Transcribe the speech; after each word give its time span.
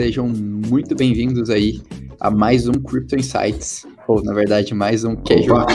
Sejam 0.00 0.26
muito 0.26 0.94
bem-vindos 0.94 1.50
aí 1.50 1.78
a 2.18 2.30
mais 2.30 2.66
um 2.66 2.72
Crypto 2.72 3.16
Insights, 3.16 3.86
ou 4.08 4.24
na 4.24 4.32
verdade 4.32 4.72
mais 4.72 5.04
um 5.04 5.14
Casual. 5.14 5.66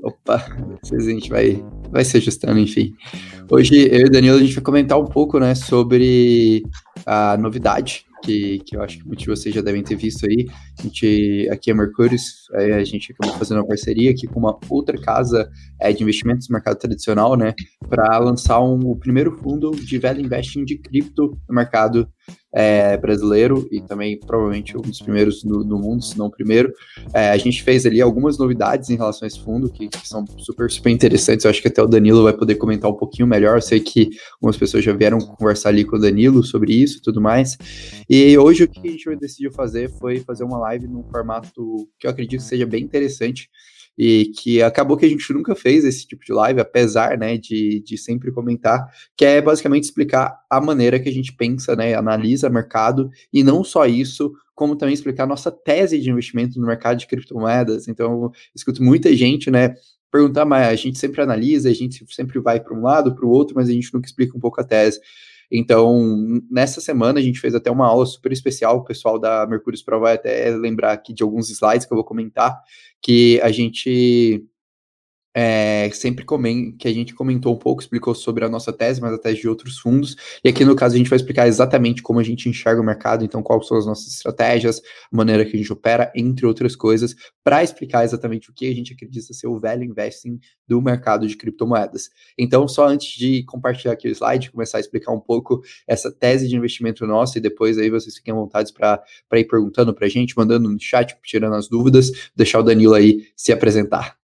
Opa, 0.00 0.46
a 0.92 1.00
gente 1.00 1.28
vai, 1.28 1.60
vai 1.90 2.04
se 2.04 2.18
ajustando, 2.18 2.60
enfim. 2.60 2.94
Hoje 3.50 3.88
eu 3.90 4.02
e 4.02 4.04
o 4.04 4.10
Danilo 4.12 4.36
a 4.36 4.40
gente 4.40 4.54
vai 4.54 4.62
comentar 4.62 4.96
um 4.96 5.06
pouco, 5.06 5.40
né, 5.40 5.56
sobre 5.56 6.62
a 7.04 7.36
novidade 7.36 8.06
que, 8.22 8.60
que 8.60 8.76
eu 8.76 8.82
acho 8.82 8.98
que 8.98 9.04
muitos 9.04 9.24
de 9.24 9.30
vocês 9.30 9.52
já 9.52 9.60
devem 9.60 9.82
ter 9.82 9.96
visto 9.96 10.24
aí. 10.24 10.46
A 10.78 10.82
gente, 10.82 11.48
aqui 11.50 11.70
é 11.70 11.74
Mercúrios, 11.74 12.48
a 12.52 12.84
gente 12.84 13.12
acabou 13.12 13.36
fazendo 13.38 13.58
uma 13.58 13.66
parceria 13.66 14.10
aqui 14.10 14.26
com 14.26 14.38
uma 14.38 14.58
outra 14.68 15.00
casa 15.00 15.48
é, 15.80 15.92
de 15.92 16.02
investimentos 16.02 16.48
no 16.48 16.54
mercado 16.54 16.78
tradicional, 16.78 17.36
né, 17.36 17.54
para 17.88 18.18
lançar 18.18 18.60
um, 18.62 18.78
o 18.90 18.96
primeiro 18.96 19.32
fundo 19.38 19.70
de 19.70 19.98
value 19.98 20.20
investing 20.20 20.64
de 20.64 20.78
cripto 20.78 21.36
no 21.48 21.54
mercado 21.54 22.08
é, 22.56 22.96
brasileiro 22.96 23.68
e 23.70 23.82
também 23.82 24.18
provavelmente 24.18 24.76
um 24.78 24.80
dos 24.80 25.00
primeiros 25.00 25.44
no, 25.44 25.62
no 25.62 25.78
mundo, 25.78 26.02
se 26.02 26.16
não 26.16 26.26
o 26.26 26.30
primeiro. 26.30 26.72
É, 27.12 27.30
a 27.30 27.36
gente 27.36 27.62
fez 27.62 27.84
ali 27.84 28.00
algumas 28.00 28.38
novidades 28.38 28.88
em 28.88 28.96
relação 28.96 29.26
a 29.26 29.28
esse 29.28 29.38
fundo 29.38 29.70
que, 29.70 29.88
que, 29.88 30.08
são 30.08 30.24
super, 30.38 30.70
super 30.70 30.88
interessantes. 30.88 31.44
Eu 31.44 31.50
acho 31.50 31.60
que 31.60 31.68
até 31.68 31.82
o 31.82 31.86
Danilo 31.86 32.22
vai 32.22 32.32
poder 32.32 32.54
comentar 32.54 32.90
um 32.90 32.94
pouquinho 32.94 33.28
melhor. 33.28 33.58
Eu 33.58 33.62
sei 33.62 33.78
que 33.78 34.08
algumas 34.34 34.56
pessoas 34.56 34.82
já 34.82 34.94
vieram 34.94 35.18
conversar 35.18 35.68
ali 35.68 35.84
com 35.84 35.96
o 35.96 36.00
Danilo 36.00 36.42
sobre 36.42 36.72
isso 36.72 36.98
e 36.98 37.02
tudo 37.02 37.20
mais. 37.20 37.58
E 38.08 38.38
hoje 38.38 38.64
o 38.64 38.68
que 38.68 38.88
a 38.88 38.90
gente 38.90 39.16
decidiu 39.16 39.52
fazer 39.52 39.90
foi 39.90 40.20
fazer 40.20 40.44
uma 40.44 40.58
live 40.66 40.86
num 40.86 41.04
formato 41.04 41.88
que 41.98 42.06
eu 42.06 42.10
acredito 42.10 42.40
que 42.40 42.48
seja 42.48 42.66
bem 42.66 42.82
interessante 42.82 43.48
e 43.98 44.26
que 44.36 44.60
acabou 44.60 44.96
que 44.96 45.06
a 45.06 45.08
gente 45.08 45.32
nunca 45.32 45.54
fez 45.54 45.84
esse 45.84 46.06
tipo 46.06 46.22
de 46.24 46.32
live, 46.32 46.60
apesar, 46.60 47.16
né, 47.16 47.38
de, 47.38 47.82
de 47.82 47.96
sempre 47.96 48.30
comentar, 48.30 48.86
que 49.16 49.24
é 49.24 49.40
basicamente 49.40 49.84
explicar 49.84 50.38
a 50.50 50.60
maneira 50.60 51.00
que 51.00 51.08
a 51.08 51.12
gente 51.12 51.32
pensa, 51.32 51.74
né, 51.74 51.94
analisa 51.94 52.50
mercado, 52.50 53.08
e 53.32 53.42
não 53.42 53.64
só 53.64 53.86
isso, 53.86 54.32
como 54.54 54.76
também 54.76 54.92
explicar 54.92 55.26
nossa 55.26 55.50
tese 55.50 55.98
de 55.98 56.10
investimento 56.10 56.60
no 56.60 56.66
mercado 56.66 56.98
de 56.98 57.06
criptomoedas. 57.06 57.88
Então, 57.88 58.24
eu 58.24 58.32
escuto 58.54 58.82
muita 58.82 59.14
gente, 59.16 59.50
né, 59.50 59.74
perguntar, 60.12 60.44
mas 60.44 60.68
a 60.68 60.74
gente 60.74 60.98
sempre 60.98 61.22
analisa, 61.22 61.70
a 61.70 61.74
gente 61.74 62.04
sempre 62.14 62.38
vai 62.38 62.60
para 62.60 62.74
um 62.74 62.82
lado, 62.82 63.14
para 63.14 63.24
o 63.24 63.30
outro, 63.30 63.54
mas 63.54 63.68
a 63.68 63.72
gente 63.72 63.92
nunca 63.92 64.06
explica 64.06 64.36
um 64.36 64.40
pouco 64.40 64.60
a 64.60 64.64
tese. 64.64 65.00
Então, 65.50 66.40
nessa 66.50 66.80
semana 66.80 67.18
a 67.18 67.22
gente 67.22 67.40
fez 67.40 67.54
até 67.54 67.70
uma 67.70 67.86
aula 67.86 68.06
super 68.06 68.32
especial, 68.32 68.78
o 68.78 68.84
pessoal 68.84 69.18
da 69.18 69.46
Mercúrio 69.46 69.82
Pro 69.84 70.00
vai 70.00 70.14
até 70.14 70.50
lembrar 70.50 70.92
aqui 70.92 71.12
de 71.12 71.22
alguns 71.22 71.50
slides 71.50 71.86
que 71.86 71.92
eu 71.92 71.96
vou 71.96 72.04
comentar, 72.04 72.60
que 73.00 73.40
a 73.42 73.50
gente 73.50 74.44
é, 75.38 75.90
sempre 75.92 76.24
comen 76.24 76.72
que 76.72 76.88
a 76.88 76.94
gente 76.94 77.14
comentou 77.14 77.54
um 77.54 77.58
pouco, 77.58 77.82
explicou 77.82 78.14
sobre 78.14 78.42
a 78.42 78.48
nossa 78.48 78.72
tese, 78.72 79.02
mas 79.02 79.12
a 79.12 79.18
tese 79.18 79.42
de 79.42 79.48
outros 79.48 79.78
fundos. 79.78 80.16
E 80.42 80.48
aqui 80.48 80.64
no 80.64 80.74
caso 80.74 80.94
a 80.94 80.98
gente 80.98 81.10
vai 81.10 81.18
explicar 81.18 81.46
exatamente 81.46 82.00
como 82.00 82.18
a 82.18 82.22
gente 82.22 82.48
enxerga 82.48 82.80
o 82.80 82.84
mercado, 82.84 83.22
então 83.22 83.42
quais 83.42 83.66
são 83.66 83.76
as 83.76 83.84
nossas 83.84 84.14
estratégias, 84.14 84.80
a 85.12 85.14
maneira 85.14 85.44
que 85.44 85.54
a 85.54 85.58
gente 85.58 85.70
opera, 85.70 86.10
entre 86.16 86.46
outras 86.46 86.74
coisas, 86.74 87.14
para 87.44 87.62
explicar 87.62 88.02
exatamente 88.02 88.48
o 88.48 88.54
que 88.54 88.66
a 88.66 88.74
gente 88.74 88.94
acredita 88.94 89.34
ser 89.34 89.46
o 89.46 89.60
value 89.60 89.84
investing 89.84 90.40
do 90.66 90.80
mercado 90.80 91.28
de 91.28 91.36
criptomoedas. 91.36 92.08
Então, 92.38 92.66
só 92.66 92.88
antes 92.88 93.14
de 93.18 93.44
compartilhar 93.44 93.92
aqui 93.92 94.08
o 94.08 94.10
slide, 94.10 94.50
começar 94.50 94.78
a 94.78 94.80
explicar 94.80 95.12
um 95.12 95.20
pouco 95.20 95.60
essa 95.86 96.10
tese 96.10 96.48
de 96.48 96.56
investimento 96.56 97.06
nossa, 97.06 97.36
e 97.36 97.42
depois 97.42 97.76
aí 97.76 97.90
vocês 97.90 98.16
fiquem 98.16 98.32
à 98.32 98.36
vontade 98.36 98.72
para 98.72 99.04
ir 99.34 99.44
perguntando 99.44 99.92
para 99.92 100.06
a 100.06 100.08
gente, 100.08 100.34
mandando 100.34 100.66
no 100.70 100.80
chat, 100.80 101.14
tirando 101.22 101.56
as 101.56 101.68
dúvidas, 101.68 102.30
deixar 102.34 102.60
o 102.60 102.62
Danilo 102.62 102.94
aí 102.94 103.26
se 103.36 103.52
apresentar. 103.52 104.16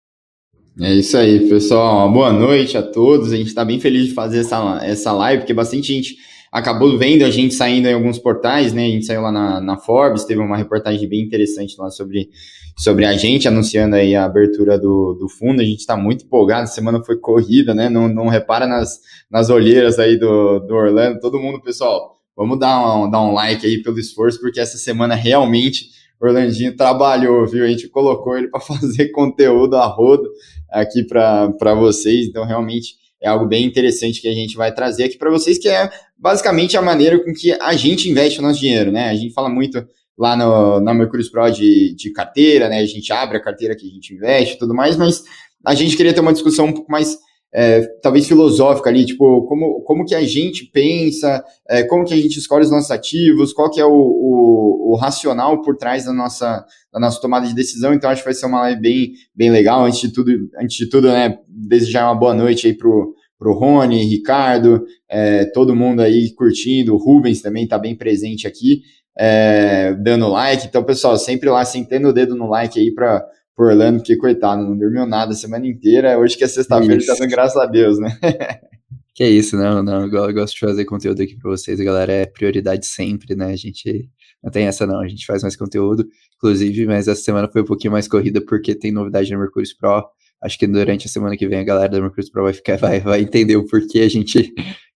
É 0.80 0.94
isso 0.94 1.18
aí, 1.18 1.50
pessoal. 1.50 2.10
Boa 2.10 2.32
noite 2.32 2.78
a 2.78 2.82
todos. 2.82 3.30
A 3.30 3.36
gente 3.36 3.48
está 3.48 3.62
bem 3.62 3.78
feliz 3.78 4.06
de 4.06 4.14
fazer 4.14 4.40
essa, 4.40 4.80
essa 4.82 5.12
live, 5.12 5.42
porque 5.42 5.52
bastante 5.52 5.92
gente 5.92 6.16
acabou 6.50 6.96
vendo 6.96 7.24
a 7.24 7.30
gente 7.30 7.52
saindo 7.52 7.88
em 7.88 7.92
alguns 7.92 8.18
portais, 8.18 8.72
né? 8.72 8.86
A 8.86 8.90
gente 8.90 9.04
saiu 9.04 9.20
lá 9.20 9.30
na, 9.30 9.60
na 9.60 9.76
Forbes, 9.76 10.24
teve 10.24 10.40
uma 10.40 10.56
reportagem 10.56 11.06
bem 11.06 11.20
interessante 11.20 11.76
lá 11.78 11.90
sobre, 11.90 12.30
sobre 12.78 13.04
a 13.04 13.12
gente, 13.12 13.46
anunciando 13.46 13.96
aí 13.96 14.16
a 14.16 14.24
abertura 14.24 14.78
do, 14.78 15.12
do 15.12 15.28
fundo. 15.28 15.60
A 15.60 15.64
gente 15.64 15.80
está 15.80 15.94
muito 15.94 16.24
empolgado, 16.24 16.62
a 16.62 16.66
semana 16.66 17.04
foi 17.04 17.18
corrida, 17.18 17.74
né? 17.74 17.90
Não, 17.90 18.08
não 18.08 18.28
repara 18.28 18.66
nas, 18.66 18.98
nas 19.30 19.50
olheiras 19.50 19.98
aí 19.98 20.18
do, 20.18 20.58
do 20.60 20.74
Orlando. 20.74 21.20
Todo 21.20 21.38
mundo, 21.38 21.60
pessoal, 21.60 22.16
vamos 22.34 22.58
dar 22.58 22.96
um, 22.96 23.10
dar 23.10 23.20
um 23.20 23.34
like 23.34 23.66
aí 23.66 23.82
pelo 23.82 23.98
esforço, 23.98 24.40
porque 24.40 24.58
essa 24.58 24.78
semana 24.78 25.14
realmente 25.14 25.90
Orlandinho 26.22 26.76
trabalhou, 26.76 27.44
viu? 27.46 27.64
A 27.64 27.68
gente 27.68 27.88
colocou 27.88 28.38
ele 28.38 28.46
para 28.48 28.60
fazer 28.62 29.08
conteúdo 29.08 29.76
a 29.76 29.86
rodo 29.86 30.30
aqui 30.72 31.04
para 31.04 31.74
vocês, 31.74 32.26
então 32.26 32.44
realmente 32.44 32.94
é 33.20 33.28
algo 33.28 33.46
bem 33.46 33.64
interessante 33.64 34.20
que 34.20 34.28
a 34.28 34.34
gente 34.34 34.56
vai 34.56 34.74
trazer 34.74 35.04
aqui 35.04 35.16
para 35.16 35.30
vocês, 35.30 35.58
que 35.58 35.68
é 35.68 35.88
basicamente 36.18 36.76
a 36.76 36.82
maneira 36.82 37.22
com 37.22 37.32
que 37.32 37.52
a 37.52 37.74
gente 37.74 38.10
investe 38.10 38.40
o 38.40 38.42
nosso 38.42 38.58
dinheiro, 38.58 38.90
né? 38.90 39.10
A 39.10 39.14
gente 39.14 39.32
fala 39.32 39.48
muito 39.48 39.86
lá 40.18 40.36
no, 40.36 40.80
na 40.80 40.92
Mercúrio 40.92 41.30
Pro 41.30 41.50
de, 41.50 41.94
de 41.94 42.12
carteira, 42.12 42.68
né? 42.68 42.78
A 42.78 42.86
gente 42.86 43.12
abre 43.12 43.36
a 43.36 43.42
carteira 43.42 43.76
que 43.76 43.86
a 43.86 43.90
gente 43.90 44.12
investe 44.14 44.54
e 44.54 44.58
tudo 44.58 44.74
mais, 44.74 44.96
mas 44.96 45.22
a 45.64 45.74
gente 45.74 45.96
queria 45.96 46.12
ter 46.12 46.20
uma 46.20 46.32
discussão 46.32 46.66
um 46.66 46.72
pouco 46.72 46.90
mais 46.90 47.16
é, 47.54 47.82
talvez 48.00 48.26
filosófica 48.26 48.88
ali, 48.88 49.04
tipo, 49.04 49.44
como, 49.46 49.82
como 49.82 50.04
que 50.06 50.14
a 50.14 50.24
gente 50.24 50.64
pensa, 50.72 51.44
é, 51.68 51.82
como 51.82 52.04
que 52.04 52.14
a 52.14 52.16
gente 52.16 52.38
escolhe 52.38 52.64
os 52.64 52.70
nossos 52.70 52.90
ativos, 52.90 53.52
qual 53.52 53.70
que 53.70 53.78
é 53.80 53.84
o, 53.84 53.90
o, 53.90 54.92
o, 54.92 54.96
racional 54.96 55.60
por 55.60 55.76
trás 55.76 56.06
da 56.06 56.12
nossa, 56.14 56.64
da 56.90 56.98
nossa 56.98 57.20
tomada 57.20 57.46
de 57.46 57.54
decisão, 57.54 57.92
então 57.92 58.08
acho 58.08 58.22
que 58.22 58.28
vai 58.28 58.34
ser 58.34 58.46
uma 58.46 58.62
live 58.62 58.80
bem, 58.80 59.12
bem 59.34 59.50
legal, 59.50 59.84
antes 59.84 60.00
de 60.00 60.12
tudo, 60.12 60.32
antes 60.58 60.76
de 60.76 60.88
tudo, 60.88 61.08
né, 61.08 61.38
desejar 61.46 62.06
uma 62.06 62.18
boa 62.18 62.32
noite 62.32 62.66
aí 62.66 62.74
pro, 62.74 63.14
pro 63.38 63.52
Rony, 63.52 64.02
Ricardo, 64.04 64.82
é, 65.10 65.44
todo 65.44 65.76
mundo 65.76 66.00
aí 66.00 66.32
curtindo, 66.34 66.94
o 66.94 66.98
Rubens 66.98 67.42
também 67.42 67.64
está 67.64 67.78
bem 67.78 67.94
presente 67.94 68.46
aqui, 68.46 68.80
é, 69.14 69.92
dando 69.94 70.26
like, 70.28 70.66
então 70.66 70.82
pessoal, 70.82 71.18
sempre 71.18 71.50
lá, 71.50 71.66
sentando 71.66 72.08
o 72.08 72.12
dedo 72.14 72.34
no 72.34 72.48
like 72.48 72.80
aí 72.80 72.90
para 72.90 73.22
por 73.62 73.68
Orlando, 73.68 73.98
porque, 73.98 74.16
coitado, 74.16 74.64
não 74.64 74.76
dormiu 74.76 75.06
nada 75.06 75.32
a 75.32 75.36
semana 75.36 75.64
inteira. 75.64 76.18
Hoje 76.18 76.36
que 76.36 76.42
é 76.42 76.48
sexta-feira, 76.48 77.00
tá 77.06 77.14
dando 77.14 77.30
graças 77.30 77.56
a 77.56 77.64
Deus, 77.64 77.96
né? 77.96 78.18
que 79.14 79.24
isso, 79.24 79.56
não, 79.56 79.84
não. 79.84 80.02
Eu 80.02 80.34
gosto 80.34 80.54
de 80.54 80.60
fazer 80.60 80.84
conteúdo 80.84 81.22
aqui 81.22 81.36
para 81.36 81.48
vocês, 81.48 81.78
galera. 81.78 82.12
É 82.12 82.26
prioridade 82.26 82.84
sempre, 82.84 83.36
né? 83.36 83.52
A 83.52 83.56
gente 83.56 84.10
não 84.42 84.50
tem 84.50 84.66
essa, 84.66 84.84
não. 84.84 84.98
A 84.98 85.06
gente 85.06 85.24
faz 85.24 85.42
mais 85.42 85.54
conteúdo, 85.54 86.04
inclusive, 86.36 86.86
mas 86.86 87.06
essa 87.06 87.22
semana 87.22 87.48
foi 87.48 87.62
um 87.62 87.64
pouquinho 87.64 87.92
mais 87.92 88.08
corrida 88.08 88.40
porque 88.40 88.74
tem 88.74 88.90
novidade 88.90 89.30
no 89.32 89.38
Mercúrio 89.38 89.68
Pro. 89.78 90.08
Acho 90.42 90.58
que 90.58 90.66
durante 90.66 91.06
a 91.06 91.10
semana 91.10 91.36
que 91.36 91.46
vem 91.46 91.60
a 91.60 91.64
galera 91.64 91.88
da 91.88 92.00
Mercúrio 92.00 92.32
Pro 92.32 92.42
vai, 92.42 92.52
ficar, 92.52 92.76
vai, 92.78 92.98
vai 92.98 93.20
entender 93.20 93.54
o 93.54 93.64
porquê 93.64 94.00
a 94.00 94.10
gente 94.10 94.52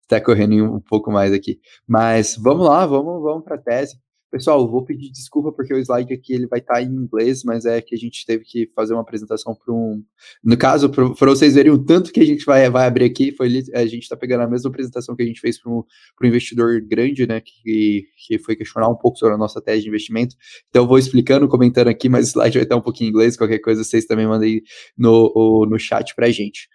está 0.04 0.22
correndo 0.24 0.74
um 0.74 0.80
pouco 0.80 1.12
mais 1.12 1.34
aqui. 1.34 1.60
Mas 1.86 2.38
vamos 2.42 2.66
lá, 2.66 2.86
vamos, 2.86 3.22
vamos 3.22 3.44
para 3.44 3.56
a 3.56 3.62
tese. 3.62 3.98
Pessoal, 4.34 4.68
vou 4.68 4.84
pedir 4.84 5.12
desculpa 5.12 5.52
porque 5.52 5.72
o 5.72 5.78
slide 5.78 6.12
aqui 6.12 6.34
ele 6.34 6.48
vai 6.48 6.58
estar 6.58 6.74
tá 6.74 6.82
em 6.82 6.88
inglês, 6.88 7.44
mas 7.44 7.66
é 7.68 7.80
que 7.80 7.94
a 7.94 7.98
gente 8.00 8.26
teve 8.26 8.44
que 8.44 8.68
fazer 8.76 8.96
uma 8.96 9.04
apresentação 9.04 9.54
para 9.54 9.72
um. 9.72 10.04
No 10.44 10.58
caso, 10.58 10.90
para 10.90 11.30
vocês 11.30 11.54
verem 11.54 11.72
o 11.72 11.78
tanto 11.78 12.12
que 12.12 12.20
a 12.20 12.26
gente 12.26 12.44
vai, 12.44 12.68
vai 12.68 12.88
abrir 12.88 13.06
aqui, 13.06 13.32
foi 13.32 13.64
a 13.76 13.86
gente 13.86 14.02
está 14.02 14.18
pegando 14.18 14.42
a 14.42 14.48
mesma 14.48 14.72
apresentação 14.72 15.16
que 15.16 15.22
a 15.22 15.26
gente 15.28 15.40
fez 15.40 15.62
para 15.62 15.72
um, 15.72 15.84
investidor 16.24 16.82
grande, 16.82 17.28
né? 17.28 17.42
Que, 17.42 18.08
que 18.26 18.40
foi 18.40 18.56
questionar 18.56 18.90
um 18.90 18.96
pouco 18.96 19.20
sobre 19.20 19.36
a 19.36 19.38
nossa 19.38 19.62
tese 19.62 19.84
de 19.84 19.90
investimento. 19.90 20.36
Então, 20.68 20.82
eu 20.82 20.88
vou 20.88 20.98
explicando, 20.98 21.48
comentando 21.48 21.90
aqui, 21.90 22.10
mas 22.10 22.30
o 22.30 22.32
slide 22.32 22.58
vai 22.58 22.64
estar 22.64 22.76
um 22.76 22.82
pouquinho 22.82 23.10
em 23.10 23.12
inglês. 23.12 23.38
Qualquer 23.38 23.60
coisa, 23.60 23.84
vocês 23.84 24.06
também 24.06 24.26
mandem 24.26 24.64
no, 24.98 25.68
no 25.70 25.78
chat 25.78 26.16
para 26.16 26.26
a 26.26 26.32
gente. 26.32 26.68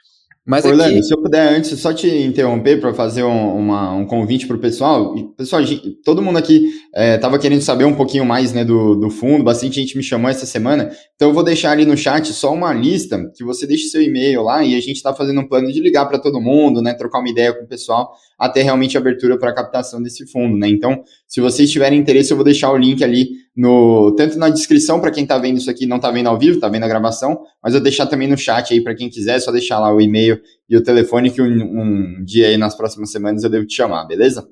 Mas 0.48 0.64
Orlando, 0.64 0.94
aqui... 0.94 1.02
se 1.02 1.12
eu 1.12 1.20
puder 1.20 1.46
antes 1.46 1.78
só 1.78 1.92
te 1.92 2.08
interromper 2.08 2.80
para 2.80 2.94
fazer 2.94 3.22
um, 3.22 3.54
uma, 3.54 3.92
um 3.92 4.06
convite 4.06 4.46
para 4.46 4.56
o 4.56 4.58
pessoal. 4.58 5.14
Pessoal, 5.36 5.62
gente, 5.62 5.90
todo 6.02 6.22
mundo 6.22 6.38
aqui 6.38 6.70
estava 6.96 7.36
é, 7.36 7.38
querendo 7.38 7.60
saber 7.60 7.84
um 7.84 7.94
pouquinho 7.94 8.24
mais 8.24 8.54
né, 8.54 8.64
do, 8.64 8.94
do 8.94 9.10
fundo, 9.10 9.44
bastante 9.44 9.74
gente 9.74 9.94
me 9.94 10.02
chamou 10.02 10.30
essa 10.30 10.46
semana. 10.46 10.90
Então 11.14 11.28
eu 11.28 11.34
vou 11.34 11.44
deixar 11.44 11.72
ali 11.72 11.84
no 11.84 11.98
chat 11.98 12.32
só 12.32 12.50
uma 12.50 12.72
lista 12.72 13.30
que 13.36 13.44
você 13.44 13.66
deixe 13.66 13.88
seu 13.88 14.00
e-mail 14.00 14.42
lá 14.42 14.64
e 14.64 14.74
a 14.74 14.80
gente 14.80 14.96
está 14.96 15.12
fazendo 15.12 15.38
um 15.38 15.46
plano 15.46 15.70
de 15.70 15.80
ligar 15.80 16.06
para 16.06 16.18
todo 16.18 16.40
mundo, 16.40 16.80
né, 16.80 16.94
trocar 16.94 17.18
uma 17.18 17.28
ideia 17.28 17.52
com 17.52 17.64
o 17.64 17.68
pessoal 17.68 18.10
até 18.38 18.62
realmente 18.62 18.96
a 18.96 19.00
abertura 19.00 19.36
para 19.36 19.50
a 19.50 19.54
captação 19.54 20.00
desse 20.00 20.24
fundo, 20.30 20.56
né? 20.56 20.68
Então, 20.68 21.02
se 21.26 21.40
vocês 21.40 21.70
tiverem 21.70 21.98
interesse, 21.98 22.30
eu 22.30 22.36
vou 22.36 22.44
deixar 22.44 22.70
o 22.70 22.76
link 22.76 23.02
ali 23.02 23.30
no 23.58 24.14
tanto 24.14 24.38
na 24.38 24.48
descrição 24.48 25.00
para 25.00 25.10
quem 25.10 25.24
está 25.24 25.36
vendo 25.36 25.58
isso 25.58 25.68
aqui, 25.68 25.84
não 25.84 25.96
está 25.96 26.12
vendo 26.12 26.28
ao 26.28 26.38
vivo, 26.38 26.54
está 26.54 26.68
vendo 26.68 26.84
a 26.84 26.88
gravação, 26.88 27.42
mas 27.60 27.74
eu 27.74 27.80
deixar 27.80 28.06
também 28.06 28.28
no 28.28 28.38
chat 28.38 28.72
aí 28.72 28.80
para 28.80 28.94
quem 28.94 29.10
quiser, 29.10 29.34
é 29.34 29.40
só 29.40 29.50
deixar 29.50 29.80
lá 29.80 29.92
o 29.92 30.00
e-mail 30.00 30.40
e 30.68 30.76
o 30.76 30.82
telefone 30.82 31.28
que 31.28 31.42
um, 31.42 31.48
um 31.48 32.24
dia 32.24 32.46
aí 32.46 32.56
nas 32.56 32.76
próximas 32.76 33.10
semanas 33.10 33.42
eu 33.42 33.50
devo 33.50 33.66
te 33.66 33.74
chamar, 33.74 34.04
beleza? 34.04 34.48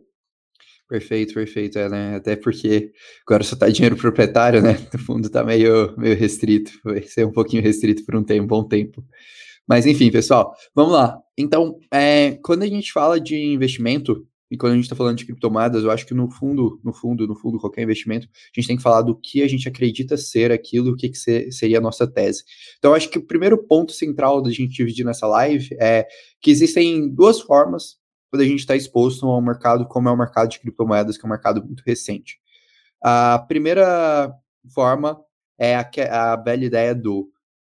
Perfeito, 0.89 1.35
perfeito, 1.35 1.79
né? 1.89 2.17
Até 2.17 2.35
porque 2.35 2.91
agora 3.25 3.45
só 3.45 3.55
tá 3.55 3.69
dinheiro 3.69 3.95
proprietário, 3.97 4.61
né? 4.61 4.77
O 4.93 4.99
fundo 4.99 5.31
tá 5.31 5.45
meio, 5.45 5.95
meio 5.97 6.17
restrito, 6.17 6.73
vai 6.83 7.03
ser 7.03 7.25
um 7.25 7.33
pouquinho 7.33 7.63
restrito 7.63 8.05
por 8.05 8.17
um 8.17 8.25
tempo, 8.25 8.49
bom 8.49 8.65
tempo. 8.65 9.05
Mas 9.69 9.87
enfim, 9.87 10.11
pessoal, 10.11 10.53
vamos 10.75 10.93
lá. 10.93 11.17
Então, 11.39 11.79
é, 11.93 12.39
quando 12.43 12.65
a 12.65 12.67
gente 12.67 12.93
fala 12.93 13.21
de 13.21 13.37
investimento, 13.37 14.27
e 14.51 14.57
quando 14.57 14.73
a 14.73 14.75
gente 14.77 14.85
está 14.85 14.95
falando 14.95 15.19
de 15.19 15.25
criptomoedas, 15.25 15.83
eu 15.83 15.91
acho 15.91 16.07
que 16.07 16.15
no 16.15 16.31
fundo, 16.31 16.81
no 16.85 16.93
fundo, 16.93 17.27
no 17.27 17.35
fundo, 17.35 17.59
qualquer 17.59 17.83
investimento, 17.83 18.29
a 18.29 18.61
gente 18.61 18.69
tem 18.69 18.77
que 18.77 18.83
falar 18.83 19.03
do 19.03 19.19
que 19.19 19.43
a 19.43 19.49
gente 19.49 19.69
acredita 19.69 20.17
ser 20.17 20.53
aquilo, 20.53 20.93
o 20.93 20.97
que, 20.97 21.09
que 21.09 21.19
ser, 21.19 21.51
seria 21.53 21.79
a 21.79 21.81
nossa 21.81 22.07
tese. 22.07 22.45
Então, 22.79 22.95
acho 22.95 23.11
que 23.11 23.19
o 23.19 23.27
primeiro 23.27 23.59
ponto 23.59 23.93
central 23.93 24.41
da 24.41 24.51
gente 24.51 24.73
dividir 24.73 25.05
nessa 25.05 25.27
live 25.27 25.69
é 25.81 26.07
que 26.41 26.51
existem 26.51 27.13
duas 27.13 27.41
formas 27.41 27.99
quando 28.31 28.43
a 28.43 28.47
gente 28.47 28.61
está 28.61 28.77
exposto 28.77 29.27
ao 29.27 29.41
mercado, 29.41 29.87
como 29.87 30.09
é 30.09 30.13
o 30.13 30.17
mercado 30.17 30.51
de 30.51 30.61
criptomoedas, 30.61 31.17
que 31.17 31.25
é 31.25 31.27
um 31.27 31.31
mercado 31.31 31.65
muito 31.65 31.83
recente. 31.85 32.39
A 33.03 33.39
primeira 33.39 34.33
forma 34.73 35.21
é 35.59 35.75
a, 35.75 36.33
a 36.33 36.37
bela 36.37 36.65
ideia 36.65 36.95
do 36.95 37.29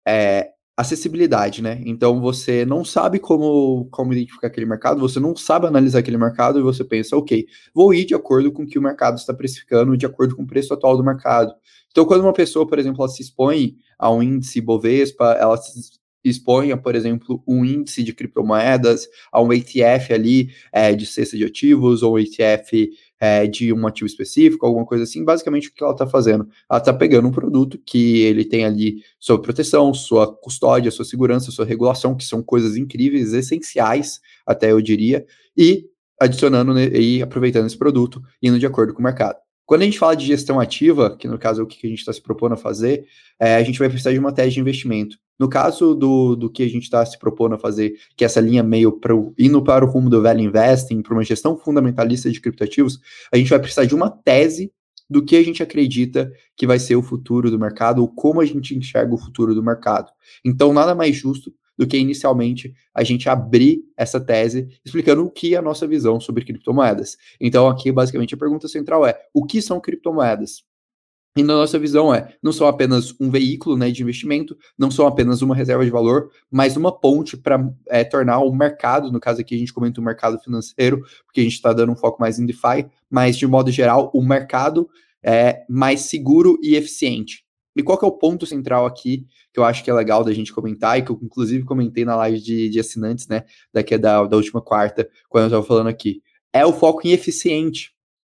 é, 0.07 0.51
acessibilidade, 0.81 1.63
né? 1.63 1.81
Então 1.85 2.21
você 2.21 2.65
não 2.65 2.85
sabe 2.85 3.19
como, 3.19 3.87
como 3.91 4.13
identificar 4.13 4.49
aquele 4.49 4.67
mercado, 4.67 5.01
você 5.01 5.21
não 5.21 5.37
sabe 5.37 5.67
analisar 5.67 6.01
aquele 6.01 6.17
mercado 6.17 6.59
e 6.59 6.63
você 6.63 6.85
pensa, 6.85 7.17
ok, 7.17 7.47
vou 7.75 7.95
ir 7.95 8.05
de 8.05 8.15
acordo 8.15 8.53
com 8.53 8.63
o 8.63 8.67
que 8.67 8.79
o 8.79 8.83
mercado 8.83 9.19
está 9.19 9.33
precificando, 9.35 9.97
de 9.97 10.07
acordo 10.07 10.37
com 10.37 10.43
o 10.43 10.47
preço 10.47 10.75
atual 10.75 10.97
do 10.97 11.05
mercado. 11.05 11.55
Então, 11.91 12.05
quando 12.05 12.23
uma 12.23 12.33
pessoa, 12.33 12.67
por 12.67 12.79
exemplo, 12.79 13.03
ela 13.03 13.09
se 13.09 13.23
expõe 13.23 13.77
a 13.99 14.11
um 14.11 14.23
índice 14.23 14.61
Bovespa, 14.61 15.33
ela 15.33 15.57
se 15.57 16.01
expõe 16.23 16.71
a, 16.71 16.77
por 16.77 16.95
exemplo, 16.95 17.43
um 17.47 17.65
índice 17.65 18.03
de 18.03 18.13
criptomoedas, 18.13 19.09
a 19.33 19.43
um 19.43 19.53
ETF 19.53 20.13
ali 20.13 20.51
é, 20.73 20.95
de 20.95 21.07
cesta 21.07 21.37
de 21.37 21.45
ativos, 21.45 22.03
ou 22.03 22.19
ETF 22.19 22.91
é, 23.21 23.47
de 23.47 23.73
um 23.73 23.87
ativo 23.87 24.07
específico, 24.07 24.65
alguma 24.65 24.87
coisa 24.87 25.05
assim, 25.05 25.23
basicamente 25.23 25.69
o 25.69 25.75
que 25.75 25.85
ela 25.85 25.93
está 25.93 26.07
fazendo? 26.07 26.49
Ela 26.69 26.79
está 26.79 26.93
pegando 26.93 27.29
um 27.29 27.31
produto 27.31 27.79
que 27.85 28.23
ele 28.23 28.45
tem 28.45 28.65
ali 28.65 29.03
sua 29.19 29.41
proteção, 29.41 29.93
sua 29.93 30.35
custódia, 30.35 30.91
sua 30.91 31.05
segurança, 31.05 31.51
sua 31.51 31.67
regulação, 31.67 32.17
que 32.17 32.25
são 32.25 32.43
coisas 32.43 32.77
incríveis, 32.77 33.35
essenciais, 33.35 34.21
até 34.47 34.73
eu 34.73 34.81
diria, 34.81 35.27
e 35.57 35.85
adicionando 36.19 36.79
e 36.79 37.23
aproveitando 37.23 37.67
esse 37.67 37.77
produto, 37.77 38.23
indo 38.43 38.59
de 38.59 38.67
acordo 38.67 38.95
com 38.95 39.01
o 39.01 39.05
mercado. 39.05 39.37
Quando 39.67 39.83
a 39.83 39.85
gente 39.85 39.99
fala 39.99 40.17
de 40.17 40.27
gestão 40.27 40.59
ativa, 40.59 41.17
que 41.17 41.29
no 41.29 41.39
caso 41.39 41.61
é 41.61 41.65
o 41.65 41.67
que 41.67 41.87
a 41.87 41.91
gente 41.91 42.01
está 42.01 42.13
se 42.13 42.21
propondo 42.21 42.55
a 42.55 42.57
fazer, 42.57 43.07
é, 43.39 43.55
a 43.55 43.63
gente 43.63 43.79
vai 43.79 43.89
precisar 43.89 44.13
de 44.13 44.19
uma 44.19 44.33
tese 44.33 44.55
de 44.55 44.61
investimento. 44.61 45.17
No 45.41 45.49
caso 45.49 45.95
do, 45.95 46.37
do 46.37 46.51
que 46.51 46.63
a 46.63 46.69
gente 46.69 46.83
está 46.83 47.05
se 47.07 47.19
propondo 47.19 47.55
a 47.55 47.59
fazer, 47.59 47.95
que 48.15 48.23
é 48.23 48.27
essa 48.27 48.43
linha 48.43 48.63
meio 48.63 49.01
indo 49.39 49.65
para 49.65 49.83
o 49.83 49.89
rumo 49.89 50.11
do 50.11 50.21
velho 50.21 50.41
investing, 50.41 51.01
para 51.01 51.15
uma 51.15 51.25
gestão 51.25 51.57
fundamentalista 51.57 52.31
de 52.31 52.39
criptativos, 52.39 53.01
a 53.33 53.39
gente 53.39 53.49
vai 53.49 53.59
precisar 53.59 53.87
de 53.87 53.95
uma 53.95 54.11
tese 54.11 54.71
do 55.09 55.25
que 55.25 55.35
a 55.37 55.43
gente 55.43 55.63
acredita 55.63 56.31
que 56.55 56.67
vai 56.67 56.79
ser 56.79 56.95
o 56.95 57.03
futuro 57.03 57.51
do 57.51 57.59
mercado, 57.59 58.03
ou 58.03 58.09
como 58.09 58.43
a 58.43 58.45
gente 58.45 58.77
enxerga 58.77 59.15
o 59.15 59.19
futuro 59.19 59.55
do 59.55 59.63
mercado. 59.63 60.13
Então, 60.45 60.75
nada 60.75 60.95
mais 60.95 61.17
justo 61.17 61.51
do 61.77 61.87
que 61.87 61.97
inicialmente 61.97 62.75
a 62.95 63.03
gente 63.03 63.27
abrir 63.27 63.81
essa 63.97 64.21
tese 64.21 64.69
explicando 64.85 65.25
o 65.25 65.31
que 65.31 65.55
é 65.55 65.59
a 65.59 65.63
nossa 65.63 65.87
visão 65.87 66.21
sobre 66.21 66.45
criptomoedas. 66.45 67.17
Então, 67.41 67.67
aqui, 67.67 67.91
basicamente, 67.91 68.35
a 68.35 68.39
pergunta 68.39 68.69
central 68.69 69.07
é: 69.07 69.19
o 69.33 69.47
que 69.47 69.63
são 69.63 69.81
criptomoedas? 69.81 70.63
E 71.37 71.43
na 71.45 71.55
nossa 71.55 71.79
visão 71.79 72.13
é, 72.13 72.35
não 72.43 72.53
são 72.53 72.67
apenas 72.67 73.15
um 73.21 73.31
veículo 73.31 73.77
né, 73.77 73.91
de 73.91 74.03
investimento, 74.03 74.57
não 74.77 74.91
são 74.91 75.07
apenas 75.07 75.43
uma 75.43 75.55
reserva 75.55 75.85
de 75.85 75.91
valor, 75.91 76.31
mas 76.51 76.77
uma 76.77 76.91
ponte 76.91 77.37
para 77.37 77.73
é, 77.89 78.03
tornar 78.03 78.41
o 78.41 78.53
mercado, 78.53 79.13
no 79.13 79.21
caso 79.21 79.41
aqui 79.41 79.55
a 79.55 79.59
gente 79.59 79.73
comenta 79.73 80.01
o 80.01 80.05
mercado 80.05 80.41
financeiro, 80.41 81.01
porque 81.25 81.41
a 81.41 81.45
gente 81.45 81.55
está 81.55 81.73
dando 81.73 81.93
um 81.93 81.97
foco 81.97 82.21
mais 82.21 82.39
em 82.39 82.47
DeFi, 82.47 82.87
mas 83.09 83.37
de 83.37 83.47
modo 83.47 83.71
geral, 83.71 84.11
o 84.13 84.21
mercado 84.21 84.89
é 85.23 85.65
mais 85.69 86.01
seguro 86.01 86.59
e 86.63 86.75
eficiente. 86.75 87.45
E 87.77 87.83
qual 87.83 87.97
que 87.97 88.05
é 88.05 88.09
o 88.09 88.13
ponto 88.13 88.45
central 88.45 88.85
aqui 88.85 89.25
que 89.53 89.59
eu 89.59 89.65
acho 89.65 89.83
que 89.83 89.91
é 89.91 89.95
legal 89.95 90.23
da 90.23 90.33
gente 90.33 90.53
comentar, 90.53 90.99
e 90.99 91.03
que 91.03 91.11
eu 91.11 91.19
inclusive 91.23 91.65
comentei 91.65 92.05
na 92.05 92.17
live 92.17 92.41
de, 92.41 92.69
de 92.69 92.81
assinantes, 92.81 93.27
né, 93.27 93.45
daqui 93.73 93.97
da, 93.99 94.25
da 94.25 94.37
última 94.37 94.61
quarta, 94.61 95.09
quando 95.29 95.45
eu 95.45 95.49
estava 95.49 95.67
falando 95.67 95.89
aqui, 95.89 96.23
é 96.53 96.65
o 96.65 96.73
foco 96.73 97.07
em 97.07 97.13
eficiente. 97.13 97.93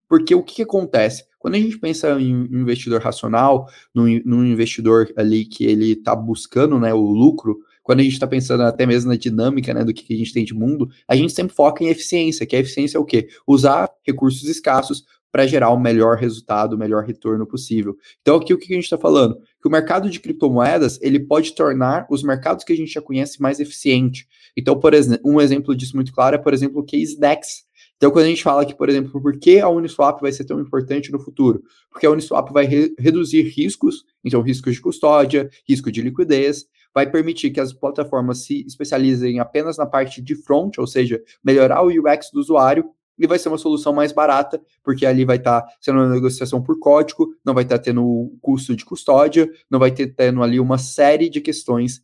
Porque 0.08 0.34
o 0.34 0.42
que, 0.42 0.56
que 0.56 0.62
acontece? 0.62 1.24
Quando 1.44 1.56
a 1.56 1.58
gente 1.58 1.78
pensa 1.78 2.18
em 2.18 2.34
um 2.34 2.62
investidor 2.62 3.02
racional, 3.02 3.68
num, 3.94 4.18
num 4.24 4.46
investidor 4.46 5.12
ali 5.14 5.44
que 5.44 5.66
ele 5.66 5.92
está 5.92 6.16
buscando 6.16 6.80
né, 6.80 6.94
o 6.94 7.02
lucro, 7.02 7.58
quando 7.82 8.00
a 8.00 8.02
gente 8.02 8.14
está 8.14 8.26
pensando 8.26 8.62
até 8.62 8.86
mesmo 8.86 9.10
na 9.10 9.16
dinâmica 9.18 9.74
né, 9.74 9.84
do 9.84 9.92
que, 9.92 10.14
a 10.14 10.16
gente 10.16 10.32
tem 10.32 10.42
de 10.42 10.54
mundo, 10.54 10.88
a 11.06 11.14
gente 11.14 11.34
sempre 11.34 11.54
foca 11.54 11.84
em 11.84 11.88
eficiência, 11.88 12.46
que 12.46 12.56
a 12.56 12.60
eficiência 12.60 12.96
é 12.96 12.98
o 12.98 13.04
quê? 13.04 13.28
Usar 13.46 13.90
recursos 14.02 14.48
escassos 14.48 15.04
para 15.30 15.46
gerar 15.46 15.68
o 15.68 15.78
melhor 15.78 16.16
resultado, 16.16 16.76
o 16.76 16.78
melhor 16.78 17.04
retorno 17.04 17.46
possível. 17.46 17.94
Então, 18.22 18.36
aqui 18.36 18.54
o 18.54 18.58
que 18.58 18.72
a 18.72 18.76
gente 18.76 18.84
está 18.84 18.96
falando? 18.96 19.36
Que 19.60 19.68
o 19.68 19.70
mercado 19.70 20.08
de 20.08 20.20
criptomoedas 20.20 20.98
ele 21.02 21.20
pode 21.20 21.54
tornar 21.54 22.06
os 22.08 22.22
mercados 22.22 22.64
que 22.64 22.72
a 22.72 22.76
gente 22.76 22.94
já 22.94 23.02
conhece 23.02 23.38
mais 23.42 23.60
eficiente. 23.60 24.26
Então, 24.56 24.80
por 24.80 24.94
exemplo, 24.94 25.30
um 25.30 25.42
exemplo 25.42 25.76
disso 25.76 25.94
muito 25.94 26.10
claro 26.10 26.36
é, 26.36 26.38
por 26.38 26.54
exemplo, 26.54 26.80
o 26.80 26.84
case 26.86 27.20
DEX. 27.20 27.63
Então, 27.96 28.10
quando 28.10 28.24
a 28.24 28.28
gente 28.28 28.42
fala 28.42 28.66
que, 28.66 28.74
por 28.74 28.88
exemplo, 28.88 29.20
por 29.20 29.38
que 29.38 29.60
a 29.60 29.68
Uniswap 29.68 30.20
vai 30.20 30.32
ser 30.32 30.44
tão 30.44 30.60
importante 30.60 31.12
no 31.12 31.20
futuro? 31.20 31.62
Porque 31.90 32.06
a 32.06 32.10
Uniswap 32.10 32.52
vai 32.52 32.66
re 32.66 32.94
reduzir 32.98 33.42
riscos, 33.42 34.04
então 34.24 34.42
riscos 34.42 34.74
de 34.74 34.80
custódia, 34.80 35.48
risco 35.66 35.90
de 35.90 36.02
liquidez, 36.02 36.66
vai 36.94 37.10
permitir 37.10 37.50
que 37.50 37.60
as 37.60 37.72
plataformas 37.72 38.44
se 38.44 38.64
especializem 38.66 39.40
apenas 39.40 39.76
na 39.76 39.86
parte 39.86 40.22
de 40.22 40.34
front, 40.34 40.78
ou 40.78 40.86
seja, 40.86 41.20
melhorar 41.42 41.82
o 41.82 41.88
UX 41.88 42.30
do 42.32 42.40
usuário, 42.40 42.84
e 43.18 43.26
vai 43.26 43.38
ser 43.38 43.48
uma 43.48 43.58
solução 43.58 43.92
mais 43.92 44.12
barata, 44.12 44.60
porque 44.82 45.06
ali 45.06 45.24
vai 45.24 45.36
estar 45.36 45.62
tá 45.62 45.68
sendo 45.80 45.98
uma 45.98 46.08
negociação 46.08 46.62
por 46.62 46.78
código, 46.78 47.34
não 47.44 47.54
vai 47.54 47.64
estar 47.64 47.78
tá 47.78 47.84
tendo 47.84 48.32
custo 48.40 48.74
de 48.74 48.84
custódia, 48.84 49.50
não 49.70 49.78
vai 49.78 49.90
ter 49.90 50.08
tendo 50.14 50.42
ali 50.42 50.58
uma 50.58 50.78
série 50.78 51.28
de 51.28 51.40
questões 51.40 52.02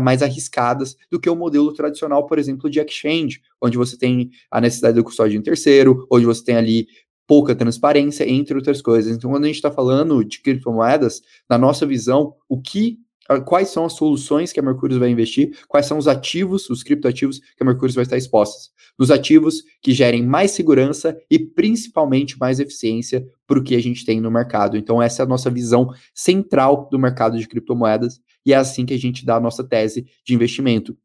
mais 0.00 0.22
arriscadas 0.22 0.96
do 1.10 1.18
que 1.18 1.30
o 1.30 1.36
modelo 1.36 1.72
tradicional, 1.72 2.26
por 2.26 2.38
exemplo, 2.38 2.68
de 2.68 2.80
exchange, 2.80 3.40
onde 3.60 3.78
você 3.78 3.96
tem 3.96 4.30
a 4.50 4.60
necessidade 4.60 4.96
do 4.96 5.04
custódia 5.04 5.36
em 5.36 5.42
terceiro, 5.42 6.06
onde 6.10 6.26
você 6.26 6.44
tem 6.44 6.56
ali 6.56 6.86
pouca 7.26 7.54
transparência, 7.54 8.28
entre 8.28 8.56
outras 8.56 8.82
coisas. 8.82 9.16
Então, 9.16 9.30
quando 9.30 9.44
a 9.44 9.46
gente 9.46 9.54
está 9.54 9.70
falando 9.70 10.24
de 10.24 10.40
criptomoedas, 10.40 11.22
na 11.48 11.56
nossa 11.56 11.86
visão, 11.86 12.34
o 12.48 12.60
que 12.60 12.98
quais 13.38 13.68
são 13.68 13.84
as 13.84 13.92
soluções 13.92 14.52
que 14.52 14.58
a 14.58 14.62
Mercúrio 14.62 14.98
vai 14.98 15.10
investir, 15.10 15.56
quais 15.68 15.86
são 15.86 15.98
os 15.98 16.08
ativos, 16.08 16.68
os 16.68 16.82
criptoativos 16.82 17.38
que 17.38 17.62
a 17.62 17.64
Mercúrio 17.64 17.94
vai 17.94 18.02
estar 18.02 18.16
expostas. 18.16 18.70
Nos 18.98 19.10
ativos 19.10 19.62
que 19.80 19.92
gerem 19.92 20.26
mais 20.26 20.50
segurança 20.50 21.16
e 21.30 21.38
principalmente 21.38 22.38
mais 22.38 22.58
eficiência 22.58 23.24
para 23.46 23.58
o 23.58 23.62
que 23.62 23.74
a 23.74 23.80
gente 23.80 24.04
tem 24.04 24.20
no 24.20 24.30
mercado. 24.30 24.76
Então, 24.76 25.00
essa 25.00 25.22
é 25.22 25.24
a 25.24 25.28
nossa 25.28 25.50
visão 25.50 25.90
central 26.14 26.88
do 26.90 26.98
mercado 26.98 27.38
de 27.38 27.46
criptomoedas 27.46 28.20
e 28.44 28.52
é 28.52 28.56
assim 28.56 28.84
que 28.84 28.94
a 28.94 28.98
gente 28.98 29.24
dá 29.24 29.36
a 29.36 29.40
nossa 29.40 29.62
tese 29.62 30.06
de 30.24 30.34
investimento. 30.34 30.96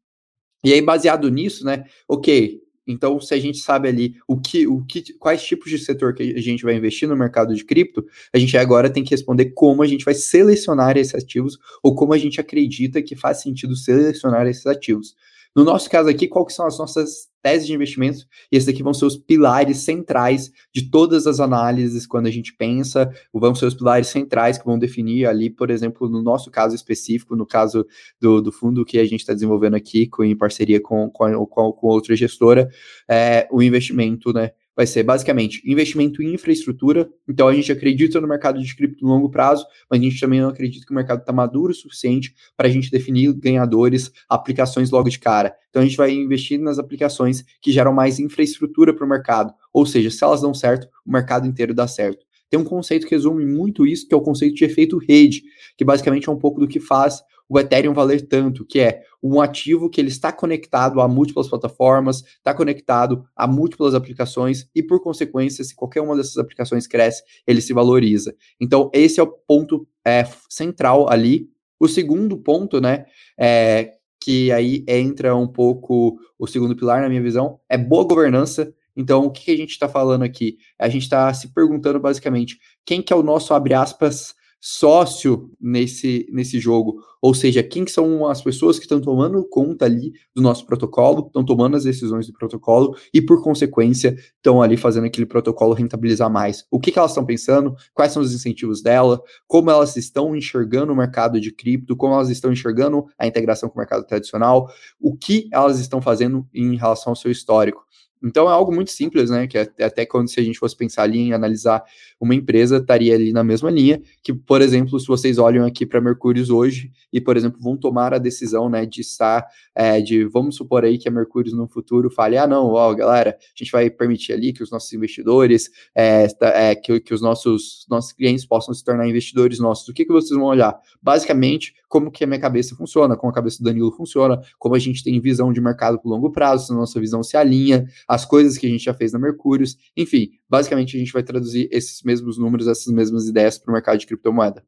E 0.64 0.72
aí, 0.72 0.82
baseado 0.82 1.30
nisso, 1.30 1.64
né? 1.64 1.84
Ok, 2.08 2.60
então, 2.86 3.20
se 3.20 3.34
a 3.34 3.38
gente 3.38 3.58
sabe 3.58 3.88
ali 3.88 4.16
o 4.28 4.38
que, 4.38 4.66
o 4.66 4.84
que, 4.84 5.12
quais 5.14 5.42
tipos 5.42 5.70
de 5.70 5.78
setor 5.78 6.14
que 6.14 6.34
a 6.36 6.40
gente 6.40 6.62
vai 6.62 6.76
investir 6.76 7.08
no 7.08 7.16
mercado 7.16 7.54
de 7.54 7.64
cripto, 7.64 8.06
a 8.32 8.38
gente 8.38 8.56
agora 8.56 8.88
tem 8.88 9.02
que 9.02 9.10
responder 9.10 9.46
como 9.46 9.82
a 9.82 9.86
gente 9.86 10.04
vai 10.04 10.14
selecionar 10.14 10.96
esses 10.96 11.14
ativos 11.14 11.58
ou 11.82 11.94
como 11.94 12.12
a 12.12 12.18
gente 12.18 12.40
acredita 12.40 13.02
que 13.02 13.16
faz 13.16 13.42
sentido 13.42 13.74
selecionar 13.74 14.46
esses 14.46 14.66
ativos. 14.66 15.16
No 15.56 15.64
nosso 15.64 15.88
caso 15.88 16.10
aqui, 16.10 16.28
quais 16.28 16.54
são 16.54 16.66
as 16.66 16.78
nossas 16.78 17.28
teses 17.42 17.66
de 17.66 17.72
investimentos? 17.72 18.26
E 18.52 18.58
esses 18.58 18.68
aqui 18.68 18.82
vão 18.82 18.92
ser 18.92 19.06
os 19.06 19.16
pilares 19.16 19.78
centrais 19.78 20.52
de 20.70 20.90
todas 20.90 21.26
as 21.26 21.40
análises 21.40 22.06
quando 22.06 22.26
a 22.26 22.30
gente 22.30 22.52
pensa, 22.52 23.10
vão 23.32 23.54
ser 23.54 23.64
os 23.64 23.74
pilares 23.74 24.08
centrais 24.08 24.58
que 24.58 24.66
vão 24.66 24.78
definir 24.78 25.24
ali, 25.24 25.48
por 25.48 25.70
exemplo, 25.70 26.10
no 26.10 26.20
nosso 26.20 26.50
caso 26.50 26.74
específico, 26.74 27.34
no 27.34 27.46
caso 27.46 27.86
do, 28.20 28.42
do 28.42 28.52
fundo 28.52 28.84
que 28.84 28.98
a 28.98 29.04
gente 29.04 29.20
está 29.20 29.32
desenvolvendo 29.32 29.76
aqui, 29.76 30.06
com, 30.06 30.22
em 30.22 30.36
parceria 30.36 30.78
com, 30.78 31.08
com, 31.08 31.46
com 31.46 31.86
outra 31.86 32.14
gestora, 32.14 32.68
é, 33.08 33.48
o 33.50 33.62
investimento, 33.62 34.34
né? 34.34 34.50
Vai 34.76 34.86
ser 34.86 35.02
basicamente 35.02 35.62
investimento 35.64 36.22
em 36.22 36.34
infraestrutura. 36.34 37.08
Então 37.26 37.48
a 37.48 37.54
gente 37.54 37.72
acredita 37.72 38.20
no 38.20 38.28
mercado 38.28 38.62
de 38.62 38.76
cripto 38.76 39.02
no 39.02 39.10
longo 39.10 39.30
prazo, 39.30 39.64
mas 39.90 39.98
a 39.98 40.02
gente 40.02 40.20
também 40.20 40.40
não 40.40 40.50
acredita 40.50 40.84
que 40.84 40.92
o 40.92 40.94
mercado 40.94 41.20
está 41.20 41.32
maduro 41.32 41.72
o 41.72 41.74
suficiente 41.74 42.34
para 42.54 42.68
a 42.68 42.70
gente 42.70 42.90
definir 42.90 43.32
ganhadores, 43.32 44.12
aplicações 44.28 44.90
logo 44.90 45.08
de 45.08 45.18
cara. 45.18 45.54
Então 45.70 45.80
a 45.80 45.84
gente 45.84 45.96
vai 45.96 46.12
investir 46.12 46.60
nas 46.60 46.78
aplicações 46.78 47.42
que 47.62 47.72
geram 47.72 47.92
mais 47.92 48.20
infraestrutura 48.20 48.94
para 48.94 49.06
o 49.06 49.08
mercado. 49.08 49.54
Ou 49.72 49.86
seja, 49.86 50.10
se 50.10 50.22
elas 50.22 50.42
dão 50.42 50.52
certo, 50.52 50.86
o 51.06 51.10
mercado 51.10 51.46
inteiro 51.46 51.72
dá 51.72 51.88
certo. 51.88 52.26
Tem 52.48 52.60
um 52.60 52.64
conceito 52.64 53.06
que 53.06 53.14
resume 53.14 53.44
muito 53.44 53.84
isso, 53.84 54.06
que 54.06 54.14
é 54.14 54.16
o 54.16 54.20
conceito 54.20 54.54
de 54.54 54.64
efeito 54.64 54.98
rede, 54.98 55.42
que 55.76 55.84
basicamente 55.84 56.28
é 56.28 56.32
um 56.32 56.38
pouco 56.38 56.60
do 56.60 56.68
que 56.68 56.78
faz 56.78 57.20
o 57.48 57.58
Ethereum 57.58 57.94
valer 57.94 58.26
tanto, 58.26 58.64
que 58.64 58.80
é 58.80 59.02
um 59.22 59.40
ativo 59.40 59.88
que 59.88 60.00
ele 60.00 60.08
está 60.08 60.32
conectado 60.32 61.00
a 61.00 61.08
múltiplas 61.08 61.48
plataformas, 61.48 62.22
está 62.22 62.52
conectado 62.52 63.24
a 63.34 63.46
múltiplas 63.46 63.94
aplicações 63.94 64.68
e, 64.74 64.82
por 64.82 65.02
consequência, 65.02 65.64
se 65.64 65.74
qualquer 65.74 66.00
uma 66.00 66.16
dessas 66.16 66.36
aplicações 66.38 66.86
cresce, 66.86 67.22
ele 67.46 67.60
se 67.60 67.72
valoriza. 67.72 68.34
Então, 68.60 68.90
esse 68.92 69.20
é 69.20 69.22
o 69.22 69.26
ponto 69.26 69.86
é, 70.04 70.24
central 70.48 71.10
ali. 71.10 71.48
O 71.78 71.88
segundo 71.88 72.36
ponto, 72.36 72.80
né, 72.80 73.06
é, 73.38 73.92
que 74.20 74.50
aí 74.50 74.84
entra 74.88 75.36
um 75.36 75.46
pouco 75.46 76.18
o 76.38 76.46
segundo 76.46 76.74
pilar, 76.74 77.00
na 77.00 77.08
minha 77.08 77.22
visão, 77.22 77.60
é 77.68 77.78
boa 77.78 78.04
governança. 78.04 78.72
Então, 78.96 79.26
o 79.26 79.30
que 79.30 79.50
a 79.50 79.56
gente 79.56 79.70
está 79.70 79.88
falando 79.88 80.22
aqui? 80.22 80.56
A 80.78 80.88
gente 80.88 81.02
está 81.02 81.32
se 81.32 81.52
perguntando 81.52 82.00
basicamente 82.00 82.58
quem 82.84 83.02
que 83.02 83.12
é 83.12 83.16
o 83.16 83.22
nosso, 83.22 83.52
abre 83.54 83.74
aspas, 83.74 84.34
sócio 84.68 85.48
nesse, 85.60 86.26
nesse 86.28 86.58
jogo, 86.58 87.00
ou 87.22 87.32
seja, 87.32 87.62
quem 87.62 87.86
são 87.86 88.26
as 88.26 88.42
pessoas 88.42 88.80
que 88.80 88.84
estão 88.84 89.00
tomando 89.00 89.48
conta 89.48 89.84
ali 89.84 90.12
do 90.34 90.42
nosso 90.42 90.66
protocolo, 90.66 91.24
estão 91.28 91.44
tomando 91.44 91.76
as 91.76 91.84
decisões 91.84 92.26
do 92.26 92.32
protocolo 92.32 92.96
e, 93.14 93.22
por 93.22 93.44
consequência, 93.44 94.16
estão 94.34 94.60
ali 94.60 94.76
fazendo 94.76 95.04
aquele 95.06 95.24
protocolo 95.24 95.72
rentabilizar 95.72 96.28
mais. 96.28 96.64
O 96.68 96.80
que, 96.80 96.90
que 96.90 96.98
elas 96.98 97.12
estão 97.12 97.24
pensando, 97.24 97.76
quais 97.94 98.10
são 98.10 98.20
os 98.20 98.34
incentivos 98.34 98.82
dela, 98.82 99.22
como 99.46 99.70
elas 99.70 99.96
estão 99.96 100.34
enxergando 100.34 100.92
o 100.92 100.96
mercado 100.96 101.40
de 101.40 101.52
cripto, 101.52 101.96
como 101.96 102.14
elas 102.14 102.28
estão 102.28 102.52
enxergando 102.52 103.06
a 103.16 103.24
integração 103.24 103.68
com 103.68 103.76
o 103.76 103.78
mercado 103.78 104.04
tradicional, 104.04 104.68
o 105.00 105.16
que 105.16 105.48
elas 105.52 105.78
estão 105.78 106.02
fazendo 106.02 106.44
em 106.52 106.74
relação 106.74 107.12
ao 107.12 107.16
seu 107.16 107.30
histórico. 107.30 107.86
Então 108.22 108.48
é 108.48 108.52
algo 108.52 108.74
muito 108.74 108.90
simples, 108.90 109.30
né? 109.30 109.46
Que 109.46 109.58
até 109.58 110.06
quando 110.06 110.28
se 110.28 110.40
a 110.40 110.42
gente 110.42 110.58
fosse 110.58 110.76
pensar 110.76 111.02
ali 111.02 111.18
em 111.18 111.32
analisar 111.32 111.82
uma 112.20 112.34
empresa, 112.34 112.78
estaria 112.78 113.14
ali 113.14 113.32
na 113.32 113.44
mesma 113.44 113.70
linha. 113.70 114.00
Que, 114.22 114.32
por 114.32 114.62
exemplo, 114.62 114.98
se 114.98 115.06
vocês 115.06 115.38
olham 115.38 115.64
aqui 115.66 115.84
para 115.84 116.00
Mercúrios 116.00 116.50
hoje 116.50 116.90
e, 117.12 117.20
por 117.20 117.36
exemplo, 117.36 117.60
vão 117.60 117.76
tomar 117.76 118.14
a 118.14 118.18
decisão, 118.18 118.68
né, 118.68 118.86
de 118.86 119.00
estar, 119.02 119.46
é, 119.74 120.00
de 120.00 120.24
vamos 120.24 120.56
supor 120.56 120.84
aí 120.84 120.98
que 120.98 121.08
a 121.08 121.12
Mercúrios 121.12 121.54
no 121.54 121.68
futuro 121.68 122.10
fale, 122.10 122.36
ah, 122.36 122.46
não, 122.46 122.66
ó, 122.72 122.94
galera, 122.94 123.36
a 123.38 123.58
gente 123.58 123.70
vai 123.70 123.90
permitir 123.90 124.32
ali 124.32 124.52
que 124.52 124.62
os 124.62 124.70
nossos 124.70 124.92
investidores, 124.92 125.70
é, 125.94 126.26
é, 126.42 126.74
que, 126.74 127.00
que 127.00 127.12
os 127.12 127.20
nossos, 127.20 127.86
nossos 127.88 128.12
clientes 128.12 128.46
possam 128.46 128.74
se 128.74 128.82
tornar 128.82 129.06
investidores 129.06 129.58
nossos. 129.58 129.88
O 129.88 129.92
que, 129.92 130.04
que 130.04 130.12
vocês 130.12 130.38
vão 130.38 130.48
olhar? 130.48 130.78
Basicamente, 131.02 131.74
como 131.88 132.10
que 132.10 132.24
a 132.24 132.26
minha 132.26 132.40
cabeça 132.40 132.74
funciona, 132.74 133.16
como 133.16 133.30
a 133.30 133.34
cabeça 133.34 133.58
do 133.58 133.64
Danilo 133.64 133.92
funciona, 133.92 134.40
como 134.58 134.74
a 134.74 134.78
gente 134.78 135.04
tem 135.04 135.20
visão 135.20 135.52
de 135.52 135.60
mercado 135.60 135.98
por 135.98 136.08
longo 136.08 136.30
prazo, 136.30 136.66
se 136.66 136.72
a 136.72 136.76
nossa 136.76 136.98
visão 137.00 137.22
se 137.22 137.36
alinha, 137.36 137.86
as 138.06 138.24
coisas 138.24 138.56
que 138.56 138.66
a 138.66 138.70
gente 138.70 138.84
já 138.84 138.94
fez 138.94 139.12
na 139.12 139.18
Mercúrios, 139.18 139.76
enfim, 139.96 140.30
basicamente 140.48 140.96
a 140.96 141.00
gente 141.00 141.12
vai 141.12 141.22
traduzir 141.22 141.68
esses 141.72 142.02
mesmos 142.02 142.38
números, 142.38 142.68
essas 142.68 142.92
mesmas 142.92 143.26
ideias 143.26 143.58
para 143.58 143.70
o 143.70 143.74
mercado 143.74 143.98
de 143.98 144.06
criptomoeda. 144.06 144.64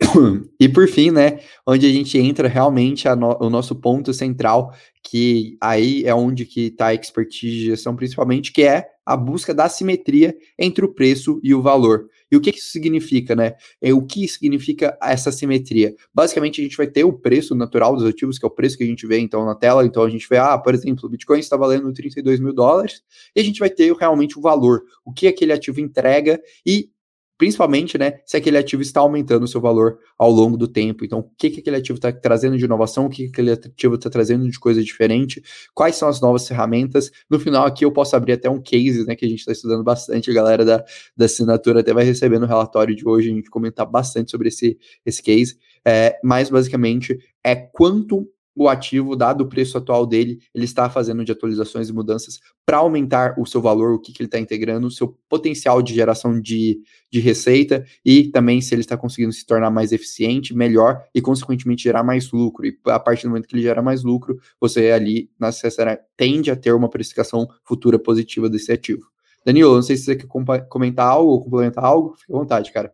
E 0.60 0.68
por 0.68 0.88
fim, 0.88 1.10
né, 1.10 1.40
onde 1.66 1.86
a 1.86 1.90
gente 1.90 2.18
entra 2.18 2.48
realmente 2.48 3.08
no, 3.10 3.36
o 3.40 3.50
nosso 3.50 3.74
ponto 3.76 4.12
central, 4.12 4.74
que 5.02 5.56
aí 5.60 6.04
é 6.04 6.14
onde 6.14 6.44
que 6.44 6.66
está 6.66 6.88
a 6.88 6.94
expertise 6.94 7.56
de 7.56 7.66
gestão 7.66 7.94
principalmente, 7.94 8.52
que 8.52 8.62
é 8.62 8.86
a 9.08 9.16
busca 9.16 9.54
da 9.54 9.70
simetria 9.70 10.36
entre 10.58 10.84
o 10.84 10.92
preço 10.92 11.40
e 11.42 11.54
o 11.54 11.62
valor. 11.62 12.10
E 12.30 12.36
o 12.36 12.40
que, 12.42 12.50
isso 12.50 12.70
significa, 12.70 13.34
né? 13.34 13.54
É, 13.80 13.94
o 13.94 14.02
que 14.04 14.28
significa 14.28 14.98
essa 15.02 15.32
simetria? 15.32 15.94
Basicamente, 16.12 16.60
a 16.60 16.64
gente 16.64 16.76
vai 16.76 16.86
ter 16.86 17.04
o 17.04 17.12
preço 17.14 17.54
natural 17.54 17.96
dos 17.96 18.04
ativos, 18.04 18.38
que 18.38 18.44
é 18.44 18.48
o 18.48 18.50
preço 18.50 18.76
que 18.76 18.84
a 18.84 18.86
gente 18.86 19.06
vê 19.06 19.18
então 19.18 19.46
na 19.46 19.54
tela. 19.54 19.86
Então 19.86 20.02
a 20.02 20.10
gente 20.10 20.28
vê, 20.28 20.36
ah, 20.36 20.58
por 20.58 20.74
exemplo, 20.74 21.06
o 21.06 21.08
Bitcoin 21.08 21.38
está 21.38 21.56
valendo 21.56 21.90
32 21.90 22.38
mil 22.38 22.52
dólares, 22.52 23.02
e 23.34 23.40
a 23.40 23.42
gente 23.42 23.60
vai 23.60 23.70
ter 23.70 23.90
realmente 23.94 24.38
o 24.38 24.42
valor, 24.42 24.82
o 25.02 25.10
que 25.10 25.26
aquele 25.26 25.54
ativo 25.54 25.80
entrega 25.80 26.38
e 26.66 26.90
principalmente, 27.38 27.96
né, 27.96 28.18
se 28.26 28.36
aquele 28.36 28.58
ativo 28.58 28.82
está 28.82 29.00
aumentando 29.00 29.44
o 29.44 29.48
seu 29.48 29.60
valor 29.60 29.98
ao 30.18 30.28
longo 30.30 30.56
do 30.56 30.66
tempo. 30.66 31.04
Então, 31.04 31.20
o 31.20 31.30
que, 31.38 31.48
que 31.48 31.60
aquele 31.60 31.76
ativo 31.76 31.96
está 31.96 32.12
trazendo 32.12 32.58
de 32.58 32.64
inovação, 32.64 33.06
o 33.06 33.08
que, 33.08 33.24
que 33.24 33.30
aquele 33.30 33.52
ativo 33.52 33.94
está 33.94 34.10
trazendo 34.10 34.50
de 34.50 34.58
coisa 34.58 34.82
diferente, 34.82 35.40
quais 35.72 35.94
são 35.94 36.08
as 36.08 36.20
novas 36.20 36.46
ferramentas. 36.48 37.12
No 37.30 37.38
final, 37.38 37.64
aqui 37.64 37.84
eu 37.84 37.92
posso 37.92 38.16
abrir 38.16 38.32
até 38.32 38.50
um 38.50 38.60
case, 38.60 39.06
né, 39.06 39.14
que 39.14 39.24
a 39.24 39.28
gente 39.28 39.38
está 39.38 39.52
estudando 39.52 39.84
bastante, 39.84 40.30
a 40.30 40.34
galera 40.34 40.64
da, 40.64 40.84
da 41.16 41.26
assinatura 41.26 41.80
até 41.80 41.94
vai 41.94 42.04
receber 42.04 42.40
no 42.40 42.46
relatório 42.46 42.94
de 42.94 43.06
hoje, 43.08 43.30
a 43.30 43.34
gente 43.34 43.48
comentar 43.48 43.86
bastante 43.86 44.32
sobre 44.32 44.48
esse, 44.48 44.76
esse 45.06 45.22
case. 45.22 45.56
É, 45.84 46.18
mas, 46.24 46.50
basicamente, 46.50 47.16
é 47.44 47.54
quanto 47.54 48.28
o 48.58 48.68
ativo, 48.68 49.16
dado 49.16 49.42
o 49.42 49.48
preço 49.48 49.78
atual 49.78 50.06
dele, 50.06 50.40
ele 50.54 50.64
está 50.64 50.90
fazendo 50.90 51.24
de 51.24 51.32
atualizações 51.32 51.88
e 51.88 51.92
mudanças 51.92 52.40
para 52.66 52.78
aumentar 52.78 53.34
o 53.38 53.46
seu 53.46 53.60
valor, 53.60 53.94
o 53.94 53.98
que, 53.98 54.12
que 54.12 54.20
ele 54.20 54.26
está 54.26 54.38
integrando, 54.38 54.86
o 54.86 54.90
seu 54.90 55.16
potencial 55.28 55.80
de 55.80 55.94
geração 55.94 56.40
de, 56.40 56.80
de 57.10 57.20
receita 57.20 57.84
e 58.04 58.28
também 58.28 58.60
se 58.60 58.74
ele 58.74 58.82
está 58.82 58.96
conseguindo 58.96 59.32
se 59.32 59.46
tornar 59.46 59.70
mais 59.70 59.92
eficiente, 59.92 60.54
melhor 60.54 61.02
e, 61.14 61.20
consequentemente, 61.20 61.82
gerar 61.82 62.02
mais 62.02 62.30
lucro. 62.32 62.66
E 62.66 62.78
a 62.86 62.98
partir 62.98 63.22
do 63.24 63.30
momento 63.30 63.46
que 63.46 63.54
ele 63.54 63.62
gera 63.62 63.80
mais 63.80 64.02
lucro, 64.02 64.38
você 64.60 64.90
ali, 64.90 65.30
necessária, 65.40 66.00
tende 66.16 66.50
a 66.50 66.56
ter 66.56 66.74
uma 66.74 66.90
precificação 66.90 67.48
futura 67.64 67.98
positiva 67.98 68.48
desse 68.48 68.72
ativo. 68.72 69.06
Danilo, 69.44 69.74
não 69.74 69.82
sei 69.82 69.96
se 69.96 70.04
você 70.04 70.16
quer 70.16 70.26
comentar 70.68 71.06
algo 71.06 71.32
ou 71.32 71.42
complementar 71.42 71.84
algo, 71.84 72.16
fique 72.18 72.32
à 72.32 72.36
vontade, 72.36 72.70
cara. 72.72 72.92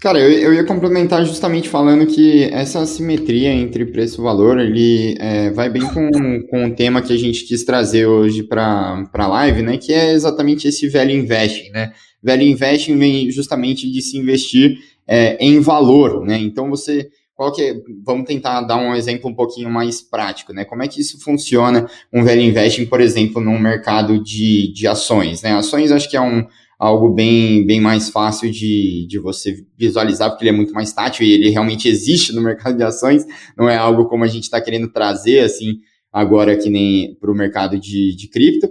Cara, 0.00 0.20
eu, 0.20 0.30
eu 0.30 0.54
ia 0.54 0.64
complementar 0.64 1.26
justamente 1.26 1.68
falando 1.68 2.06
que 2.06 2.44
essa 2.52 2.80
assimetria 2.80 3.52
entre 3.52 3.84
preço 3.84 4.20
e 4.20 4.24
valor, 4.24 4.60
ele 4.60 5.16
é, 5.18 5.50
vai 5.50 5.68
bem 5.68 5.82
com, 5.82 6.08
com 6.48 6.66
o 6.66 6.74
tema 6.74 7.02
que 7.02 7.12
a 7.12 7.16
gente 7.16 7.44
quis 7.44 7.64
trazer 7.64 8.06
hoje 8.06 8.44
para 8.44 9.04
a 9.12 9.26
live, 9.26 9.62
né? 9.62 9.76
Que 9.76 9.92
é 9.92 10.12
exatamente 10.12 10.68
esse 10.68 10.86
velho 10.88 11.10
investing, 11.10 11.70
né? 11.70 11.92
Velho 12.22 12.44
investing 12.44 12.96
vem 12.96 13.28
justamente 13.30 13.90
de 13.90 14.00
se 14.00 14.16
investir 14.16 14.78
é, 15.04 15.36
em 15.44 15.58
valor, 15.58 16.24
né? 16.24 16.38
Então 16.38 16.70
você 16.70 17.08
qual 17.34 17.52
que 17.52 17.62
é, 17.62 17.74
vamos 18.04 18.26
tentar 18.26 18.62
dar 18.62 18.76
um 18.76 18.96
exemplo 18.96 19.30
um 19.30 19.34
pouquinho 19.34 19.70
mais 19.70 20.00
prático, 20.00 20.52
né? 20.52 20.64
Como 20.64 20.82
é 20.82 20.88
que 20.88 21.00
isso 21.00 21.20
funciona, 21.20 21.88
um 22.12 22.24
velho 22.24 22.42
investing, 22.42 22.86
por 22.86 23.00
exemplo, 23.00 23.40
num 23.40 23.58
mercado 23.58 24.22
de, 24.22 24.72
de 24.72 24.88
ações, 24.88 25.42
né? 25.42 25.54
Ações 25.54 25.92
acho 25.92 26.10
que 26.10 26.16
é 26.16 26.20
um, 26.20 26.44
algo 26.78 27.10
bem, 27.10 27.66
bem 27.66 27.80
mais 27.80 28.08
fácil 28.08 28.50
de, 28.50 29.06
de 29.08 29.18
você 29.18 29.64
visualizar, 29.76 30.30
porque 30.30 30.44
ele 30.44 30.50
é 30.50 30.56
muito 30.56 30.72
mais 30.72 30.92
tátil 30.92 31.26
e 31.26 31.32
ele 31.32 31.50
realmente 31.50 31.88
existe 31.88 32.32
no 32.32 32.40
mercado 32.44 32.76
de 32.76 32.84
ações, 32.84 33.26
não 33.56 33.68
é 33.68 33.76
algo 33.76 34.06
como 34.06 34.24
a 34.24 34.28
gente 34.28 34.44
está 34.44 34.60
querendo 34.60 34.88
trazer, 34.92 35.40
assim, 35.40 35.78
agora 36.12 36.56
que 36.56 36.70
nem 36.70 37.16
para 37.20 37.30
o 37.30 37.34
mercado 37.34 37.78
de, 37.78 38.14
de 38.14 38.28
cripto. 38.28 38.68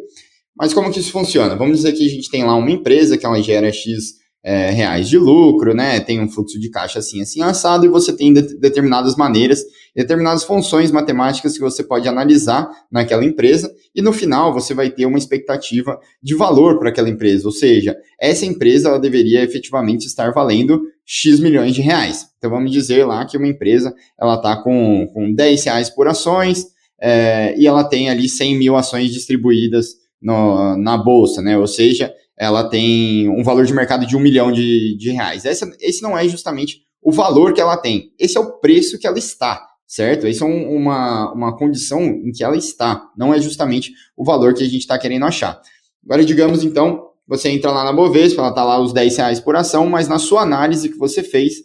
Mas 0.55 0.73
como 0.73 0.91
que 0.91 0.99
isso 0.99 1.11
funciona? 1.11 1.55
Vamos 1.55 1.77
dizer 1.77 1.91
que 1.93 2.05
a 2.05 2.09
gente 2.09 2.31
tem 2.31 2.43
lá 2.43 2.55
uma 2.55 2.71
empresa 2.71 3.17
que 3.17 3.25
ela 3.25 3.41
gera 3.41 3.71
X 3.71 4.15
é, 4.47 4.69
reais 4.69 5.09
de 5.09 5.17
lucro, 5.17 5.75
né? 5.75 5.99
Tem 5.99 6.21
um 6.21 6.29
fluxo 6.29 6.57
de 6.57 6.69
caixa 6.69 6.99
assim, 6.99 7.21
assim, 7.21 7.41
assado, 7.41 7.85
e 7.85 7.89
você 7.89 8.13
tem 8.13 8.31
de 8.31 8.57
determinadas 8.57 9.17
maneiras, 9.17 9.61
determinadas 9.93 10.45
funções 10.45 10.89
matemáticas 10.89 11.55
que 11.55 11.59
você 11.59 11.83
pode 11.83 12.07
analisar 12.07 12.65
naquela 12.89 13.25
empresa, 13.25 13.69
e 13.93 14.01
no 14.01 14.13
final 14.13 14.53
você 14.53 14.73
vai 14.73 14.89
ter 14.89 15.05
uma 15.05 15.17
expectativa 15.17 15.99
de 16.23 16.33
valor 16.33 16.79
para 16.79 16.87
aquela 16.87 17.09
empresa, 17.09 17.45
ou 17.45 17.51
seja, 17.51 17.93
essa 18.17 18.45
empresa 18.45 18.87
ela 18.87 18.99
deveria 18.99 19.43
efetivamente 19.43 20.05
estar 20.05 20.31
valendo 20.31 20.81
X 21.05 21.41
milhões 21.41 21.75
de 21.75 21.81
reais. 21.81 22.27
Então 22.37 22.49
vamos 22.49 22.71
dizer 22.71 23.05
lá 23.05 23.25
que 23.25 23.35
uma 23.35 23.49
empresa 23.49 23.93
ela 24.17 24.35
está 24.35 24.55
com, 24.63 25.09
com 25.13 25.33
10 25.33 25.65
reais 25.65 25.89
por 25.89 26.07
ações, 26.07 26.67
é, 27.01 27.53
e 27.59 27.67
ela 27.67 27.83
tem 27.83 28.09
ali 28.09 28.29
100 28.29 28.57
mil 28.57 28.77
ações 28.77 29.11
distribuídas 29.11 29.87
no, 30.21 30.77
na 30.77 30.97
bolsa, 30.97 31.41
né? 31.41 31.57
Ou 31.57 31.67
seja, 31.67 32.13
ela 32.37 32.69
tem 32.69 33.27
um 33.29 33.43
valor 33.43 33.65
de 33.65 33.73
mercado 33.73 34.05
de 34.05 34.15
um 34.15 34.19
milhão 34.19 34.51
de, 34.51 34.95
de 34.97 35.11
reais. 35.11 35.43
Essa, 35.45 35.69
esse 35.79 36.01
não 36.01 36.17
é 36.17 36.27
justamente 36.27 36.81
o 37.01 37.11
valor 37.11 37.53
que 37.53 37.61
ela 37.61 37.77
tem, 37.77 38.11
esse 38.19 38.37
é 38.37 38.39
o 38.39 38.59
preço 38.59 38.99
que 38.99 39.07
ela 39.07 39.17
está, 39.17 39.65
certo? 39.87 40.27
Essa 40.27 40.43
é 40.43 40.47
um, 40.47 40.75
uma, 40.75 41.31
uma 41.31 41.57
condição 41.57 42.03
em 42.03 42.31
que 42.31 42.43
ela 42.43 42.57
está, 42.57 43.09
não 43.17 43.33
é 43.33 43.39
justamente 43.39 43.93
o 44.15 44.25
valor 44.25 44.53
que 44.53 44.63
a 44.63 44.67
gente 44.67 44.81
está 44.81 44.97
querendo 44.97 45.25
achar. 45.25 45.59
Agora, 46.03 46.25
digamos 46.25 46.63
então, 46.63 47.07
você 47.27 47.49
entra 47.49 47.71
lá 47.71 47.83
na 47.83 47.93
Bovespa, 47.93 48.41
ela 48.41 48.49
está 48.49 48.63
lá 48.63 48.79
os 48.79 48.93
10 48.93 49.17
reais 49.17 49.39
por 49.39 49.55
ação, 49.55 49.87
mas 49.89 50.07
na 50.07 50.19
sua 50.19 50.41
análise 50.41 50.89
que 50.89 50.97
você 50.97 51.21
fez, 51.23 51.55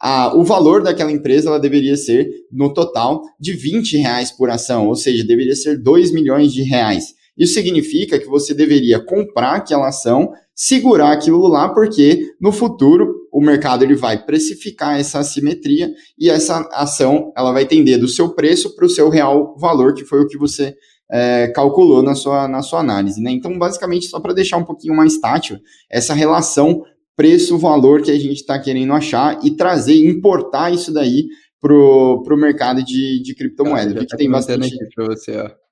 a, 0.00 0.34
o 0.34 0.42
valor 0.42 0.82
daquela 0.82 1.12
empresa 1.12 1.50
ela 1.50 1.60
deveria 1.60 1.96
ser, 1.96 2.28
no 2.50 2.72
total, 2.72 3.22
de 3.38 3.52
20 3.52 3.98
reais 3.98 4.30
por 4.30 4.48
ação, 4.48 4.88
ou 4.88 4.96
seja, 4.96 5.22
deveria 5.22 5.54
ser 5.54 5.76
2 5.78 6.10
milhões 6.12 6.52
de 6.52 6.62
reais. 6.62 7.14
Isso 7.40 7.54
significa 7.54 8.18
que 8.18 8.26
você 8.26 8.52
deveria 8.52 9.00
comprar 9.00 9.56
aquela 9.56 9.88
ação, 9.88 10.30
segurar 10.54 11.12
aquilo 11.12 11.46
lá, 11.48 11.70
porque 11.70 12.34
no 12.38 12.52
futuro 12.52 13.14
o 13.32 13.40
mercado 13.40 13.82
ele 13.82 13.94
vai 13.94 14.22
precificar 14.22 15.00
essa 15.00 15.20
assimetria 15.20 15.90
e 16.18 16.28
essa 16.28 16.68
ação 16.70 17.32
ela 17.34 17.50
vai 17.50 17.64
tender 17.64 17.98
do 17.98 18.06
seu 18.06 18.34
preço 18.34 18.76
para 18.76 18.84
o 18.84 18.90
seu 18.90 19.08
real 19.08 19.56
valor, 19.58 19.94
que 19.94 20.04
foi 20.04 20.20
o 20.20 20.26
que 20.26 20.36
você 20.36 20.74
é, 21.10 21.48
calculou 21.48 22.02
na 22.02 22.14
sua, 22.14 22.46
na 22.46 22.60
sua 22.60 22.80
análise. 22.80 23.22
Né? 23.22 23.30
Então, 23.30 23.58
basicamente, 23.58 24.06
só 24.06 24.20
para 24.20 24.34
deixar 24.34 24.58
um 24.58 24.64
pouquinho 24.64 24.94
mais 24.94 25.16
tátil, 25.18 25.56
essa 25.88 26.12
relação 26.12 26.82
preço-valor 27.16 28.02
que 28.02 28.10
a 28.10 28.18
gente 28.18 28.40
está 28.40 28.58
querendo 28.58 28.92
achar 28.92 29.38
e 29.42 29.50
trazer, 29.56 29.94
importar 29.94 30.74
isso 30.74 30.92
daí 30.92 31.26
para 31.58 31.72
o 31.74 32.36
mercado 32.36 32.84
de, 32.84 33.22
de 33.22 33.34
criptomoedas. 33.34 33.96
Ah, 33.96 34.06
que 34.06 34.16
tem 34.16 34.30
bastante. 34.30 34.76
Para 34.94 35.06
você, 35.06 35.38
ó. 35.38 35.69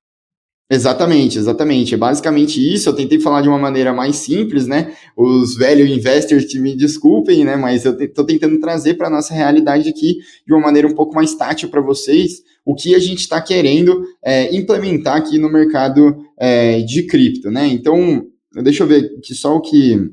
Exatamente, 0.70 1.38
exatamente. 1.38 1.94
É 1.94 1.96
basicamente 1.96 2.60
isso. 2.60 2.88
Eu 2.88 2.92
tentei 2.94 3.18
falar 3.18 3.40
de 3.40 3.48
uma 3.48 3.58
maneira 3.58 3.92
mais 3.92 4.16
simples, 4.16 4.66
né? 4.66 4.94
Os 5.16 5.56
velhos 5.56 5.88
investors 5.88 6.44
que 6.44 6.58
me 6.58 6.76
desculpem, 6.76 7.42
né? 7.42 7.56
Mas 7.56 7.86
eu 7.86 7.98
estou 7.98 8.24
tentando 8.24 8.60
trazer 8.60 8.94
para 8.94 9.08
nossa 9.08 9.32
realidade 9.32 9.88
aqui 9.88 10.18
de 10.46 10.52
uma 10.52 10.60
maneira 10.60 10.86
um 10.86 10.94
pouco 10.94 11.14
mais 11.14 11.34
tátil 11.34 11.70
para 11.70 11.80
vocês 11.80 12.42
o 12.66 12.74
que 12.74 12.94
a 12.94 12.98
gente 12.98 13.20
está 13.20 13.40
querendo 13.40 14.04
é, 14.22 14.54
implementar 14.54 15.16
aqui 15.16 15.38
no 15.38 15.50
mercado 15.50 16.18
é, 16.38 16.80
de 16.82 17.04
cripto, 17.04 17.50
né? 17.50 17.66
Então, 17.66 18.26
deixa 18.62 18.82
eu 18.82 18.86
ver 18.86 19.14
aqui 19.18 19.34
só 19.34 19.56
o 19.56 19.62
que 19.62 20.10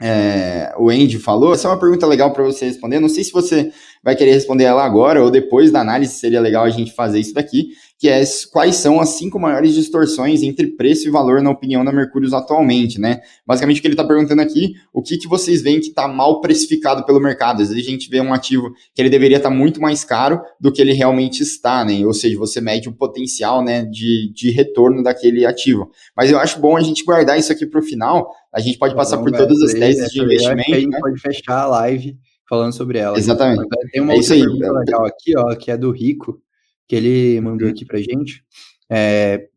é, 0.00 0.72
o 0.78 0.90
Andy 0.90 1.18
falou. 1.18 1.54
Essa 1.54 1.66
é 1.66 1.70
uma 1.72 1.80
pergunta 1.80 2.06
legal 2.06 2.32
para 2.32 2.44
você 2.44 2.66
responder. 2.66 3.00
Não 3.00 3.08
sei 3.08 3.24
se 3.24 3.32
você 3.32 3.72
vai 4.02 4.14
querer 4.14 4.32
responder 4.32 4.64
ela 4.64 4.84
agora 4.84 5.22
ou 5.22 5.30
depois 5.30 5.72
da 5.72 5.80
análise, 5.80 6.14
seria 6.14 6.40
legal 6.40 6.64
a 6.64 6.70
gente 6.70 6.92
fazer 6.92 7.18
isso 7.18 7.34
daqui 7.34 7.70
que 8.02 8.08
é 8.08 8.20
quais 8.50 8.74
são 8.74 9.00
as 9.00 9.10
cinco 9.10 9.38
maiores 9.38 9.74
distorções 9.74 10.42
entre 10.42 10.66
preço 10.66 11.06
e 11.06 11.10
valor 11.12 11.40
na 11.40 11.50
opinião 11.50 11.84
da 11.84 11.92
Mercúrios 11.92 12.32
atualmente, 12.32 13.00
né? 13.00 13.20
Basicamente 13.46 13.78
o 13.78 13.80
que 13.80 13.86
ele 13.86 13.94
está 13.94 14.02
perguntando 14.02 14.42
aqui, 14.42 14.72
o 14.92 15.00
que, 15.00 15.16
que 15.16 15.28
vocês 15.28 15.62
veem 15.62 15.78
que 15.78 15.86
está 15.86 16.08
mal 16.08 16.40
precificado 16.40 17.06
pelo 17.06 17.20
mercado? 17.20 17.62
Às 17.62 17.68
vezes 17.68 17.86
a 17.86 17.88
gente 17.88 18.10
vê 18.10 18.20
um 18.20 18.34
ativo 18.34 18.72
que 18.92 19.00
ele 19.00 19.08
deveria 19.08 19.36
estar 19.36 19.50
tá 19.50 19.54
muito 19.54 19.80
mais 19.80 20.02
caro 20.02 20.40
do 20.60 20.72
que 20.72 20.82
ele 20.82 20.92
realmente 20.92 21.44
está, 21.44 21.84
né? 21.84 22.04
Ou 22.04 22.12
seja, 22.12 22.36
você 22.36 22.60
mede 22.60 22.88
o 22.88 22.92
potencial 22.92 23.62
né, 23.62 23.84
de, 23.84 24.32
de 24.34 24.50
retorno 24.50 25.00
daquele 25.00 25.46
ativo. 25.46 25.88
Mas 26.16 26.28
eu 26.28 26.40
acho 26.40 26.58
bom 26.58 26.76
a 26.76 26.82
gente 26.82 27.04
guardar 27.04 27.38
isso 27.38 27.52
aqui 27.52 27.64
para 27.64 27.78
o 27.78 27.84
final, 27.84 28.32
a 28.52 28.58
gente 28.58 28.78
pode 28.78 28.96
passar 28.96 29.18
por 29.18 29.30
todas 29.30 29.62
as 29.62 29.74
teses 29.74 30.10
de 30.10 30.20
investimento. 30.20 30.72
A 30.72 30.74
gente 30.74 30.88
né? 30.88 30.98
pode 30.98 31.20
fechar 31.20 31.60
a 31.60 31.66
live 31.68 32.18
falando 32.48 32.72
sobre 32.72 32.98
ela. 32.98 33.16
Exatamente. 33.16 33.64
Tem 33.92 34.02
uma 34.02 34.12
é 34.12 34.16
outra 34.16 34.34
pergunta 34.34 34.72
legal 34.72 35.06
aqui, 35.06 35.38
ó, 35.38 35.54
que 35.54 35.70
é 35.70 35.76
do 35.76 35.92
Rico, 35.92 36.42
que 36.88 36.96
ele 36.96 37.40
mandou 37.40 37.66
uhum. 37.66 37.72
aqui 37.72 37.84
pra 37.84 37.98
gente. 37.98 38.44
É, 38.90 39.48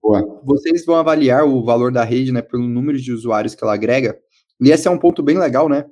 vocês 0.43 0.85
vão 0.85 0.95
avaliar 0.95 1.43
o 1.43 1.63
valor 1.63 1.91
da 1.91 2.03
rede, 2.03 2.31
né, 2.31 2.41
pelo 2.41 2.67
número 2.67 2.97
de 2.97 3.11
usuários 3.11 3.53
que 3.53 3.63
ela 3.63 3.73
agrega. 3.73 4.17
E 4.61 4.71
esse 4.71 4.87
é 4.87 4.91
um 4.91 4.97
ponto 4.97 5.21
bem 5.21 5.37
legal, 5.37 5.67
né? 5.67 5.85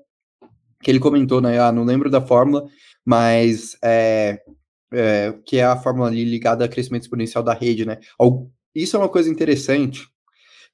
Que 0.81 0.89
ele 0.91 0.99
comentou, 0.99 1.41
né? 1.41 1.59
Ah, 1.59 1.71
não 1.71 1.83
lembro 1.83 2.09
da 2.09 2.21
fórmula, 2.21 2.65
mas 3.05 3.77
é, 3.83 4.39
é, 4.93 5.33
que 5.45 5.57
é 5.57 5.65
a 5.65 5.75
fórmula 5.75 6.07
ali 6.07 6.23
ligada 6.23 6.63
ao 6.63 6.69
crescimento 6.69 7.03
exponencial 7.03 7.43
da 7.43 7.53
rede, 7.53 7.85
né? 7.85 7.97
Isso 8.73 8.95
é 8.95 8.99
uma 8.99 9.09
coisa 9.09 9.29
interessante, 9.29 10.07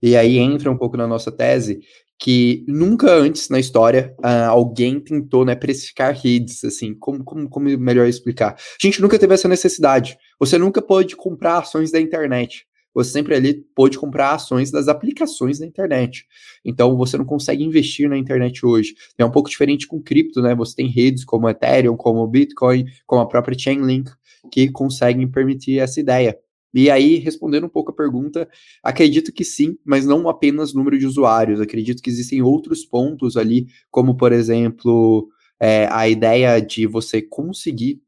e 0.01 0.15
aí 0.15 0.37
entra 0.37 0.71
um 0.71 0.77
pouco 0.77 0.95
na 0.95 1.07
nossa 1.07 1.31
tese, 1.31 1.81
que 2.19 2.65
nunca 2.67 3.09
antes 3.13 3.47
na 3.47 3.59
história 3.59 4.13
uh, 4.19 4.49
alguém 4.49 4.99
tentou 4.99 5.45
né, 5.45 5.55
precificar 5.55 6.13
redes, 6.13 6.65
assim, 6.65 6.93
como, 6.93 7.23
como, 7.23 7.49
como 7.49 7.77
melhor 7.77 8.07
explicar? 8.07 8.55
A 8.55 8.85
gente 8.85 9.01
nunca 9.01 9.17
teve 9.17 9.33
essa 9.33 9.47
necessidade. 9.47 10.17
Você 10.37 10.57
nunca 10.57 10.81
pôde 10.81 11.15
comprar 11.15 11.59
ações 11.59 11.91
da 11.91 11.99
internet. 11.99 12.67
Você 12.93 13.11
sempre 13.11 13.35
ali 13.35 13.63
pôde 13.73 13.97
comprar 13.97 14.33
ações 14.33 14.69
das 14.69 14.89
aplicações 14.89 15.59
da 15.59 15.65
internet. 15.65 16.25
Então 16.65 16.97
você 16.97 17.17
não 17.17 17.23
consegue 17.23 17.63
investir 17.63 18.09
na 18.09 18.17
internet 18.17 18.65
hoje. 18.65 18.95
É 19.17 19.23
um 19.23 19.31
pouco 19.31 19.49
diferente 19.49 19.87
com 19.87 20.01
cripto, 20.01 20.41
né? 20.41 20.53
Você 20.55 20.75
tem 20.75 20.87
redes 20.87 21.23
como 21.23 21.47
Ethereum, 21.47 21.95
como 21.95 22.27
Bitcoin, 22.27 22.85
como 23.05 23.21
a 23.21 23.27
própria 23.27 23.57
Chainlink, 23.57 24.11
que 24.51 24.69
conseguem 24.69 25.29
permitir 25.29 25.79
essa 25.79 25.99
ideia. 25.99 26.37
E 26.73 26.89
aí, 26.89 27.15
respondendo 27.15 27.65
um 27.65 27.69
pouco 27.69 27.91
a 27.91 27.95
pergunta, 27.95 28.47
acredito 28.83 29.33
que 29.33 29.43
sim, 29.43 29.77
mas 29.83 30.05
não 30.05 30.29
apenas 30.29 30.73
número 30.73 30.97
de 30.97 31.05
usuários. 31.05 31.59
Acredito 31.59 32.01
que 32.01 32.09
existem 32.09 32.41
outros 32.41 32.85
pontos 32.85 33.35
ali, 33.35 33.67
como, 33.89 34.15
por 34.15 34.31
exemplo, 34.31 35.29
é, 35.59 35.87
a 35.91 36.07
ideia 36.07 36.59
de 36.59 36.85
você 36.85 37.21
conseguir 37.21 38.01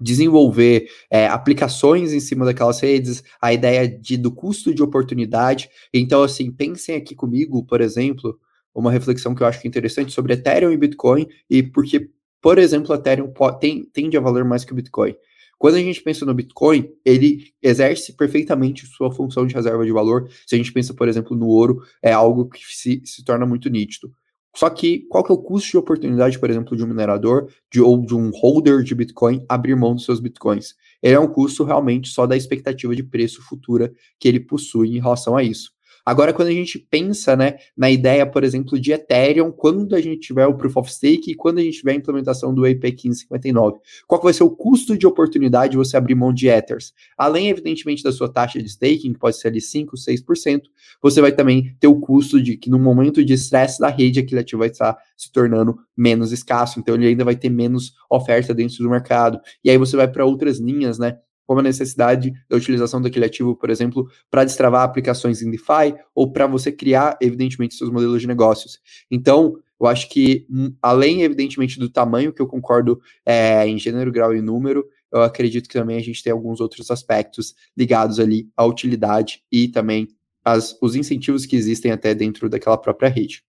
desenvolver 0.00 0.88
é, 1.10 1.26
aplicações 1.26 2.12
em 2.12 2.20
cima 2.20 2.44
daquelas 2.44 2.80
redes, 2.80 3.22
a 3.40 3.52
ideia 3.52 3.88
de, 3.88 4.16
do 4.16 4.32
custo 4.32 4.74
de 4.74 4.82
oportunidade. 4.82 5.70
Então, 5.94 6.22
assim, 6.22 6.50
pensem 6.50 6.96
aqui 6.96 7.14
comigo, 7.14 7.64
por 7.64 7.80
exemplo, 7.80 8.38
uma 8.74 8.90
reflexão 8.90 9.34
que 9.34 9.42
eu 9.42 9.46
acho 9.46 9.66
interessante 9.66 10.12
sobre 10.12 10.32
Ethereum 10.32 10.72
e 10.72 10.76
Bitcoin, 10.76 11.26
e 11.48 11.62
porque, 11.62 12.10
por 12.40 12.58
exemplo, 12.58 12.94
Ethereum 12.94 13.32
tem, 13.60 13.84
tende 13.84 14.16
a 14.16 14.20
valer 14.20 14.44
mais 14.44 14.64
que 14.64 14.72
o 14.72 14.74
Bitcoin. 14.74 15.14
Quando 15.62 15.76
a 15.76 15.78
gente 15.78 16.02
pensa 16.02 16.26
no 16.26 16.34
Bitcoin, 16.34 16.90
ele 17.04 17.52
exerce 17.62 18.16
perfeitamente 18.16 18.84
sua 18.84 19.12
função 19.12 19.46
de 19.46 19.54
reserva 19.54 19.86
de 19.86 19.92
valor. 19.92 20.28
Se 20.44 20.56
a 20.56 20.58
gente 20.58 20.72
pensa, 20.72 20.92
por 20.92 21.06
exemplo, 21.06 21.36
no 21.36 21.46
ouro, 21.46 21.84
é 22.02 22.10
algo 22.10 22.48
que 22.48 22.58
se, 22.66 23.00
se 23.04 23.24
torna 23.24 23.46
muito 23.46 23.70
nítido. 23.70 24.12
Só 24.56 24.68
que 24.68 25.06
qual 25.08 25.22
que 25.22 25.30
é 25.30 25.34
o 25.36 25.38
custo 25.38 25.70
de 25.70 25.78
oportunidade, 25.78 26.36
por 26.40 26.50
exemplo, 26.50 26.76
de 26.76 26.82
um 26.82 26.88
minerador 26.88 27.46
de, 27.72 27.80
ou 27.80 28.04
de 28.04 28.12
um 28.12 28.30
holder 28.30 28.82
de 28.82 28.92
Bitcoin 28.92 29.46
abrir 29.48 29.76
mão 29.76 29.94
dos 29.94 30.04
seus 30.04 30.18
Bitcoins? 30.18 30.74
Ele 31.00 31.14
é 31.14 31.20
um 31.20 31.28
custo 31.28 31.62
realmente 31.62 32.08
só 32.08 32.26
da 32.26 32.36
expectativa 32.36 32.96
de 32.96 33.04
preço 33.04 33.40
futura 33.40 33.92
que 34.18 34.26
ele 34.26 34.40
possui 34.40 34.96
em 34.96 35.00
relação 35.00 35.36
a 35.36 35.44
isso. 35.44 35.70
Agora, 36.04 36.32
quando 36.32 36.48
a 36.48 36.52
gente 36.52 36.78
pensa 36.78 37.36
né, 37.36 37.56
na 37.76 37.90
ideia, 37.90 38.26
por 38.26 38.42
exemplo, 38.42 38.78
de 38.78 38.92
Ethereum, 38.92 39.52
quando 39.52 39.94
a 39.94 40.00
gente 40.00 40.18
tiver 40.18 40.46
o 40.46 40.56
Proof 40.56 40.76
of 40.76 40.92
Stake 40.92 41.30
e 41.30 41.34
quando 41.34 41.58
a 41.58 41.62
gente 41.62 41.78
tiver 41.78 41.92
a 41.92 41.96
implementação 41.96 42.52
do 42.52 42.66
EP 42.66 42.82
1559, 42.82 43.78
qual 44.06 44.20
vai 44.20 44.32
ser 44.32 44.42
o 44.42 44.50
custo 44.50 44.98
de 44.98 45.06
oportunidade 45.06 45.72
de 45.72 45.76
você 45.76 45.96
abrir 45.96 46.14
mão 46.14 46.32
de 46.32 46.48
Ethers? 46.48 46.92
Além, 47.16 47.48
evidentemente, 47.48 48.02
da 48.02 48.10
sua 48.10 48.28
taxa 48.28 48.60
de 48.60 48.68
staking, 48.68 49.12
que 49.12 49.18
pode 49.18 49.36
ser 49.36 49.48
ali 49.48 49.60
5%, 49.60 49.90
6%, 49.94 50.62
você 51.00 51.20
vai 51.20 51.32
também 51.32 51.74
ter 51.78 51.86
o 51.86 52.00
custo 52.00 52.42
de 52.42 52.56
que 52.56 52.68
no 52.68 52.78
momento 52.78 53.24
de 53.24 53.34
estresse 53.34 53.78
da 53.78 53.88
rede, 53.88 54.18
aquele 54.18 54.40
ativo 54.40 54.60
vai 54.60 54.68
estar 54.68 54.96
se 55.16 55.30
tornando 55.30 55.76
menos 55.96 56.32
escasso, 56.32 56.80
então 56.80 56.96
ele 56.96 57.06
ainda 57.06 57.24
vai 57.24 57.36
ter 57.36 57.48
menos 57.48 57.92
oferta 58.10 58.52
dentro 58.52 58.78
do 58.78 58.90
mercado. 58.90 59.40
E 59.62 59.70
aí 59.70 59.78
você 59.78 59.96
vai 59.96 60.08
para 60.08 60.24
outras 60.24 60.58
linhas, 60.58 60.98
né? 60.98 61.18
Como 61.46 61.60
a 61.60 61.62
necessidade 61.62 62.32
da 62.48 62.56
utilização 62.56 63.00
daquele 63.00 63.26
ativo, 63.26 63.56
por 63.56 63.70
exemplo, 63.70 64.08
para 64.30 64.44
destravar 64.44 64.82
aplicações 64.82 65.42
em 65.42 65.50
DeFi 65.50 65.94
ou 66.14 66.32
para 66.32 66.46
você 66.46 66.70
criar, 66.70 67.16
evidentemente, 67.20 67.74
seus 67.74 67.90
modelos 67.90 68.20
de 68.20 68.26
negócios. 68.26 68.78
Então, 69.10 69.58
eu 69.80 69.86
acho 69.86 70.08
que, 70.08 70.46
hum, 70.48 70.72
além, 70.80 71.22
evidentemente, 71.22 71.78
do 71.78 71.88
tamanho, 71.88 72.32
que 72.32 72.40
eu 72.40 72.46
concordo 72.46 73.00
é, 73.26 73.66
em 73.66 73.78
gênero, 73.78 74.12
grau 74.12 74.34
e 74.34 74.40
número, 74.40 74.86
eu 75.12 75.22
acredito 75.22 75.68
que 75.68 75.74
também 75.74 75.98
a 75.98 76.02
gente 76.02 76.22
tem 76.22 76.32
alguns 76.32 76.60
outros 76.60 76.90
aspectos 76.90 77.54
ligados 77.76 78.18
ali 78.18 78.48
à 78.56 78.64
utilidade 78.64 79.42
e 79.50 79.68
também 79.68 80.08
as, 80.44 80.76
os 80.80 80.94
incentivos 80.94 81.44
que 81.44 81.56
existem 81.56 81.92
até 81.92 82.14
dentro 82.14 82.48
daquela 82.48 82.78
própria 82.78 83.08
rede. 83.08 83.42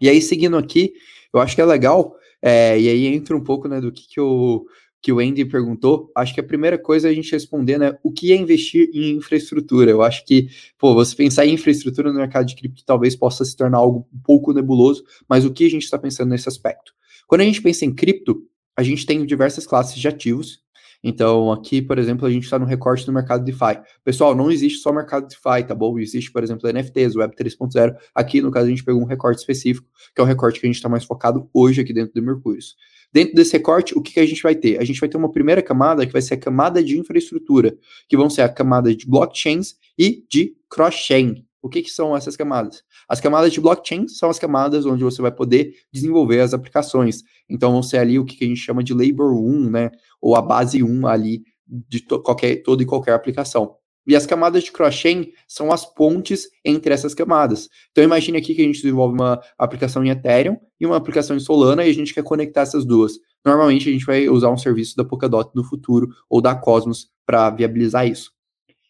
E 0.00 0.08
aí, 0.08 0.22
seguindo 0.22 0.56
aqui, 0.56 0.92
eu 1.32 1.40
acho 1.40 1.54
que 1.54 1.60
é 1.60 1.64
legal, 1.64 2.14
é, 2.42 2.78
e 2.78 2.88
aí 2.88 3.06
entra 3.06 3.36
um 3.36 3.42
pouco 3.42 3.68
né, 3.68 3.80
do 3.80 3.92
que, 3.92 4.08
que 4.08 4.20
eu 4.20 4.64
que 5.02 5.12
o 5.12 5.18
Andy 5.18 5.44
perguntou, 5.46 6.10
acho 6.14 6.34
que 6.34 6.40
a 6.40 6.44
primeira 6.44 6.78
coisa 6.78 7.08
é 7.08 7.10
a 7.10 7.14
gente 7.14 7.32
responder, 7.32 7.78
né, 7.78 7.96
o 8.02 8.12
que 8.12 8.32
é 8.32 8.36
investir 8.36 8.90
em 8.92 9.16
infraestrutura? 9.16 9.90
Eu 9.90 10.02
acho 10.02 10.24
que, 10.26 10.48
pô, 10.78 10.94
você 10.94 11.16
pensar 11.16 11.46
em 11.46 11.54
infraestrutura 11.54 12.12
no 12.12 12.18
mercado 12.18 12.46
de 12.46 12.54
cripto 12.54 12.84
talvez 12.84 13.16
possa 13.16 13.44
se 13.44 13.56
tornar 13.56 13.78
algo 13.78 14.06
um 14.12 14.20
pouco 14.20 14.52
nebuloso, 14.52 15.02
mas 15.28 15.44
o 15.44 15.52
que 15.52 15.64
a 15.64 15.70
gente 15.70 15.84
está 15.84 15.98
pensando 15.98 16.28
nesse 16.28 16.48
aspecto? 16.48 16.92
Quando 17.26 17.40
a 17.42 17.44
gente 17.44 17.62
pensa 17.62 17.84
em 17.84 17.94
cripto, 17.94 18.42
a 18.76 18.82
gente 18.82 19.06
tem 19.06 19.24
diversas 19.24 19.66
classes 19.66 19.98
de 19.98 20.08
ativos. 20.08 20.60
Então, 21.02 21.50
aqui, 21.50 21.80
por 21.80 21.98
exemplo, 21.98 22.26
a 22.26 22.30
gente 22.30 22.44
está 22.44 22.58
no 22.58 22.66
recorte 22.66 23.06
do 23.06 23.12
mercado 23.12 23.44
DeFi. 23.44 23.80
Pessoal, 24.04 24.34
não 24.34 24.50
existe 24.50 24.80
só 24.80 24.92
mercado 24.92 25.26
DeFi, 25.28 25.66
tá 25.66 25.74
bom? 25.74 25.98
Existe, 25.98 26.30
por 26.30 26.42
exemplo, 26.42 26.70
NFTs, 26.70 27.16
Web 27.16 27.34
3.0. 27.36 27.94
Aqui, 28.14 28.42
no 28.42 28.50
caso, 28.50 28.66
a 28.66 28.68
gente 28.68 28.84
pegou 28.84 29.00
um 29.00 29.06
recorte 29.06 29.38
específico, 29.38 29.86
que 30.14 30.20
é 30.20 30.24
o 30.24 30.26
recorte 30.26 30.60
que 30.60 30.66
a 30.66 30.68
gente 30.68 30.76
está 30.76 30.88
mais 30.88 31.04
focado 31.04 31.48
hoje 31.54 31.80
aqui 31.80 31.92
dentro 31.92 32.12
do 32.12 32.22
Mercúrios. 32.22 32.76
Dentro 33.12 33.34
desse 33.34 33.52
recorte, 33.52 33.96
o 33.96 34.00
que, 34.00 34.12
que 34.14 34.20
a 34.20 34.26
gente 34.26 34.42
vai 34.42 34.54
ter? 34.54 34.80
A 34.80 34.84
gente 34.84 35.00
vai 35.00 35.08
ter 35.08 35.16
uma 35.16 35.32
primeira 35.32 35.60
camada 35.60 36.06
que 36.06 36.12
vai 36.12 36.22
ser 36.22 36.34
a 36.34 36.40
camada 36.40 36.82
de 36.82 36.98
infraestrutura, 36.98 37.76
que 38.08 38.16
vão 38.16 38.30
ser 38.30 38.42
a 38.42 38.48
camada 38.48 38.94
de 38.94 39.06
blockchains 39.06 39.74
e 39.98 40.24
de 40.30 40.54
cross-chain. 40.68 41.44
O 41.62 41.68
que, 41.68 41.82
que, 41.82 41.90
são 41.90 42.16
essas 42.16 42.36
camadas? 42.36 42.82
As 43.08 43.20
camadas 43.20 43.52
de 43.52 43.60
blockchain 43.60 44.08
são 44.08 44.30
as 44.30 44.38
camadas 44.38 44.86
onde 44.86 45.04
você 45.04 45.20
vai 45.20 45.32
poder 45.32 45.74
desenvolver 45.92 46.40
as 46.40 46.54
aplicações. 46.54 47.22
Então, 47.48 47.72
vão 47.72 47.82
ser 47.82 47.98
ali 47.98 48.18
o 48.18 48.24
que, 48.24 48.36
que 48.36 48.44
a 48.44 48.48
gente 48.48 48.60
chama 48.60 48.82
de 48.82 48.94
Labor 48.94 49.34
1, 49.34 49.70
né? 49.70 49.90
Ou 50.20 50.36
a 50.36 50.40
base 50.40 50.82
1 50.82 51.06
ali 51.06 51.42
de 51.66 52.00
to 52.00 52.20
qualquer, 52.22 52.62
toda 52.62 52.82
e 52.82 52.86
qualquer 52.86 53.12
aplicação. 53.12 53.76
E 54.06 54.16
as 54.16 54.26
camadas 54.26 54.64
de 54.64 54.72
cross-chain 54.72 55.32
são 55.46 55.70
as 55.70 55.84
pontes 55.84 56.48
entre 56.64 56.92
essas 56.92 57.14
camadas. 57.14 57.68
Então 57.90 58.02
imagine 58.02 58.38
aqui 58.38 58.54
que 58.54 58.62
a 58.62 58.64
gente 58.64 58.82
desenvolve 58.82 59.14
uma 59.14 59.40
aplicação 59.58 60.04
em 60.04 60.10
Ethereum 60.10 60.56
e 60.80 60.86
uma 60.86 60.96
aplicação 60.96 61.36
em 61.36 61.40
Solana 61.40 61.84
e 61.84 61.90
a 61.90 61.94
gente 61.94 62.14
quer 62.14 62.22
conectar 62.22 62.62
essas 62.62 62.84
duas. 62.84 63.18
Normalmente 63.44 63.88
a 63.88 63.92
gente 63.92 64.04
vai 64.04 64.28
usar 64.28 64.50
um 64.50 64.58
serviço 64.58 64.96
da 64.96 65.04
Polkadot 65.04 65.50
no 65.54 65.64
futuro 65.64 66.08
ou 66.28 66.40
da 66.40 66.54
Cosmos 66.54 67.08
para 67.24 67.50
viabilizar 67.50 68.06
isso. 68.06 68.32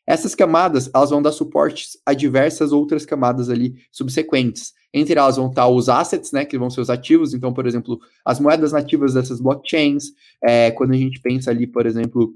Essas 0.06 0.34
camadas, 0.34 0.90
elas 0.92 1.10
vão 1.10 1.22
dar 1.22 1.30
suportes 1.30 1.96
a 2.04 2.12
diversas 2.12 2.72
outras 2.72 3.06
camadas 3.06 3.48
ali 3.48 3.76
subsequentes. 3.92 4.72
Entre 4.92 5.16
elas 5.16 5.36
vão 5.36 5.48
estar 5.48 5.68
os 5.68 5.88
assets, 5.88 6.32
né, 6.32 6.44
que 6.44 6.58
vão 6.58 6.68
ser 6.68 6.80
os 6.80 6.90
ativos. 6.90 7.32
Então, 7.32 7.52
por 7.52 7.64
exemplo, 7.64 8.00
as 8.24 8.40
moedas 8.40 8.72
nativas 8.72 9.14
dessas 9.14 9.40
blockchains. 9.40 10.06
É, 10.42 10.72
quando 10.72 10.94
a 10.94 10.96
gente 10.96 11.20
pensa 11.20 11.52
ali, 11.52 11.64
por 11.64 11.86
exemplo, 11.86 12.34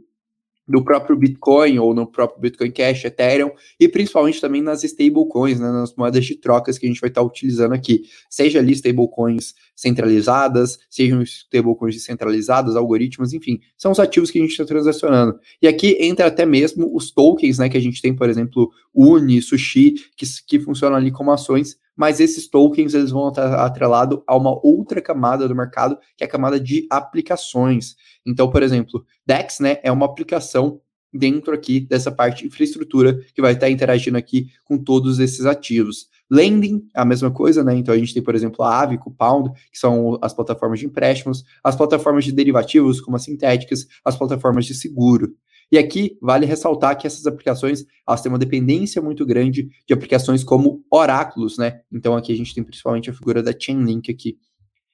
no 0.67 0.85
próprio 0.85 1.17
Bitcoin 1.17 1.79
ou 1.79 1.95
no 1.95 2.07
próprio 2.07 2.41
Bitcoin 2.41 2.71
Cash, 2.71 3.05
Ethereum 3.05 3.51
e 3.79 3.89
principalmente 3.89 4.41
também 4.41 4.63
nas 4.63 4.83
stablecoins, 4.83 5.61
né, 5.61 5.71
nas 5.71 5.95
moedas 5.95 6.25
de 6.25 6.37
trocas 6.37 6.79
que 6.79 6.87
a 6.87 6.89
gente 6.89 7.01
vai 7.01 7.09
estar 7.09 7.23
utilizando 7.23 7.73
aqui, 7.73 8.03
seja 8.31 8.59
ali 8.59 8.73
stablecoins 8.73 9.55
centralizadas, 9.77 10.79
sejam 10.89 11.23
stablecoins 11.23 11.95
descentralizadas, 11.95 12.77
algoritmos, 12.77 13.33
enfim, 13.33 13.61
são 13.77 13.93
os 13.93 14.01
ativos 14.01 14.31
que 14.31 14.39
a 14.39 14.43
gente 14.43 14.53
está 14.53 14.65
transacionando. 14.65 15.39
E 15.61 15.69
aqui 15.69 15.97
entra 16.01 16.27
até 16.27 16.47
mesmo 16.47 16.95
os 16.95 17.11
tokens, 17.11 17.59
né, 17.59 17.69
que 17.69 17.77
a 17.77 17.81
gente 17.81 18.01
tem, 18.01 18.15
por 18.15 18.29
exemplo, 18.29 18.71
Uni, 18.95 19.43
Sushi, 19.43 19.95
que, 20.17 20.27
que 20.47 20.61
funcionam 20.61 20.97
ali 20.97 21.11
como 21.11 21.31
ações 21.31 21.77
mas 21.97 22.21
esses 22.21 22.49
tokens 22.49 22.95
eles 22.95 23.11
vão 23.11 23.29
estar 23.29 23.55
atrelados 23.65 24.21
a 24.27 24.37
uma 24.37 24.59
outra 24.65 25.01
camada 25.01 25.47
do 25.47 25.55
mercado, 25.55 25.99
que 26.17 26.25
é 26.25 26.27
a 26.27 26.31
camada 26.31 26.59
de 26.59 26.87
aplicações. 26.91 27.95
Então, 28.27 28.51
por 28.51 28.63
exemplo, 28.63 29.05
DEX 29.27 29.61
né, 29.61 29.79
é 29.83 29.93
uma 29.93 30.07
aplicação 30.07 30.81
dentro 31.13 31.55
aqui 31.55 31.79
dessa 31.81 32.11
parte 32.11 32.43
de 32.43 32.49
infraestrutura 32.49 33.17
que 33.33 33.41
vai 33.41 33.53
estar 33.53 33.71
interagindo 33.71 34.19
aqui 34.19 34.49
com 34.65 34.77
todos 34.77 35.21
esses 35.21 35.47
ativos. 35.47 36.09
Lending, 36.29 36.89
a 36.93 37.05
mesma 37.05 37.31
coisa, 37.31 37.63
né? 37.63 37.77
Então 37.77 37.95
a 37.95 37.99
gente 37.99 38.13
tem, 38.13 38.23
por 38.23 38.35
exemplo, 38.35 38.65
a 38.65 38.81
Aave, 38.81 38.99
o 39.07 39.11
Pound, 39.11 39.51
que 39.71 39.79
são 39.79 40.19
as 40.21 40.35
plataformas 40.35 40.81
de 40.81 40.87
empréstimos, 40.87 41.45
as 41.63 41.77
plataformas 41.77 42.25
de 42.25 42.33
derivativos, 42.33 43.01
como 43.01 43.17
as 43.17 43.23
sintéticas, 43.23 43.87
as 44.05 44.17
plataformas 44.17 44.67
de 44.67 44.75
seguro. 44.75 45.35
E 45.71 45.79
aqui 45.79 46.17
vale 46.21 46.47
ressaltar 46.47 46.97
que 46.97 47.07
essas 47.07 47.27
aplicações 47.27 47.85
elas 48.07 48.21
têm 48.21 48.31
uma 48.31 48.39
dependência 48.39 49.01
muito 49.03 49.25
grande 49.25 49.69
de 49.87 49.95
aplicações 49.95 50.45
como 50.45 50.85
oráculos, 50.91 51.59
né? 51.59 51.81
Então 51.93 52.17
aqui 52.17 52.33
a 52.33 52.37
gente 52.37 52.55
tem 52.55 52.63
principalmente 52.63 53.11
a 53.11 53.13
figura 53.13 53.43
da 53.43 53.53
Chainlink 53.59 54.11
aqui. 54.11 54.39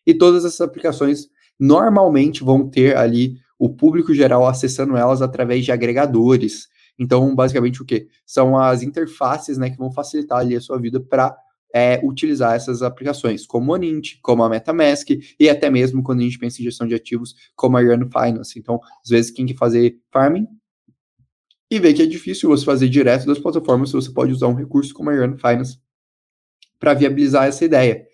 E 0.07 0.15
todas 0.15 0.45
essas 0.45 0.61
aplicações 0.61 1.29
normalmente 1.59 2.43
vão 2.43 2.69
ter 2.69 2.97
ali 2.97 3.37
o 3.59 3.69
público 3.69 4.15
geral 4.15 4.47
acessando 4.47 4.97
elas 4.97 5.21
através 5.21 5.65
de 5.65 5.71
agregadores. 5.71 6.67
Então, 6.99 7.35
basicamente 7.35 7.83
o 7.83 7.85
que? 7.85 8.09
São 8.25 8.59
as 8.59 8.83
interfaces, 8.83 9.59
né, 9.59 9.69
que 9.71 9.77
vão 9.77 9.93
facilitar 9.93 10.39
ali 10.39 10.57
a 10.57 10.61
sua 10.61 10.79
vida 10.79 10.99
para 10.99 11.37
é, 11.75 12.01
utilizar 12.03 12.55
essas 12.55 12.83
aplicações, 12.83 13.47
como 13.47 13.75
a 13.75 13.79
Nint, 13.79 14.15
como 14.23 14.43
a 14.43 14.49
MetaMask, 14.49 15.11
e 15.39 15.49
até 15.49 15.71
mesmo 15.71 16.03
quando 16.03 16.21
a 16.21 16.23
gente 16.23 16.39
pensa 16.39 16.61
em 16.61 16.65
gestão 16.65 16.87
de 16.87 16.95
ativos, 16.95 17.35
como 17.55 17.77
a 17.77 17.83
Earn 17.83 18.07
Finance. 18.07 18.59
Então, 18.59 18.81
às 19.05 19.11
vezes, 19.11 19.31
quem 19.31 19.47
quer 19.47 19.57
fazer 19.57 19.99
farming 20.11 20.47
e 21.71 21.79
vê 21.79 21.95
que 21.95 22.03
é 22.03 22.07
difícil 22.07 22.49
você 22.49 22.65
fazer 22.65 22.89
direto 22.89 23.27
das 23.27 23.39
plataformas, 23.39 23.93
você 23.93 24.11
pode 24.11 24.33
usar 24.33 24.49
um 24.49 24.55
recurso 24.55 24.93
como 24.93 25.11
a 25.11 25.15
Earn 25.15 25.39
Finance 25.39 25.79
para 26.79 26.95
viabilizar 26.95 27.47
essa 27.47 27.65
ideia. 27.65 28.05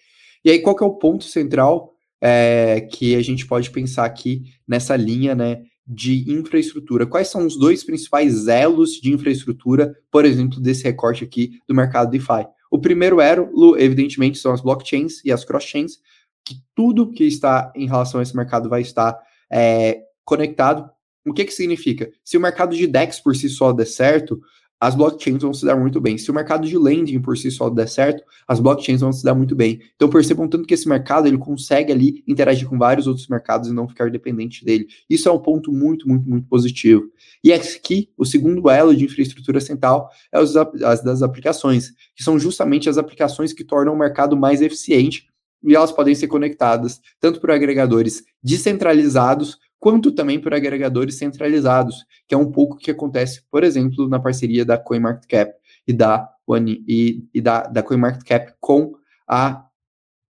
E 0.44 0.50
aí, 0.50 0.58
qual 0.60 0.76
que 0.76 0.84
é 0.84 0.86
o 0.86 0.98
ponto 0.98 1.24
central 1.24 1.92
é, 2.20 2.82
que 2.92 3.16
a 3.16 3.22
gente 3.22 3.46
pode 3.46 3.70
pensar 3.70 4.04
aqui 4.04 4.42
nessa 4.66 4.94
linha 4.94 5.34
né, 5.34 5.62
de 5.86 6.30
infraestrutura? 6.30 7.06
Quais 7.06 7.28
são 7.28 7.46
os 7.46 7.58
dois 7.58 7.82
principais 7.82 8.46
elos 8.46 8.92
de 8.92 9.12
infraestrutura, 9.12 9.96
por 10.10 10.24
exemplo, 10.24 10.60
desse 10.60 10.84
recorte 10.84 11.24
aqui 11.24 11.58
do 11.66 11.74
mercado 11.74 12.10
DeFi? 12.10 12.46
O 12.70 12.78
primeiro 12.78 13.20
elo, 13.20 13.76
evidentemente, 13.78 14.38
são 14.38 14.52
as 14.52 14.60
blockchains 14.60 15.24
e 15.24 15.32
as 15.32 15.44
cross-chains, 15.44 15.98
que 16.44 16.56
tudo 16.74 17.10
que 17.10 17.24
está 17.24 17.72
em 17.74 17.86
relação 17.86 18.20
a 18.20 18.22
esse 18.22 18.36
mercado 18.36 18.68
vai 18.68 18.82
estar 18.82 19.18
é, 19.50 20.00
conectado. 20.24 20.90
O 21.26 21.32
que, 21.32 21.44
que 21.44 21.52
significa? 21.52 22.10
Se 22.24 22.36
o 22.36 22.40
mercado 22.40 22.76
de 22.76 22.86
DEX 22.86 23.20
por 23.20 23.34
si 23.34 23.48
só 23.48 23.72
der 23.72 23.86
certo, 23.86 24.40
as 24.80 24.94
blockchains 24.94 25.42
vão 25.42 25.54
se 25.54 25.64
dar 25.64 25.76
muito 25.76 26.00
bem. 26.00 26.18
Se 26.18 26.30
o 26.30 26.34
mercado 26.34 26.68
de 26.68 26.76
lending 26.76 27.20
por 27.20 27.36
si 27.36 27.50
só 27.50 27.70
der 27.70 27.88
certo, 27.88 28.22
as 28.46 28.60
blockchains 28.60 29.00
vão 29.00 29.12
se 29.12 29.24
dar 29.24 29.34
muito 29.34 29.56
bem. 29.56 29.80
Então 29.94 30.08
percebam 30.08 30.46
tanto 30.46 30.66
que 30.66 30.74
esse 30.74 30.88
mercado 30.88 31.26
ele 31.26 31.38
consegue 31.38 31.92
ali 31.92 32.22
interagir 32.26 32.68
com 32.68 32.78
vários 32.78 33.06
outros 33.06 33.26
mercados 33.26 33.68
e 33.68 33.72
não 33.72 33.88
ficar 33.88 34.10
dependente 34.10 34.64
dele. 34.64 34.86
Isso 35.08 35.28
é 35.28 35.32
um 35.32 35.38
ponto 35.38 35.72
muito, 35.72 36.06
muito, 36.06 36.28
muito 36.28 36.46
positivo. 36.46 37.10
E 37.42 37.52
aqui, 37.52 38.10
o 38.16 38.24
segundo 38.24 38.68
elo 38.68 38.94
de 38.94 39.04
infraestrutura 39.04 39.60
central 39.60 40.10
é 40.30 40.38
os, 40.38 40.54
as 40.56 41.02
das 41.02 41.22
aplicações, 41.22 41.92
que 42.14 42.22
são 42.22 42.38
justamente 42.38 42.88
as 42.88 42.98
aplicações 42.98 43.52
que 43.52 43.64
tornam 43.64 43.94
o 43.94 43.98
mercado 43.98 44.36
mais 44.36 44.60
eficiente 44.60 45.26
e 45.64 45.74
elas 45.74 45.90
podem 45.90 46.14
ser 46.14 46.28
conectadas 46.28 47.00
tanto 47.18 47.40
por 47.40 47.50
agregadores 47.50 48.22
descentralizados 48.42 49.58
quanto 49.78 50.12
também 50.12 50.40
por 50.40 50.54
agregadores 50.54 51.16
centralizados, 51.16 52.04
que 52.26 52.34
é 52.34 52.38
um 52.38 52.50
pouco 52.50 52.74
o 52.74 52.78
que 52.78 52.90
acontece, 52.90 53.42
por 53.50 53.62
exemplo, 53.62 54.08
na 54.08 54.18
parceria 54.18 54.64
da 54.64 54.78
CoinMarketCap 54.78 55.52
e 55.86 55.92
da, 55.92 56.28
One, 56.46 56.84
e, 56.86 57.24
e 57.32 57.40
da, 57.40 57.62
da 57.62 57.82
CoinMarketCap 57.82 58.54
com 58.60 58.92
a 59.28 59.66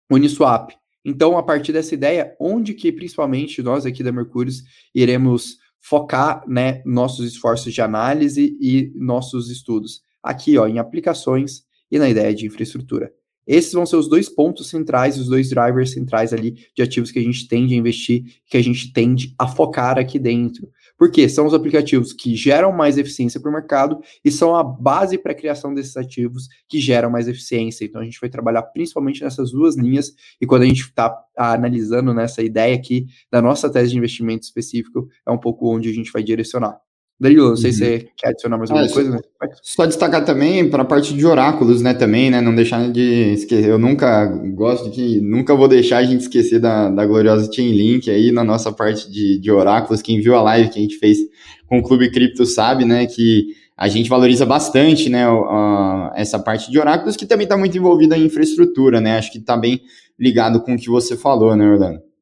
Uniswap. 0.09 0.71
Então, 1.05 1.37
a 1.37 1.43
partir 1.43 1.73
dessa 1.73 1.93
ideia, 1.93 2.35
onde 2.39 2.73
que 2.73 2.91
principalmente 2.91 3.61
nós 3.61 3.85
aqui 3.85 4.03
da 4.03 4.11
Mercúrios 4.11 4.63
iremos 4.95 5.57
focar 5.81 6.43
né, 6.47 6.81
nossos 6.85 7.25
esforços 7.27 7.73
de 7.73 7.81
análise 7.81 8.57
e 8.61 8.91
nossos 8.95 9.49
estudos? 9.49 10.01
Aqui, 10.21 10.57
ó, 10.57 10.65
em 10.65 10.79
aplicações 10.79 11.63
e 11.91 11.99
na 11.99 12.09
ideia 12.09 12.33
de 12.33 12.45
infraestrutura. 12.45 13.11
Esses 13.45 13.73
vão 13.73 13.85
ser 13.85 13.97
os 13.97 14.07
dois 14.07 14.29
pontos 14.29 14.69
centrais, 14.69 15.17
os 15.17 15.27
dois 15.27 15.49
drivers 15.49 15.91
centrais 15.91 16.33
ali 16.33 16.55
de 16.75 16.81
ativos 16.81 17.11
que 17.11 17.19
a 17.19 17.21
gente 17.21 17.47
tende 17.47 17.73
a 17.73 17.77
investir, 17.77 18.23
que 18.47 18.57
a 18.57 18.61
gente 18.61 18.93
tende 18.93 19.33
a 19.37 19.47
focar 19.47 19.97
aqui 19.97 20.17
dentro. 20.17 20.69
Porque 20.97 21.27
são 21.27 21.45
os 21.45 21.53
aplicativos 21.53 22.13
que 22.13 22.35
geram 22.35 22.71
mais 22.71 22.97
eficiência 22.97 23.39
para 23.39 23.49
o 23.49 23.53
mercado 23.53 23.99
e 24.23 24.31
são 24.31 24.55
a 24.55 24.63
base 24.63 25.17
para 25.17 25.31
a 25.31 25.35
criação 25.35 25.73
desses 25.73 25.97
ativos 25.97 26.47
que 26.69 26.79
geram 26.79 27.09
mais 27.09 27.27
eficiência. 27.27 27.83
Então 27.83 28.01
a 28.01 28.05
gente 28.05 28.19
vai 28.19 28.29
trabalhar 28.29 28.63
principalmente 28.63 29.23
nessas 29.23 29.51
duas 29.51 29.75
linhas 29.75 30.13
e 30.39 30.45
quando 30.45 30.61
a 30.63 30.67
gente 30.67 30.81
está 30.81 31.13
analisando 31.35 32.13
nessa 32.13 32.41
ideia 32.41 32.75
aqui 32.75 33.07
da 33.31 33.41
nossa 33.41 33.69
tese 33.69 33.91
de 33.91 33.97
investimento 33.97 34.43
específico, 34.43 35.07
é 35.27 35.31
um 35.31 35.37
pouco 35.37 35.67
onde 35.73 35.89
a 35.89 35.93
gente 35.93 36.11
vai 36.11 36.23
direcionar. 36.23 36.79
Danilo, 37.19 37.49
não 37.49 37.55
sei 37.55 37.69
uhum. 37.69 37.73
se 37.73 37.79
você 37.79 38.07
quer 38.17 38.29
adicionar 38.29 38.57
mais 38.57 38.69
alguma 38.69 38.87
é, 38.87 38.91
coisa, 38.91 39.09
né? 39.11 39.19
Só 39.61 39.85
destacar 39.85 40.25
também 40.25 40.69
para 40.69 40.81
a 40.81 40.85
parte 40.85 41.13
de 41.13 41.25
oráculos, 41.25 41.81
né, 41.81 41.93
também, 41.93 42.29
né, 42.29 42.41
não 42.41 42.53
deixar 42.53 42.91
de 42.91 43.33
esquecer, 43.33 43.69
eu 43.69 43.77
nunca 43.77 44.25
gosto 44.25 44.89
de 44.89 44.91
que, 44.91 45.21
nunca 45.21 45.55
vou 45.55 45.67
deixar 45.67 45.97
a 45.97 46.03
gente 46.03 46.21
esquecer 46.21 46.59
da, 46.59 46.89
da 46.89 47.05
gloriosa 47.05 47.51
Chainlink 47.51 48.09
aí 48.09 48.31
na 48.31 48.43
nossa 48.43 48.71
parte 48.71 49.09
de, 49.11 49.39
de 49.39 49.51
oráculos, 49.51 50.01
quem 50.01 50.19
viu 50.19 50.35
a 50.35 50.41
live 50.41 50.69
que 50.69 50.79
a 50.79 50.81
gente 50.81 50.97
fez 50.97 51.19
com 51.67 51.79
o 51.79 51.83
Clube 51.83 52.11
Cripto 52.11 52.45
sabe, 52.45 52.83
né, 52.83 53.05
que 53.05 53.47
a 53.77 53.87
gente 53.87 54.09
valoriza 54.09 54.45
bastante, 54.45 55.09
né, 55.09 55.25
a, 55.25 56.11
essa 56.15 56.39
parte 56.39 56.71
de 56.71 56.79
oráculos 56.79 57.15
que 57.15 57.25
também 57.25 57.45
está 57.45 57.55
muito 57.55 57.77
envolvida 57.77 58.17
em 58.17 58.25
infraestrutura, 58.25 58.99
né, 58.99 59.17
acho 59.17 59.31
que 59.31 59.37
está 59.37 59.55
bem 59.55 59.81
ligado 60.19 60.61
com 60.61 60.73
o 60.73 60.77
que 60.77 60.89
você 60.89 61.15
falou, 61.15 61.55
né, 61.55 61.65
Orlando? 61.65 62.12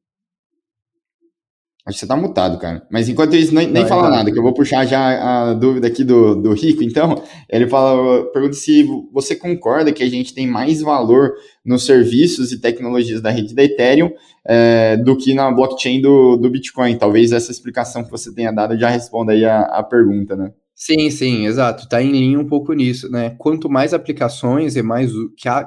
Acho 1.84 1.96
que 1.96 2.00
você 2.00 2.06
tá 2.06 2.16
mutado, 2.16 2.58
cara. 2.60 2.86
Mas 2.88 3.08
enquanto 3.08 3.34
isso, 3.34 3.52
nem, 3.52 3.66
nem 3.66 3.84
fala 3.84 4.08
nada, 4.08 4.30
que 4.30 4.38
eu 4.38 4.42
vou 4.42 4.54
puxar 4.54 4.86
já 4.86 5.50
a 5.50 5.54
dúvida 5.54 5.88
aqui 5.88 6.04
do, 6.04 6.36
do 6.36 6.52
Rico. 6.52 6.84
Então, 6.84 7.20
ele 7.50 7.66
fala, 7.66 8.24
pergunta 8.32 8.54
se 8.54 8.86
você 9.12 9.34
concorda 9.34 9.92
que 9.92 10.04
a 10.04 10.08
gente 10.08 10.32
tem 10.32 10.46
mais 10.46 10.80
valor 10.80 11.32
nos 11.64 11.84
serviços 11.84 12.52
e 12.52 12.60
tecnologias 12.60 13.20
da 13.20 13.30
rede 13.30 13.52
da 13.52 13.64
Ethereum 13.64 14.12
é, 14.46 14.96
do 14.96 15.16
que 15.16 15.34
na 15.34 15.50
blockchain 15.50 16.00
do, 16.00 16.36
do 16.36 16.48
Bitcoin. 16.48 16.96
Talvez 16.96 17.32
essa 17.32 17.50
explicação 17.50 18.04
que 18.04 18.10
você 18.12 18.32
tenha 18.32 18.52
dado 18.52 18.78
já 18.78 18.88
responda 18.88 19.32
aí 19.32 19.44
a, 19.44 19.62
a 19.62 19.82
pergunta, 19.82 20.36
né? 20.36 20.52
Sim, 20.78 21.10
sim, 21.10 21.46
exato. 21.46 21.84
Está 21.84 22.02
em 22.02 22.10
linha 22.10 22.38
um 22.40 22.46
pouco 22.46 22.72
nisso, 22.72 23.08
né? 23.10 23.30
Quanto 23.38 23.68
mais 23.68 23.92
aplicações 23.94 24.74
e 24.74 24.82
mais 24.82 25.10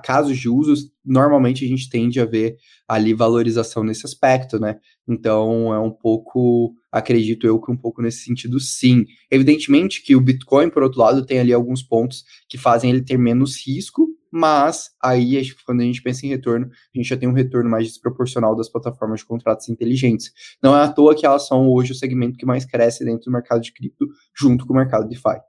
casos 0.04 0.38
de 0.38 0.50
usos, 0.50 0.90
normalmente 1.06 1.64
a 1.64 1.68
gente 1.68 1.90
tende 1.90 2.20
a 2.20 2.26
ver 2.26 2.58
ali 2.88 3.14
valorização 3.14 3.84
nesse 3.84 4.06
aspecto, 4.06 4.60
né? 4.60 4.78
Então 5.08 5.74
é 5.74 5.80
um 5.80 5.92
pouco, 5.92 6.74
acredito 6.92 7.46
eu 7.48 7.60
que 7.62 7.72
um 7.72 7.78
pouco 7.78 8.02
nesse 8.02 8.24
sentido, 8.26 8.60
sim. 8.60 9.06
Evidentemente 9.32 10.02
que 10.04 10.16
o 10.16 10.22
Bitcoin, 10.22 10.70
por 10.70 10.82
outro 10.84 11.00
lado, 11.00 11.26
tem 11.26 11.40
ali 11.40 11.54
alguns 11.54 11.84
pontos 11.84 12.24
que 12.50 12.58
fazem 12.58 12.90
ele 12.90 13.02
ter 13.04 13.18
menos 13.18 13.56
risco, 13.66 14.08
mas 14.36 14.90
aí 15.02 15.42
quando 15.66 15.80
a 15.80 15.86
gente 15.86 16.02
pensa 16.02 16.26
em 16.26 16.30
retorno, 16.30 16.66
a 16.66 16.98
gente 16.98 17.08
já 17.08 17.16
tem 17.16 17.30
um 17.30 17.32
retorno 17.32 17.70
mais 17.70 17.88
desproporcional 17.88 18.54
das 18.54 18.68
plataformas 18.68 19.22
de 19.22 19.26
contratos 19.26 19.70
inteligentes. 19.70 20.32
Não 20.62 20.76
é 20.76 20.84
à 20.84 20.90
toa 20.90 21.16
que 21.16 21.26
elas 21.26 21.48
são 21.48 21.70
hoje 21.70 21.94
o 21.94 21.96
segmento 21.96 22.38
que 22.38 22.46
mais 22.46 22.66
cresce 22.66 23.06
dentro 23.06 23.26
do 23.26 23.32
mercado 23.32 23.62
de 23.62 23.72
cripto, 23.72 24.06
junto 24.38 24.68
com 24.68 24.74
o 24.74 24.76
mercado 24.76 25.08
DeFi. 25.08 25.40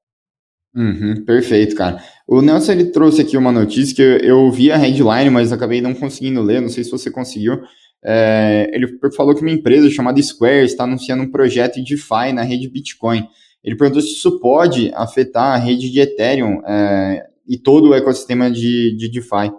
Uhum, 0.72 1.24
perfeito, 1.24 1.74
cara. 1.74 2.00
O 2.28 2.40
Nelson 2.40 2.72
ele 2.72 2.84
trouxe 2.86 3.22
aqui 3.22 3.36
uma 3.36 3.50
notícia 3.50 3.96
que 3.96 4.02
eu, 4.02 4.18
eu 4.18 4.52
vi 4.52 4.70
a 4.70 4.76
headline, 4.76 5.30
mas 5.30 5.52
acabei 5.52 5.80
não 5.80 5.92
conseguindo 5.92 6.40
ler, 6.40 6.60
não 6.60 6.68
sei 6.68 6.84
se 6.84 6.90
você 6.90 7.10
conseguiu. 7.10 7.60
É, 8.04 8.70
ele 8.72 8.86
falou 9.16 9.34
que 9.34 9.40
uma 9.40 9.50
empresa 9.50 9.90
chamada 9.90 10.22
Square 10.22 10.64
está 10.64 10.84
anunciando 10.84 11.24
um 11.24 11.30
projeto 11.30 11.82
de 11.82 11.96
DeFi 11.96 12.32
na 12.32 12.42
rede 12.42 12.68
Bitcoin. 12.68 13.26
Ele 13.64 13.76
perguntou 13.76 14.00
se 14.00 14.12
isso 14.12 14.38
pode 14.38 14.92
afetar 14.94 15.54
a 15.54 15.56
rede 15.56 15.90
de 15.90 15.98
Ethereum. 15.98 16.62
É, 16.64 17.25
e 17.48 17.58
todo 17.58 17.90
o 17.90 17.94
ecossistema 17.94 18.50
de, 18.50 18.96
de 18.96 19.08
DeFi. 19.08 19.52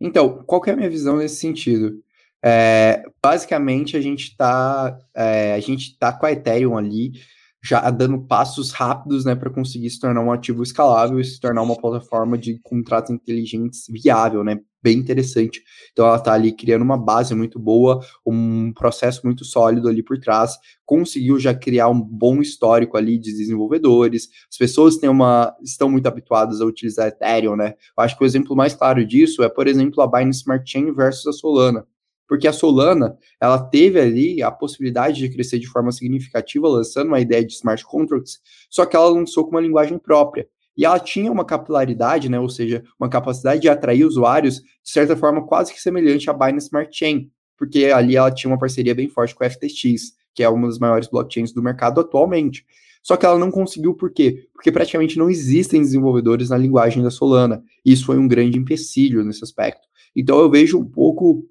Então, 0.00 0.42
qual 0.46 0.62
é 0.66 0.70
a 0.70 0.76
minha 0.76 0.90
visão 0.90 1.16
nesse 1.16 1.36
sentido? 1.36 2.02
É, 2.42 3.02
basicamente, 3.22 3.96
a 3.96 4.00
gente 4.00 4.30
está 4.30 4.96
é, 5.14 5.54
a 5.54 5.60
gente 5.60 5.98
tá 5.98 6.12
com 6.12 6.26
a 6.26 6.32
Ethereum 6.32 6.76
ali 6.76 7.12
já 7.62 7.90
dando 7.90 8.20
passos 8.20 8.70
rápidos 8.70 9.24
né, 9.24 9.34
para 9.34 9.50
conseguir 9.50 9.90
se 9.90 9.98
tornar 9.98 10.20
um 10.20 10.32
ativo 10.32 10.62
escalável 10.62 11.18
e 11.18 11.24
se 11.24 11.40
tornar 11.40 11.62
uma 11.62 11.76
plataforma 11.76 12.38
de 12.38 12.58
contratos 12.62 13.10
inteligentes 13.10 13.86
viável, 13.88 14.44
né, 14.44 14.60
bem 14.82 14.96
interessante. 14.96 15.62
Então 15.92 16.06
ela 16.06 16.16
está 16.16 16.32
ali 16.32 16.52
criando 16.52 16.82
uma 16.82 16.96
base 16.96 17.34
muito 17.34 17.58
boa, 17.58 18.00
um 18.24 18.72
processo 18.72 19.22
muito 19.24 19.44
sólido 19.44 19.88
ali 19.88 20.02
por 20.02 20.18
trás, 20.20 20.56
conseguiu 20.86 21.38
já 21.38 21.52
criar 21.52 21.88
um 21.88 22.00
bom 22.00 22.40
histórico 22.40 22.96
ali 22.96 23.18
de 23.18 23.32
desenvolvedores. 23.32 24.28
As 24.50 24.56
pessoas 24.56 24.96
têm 24.96 25.10
uma 25.10 25.54
estão 25.62 25.90
muito 25.90 26.06
habituadas 26.06 26.60
a 26.60 26.64
utilizar 26.64 27.08
Ethereum, 27.08 27.56
né? 27.56 27.74
Eu 27.96 28.04
acho 28.04 28.16
que 28.16 28.22
o 28.22 28.26
exemplo 28.26 28.56
mais 28.56 28.74
claro 28.74 29.04
disso 29.04 29.42
é, 29.42 29.48
por 29.48 29.66
exemplo, 29.66 30.00
a 30.02 30.06
Binance 30.06 30.40
Smart 30.40 30.70
Chain 30.70 30.92
versus 30.92 31.26
a 31.26 31.32
Solana 31.32 31.84
porque 32.28 32.46
a 32.46 32.52
Solana 32.52 33.16
ela 33.40 33.58
teve 33.58 33.98
ali 33.98 34.42
a 34.42 34.50
possibilidade 34.50 35.18
de 35.18 35.30
crescer 35.30 35.58
de 35.58 35.66
forma 35.66 35.90
significativa, 35.90 36.68
lançando 36.68 37.08
uma 37.08 37.20
ideia 37.20 37.44
de 37.44 37.54
smart 37.54 37.82
contracts, 37.84 38.38
só 38.68 38.84
que 38.84 38.94
ela 38.94 39.08
lançou 39.08 39.44
com 39.44 39.50
uma 39.52 39.60
linguagem 39.60 39.98
própria. 39.98 40.46
E 40.76 40.84
ela 40.84 41.00
tinha 41.00 41.32
uma 41.32 41.44
capilaridade, 41.44 42.28
né, 42.28 42.38
ou 42.38 42.48
seja, 42.48 42.84
uma 43.00 43.08
capacidade 43.08 43.62
de 43.62 43.68
atrair 43.68 44.04
usuários, 44.04 44.60
de 44.60 44.90
certa 44.90 45.16
forma, 45.16 45.44
quase 45.44 45.72
que 45.72 45.80
semelhante 45.80 46.30
à 46.30 46.32
Binance 46.32 46.66
Smart 46.66 46.96
Chain, 46.96 47.28
porque 47.56 47.86
ali 47.86 48.14
ela 48.14 48.30
tinha 48.30 48.48
uma 48.48 48.58
parceria 48.58 48.94
bem 48.94 49.08
forte 49.08 49.34
com 49.34 49.42
a 49.42 49.50
FTX, 49.50 50.12
que 50.32 50.44
é 50.44 50.48
uma 50.48 50.68
das 50.68 50.78
maiores 50.78 51.08
blockchains 51.08 51.52
do 51.52 51.60
mercado 51.60 52.00
atualmente. 52.00 52.64
Só 53.02 53.16
que 53.16 53.26
ela 53.26 53.38
não 53.38 53.50
conseguiu 53.50 53.94
por 53.94 54.12
quê? 54.12 54.46
Porque 54.52 54.70
praticamente 54.70 55.18
não 55.18 55.30
existem 55.30 55.80
desenvolvedores 55.80 56.50
na 56.50 56.58
linguagem 56.58 57.02
da 57.02 57.10
Solana. 57.10 57.62
Isso 57.84 58.06
foi 58.06 58.18
um 58.18 58.28
grande 58.28 58.58
empecilho 58.58 59.24
nesse 59.24 59.42
aspecto. 59.42 59.88
Então 60.14 60.38
eu 60.38 60.50
vejo 60.50 60.78
um 60.78 60.84
pouco 60.84 61.44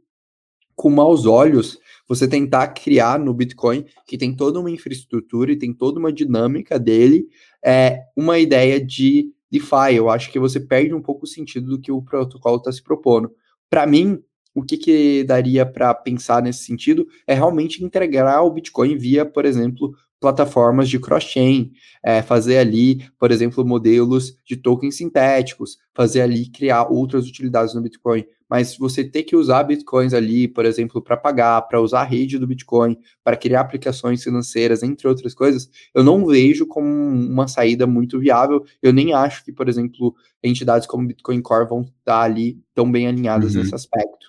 com 0.78 0.92
maus 0.92 1.26
olhos 1.26 1.80
você 2.08 2.26
tentar 2.28 2.68
criar 2.68 3.20
no 3.20 3.34
Bitcoin, 3.34 3.84
que 4.06 4.18
tem 4.18 4.34
toda 4.34 4.60
uma 4.60 4.72
infraestrutura 4.72 5.52
e 5.52 5.58
tem 5.58 5.74
toda 5.74 6.00
uma 6.00 6.14
dinâmica 6.14 6.80
dele, 6.80 7.28
é, 7.66 8.04
uma 8.16 8.40
ideia 8.40 8.80
de 8.80 9.34
DeFi. 9.52 9.96
Eu 9.96 10.10
acho 10.10 10.32
que 10.32 10.40
você 10.40 10.60
perde 10.60 10.94
um 10.94 11.02
pouco 11.02 11.26
o 11.26 11.28
sentido 11.28 11.68
do 11.68 11.82
que 11.82 11.92
o 11.92 12.02
protocolo 12.02 12.58
está 12.58 12.72
se 12.72 12.82
propondo. 12.82 13.30
Para 13.70 13.86
mim, 13.86 14.22
o 14.56 14.64
que, 14.64 14.78
que 14.78 15.24
daria 15.26 15.66
para 15.66 15.94
pensar 15.94 16.42
nesse 16.42 16.64
sentido 16.64 17.06
é 17.26 17.34
realmente 17.34 17.84
integrar 17.84 18.46
o 18.46 18.52
Bitcoin 18.52 18.96
via, 18.96 19.26
por 19.26 19.44
exemplo, 19.44 19.94
plataformas 20.20 20.90
de 20.90 21.00
cross-chain, 21.00 21.72
é, 22.04 22.22
fazer 22.22 22.58
ali, 22.58 23.06
por 23.20 23.32
exemplo, 23.32 23.66
modelos 23.66 24.38
de 24.46 24.56
tokens 24.56 24.96
sintéticos, 24.96 25.78
fazer 25.94 26.22
ali 26.22 26.50
criar 26.50 26.86
outras 26.86 27.28
utilidades 27.28 27.74
no 27.74 27.82
Bitcoin. 27.82 28.24
Mas 28.50 28.78
você 28.78 29.04
ter 29.04 29.24
que 29.24 29.36
usar 29.36 29.64
bitcoins 29.64 30.14
ali, 30.14 30.48
por 30.48 30.66
exemplo, 30.66 31.02
para 31.02 31.18
pagar, 31.18 31.62
para 31.64 31.82
usar 31.82 32.02
a 32.02 32.06
rede 32.06 32.38
do 32.38 32.48
Bitcoin, 32.48 32.98
para 33.24 33.36
criar 33.36 33.62
aplicações 33.62 34.24
financeiras, 34.24 34.84
entre 34.84 35.08
outras 35.08 35.34
coisas, 35.34 35.70
eu 35.94 36.04
não 36.04 36.26
vejo 36.26 36.66
como 36.66 36.88
uma 36.88 37.48
saída 37.48 37.86
muito 37.86 38.20
viável. 38.20 38.64
Eu 38.82 38.94
nem 38.94 39.14
acho 39.14 39.44
que, 39.44 39.52
por 39.52 39.68
exemplo, 39.68 40.16
entidades 40.42 40.88
como 40.88 41.08
Bitcoin 41.08 41.42
Core 41.42 41.68
vão 41.68 41.82
estar 41.82 42.22
ali 42.22 42.60
tão 42.74 42.90
bem 42.90 43.08
alinhadas 43.08 43.56
uhum. 43.56 43.62
nesse 43.62 43.76
aspecto. 43.76 44.28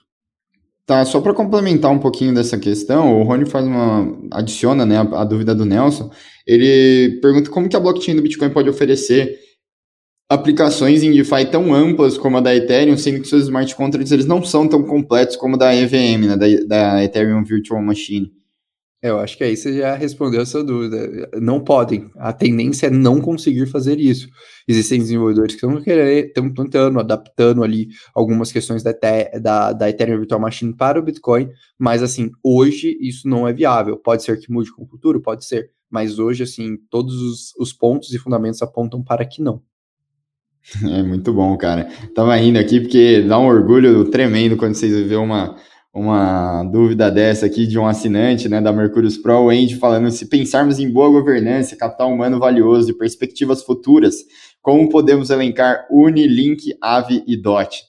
Tá, 0.88 1.04
só 1.04 1.20
para 1.20 1.35
complementar 1.35 1.90
um 1.90 1.98
pouquinho 1.98 2.35
dessa 2.35 2.59
questão, 2.59 3.20
o 3.20 3.22
Rony 3.22 3.44
faz 3.44 3.66
uma 3.66 4.11
adiciona, 4.31 4.87
né, 4.87 4.96
a, 4.96 5.20
a, 5.20 5.24
dúvida 5.24 5.54
do 5.54 5.66
Nelson. 5.66 6.11
Ele 6.46 7.20
pergunta 7.20 7.50
como 7.50 7.68
que 7.68 7.76
a 7.76 7.81
blockchain 7.81 8.16
do 8.16 8.22
Bitcoin 8.22 8.48
pode 8.48 8.70
oferecer 8.70 9.38
aplicações 10.28 11.02
em 11.02 11.10
DeFi 11.10 11.46
tão 11.50 11.72
amplas 11.72 12.18
como 12.18 12.36
a 12.36 12.40
da 12.40 12.54
Ethereum, 12.54 12.98
sendo 12.98 13.22
que 13.22 13.28
seus 13.28 13.44
smart 13.44 13.74
contracts 13.74 14.12
eles 14.12 14.26
não 14.26 14.42
são 14.42 14.68
tão 14.68 14.82
completos 14.82 15.36
como 15.36 15.54
a 15.54 15.58
da 15.58 15.74
EVM, 15.74 16.26
né, 16.26 16.36
da, 16.36 16.46
da 16.66 17.04
Ethereum 17.04 17.42
Virtual 17.42 17.82
Machine. 17.82 18.30
Eu 19.00 19.20
acho 19.20 19.38
que 19.38 19.44
aí 19.44 19.56
você 19.56 19.78
já 19.78 19.94
respondeu 19.94 20.40
a 20.40 20.46
sua 20.46 20.64
dúvida. 20.64 21.30
Não 21.40 21.60
podem. 21.62 22.10
A 22.16 22.32
tendência 22.32 22.88
é 22.88 22.90
não 22.90 23.20
conseguir 23.20 23.66
fazer 23.66 24.00
isso. 24.00 24.28
Existem 24.66 24.98
desenvolvedores 24.98 25.54
que 25.54 25.64
estão 25.64 25.78
estão 25.78 26.52
tentando, 26.52 26.98
adaptando 26.98 27.62
ali 27.62 27.90
algumas 28.12 28.50
questões 28.50 28.82
da, 28.82 28.92
da, 29.40 29.72
da 29.72 29.88
Ethereum 29.88 30.18
Virtual 30.18 30.40
Machine 30.40 30.74
para 30.74 30.98
o 30.98 31.02
Bitcoin, 31.02 31.48
mas 31.78 32.02
assim, 32.02 32.32
hoje 32.42 32.98
isso 33.00 33.28
não 33.28 33.46
é 33.46 33.52
viável. 33.52 33.96
Pode 33.96 34.24
ser 34.24 34.36
que 34.40 34.50
mude 34.50 34.72
com 34.72 34.82
o 34.82 34.88
futuro? 34.88 35.22
Pode 35.22 35.44
ser. 35.44 35.70
Mas 35.88 36.18
hoje, 36.18 36.42
assim, 36.42 36.76
todos 36.90 37.14
os, 37.22 37.54
os 37.56 37.72
pontos 37.72 38.12
e 38.12 38.18
fundamentos 38.18 38.60
apontam 38.62 39.02
para 39.02 39.24
que 39.24 39.40
não. 39.40 39.62
É 40.85 41.03
muito 41.03 41.33
bom, 41.33 41.57
cara. 41.57 41.88
Tava 42.14 42.38
indo 42.38 42.59
aqui 42.59 42.81
porque 42.81 43.23
dá 43.23 43.38
um 43.38 43.47
orgulho 43.47 44.05
tremendo 44.11 44.57
quando 44.57 44.75
vocês 44.75 45.07
vê 45.07 45.16
uma 45.16 45.57
uma 45.99 46.62
dúvida 46.64 47.11
dessa 47.11 47.47
aqui 47.47 47.66
de 47.66 47.79
um 47.79 47.87
assinante 47.87 48.49
né, 48.49 48.61
da 48.61 48.73
Mercúrios 48.73 49.16
Pro, 49.16 49.44
o 49.44 49.51
Andy, 49.51 49.77
falando 49.77 50.11
se 50.11 50.27
pensarmos 50.29 50.79
em 50.79 50.90
boa 50.90 51.11
governança, 51.11 51.77
capital 51.77 52.12
humano 52.12 52.38
valioso 52.38 52.90
e 52.90 52.97
perspectivas 52.97 53.62
futuras, 53.62 54.16
como 54.62 54.88
podemos 54.88 55.31
elencar 55.31 55.87
Unilink, 55.90 56.77
Ave 56.81 57.25
e 57.27 57.37
DOT? 57.37 57.83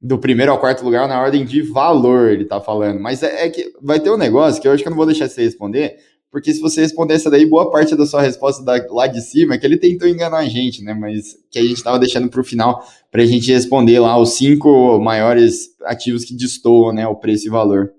Do 0.00 0.18
primeiro 0.18 0.52
ao 0.52 0.58
quarto 0.58 0.84
lugar 0.84 1.06
na 1.06 1.20
ordem 1.20 1.44
de 1.44 1.62
valor, 1.62 2.30
ele 2.30 2.44
está 2.44 2.60
falando. 2.60 2.98
Mas 3.00 3.22
é, 3.22 3.46
é, 3.46 3.50
que 3.50 3.72
vai 3.80 4.00
ter 4.00 4.10
um 4.10 4.16
negócio 4.16 4.60
que 4.60 4.66
eu 4.66 4.72
acho 4.72 4.82
que 4.82 4.88
eu 4.88 4.90
não 4.90 4.96
vou 4.96 5.06
deixar 5.06 5.28
você 5.28 5.42
responder, 5.42 5.96
porque 6.32 6.54
se 6.54 6.62
você 6.62 6.80
responder 6.80 7.12
essa 7.12 7.30
daí, 7.30 7.44
boa 7.44 7.70
parte 7.70 7.94
da 7.94 8.06
sua 8.06 8.22
resposta 8.22 8.64
da, 8.64 8.82
lá 8.88 9.06
de 9.06 9.20
cima 9.20 9.54
é 9.54 9.58
que 9.58 9.66
ele 9.66 9.76
tentou 9.76 10.08
enganar 10.08 10.38
a 10.38 10.48
gente, 10.48 10.82
né? 10.82 10.94
Mas 10.94 11.36
que 11.50 11.58
a 11.58 11.62
gente 11.62 11.74
estava 11.74 11.98
deixando 11.98 12.30
para 12.30 12.40
o 12.40 12.44
final 12.44 12.82
para 13.10 13.22
a 13.22 13.26
gente 13.26 13.52
responder 13.52 14.00
lá 14.00 14.18
os 14.18 14.30
cinco 14.30 14.98
maiores 14.98 15.68
ativos 15.82 16.24
que 16.24 16.34
destoam, 16.34 16.90
né? 16.90 17.06
O 17.06 17.16
preço 17.16 17.46
e 17.46 17.50
valor. 17.50 17.92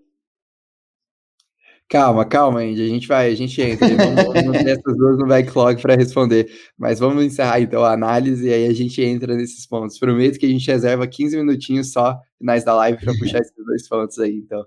Calma, 1.88 2.26
calma, 2.26 2.62
Andy. 2.62 2.82
A 2.82 2.88
gente 2.88 3.08
vai, 3.08 3.30
a 3.30 3.36
gente 3.36 3.62
entra. 3.62 3.88
Vamos 3.88 4.58
ter 4.58 4.70
essas 4.70 4.98
duas 4.98 5.16
no 5.20 5.28
backlog 5.28 5.80
para 5.80 5.96
responder. 5.96 6.50
Mas 6.76 6.98
vamos 6.98 7.24
encerrar 7.24 7.62
então 7.62 7.84
a 7.84 7.94
análise 7.94 8.48
e 8.48 8.52
aí 8.52 8.66
a 8.66 8.74
gente 8.74 9.00
entra 9.00 9.36
nesses 9.36 9.68
pontos. 9.68 10.00
Prometo 10.00 10.40
que 10.40 10.48
a 10.48 10.50
gente 10.50 10.66
reserva 10.66 11.06
15 11.06 11.38
minutinhos 11.38 11.92
só 11.92 12.18
finais 12.40 12.64
da 12.66 12.74
live 12.74 12.98
para 13.00 13.14
puxar 13.14 13.42
esses 13.42 13.54
dois 13.64 13.88
pontos 13.88 14.18
aí, 14.18 14.38
então. 14.38 14.66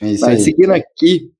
É 0.00 0.04
Mas 0.04 0.22
aí. 0.22 0.38
seguindo 0.38 0.70
aqui, 0.70 1.32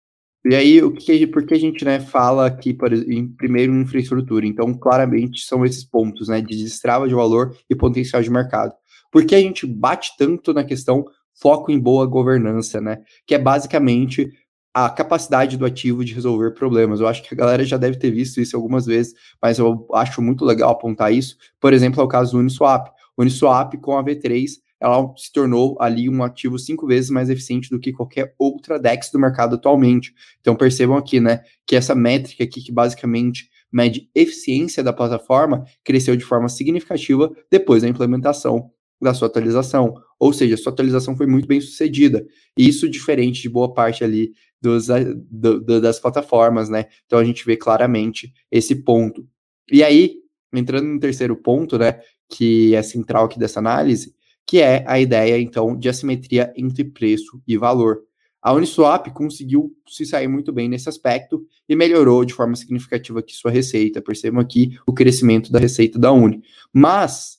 e 0.49 0.55
aí, 0.55 0.83
o 0.83 0.91
que, 0.91 1.27
por 1.27 1.45
que 1.45 1.55
a 1.55 1.59
gente 1.59 1.85
né, 1.85 2.01
fala 2.01 2.47
aqui, 2.47 2.77
em 3.07 3.29
primeiro, 3.29 3.73
em 3.73 3.83
infraestrutura? 3.83 4.47
Então, 4.47 4.73
claramente, 4.73 5.45
são 5.45 5.65
esses 5.65 5.85
pontos, 5.85 6.29
né, 6.29 6.41
de 6.41 6.57
destrava 6.57 7.07
de 7.07 7.15
valor 7.15 7.55
e 7.69 7.75
potencial 7.75 8.23
de 8.23 8.31
mercado. 8.31 8.73
Por 9.13 9.25
que 9.25 9.35
a 9.35 9.41
gente 9.41 9.67
bate 9.67 10.13
tanto 10.17 10.55
na 10.55 10.65
questão 10.65 11.05
foco 11.41 11.71
em 11.71 11.79
boa 11.79 12.07
governança, 12.07 12.81
né? 12.81 12.99
Que 13.27 13.35
é 13.35 13.39
basicamente 13.39 14.31
a 14.75 14.89
capacidade 14.91 15.57
do 15.57 15.65
ativo 15.65 16.05
de 16.05 16.15
resolver 16.15 16.53
problemas. 16.53 17.01
Eu 17.01 17.09
acho 17.09 17.23
que 17.23 17.35
a 17.35 17.37
galera 17.37 17.65
já 17.65 17.77
deve 17.77 17.99
ter 17.99 18.11
visto 18.11 18.41
isso 18.41 18.57
algumas 18.57 18.87
vezes, 18.87 19.15
mas 19.43 19.59
eu 19.59 19.87
acho 19.95 20.21
muito 20.23 20.45
legal 20.45 20.71
apontar 20.71 21.13
isso. 21.13 21.37
Por 21.61 21.73
exemplo, 21.73 22.01
é 22.01 22.05
o 22.05 22.09
caso 22.09 22.33
do 22.33 22.39
Uniswap. 22.39 22.89
O 23.17 23.23
Uniswap 23.23 23.75
com 23.79 23.97
a 23.97 24.05
V3 24.05 24.51
ela 24.81 25.12
se 25.17 25.33
tornou 25.33 25.77
ali 25.81 26.09
um 26.09 26.23
ativo 26.23 26.59
cinco 26.59 26.87
vezes 26.87 27.11
mais 27.11 27.29
eficiente 27.29 27.71
do 27.71 27.81
que 27.81 27.93
qualquer 27.93 28.35
outra 28.38 28.79
DEX 28.79 29.11
do 29.11 29.19
mercado 29.19 29.57
atualmente. 29.57 30.14
Então 30.41 30.55
percebam 30.55 30.97
aqui, 30.97 31.21
né, 31.21 31.43
que 31.67 31.77
essa 31.77 31.95
métrica 31.95 32.45
aqui 32.45 32.62
que 32.62 32.73
basicamente 32.73 33.49
mede 33.73 34.09
eficiência 34.14 34.83
da 34.83 34.93
plataforma 34.93 35.64
cresceu 35.85 36.17
de 36.17 36.25
forma 36.25 36.49
significativa 36.49 37.31
depois 37.51 37.83
da 37.83 37.88
implementação 37.88 38.71
da 39.01 39.14
sua 39.14 39.29
atualização. 39.29 39.95
Ou 40.19 40.33
seja, 40.33 40.57
sua 40.57 40.73
atualização 40.73 41.17
foi 41.17 41.27
muito 41.27 41.47
bem 41.47 41.61
sucedida. 41.61 42.27
E 42.57 42.69
isso 42.69 42.88
diferente 42.88 43.43
de 43.43 43.49
boa 43.49 43.73
parte 43.73 44.03
ali 44.03 44.33
dos, 44.61 44.88
do, 45.31 45.61
do, 45.61 45.81
das 45.81 46.01
plataformas, 46.01 46.69
né? 46.69 46.87
Então 47.07 47.19
a 47.19 47.25
gente 47.25 47.45
vê 47.45 47.57
claramente 47.57 48.33
esse 48.51 48.75
ponto. 48.75 49.27
E 49.71 49.85
aí, 49.85 50.17
entrando 50.53 50.87
no 50.87 50.99
terceiro 50.99 51.37
ponto, 51.37 51.79
né, 51.79 52.01
que 52.29 52.75
é 52.75 52.83
central 52.83 53.27
aqui 53.27 53.38
dessa 53.38 53.61
análise, 53.61 54.14
que 54.49 54.63
é 54.63 54.83
a 54.89 54.99
ideia, 54.99 55.39
então, 55.39 55.77
de 55.77 55.91
assimetria 55.91 56.51
entre 56.57 56.83
preço 56.83 57.39
e 57.47 57.59
valor. 57.59 58.01
A 58.41 58.55
Uniswap 58.55 59.11
conseguiu 59.11 59.77
se 59.87 60.07
sair 60.07 60.27
muito 60.27 60.51
bem 60.51 60.71
nesse 60.71 60.89
aspecto 60.89 61.47
e 61.69 61.77
melhorou 61.77 62.25
de 62.25 62.33
forma 62.33 62.57
significativa 62.57 63.19
aqui 63.19 63.35
sua 63.35 63.51
receita. 63.51 64.01
Percebam 64.01 64.41
aqui 64.41 64.79
o 64.87 64.93
crescimento 64.95 65.53
da 65.53 65.59
receita 65.59 65.99
da 65.99 66.13
Uni. 66.13 66.43
Mas, 66.73 67.37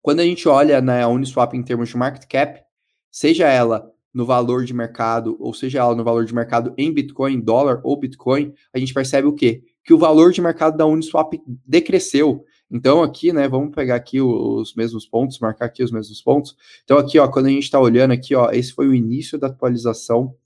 quando 0.00 0.20
a 0.20 0.24
gente 0.24 0.48
olha 0.48 0.80
na 0.80 1.08
Uniswap 1.08 1.52
em 1.54 1.64
termos 1.64 1.88
de 1.88 1.96
market 1.96 2.28
cap, 2.28 2.60
seja 3.10 3.48
ela 3.48 3.90
no 4.14 4.24
valor 4.24 4.64
de 4.64 4.72
mercado, 4.72 5.36
ou 5.40 5.52
seja 5.52 5.80
ela 5.80 5.96
no 5.96 6.04
valor 6.04 6.24
de 6.24 6.34
mercado 6.34 6.72
em 6.78 6.94
Bitcoin, 6.94 7.40
dólar 7.40 7.80
ou 7.82 7.98
Bitcoin, 7.98 8.54
a 8.72 8.78
gente 8.78 8.94
percebe 8.94 9.26
o 9.26 9.34
quê? 9.34 9.64
Que 9.82 9.92
o 9.92 9.98
valor 9.98 10.30
de 10.30 10.40
mercado 10.40 10.76
da 10.76 10.86
Uniswap 10.86 11.32
decresceu 11.66 12.44
então, 12.70 13.02
aqui, 13.02 13.32
né, 13.32 13.48
vamos 13.48 13.74
pegar 13.74 13.96
aqui 13.96 14.20
os 14.20 14.74
mesmos 14.74 15.04
pontos, 15.04 15.40
marcar 15.40 15.66
aqui 15.66 15.82
os 15.82 15.90
mesmos 15.90 16.22
pontos. 16.22 16.56
Então, 16.84 16.98
aqui, 16.98 17.18
ó, 17.18 17.26
quando 17.26 17.46
a 17.46 17.50
gente 17.50 17.64
está 17.64 17.80
olhando 17.80 18.12
aqui, 18.12 18.34
ó, 18.34 18.50
esse 18.52 18.72
foi 18.72 18.86
o 18.86 18.94
início 18.94 19.38
da 19.38 19.48
atualização 19.48 20.36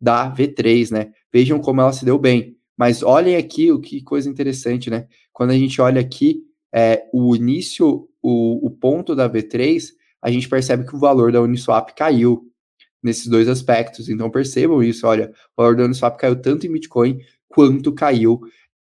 da 0.00 0.34
V3, 0.34 0.90
né? 0.90 1.12
Vejam 1.32 1.60
como 1.60 1.80
ela 1.80 1.92
se 1.92 2.04
deu 2.04 2.18
bem. 2.18 2.56
Mas 2.76 3.02
olhem 3.02 3.36
aqui 3.36 3.70
o 3.70 3.80
que 3.80 4.02
coisa 4.02 4.28
interessante, 4.28 4.90
né? 4.90 5.06
Quando 5.32 5.50
a 5.50 5.56
gente 5.56 5.80
olha 5.80 6.00
aqui 6.00 6.42
é, 6.74 7.08
o 7.12 7.36
início, 7.36 8.08
o, 8.20 8.66
o 8.66 8.70
ponto 8.70 9.14
da 9.14 9.30
V3, 9.30 9.90
a 10.20 10.30
gente 10.30 10.48
percebe 10.48 10.84
que 10.84 10.96
o 10.96 10.98
valor 10.98 11.30
da 11.30 11.40
Uniswap 11.40 11.90
caiu 11.94 12.50
nesses 13.00 13.28
dois 13.28 13.48
aspectos. 13.48 14.08
Então 14.08 14.30
percebam 14.30 14.82
isso, 14.82 15.06
olha, 15.06 15.32
o 15.56 15.62
valor 15.62 15.76
da 15.76 15.84
Uniswap 15.84 16.18
caiu 16.18 16.34
tanto 16.40 16.66
em 16.66 16.72
Bitcoin 16.72 17.20
quanto 17.48 17.92
caiu 17.92 18.40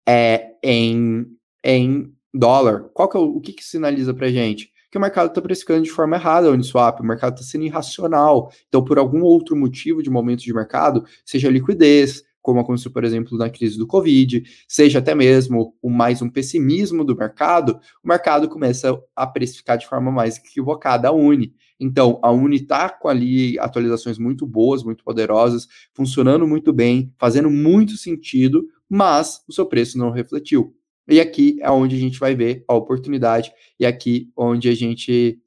é, 0.07 0.53
em, 0.63 1.25
em 1.63 2.13
dólar, 2.33 2.89
qual 2.93 3.09
que 3.09 3.17
é 3.17 3.19
o, 3.19 3.37
o 3.37 3.41
que, 3.41 3.53
que 3.53 3.63
sinaliza 3.63 4.13
para 4.13 4.29
gente? 4.29 4.71
Que 4.89 4.97
o 4.97 5.01
mercado 5.01 5.29
está 5.29 5.41
precificando 5.41 5.83
de 5.83 5.91
forma 5.91 6.17
errada 6.17 6.49
o 6.49 6.53
Uniswap, 6.53 6.99
o 6.99 7.05
mercado 7.05 7.35
está 7.35 7.45
sendo 7.45 7.63
irracional. 7.63 8.51
Então, 8.67 8.83
por 8.83 8.99
algum 8.99 9.21
outro 9.21 9.55
motivo 9.55 10.03
de 10.03 10.09
momento 10.09 10.41
de 10.41 10.53
mercado, 10.53 11.05
seja 11.25 11.49
liquidez, 11.49 12.23
como 12.41 12.59
aconteceu, 12.59 12.91
por 12.91 13.03
exemplo, 13.03 13.37
na 13.37 13.49
crise 13.49 13.77
do 13.77 13.85
Covid, 13.85 14.43
seja 14.67 14.99
até 14.99 15.13
mesmo 15.13 15.75
um, 15.81 15.89
mais 15.89 16.21
um 16.21 16.29
pessimismo 16.29 17.05
do 17.05 17.15
mercado, 17.15 17.79
o 18.03 18.07
mercado 18.07 18.49
começa 18.49 18.99
a 19.15 19.27
precificar 19.27 19.77
de 19.77 19.87
forma 19.87 20.11
mais 20.11 20.37
equivocada 20.37 21.07
a 21.07 21.11
Uni. 21.11 21.53
Então, 21.79 22.19
a 22.21 22.31
Uni 22.31 22.57
está 22.57 22.89
com 22.89 23.07
ali 23.07 23.57
atualizações 23.59 24.17
muito 24.17 24.45
boas, 24.45 24.83
muito 24.83 25.03
poderosas, 25.03 25.67
funcionando 25.93 26.47
muito 26.47 26.73
bem, 26.73 27.13
fazendo 27.17 27.49
muito 27.49 27.95
sentido, 27.97 28.67
mas 28.89 29.41
o 29.47 29.53
seu 29.53 29.65
preço 29.65 29.97
não 29.97 30.11
refletiu. 30.11 30.75
E 31.09 31.19
aqui 31.19 31.57
é 31.61 31.69
onde 31.69 31.95
a 31.95 31.99
gente 31.99 32.19
vai 32.19 32.35
ver 32.35 32.63
a 32.67 32.73
oportunidade 32.73 33.51
e 33.79 33.85
aqui 33.85 34.31
onde 34.35 34.69
a 34.69 34.75
gente 34.75 35.39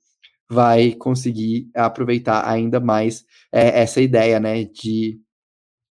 vai 0.50 0.92
conseguir 0.92 1.70
aproveitar 1.74 2.48
ainda 2.48 2.80
mais 2.80 3.24
é, 3.52 3.80
essa 3.80 4.00
ideia, 4.00 4.38
né, 4.38 4.64
de, 4.64 5.18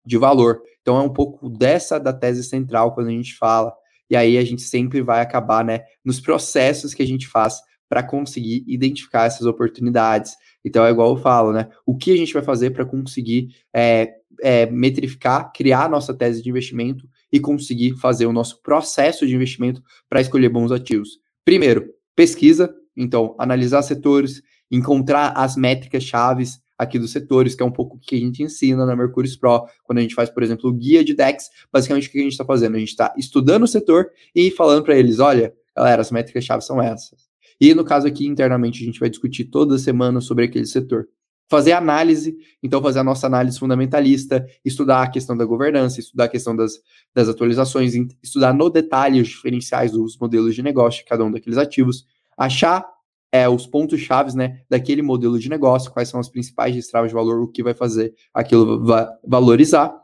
de 0.05 0.19
valor. 0.19 0.63
Então 0.81 0.99
é 0.99 1.03
um 1.03 1.13
pouco 1.13 1.49
dessa 1.49 1.99
da 1.99 2.13
tese 2.13 2.45
central 2.45 2.95
quando 2.95 3.09
a 3.09 3.13
gente 3.13 3.35
fala. 3.35 3.73
E 4.11 4.17
aí 4.17 4.37
a 4.37 4.45
gente 4.45 4.63
sempre 4.63 5.01
vai 5.01 5.23
acabar, 5.23 5.65
né, 5.65 5.85
nos 6.05 6.21
processos 6.21 6.93
que 6.93 7.03
a 7.03 7.07
gente 7.07 7.27
faz 7.27 7.61
para 7.89 8.03
conseguir 8.03 8.65
identificar 8.67 9.25
essas 9.25 9.47
oportunidades. 9.47 10.35
Então 10.65 10.85
é 10.85 10.91
igual 10.91 11.11
eu 11.11 11.23
falo, 11.23 11.53
né? 11.53 11.69
O 11.85 11.97
que 11.97 12.13
a 12.13 12.17
gente 12.17 12.33
vai 12.33 12.43
fazer 12.43 12.71
para 12.71 12.87
conseguir 12.87 13.55
é, 13.75 14.15
é, 14.43 14.67
metrificar, 14.67 15.53
criar 15.53 15.91
nossa 15.91 16.15
tese 16.15 16.43
de 16.43 16.49
investimento 16.49 17.07
e 17.33 17.41
conseguir 17.41 17.97
fazer 17.97 18.27
o 18.27 18.33
nosso 18.33 18.61
processo 18.63 19.27
de 19.27 19.35
investimento 19.35 19.83
para 20.09 20.21
escolher 20.21 20.49
bons 20.49 20.71
ativos. 20.71 21.19
Primeiro, 21.45 21.89
pesquisa, 22.15 22.75
então 22.97 23.35
analisar 23.39 23.83
setores, 23.83 24.43
encontrar 24.71 25.33
as 25.37 25.57
métricas 25.57 26.05
chaves 26.05 26.61
aqui 26.79 26.99
dos 26.99 27.13
setores, 27.13 27.55
que 27.55 27.63
é 27.63 27.67
um 27.67 27.73
pouco 27.73 27.97
o 27.97 28.01
que 28.01 28.17
a 28.17 28.19
gente 28.19 28.43
ensina 28.43 28.85
na 28.85 28.97
Mercúrio 28.97 29.31
Pro, 29.39 29.67
quando 29.85 29.99
a 29.99 30.03
gente 30.03 30.15
faz, 30.15 30.29
por 30.29 30.43
exemplo, 30.43 30.69
o 30.69 30.73
guia 30.73 31.05
de 31.05 31.15
DEX, 31.15 31.49
basicamente 31.73 32.09
o 32.09 32.11
que 32.11 32.19
a 32.19 32.23
gente 32.23 32.33
está 32.33 32.45
fazendo? 32.45 32.77
A 32.77 32.79
gente 32.79 32.89
está 32.89 33.15
estudando 33.17 33.63
o 33.63 33.69
setor 33.69 34.11
e 34.35 34.51
falando 34.51 34.83
para 34.83 34.97
eles, 34.97 35.19
olha, 35.19 35.55
galera, 35.75 36.03
as 36.03 36.11
métricas 36.11 36.45
chaves 36.45 36.67
são 36.67 36.83
essas. 36.83 37.31
E 37.61 37.75
no 37.75 37.85
caso 37.85 38.07
aqui, 38.07 38.27
internamente, 38.27 38.83
a 38.83 38.87
gente 38.87 38.99
vai 38.99 39.09
discutir 39.09 39.45
toda 39.45 39.79
semana 39.79 40.21
sobre 40.21 40.45
aquele 40.45 40.67
setor. 40.67 41.07
Fazer 41.49 41.73
análise, 41.73 42.37
então 42.63 42.81
fazer 42.81 43.01
a 43.01 43.05
nossa 43.05 43.27
análise 43.27 43.59
fundamentalista, 43.59 44.47
estudar 44.65 45.03
a 45.03 45.11
questão 45.11 45.37
da 45.37 45.45
governança, 45.45 46.01
estudar 46.01 46.25
a 46.25 46.29
questão 46.29 46.57
das, 46.57 46.81
das 47.15 47.29
atualizações, 47.29 47.93
estudar 48.23 48.55
no 48.55 48.71
detalhe 48.71 49.21
os 49.21 49.29
diferenciais 49.29 49.93
dos 49.93 50.17
modelos 50.19 50.55
de 50.55 50.63
negócio 50.63 51.01
de 51.01 51.09
cada 51.09 51.25
um 51.25 51.31
daqueles 51.31 51.59
ativos, 51.59 52.07
achar 52.37 52.87
é, 53.33 53.49
os 53.49 53.67
pontos 53.67 53.99
chaves 54.01 54.35
né, 54.35 54.61
daquele 54.69 55.01
modelo 55.01 55.39
de 55.39 55.49
negócio, 55.49 55.91
quais 55.91 56.09
são 56.09 56.21
as 56.21 56.29
principais 56.29 56.75
destravas 56.75 57.11
de 57.11 57.15
valor, 57.15 57.43
o 57.43 57.49
que 57.49 57.63
vai 57.63 57.73
fazer 57.73 58.15
aquilo 58.33 58.85
va 58.85 59.11
valorizar. 59.27 59.95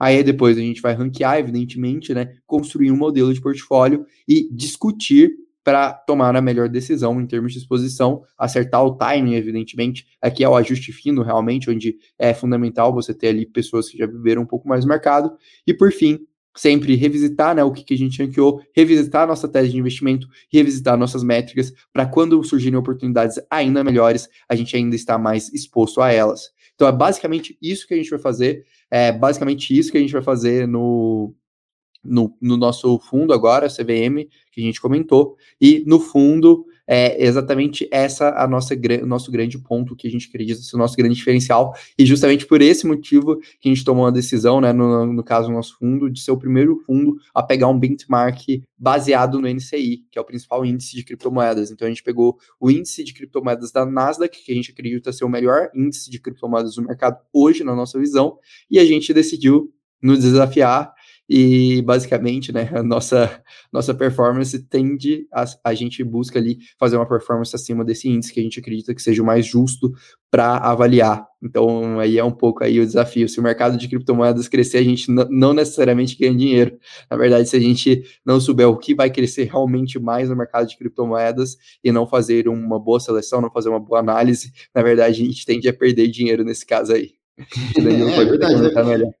Aí 0.00 0.24
depois 0.24 0.56
a 0.56 0.60
gente 0.60 0.80
vai 0.80 0.94
ranquear, 0.94 1.38
evidentemente, 1.38 2.12
né, 2.14 2.34
construir 2.46 2.90
um 2.90 2.96
modelo 2.96 3.32
de 3.32 3.40
portfólio 3.40 4.04
e 4.26 4.48
discutir 4.52 5.30
para 5.64 5.92
tomar 5.92 6.34
a 6.34 6.40
melhor 6.40 6.68
decisão 6.68 7.20
em 7.20 7.26
termos 7.26 7.52
de 7.52 7.58
exposição, 7.58 8.22
acertar 8.36 8.84
o 8.84 8.96
timing, 8.96 9.34
evidentemente. 9.34 10.06
Aqui 10.20 10.42
é 10.42 10.48
o 10.48 10.56
ajuste 10.56 10.92
fino, 10.92 11.22
realmente, 11.22 11.70
onde 11.70 11.96
é 12.18 12.34
fundamental 12.34 12.92
você 12.92 13.14
ter 13.14 13.28
ali 13.28 13.46
pessoas 13.46 13.88
que 13.88 13.96
já 13.96 14.06
viveram 14.06 14.42
um 14.42 14.46
pouco 14.46 14.68
mais 14.68 14.84
mercado. 14.84 15.32
E 15.66 15.72
por 15.72 15.92
fim, 15.92 16.18
sempre 16.54 16.94
revisitar 16.96 17.54
né, 17.54 17.64
o 17.64 17.72
que, 17.72 17.84
que 17.84 17.94
a 17.94 17.98
gente 17.98 18.22
ranqueou, 18.22 18.62
revisitar 18.74 19.26
nossa 19.26 19.48
tese 19.48 19.70
de 19.70 19.78
investimento, 19.78 20.28
revisitar 20.52 20.96
nossas 20.96 21.22
métricas, 21.22 21.72
para 21.92 22.06
quando 22.06 22.42
surgirem 22.44 22.78
oportunidades 22.78 23.40
ainda 23.50 23.84
melhores, 23.84 24.28
a 24.48 24.54
gente 24.54 24.76
ainda 24.76 24.94
está 24.94 25.16
mais 25.16 25.52
exposto 25.52 26.00
a 26.00 26.12
elas. 26.12 26.50
Então 26.74 26.88
é 26.88 26.92
basicamente 26.92 27.56
isso 27.60 27.86
que 27.86 27.94
a 27.94 27.96
gente 27.96 28.10
vai 28.10 28.18
fazer, 28.18 28.64
é 28.90 29.12
basicamente 29.12 29.76
isso 29.76 29.90
que 29.90 29.98
a 29.98 30.00
gente 30.00 30.12
vai 30.12 30.22
fazer 30.22 30.66
no, 30.66 31.34
no, 32.04 32.36
no 32.40 32.56
nosso 32.56 32.98
fundo 32.98 33.32
agora, 33.32 33.68
CVM, 33.68 34.28
que 34.50 34.60
a 34.60 34.64
gente 34.64 34.80
comentou, 34.80 35.36
e 35.60 35.82
no 35.86 36.00
fundo 36.00 36.66
é 36.86 37.24
exatamente 37.24 37.88
essa 37.90 38.30
a 38.30 38.46
nossa 38.46 38.74
o 38.74 39.06
nosso 39.06 39.30
grande 39.30 39.58
ponto 39.58 39.94
que 39.94 40.08
a 40.08 40.10
gente 40.10 40.28
acredita 40.28 40.60
ser 40.60 40.76
o 40.76 40.78
nosso 40.78 40.96
grande 40.96 41.14
diferencial 41.14 41.74
e 41.96 42.04
justamente 42.04 42.44
por 42.44 42.60
esse 42.60 42.86
motivo 42.86 43.36
que 43.60 43.68
a 43.68 43.74
gente 43.74 43.84
tomou 43.84 44.06
a 44.06 44.10
decisão, 44.10 44.60
né, 44.60 44.72
no, 44.72 45.06
no 45.06 45.22
caso 45.22 45.48
do 45.48 45.54
nosso 45.54 45.78
fundo, 45.78 46.10
de 46.10 46.20
ser 46.20 46.32
o 46.32 46.36
primeiro 46.36 46.82
fundo 46.84 47.16
a 47.34 47.42
pegar 47.42 47.68
um 47.68 47.78
benchmark 47.78 48.62
baseado 48.76 49.40
no 49.40 49.48
NCI, 49.48 50.04
que 50.10 50.18
é 50.18 50.20
o 50.20 50.24
principal 50.24 50.66
índice 50.66 50.96
de 50.96 51.04
criptomoedas. 51.04 51.70
Então 51.70 51.86
a 51.86 51.90
gente 51.90 52.02
pegou 52.02 52.36
o 52.60 52.70
índice 52.70 53.04
de 53.04 53.14
criptomoedas 53.14 53.70
da 53.70 53.86
Nasdaq, 53.86 54.44
que 54.44 54.52
a 54.52 54.54
gente 54.54 54.72
acredita 54.72 55.12
ser 55.12 55.24
o 55.24 55.28
melhor 55.28 55.70
índice 55.74 56.10
de 56.10 56.18
criptomoedas 56.18 56.74
do 56.74 56.82
mercado 56.82 57.18
hoje 57.32 57.62
na 57.62 57.76
nossa 57.76 57.98
visão, 57.98 58.38
e 58.70 58.78
a 58.78 58.84
gente 58.84 59.14
decidiu 59.14 59.72
nos 60.02 60.18
desafiar 60.18 60.92
e 61.34 61.80
basicamente, 61.80 62.52
né, 62.52 62.70
a 62.74 62.82
nossa, 62.82 63.42
nossa 63.72 63.94
performance 63.94 64.58
tende, 64.68 65.26
a, 65.32 65.46
a 65.64 65.72
gente 65.72 66.04
busca 66.04 66.38
ali 66.38 66.58
fazer 66.78 66.96
uma 66.96 67.08
performance 67.08 67.56
acima 67.56 67.82
desse 67.82 68.06
índice 68.06 68.34
que 68.34 68.38
a 68.38 68.42
gente 68.42 68.60
acredita 68.60 68.94
que 68.94 69.00
seja 69.00 69.22
o 69.22 69.24
mais 69.24 69.46
justo 69.46 69.90
para 70.30 70.58
avaliar. 70.58 71.26
Então, 71.42 71.98
aí 71.98 72.18
é 72.18 72.24
um 72.24 72.30
pouco 72.30 72.62
aí 72.62 72.78
o 72.78 72.84
desafio. 72.84 73.26
Se 73.30 73.40
o 73.40 73.42
mercado 73.42 73.78
de 73.78 73.88
criptomoedas 73.88 74.46
crescer, 74.46 74.76
a 74.76 74.82
gente 74.82 75.10
não 75.10 75.54
necessariamente 75.54 76.18
ganha 76.18 76.34
dinheiro. 76.34 76.78
Na 77.10 77.16
verdade, 77.16 77.48
se 77.48 77.56
a 77.56 77.60
gente 77.60 78.02
não 78.26 78.38
souber 78.38 78.68
o 78.68 78.76
que 78.76 78.94
vai 78.94 79.10
crescer 79.10 79.44
realmente 79.44 79.98
mais 79.98 80.28
no 80.28 80.36
mercado 80.36 80.68
de 80.68 80.76
criptomoedas 80.76 81.56
e 81.82 81.90
não 81.90 82.06
fazer 82.06 82.46
uma 82.46 82.78
boa 82.78 83.00
seleção, 83.00 83.40
não 83.40 83.50
fazer 83.50 83.70
uma 83.70 83.80
boa 83.80 84.00
análise, 84.00 84.52
na 84.74 84.82
verdade, 84.82 85.22
a 85.22 85.24
gente 85.24 85.46
tende 85.46 85.66
a 85.66 85.72
perder 85.72 86.08
dinheiro 86.08 86.44
nesse 86.44 86.66
caso 86.66 86.92
aí. 86.92 87.12
é, 87.38 88.20
é 88.20 88.24
verdade. 88.26 89.02
Né? 89.02 89.12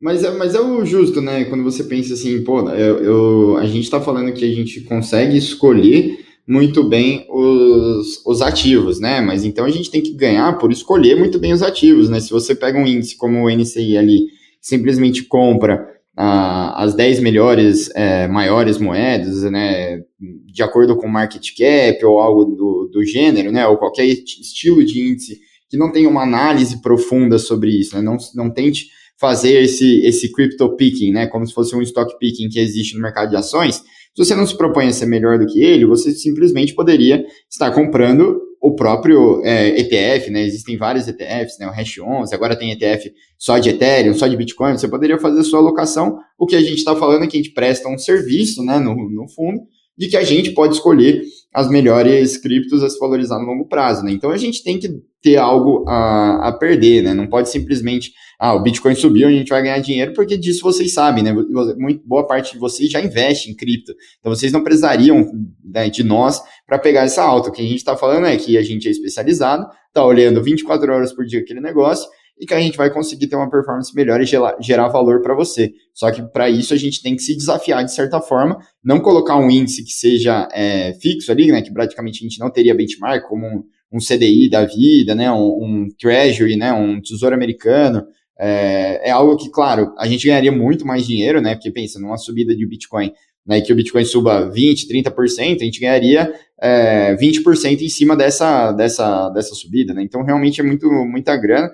Mas 0.00 0.22
é, 0.22 0.30
mas 0.36 0.54
é 0.54 0.60
o 0.60 0.84
justo, 0.84 1.20
né? 1.20 1.44
Quando 1.46 1.64
você 1.64 1.82
pensa 1.84 2.14
assim, 2.14 2.42
pô, 2.44 2.68
eu, 2.70 2.98
eu 2.98 3.56
a 3.56 3.66
gente 3.66 3.84
está 3.84 4.00
falando 4.00 4.32
que 4.32 4.44
a 4.44 4.54
gente 4.54 4.82
consegue 4.82 5.36
escolher 5.36 6.18
muito 6.46 6.84
bem 6.84 7.26
os, 7.28 8.22
os 8.24 8.42
ativos, 8.42 9.00
né? 9.00 9.20
Mas 9.20 9.44
então 9.44 9.64
a 9.64 9.70
gente 9.70 9.90
tem 9.90 10.02
que 10.02 10.12
ganhar 10.12 10.58
por 10.58 10.70
escolher 10.70 11.16
muito 11.16 11.38
bem 11.38 11.52
os 11.52 11.62
ativos, 11.62 12.10
né? 12.10 12.20
Se 12.20 12.30
você 12.30 12.54
pega 12.54 12.78
um 12.78 12.86
índice 12.86 13.16
como 13.16 13.44
o 13.44 13.50
NCI 13.50 13.96
ali, 13.96 14.26
simplesmente 14.60 15.24
compra 15.24 15.86
ah, 16.16 16.82
as 16.82 16.94
10 16.94 17.20
melhores, 17.20 17.90
é, 17.94 18.28
maiores 18.28 18.78
moedas, 18.78 19.42
né? 19.50 20.02
De 20.46 20.62
acordo 20.62 20.96
com 20.96 21.08
market 21.08 21.48
cap 21.56 22.04
ou 22.04 22.20
algo 22.20 22.44
do, 22.44 22.90
do 22.92 23.04
gênero, 23.04 23.50
né? 23.50 23.66
Ou 23.66 23.76
qualquer 23.78 24.04
estilo 24.04 24.84
de 24.84 25.00
índice 25.00 25.38
que 25.68 25.76
não 25.76 25.90
tenha 25.90 26.08
uma 26.08 26.22
análise 26.22 26.80
profunda 26.80 27.38
sobre 27.38 27.70
isso, 27.70 27.96
né? 27.96 28.02
Não, 28.02 28.16
não 28.34 28.50
tente 28.50 28.86
fazer 29.18 29.62
esse, 29.62 30.04
esse 30.04 30.30
crypto 30.32 30.76
picking, 30.76 31.12
né? 31.12 31.26
Como 31.26 31.46
se 31.46 31.54
fosse 31.54 31.74
um 31.74 31.82
stock 31.82 32.18
picking 32.18 32.48
que 32.48 32.58
existe 32.58 32.94
no 32.94 33.02
mercado 33.02 33.30
de 33.30 33.36
ações. 33.36 33.76
Se 33.76 34.24
você 34.24 34.34
não 34.34 34.46
se 34.46 34.56
propõe 34.56 34.88
a 34.88 34.92
ser 34.92 35.06
melhor 35.06 35.38
do 35.38 35.46
que 35.46 35.62
ele, 35.62 35.86
você 35.86 36.10
simplesmente 36.12 36.74
poderia 36.74 37.24
estar 37.50 37.70
comprando 37.70 38.40
o 38.60 38.74
próprio 38.74 39.42
é, 39.44 39.78
ETF, 39.78 40.30
né? 40.30 40.44
Existem 40.44 40.76
vários 40.76 41.06
ETFs, 41.06 41.58
né? 41.58 41.66
O 41.66 41.70
Hash 41.70 41.98
11, 41.98 42.34
agora 42.34 42.56
tem 42.56 42.72
ETF 42.72 43.12
só 43.38 43.58
de 43.58 43.70
Ethereum, 43.70 44.14
só 44.14 44.26
de 44.26 44.36
Bitcoin. 44.36 44.72
Você 44.76 44.88
poderia 44.88 45.18
fazer 45.18 45.42
sua 45.44 45.60
alocação. 45.60 46.18
O 46.38 46.46
que 46.46 46.56
a 46.56 46.60
gente 46.60 46.78
está 46.78 46.96
falando 46.96 47.24
é 47.24 47.26
que 47.26 47.36
a 47.36 47.42
gente 47.42 47.52
presta 47.52 47.88
um 47.88 47.98
serviço, 47.98 48.64
né? 48.64 48.78
No, 48.78 48.94
no 48.94 49.28
fundo, 49.28 49.60
de 49.96 50.08
que 50.08 50.16
a 50.16 50.24
gente 50.24 50.50
pode 50.50 50.74
escolher 50.74 51.22
as 51.56 51.70
melhores 51.70 52.36
criptos 52.36 52.82
a 52.82 52.90
se 52.90 52.98
valorizar 52.98 53.38
no 53.38 53.46
longo 53.46 53.66
prazo, 53.66 54.04
né? 54.04 54.12
Então 54.12 54.30
a 54.30 54.36
gente 54.36 54.62
tem 54.62 54.78
que 54.78 54.90
ter 55.22 55.38
algo 55.38 55.88
a, 55.88 56.48
a 56.48 56.52
perder, 56.52 57.02
né? 57.02 57.14
Não 57.14 57.26
pode 57.26 57.48
simplesmente 57.48 58.12
ah, 58.38 58.52
o 58.52 58.60
Bitcoin 58.60 58.94
subiu, 58.94 59.26
a 59.26 59.30
gente 59.30 59.48
vai 59.48 59.62
ganhar 59.62 59.78
dinheiro, 59.78 60.12
porque 60.12 60.36
disso 60.36 60.60
vocês 60.62 60.92
sabem, 60.92 61.24
né? 61.24 61.32
Muito 61.32 62.06
boa 62.06 62.26
parte 62.26 62.52
de 62.52 62.58
vocês 62.58 62.90
já 62.90 63.00
investe 63.00 63.50
em 63.50 63.56
cripto. 63.56 63.94
Então 64.20 64.34
vocês 64.34 64.52
não 64.52 64.62
precisariam 64.62 65.26
né, 65.64 65.88
de 65.88 66.04
nós 66.04 66.42
para 66.66 66.78
pegar 66.78 67.04
essa 67.04 67.22
alta. 67.22 67.48
O 67.48 67.52
que 67.52 67.62
a 67.62 67.64
gente 67.64 67.76
está 67.76 67.96
falando 67.96 68.26
é 68.26 68.36
que 68.36 68.58
a 68.58 68.62
gente 68.62 68.86
é 68.86 68.90
especializado, 68.90 69.66
está 69.88 70.04
olhando 70.04 70.42
24 70.42 70.92
horas 70.92 71.10
por 71.14 71.24
dia 71.24 71.40
aquele 71.40 71.62
negócio 71.62 72.06
e 72.38 72.46
que 72.46 72.52
a 72.52 72.60
gente 72.60 72.76
vai 72.76 72.92
conseguir 72.92 73.28
ter 73.28 73.36
uma 73.36 73.50
performance 73.50 73.94
melhor 73.94 74.20
e 74.20 74.26
gerar, 74.26 74.56
gerar 74.60 74.88
valor 74.88 75.22
para 75.22 75.34
você. 75.34 75.72
Só 75.94 76.10
que 76.10 76.22
para 76.22 76.50
isso 76.50 76.74
a 76.74 76.76
gente 76.76 77.02
tem 77.02 77.16
que 77.16 77.22
se 77.22 77.34
desafiar 77.34 77.84
de 77.84 77.94
certa 77.94 78.20
forma, 78.20 78.58
não 78.84 79.00
colocar 79.00 79.36
um 79.36 79.50
índice 79.50 79.82
que 79.82 79.92
seja 79.92 80.48
é, 80.52 80.92
fixo 80.94 81.32
ali, 81.32 81.50
né? 81.50 81.62
Que 81.62 81.72
praticamente 81.72 82.18
a 82.20 82.28
gente 82.28 82.38
não 82.38 82.50
teria 82.50 82.74
benchmark, 82.74 83.26
como 83.26 83.46
um, 83.46 83.64
um 83.92 83.98
CDI 83.98 84.50
da 84.50 84.66
vida, 84.66 85.14
né? 85.14 85.32
Um, 85.32 85.64
um 85.64 85.88
Treasury, 85.98 86.56
né? 86.56 86.72
Um 86.72 87.00
tesouro 87.00 87.34
americano. 87.34 88.04
É, 88.38 89.08
é, 89.08 89.10
algo 89.10 89.36
que, 89.36 89.50
claro, 89.50 89.94
a 89.98 90.06
gente 90.06 90.26
ganharia 90.26 90.52
muito 90.52 90.86
mais 90.86 91.06
dinheiro, 91.06 91.40
né? 91.40 91.54
Porque 91.54 91.70
pensa, 91.70 91.98
numa 91.98 92.18
subida 92.18 92.54
de 92.54 92.66
Bitcoin, 92.66 93.12
né, 93.46 93.60
que 93.60 93.72
o 93.72 93.76
Bitcoin 93.76 94.04
suba 94.04 94.50
20%, 94.50 94.88
30%, 94.90 95.60
a 95.60 95.64
gente 95.64 95.80
ganharia 95.80 96.34
é, 96.60 97.14
20% 97.14 97.80
em 97.80 97.88
cima 97.88 98.16
dessa, 98.16 98.72
dessa, 98.72 99.30
dessa 99.30 99.54
subida, 99.54 99.94
né? 99.94 100.02
Então, 100.02 100.22
realmente 100.22 100.60
é 100.60 100.64
muito, 100.64 100.86
muita 101.06 101.36
grana, 101.36 101.72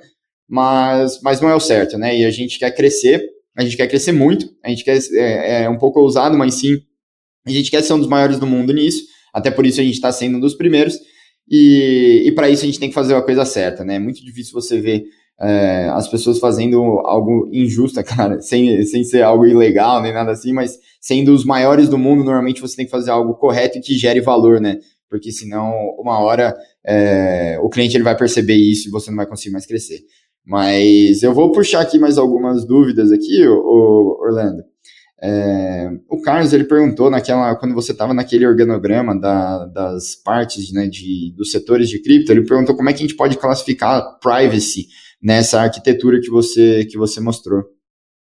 mas, 0.52 1.18
mas 1.22 1.40
não 1.40 1.48
é 1.48 1.54
o 1.54 1.60
certo, 1.60 1.96
né? 1.96 2.14
E 2.14 2.26
a 2.26 2.30
gente 2.30 2.58
quer 2.58 2.70
crescer, 2.72 3.26
a 3.56 3.64
gente 3.64 3.74
quer 3.74 3.88
crescer 3.88 4.12
muito, 4.12 4.50
a 4.62 4.68
gente 4.68 4.84
quer, 4.84 4.98
é, 5.14 5.62
é 5.62 5.70
um 5.70 5.78
pouco 5.78 5.98
ousado, 5.98 6.36
mas 6.36 6.56
sim, 6.56 6.76
a 7.46 7.50
gente 7.50 7.70
quer 7.70 7.82
ser 7.82 7.94
um 7.94 7.98
dos 7.98 8.06
maiores 8.06 8.38
do 8.38 8.46
mundo 8.46 8.70
nisso, 8.70 9.02
até 9.32 9.50
por 9.50 9.64
isso 9.64 9.80
a 9.80 9.82
gente 9.82 9.94
está 9.94 10.12
sendo 10.12 10.36
um 10.36 10.40
dos 10.40 10.52
primeiros, 10.52 10.98
e, 11.50 12.24
e 12.26 12.32
para 12.32 12.50
isso 12.50 12.64
a 12.64 12.66
gente 12.66 12.78
tem 12.78 12.90
que 12.90 12.94
fazer 12.94 13.14
a 13.14 13.22
coisa 13.22 13.46
certa, 13.46 13.82
né? 13.82 13.94
É 13.94 13.98
muito 13.98 14.22
difícil 14.22 14.52
você 14.52 14.78
ver 14.78 15.04
é, 15.40 15.88
as 15.88 16.06
pessoas 16.06 16.38
fazendo 16.38 16.82
algo 16.98 17.48
injusto, 17.50 18.04
cara, 18.04 18.38
sem, 18.42 18.84
sem 18.84 19.04
ser 19.04 19.22
algo 19.22 19.46
ilegal 19.46 20.02
nem 20.02 20.12
nada 20.12 20.32
assim, 20.32 20.52
mas 20.52 20.78
sendo 21.00 21.32
os 21.32 21.46
maiores 21.46 21.88
do 21.88 21.96
mundo, 21.96 22.24
normalmente 22.24 22.60
você 22.60 22.76
tem 22.76 22.84
que 22.84 22.90
fazer 22.90 23.10
algo 23.10 23.36
correto 23.36 23.78
e 23.78 23.80
que 23.80 23.96
gere 23.96 24.20
valor, 24.20 24.60
né? 24.60 24.80
Porque 25.08 25.32
senão, 25.32 25.72
uma 25.98 26.18
hora, 26.18 26.54
é, 26.86 27.58
o 27.62 27.70
cliente 27.70 27.96
ele 27.96 28.04
vai 28.04 28.16
perceber 28.16 28.54
isso 28.54 28.88
e 28.88 28.90
você 28.90 29.10
não 29.10 29.16
vai 29.16 29.26
conseguir 29.26 29.52
mais 29.52 29.64
crescer. 29.64 30.00
Mas 30.44 31.22
eu 31.22 31.32
vou 31.32 31.52
puxar 31.52 31.80
aqui 31.80 31.98
mais 31.98 32.18
algumas 32.18 32.66
dúvidas 32.66 33.12
aqui, 33.12 33.46
Orlando. 33.46 34.62
É, 35.24 35.88
o 36.08 36.20
Carlos 36.20 36.52
ele 36.52 36.64
perguntou 36.64 37.08
naquela 37.08 37.54
quando 37.54 37.76
você 37.76 37.92
estava 37.92 38.12
naquele 38.12 38.44
organograma 38.44 39.16
da, 39.16 39.66
das 39.66 40.16
partes 40.16 40.72
né, 40.72 40.88
de, 40.88 41.32
dos 41.36 41.52
setores 41.52 41.88
de 41.88 42.02
cripto, 42.02 42.32
ele 42.32 42.44
perguntou 42.44 42.74
como 42.74 42.90
é 42.90 42.92
que 42.92 42.98
a 42.98 43.06
gente 43.06 43.14
pode 43.14 43.38
classificar 43.38 44.18
privacy 44.18 44.88
nessa 45.22 45.60
arquitetura 45.60 46.20
que 46.20 46.28
você, 46.28 46.84
que 46.86 46.98
você 46.98 47.20
mostrou. 47.20 47.62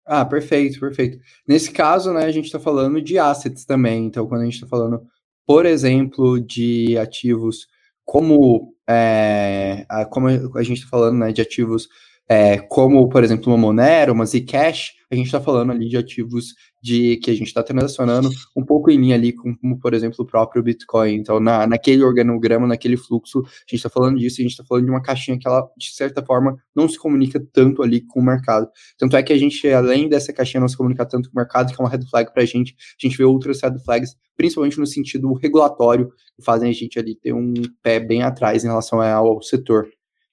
Ah, 0.04 0.26
perfeito, 0.26 0.78
perfeito. 0.78 1.18
Nesse 1.48 1.70
caso, 1.70 2.12
né, 2.12 2.24
a 2.24 2.30
gente 2.30 2.46
está 2.46 2.58
falando 2.58 3.00
de 3.00 3.18
assets 3.18 3.64
também. 3.64 4.04
Então, 4.04 4.26
quando 4.26 4.42
a 4.42 4.44
gente 4.44 4.54
está 4.54 4.66
falando, 4.66 5.00
por 5.46 5.64
exemplo, 5.64 6.38
de 6.38 6.98
ativos 6.98 7.66
como, 8.04 8.74
é, 8.86 9.86
a, 9.88 10.04
como 10.04 10.26
a 10.28 10.62
gente 10.62 10.78
está 10.78 10.88
falando, 10.90 11.18
né, 11.18 11.32
de 11.32 11.40
ativos 11.40 11.88
é, 12.30 12.58
como, 12.58 13.08
por 13.08 13.24
exemplo, 13.24 13.52
uma 13.52 13.58
Monero, 13.58 14.12
uma 14.12 14.24
Zcash, 14.24 14.92
a 15.10 15.16
gente 15.16 15.26
está 15.26 15.40
falando 15.40 15.72
ali 15.72 15.88
de 15.88 15.96
ativos 15.96 16.54
de 16.80 17.16
que 17.16 17.28
a 17.28 17.34
gente 17.34 17.48
está 17.48 17.60
transacionando 17.60 18.30
um 18.56 18.64
pouco 18.64 18.88
em 18.88 18.96
linha 18.96 19.16
ali 19.16 19.32
com, 19.32 19.52
como, 19.56 19.80
por 19.80 19.92
exemplo, 19.94 20.18
o 20.20 20.24
próprio 20.24 20.62
Bitcoin. 20.62 21.16
Então, 21.16 21.40
na, 21.40 21.66
naquele 21.66 22.04
organograma, 22.04 22.68
naquele 22.68 22.96
fluxo, 22.96 23.40
a 23.40 23.50
gente 23.62 23.74
está 23.74 23.90
falando 23.90 24.16
disso, 24.16 24.36
a 24.40 24.42
gente 24.42 24.52
está 24.52 24.62
falando 24.62 24.84
de 24.84 24.92
uma 24.92 25.02
caixinha 25.02 25.36
que 25.36 25.48
ela, 25.48 25.68
de 25.76 25.92
certa 25.92 26.24
forma, 26.24 26.56
não 26.72 26.88
se 26.88 26.96
comunica 26.96 27.44
tanto 27.52 27.82
ali 27.82 28.00
com 28.00 28.20
o 28.20 28.24
mercado. 28.24 28.68
Tanto 28.96 29.16
é 29.16 29.24
que 29.24 29.32
a 29.32 29.36
gente, 29.36 29.66
além 29.68 30.08
dessa 30.08 30.32
caixinha 30.32 30.60
não 30.60 30.68
se 30.68 30.76
comunicar 30.76 31.06
tanto 31.06 31.28
com 31.28 31.36
o 31.36 31.40
mercado, 31.40 31.74
que 31.74 31.82
é 31.82 31.84
uma 31.84 31.90
red 31.90 32.06
flag 32.08 32.32
para 32.32 32.44
a 32.44 32.46
gente, 32.46 32.76
a 33.02 33.06
gente 33.08 33.18
vê 33.18 33.24
outras 33.24 33.60
red 33.60 33.76
flags, 33.84 34.14
principalmente 34.36 34.78
no 34.78 34.86
sentido 34.86 35.32
regulatório, 35.32 36.08
que 36.36 36.44
fazem 36.44 36.70
a 36.70 36.72
gente 36.72 36.96
ali 36.96 37.16
ter 37.16 37.32
um 37.32 37.54
pé 37.82 37.98
bem 37.98 38.22
atrás 38.22 38.62
em 38.62 38.68
relação 38.68 39.02
ao 39.02 39.42
setor. 39.42 39.88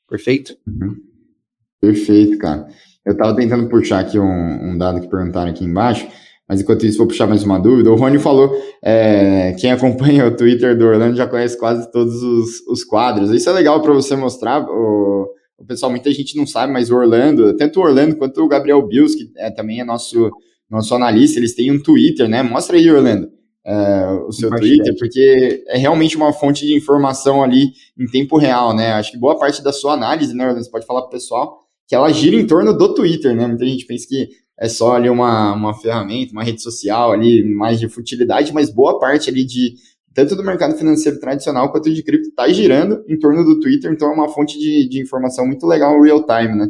Perfeito? 0.07 0.55
Uhum. 0.67 1.06
Perfeito, 1.79 2.37
cara. 2.37 2.67
Eu 3.05 3.13
estava 3.13 3.35
tentando 3.35 3.69
puxar 3.69 3.99
aqui 3.99 4.19
um, 4.19 4.71
um 4.71 4.77
dado 4.77 4.99
que 4.99 5.07
perguntaram 5.07 5.49
aqui 5.49 5.63
embaixo, 5.63 6.07
mas 6.47 6.61
enquanto 6.61 6.85
isso, 6.85 6.97
vou 6.97 7.07
puxar 7.07 7.27
mais 7.27 7.43
uma 7.43 7.59
dúvida. 7.59 7.91
O 7.91 7.95
Rony 7.95 8.19
falou: 8.19 8.51
é, 8.83 9.53
quem 9.59 9.71
acompanha 9.71 10.27
o 10.27 10.35
Twitter 10.35 10.77
do 10.77 10.85
Orlando 10.85 11.15
já 11.15 11.27
conhece 11.27 11.57
quase 11.57 11.89
todos 11.91 12.21
os, 12.21 12.67
os 12.67 12.83
quadros. 12.83 13.31
Isso 13.31 13.49
é 13.49 13.53
legal 13.53 13.81
para 13.81 13.93
você 13.93 14.15
mostrar. 14.15 14.61
O, 14.61 15.27
o, 15.57 15.65
pessoal, 15.65 15.91
muita 15.91 16.11
gente 16.11 16.37
não 16.37 16.47
sabe, 16.47 16.71
mas 16.71 16.89
o 16.89 16.95
Orlando, 16.95 17.55
tanto 17.55 17.79
o 17.79 17.83
Orlando 17.83 18.15
quanto 18.15 18.41
o 18.41 18.47
Gabriel 18.47 18.85
Bills, 18.87 19.17
que 19.17 19.31
é, 19.37 19.51
também 19.51 19.81
é 19.81 19.83
nosso, 19.83 20.31
nosso 20.69 20.95
analista, 20.95 21.39
eles 21.39 21.55
têm 21.55 21.71
um 21.71 21.81
Twitter, 21.81 22.27
né? 22.27 22.43
Mostra 22.43 22.77
aí, 22.77 22.89
Orlando. 22.89 23.29
É, 23.65 24.11
o 24.25 24.31
seu 24.31 24.49
Twitter, 24.49 24.95
porque 24.97 25.65
é 25.67 25.77
realmente 25.77 26.15
uma 26.15 26.31
fonte 26.31 26.65
de 26.65 26.73
informação 26.73 27.43
ali 27.43 27.71
em 27.99 28.05
tempo 28.05 28.37
real, 28.37 28.73
né? 28.73 28.93
Acho 28.93 29.11
que 29.11 29.17
boa 29.17 29.37
parte 29.37 29.61
da 29.61 29.73
sua 29.73 29.93
análise, 29.93 30.33
né, 30.33 30.45
Orlando, 30.45 30.63
você 30.63 30.71
pode 30.71 30.85
falar 30.85 31.01
para 31.01 31.09
o 31.09 31.11
pessoal, 31.11 31.66
que 31.87 31.95
ela 31.95 32.11
gira 32.11 32.35
em 32.35 32.45
torno 32.45 32.77
do 32.77 32.93
Twitter, 32.93 33.35
né? 33.35 33.47
Muita 33.47 33.65
gente 33.65 33.85
pensa 33.85 34.05
que 34.07 34.29
é 34.59 34.67
só 34.67 34.95
ali 34.95 35.09
uma, 35.09 35.53
uma 35.53 35.73
ferramenta, 35.73 36.33
uma 36.33 36.43
rede 36.43 36.61
social 36.61 37.11
ali, 37.11 37.43
mais 37.43 37.79
de 37.79 37.87
futilidade, 37.87 38.53
mas 38.53 38.69
boa 38.69 38.99
parte 38.99 39.29
ali 39.29 39.45
de 39.45 39.75
tanto 40.13 40.35
do 40.35 40.43
mercado 40.43 40.75
financeiro 40.75 41.19
tradicional 41.19 41.71
quanto 41.71 41.93
de 41.93 42.01
cripto 42.01 42.29
está 42.29 42.49
girando 42.49 43.03
em 43.07 43.19
torno 43.19 43.45
do 43.45 43.59
Twitter, 43.59 43.91
então 43.91 44.11
é 44.11 44.13
uma 44.15 44.27
fonte 44.27 44.57
de, 44.57 44.89
de 44.89 44.99
informação 44.99 45.45
muito 45.45 45.67
legal 45.67 46.01
real 46.01 46.25
time, 46.25 46.55
né? 46.55 46.67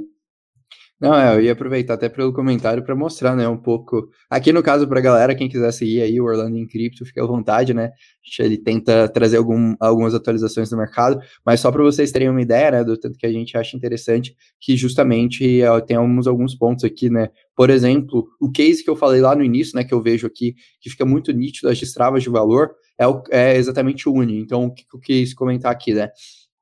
Não, 1.00 1.14
é, 1.14 1.36
eu 1.36 1.42
ia 1.42 1.52
aproveitar 1.52 1.94
até 1.94 2.10
pelo 2.10 2.34
comentário 2.34 2.84
para 2.84 2.96
mostrar, 2.96 3.36
né, 3.36 3.48
um 3.48 3.58
pouco. 3.58 4.10
Aqui 4.28 4.52
no 4.52 4.64
caso 4.64 4.88
para 4.88 5.00
galera, 5.00 5.36
quem 5.36 5.48
quiser 5.48 5.72
seguir 5.72 6.02
aí 6.02 6.20
o 6.20 6.26
Orlando 6.26 6.58
em 6.58 6.66
cripto, 6.66 7.06
fica 7.06 7.24
à 7.24 7.28
vontade, 7.28 7.72
né? 7.72 7.92
Ele 8.40 8.58
tenta 8.58 9.08
trazer 9.08 9.38
algum, 9.38 9.76
algumas 9.80 10.16
atualizações 10.16 10.72
do 10.72 10.78
mercado, 10.78 11.20
mas 11.46 11.60
só 11.60 11.72
para 11.72 11.84
vocês 11.84 12.12
terem 12.12 12.30
uma 12.30 12.42
ideia, 12.42 12.72
né, 12.72 12.84
do 12.84 12.98
tanto 12.98 13.16
que 13.16 13.28
a 13.28 13.32
gente 13.32 13.56
acha 13.56 13.78
interessante, 13.78 14.36
que 14.60 14.76
justamente 14.76 15.64
ó, 15.64 15.80
tem 15.80 15.98
alguns, 15.98 16.26
alguns 16.26 16.56
pontos 16.56 16.84
aqui, 16.84 17.12
né? 17.12 17.30
Por 17.56 17.70
exemplo, 17.70 18.28
o 18.42 18.52
case 18.52 18.84
que 18.84 18.90
eu 18.90 18.96
falei 18.96 19.22
lá 19.22 19.36
no 19.36 19.44
início, 19.44 19.76
né, 19.76 19.84
que 19.84 19.94
eu 19.94 20.02
vejo 20.02 20.26
aqui, 20.26 20.56
que 20.82 20.90
fica 20.90 21.06
muito 21.06 21.32
nítido 21.32 21.70
as 21.70 21.80
destravas 21.80 22.24
de 22.24 22.30
valor, 22.30 22.72
é, 22.98 23.06
o, 23.06 23.22
é 23.30 23.56
exatamente 23.56 24.10
o 24.10 24.14
Uni. 24.14 24.40
Então, 24.40 24.66
o 24.66 24.74
que 24.74 24.84
eu 24.92 25.00
quis 25.00 25.32
comentar 25.36 25.72
aqui, 25.72 25.94
né? 25.94 26.10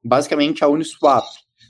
Basicamente, 0.04 0.62
a 0.64 0.68
Uniswap 0.68 1.24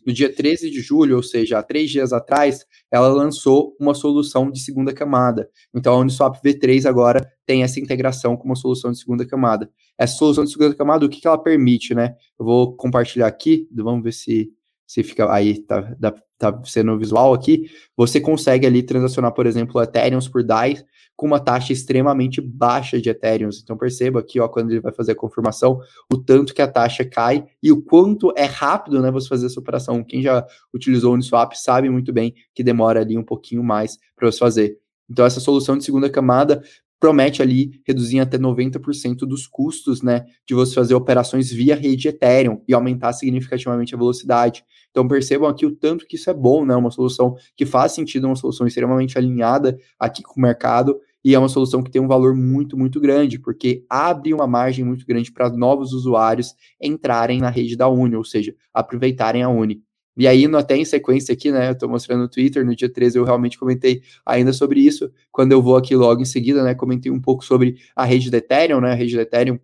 no 0.06 0.14
dia 0.14 0.34
13 0.34 0.70
de 0.70 0.82
julho, 0.82 1.16
ou 1.16 1.24
seja, 1.24 1.58
há 1.58 1.64
três 1.64 1.90
dias 1.90 2.14
atrás, 2.14 2.66
ela 2.92 3.08
lançou 3.08 3.76
uma 3.80 3.94
solução 3.94 4.52
de 4.52 4.60
segunda 4.60 4.94
camada. 4.94 5.50
Então, 5.74 5.94
a 5.94 5.98
Uniswap 5.98 6.36
V3 6.44 6.86
agora 6.86 7.28
tem 7.46 7.64
essa 7.64 7.80
integração 7.80 8.38
com 8.38 8.46
uma 8.46 8.56
solução 8.56 8.92
de 8.92 9.00
segunda 9.00 9.26
camada. 9.26 9.70
Essa 9.98 10.16
solução 10.18 10.44
de 10.44 10.52
segunda 10.52 10.76
camada, 10.76 11.06
o 11.06 11.10
que, 11.10 11.20
que 11.20 11.28
ela 11.28 11.38
permite, 11.38 11.96
né? 11.96 12.16
Eu 12.40 12.46
vou 12.46 12.76
compartilhar 12.76 13.28
aqui, 13.28 13.68
vamos 13.72 14.04
ver 14.04 14.14
se, 14.14 14.52
se 14.86 15.04
fica 15.04 15.32
aí, 15.32 15.60
tá, 15.62 15.96
tá 16.38 16.62
sendo 16.66 16.98
visual 16.98 17.34
aqui. 17.34 17.70
Você 17.98 18.20
consegue 18.20 18.68
ali 18.68 18.84
transacionar, 18.84 19.34
por 19.34 19.46
exemplo, 19.46 19.82
Ethereum 19.82 20.20
por 20.32 20.44
DAI 20.44 20.84
com 21.16 21.26
uma 21.26 21.40
taxa 21.40 21.72
extremamente 21.72 22.42
baixa 22.42 23.00
de 23.00 23.10
Ethereum. 23.10 23.50
Então 23.64 23.78
perceba 23.78 24.20
aqui, 24.20 24.40
ó, 24.40 24.48
quando 24.48 24.72
ele 24.72 24.82
vai 24.82 24.92
fazer 24.92 25.14
a 25.14 25.16
confirmação, 25.16 25.80
o 26.12 26.18
tanto 26.18 26.54
que 26.54 26.62
a 26.62 26.68
taxa 26.68 27.06
cai 27.06 27.46
e 27.64 27.72
o 27.72 27.82
quanto 27.82 28.34
é 28.36 28.46
rápido, 28.46 29.02
né, 29.02 29.10
você 29.12 29.28
fazer 29.28 29.46
essa 29.46 29.60
operação. 29.60 30.04
Quem 30.04 30.22
já 30.22 30.46
utilizou 30.74 31.12
o 31.12 31.14
Uniswap 31.16 31.54
sabe 31.54 31.90
muito 31.90 32.12
bem 32.12 32.34
que 32.54 32.64
demora 32.64 33.02
ali 33.02 33.18
um 33.18 33.24
pouquinho 33.24 33.64
mais 33.64 33.98
para 34.16 34.30
você 34.30 34.40
fazer. 34.40 34.80
Então 35.10 35.26
essa 35.26 35.40
solução 35.40 35.78
de 35.78 35.84
segunda 35.84 36.10
camada 36.10 36.64
promete 37.00 37.42
ali 37.42 37.82
reduzir 37.86 38.20
até 38.20 38.38
90% 38.38 39.20
dos 39.20 39.48
custos, 39.48 40.02
né, 40.02 40.26
de 40.48 40.54
você 40.54 40.74
fazer 40.74 40.96
operações 40.96 41.52
via 41.52 41.76
rede 41.76 42.08
Ethereum 42.08 42.62
e 42.68 42.74
aumentar 42.74 43.14
significativamente 43.14 43.94
a 43.94 43.98
velocidade. 43.98 44.64
Então 44.90 45.08
percebam 45.08 45.50
aqui 45.50 45.66
o 45.66 45.76
tanto 45.76 46.08
que 46.08 46.16
isso 46.16 46.30
é 46.30 46.34
bom, 46.34 46.66
né, 46.66 46.76
uma 46.76 46.92
solução 46.92 47.36
que 47.56 47.66
faz 47.66 47.92
sentido, 47.92 48.28
uma 48.28 48.36
solução 48.36 48.66
extremamente 48.66 49.18
alinhada 49.18 49.78
aqui 50.00 50.24
com 50.24 50.40
o 50.40 50.42
mercado 50.42 51.00
e 51.24 51.34
é 51.34 51.40
uma 51.40 51.50
solução 51.50 51.82
que 51.82 51.90
tem 51.90 52.00
um 52.00 52.08
valor 52.08 52.36
muito, 52.36 52.78
muito 52.78 53.00
grande, 53.00 53.40
porque 53.40 53.84
abre 53.90 54.32
uma 54.32 54.46
margem 54.46 54.86
muito 54.86 55.04
grande 55.08 55.32
para 55.32 55.50
novos 55.50 55.92
usuários 55.92 56.54
entrarem 56.80 57.40
na 57.40 57.50
rede 57.50 57.76
da 57.76 57.90
Uni, 57.90 58.16
ou 58.16 58.24
seja, 58.24 58.54
aproveitarem 58.72 59.42
a 59.42 59.50
Uni. 59.50 59.82
E 60.18 60.28
aí, 60.28 60.46
até 60.56 60.78
em 60.78 60.86
sequência 60.86 61.34
aqui, 61.34 61.52
né, 61.52 61.70
eu 61.70 61.74
estou 61.74 61.90
mostrando 61.90 62.22
no 62.22 62.30
Twitter, 62.30 62.66
no 62.66 62.76
dia 62.76 62.90
13 62.90 63.18
eu 63.18 63.24
realmente 63.26 63.58
comentei 63.58 64.02
ainda 64.26 64.54
sobre 64.54 64.80
isso, 64.80 65.12
quando 65.32 65.52
eu 65.52 65.62
vou 65.62 65.76
aqui 65.76 65.96
logo 65.96 66.22
em 66.22 66.26
seguida, 66.26 66.64
né, 66.64 66.74
comentei 66.74 67.12
um 67.12 67.22
pouco 67.22 67.44
sobre 67.44 67.78
a 67.96 68.06
rede 68.06 68.30
do 68.32 68.38
Ethereum, 68.38 68.80
né, 68.80 68.92
a 68.92 68.96
rede 68.96 69.16
do 69.16 69.22
Ethereum 69.22 69.60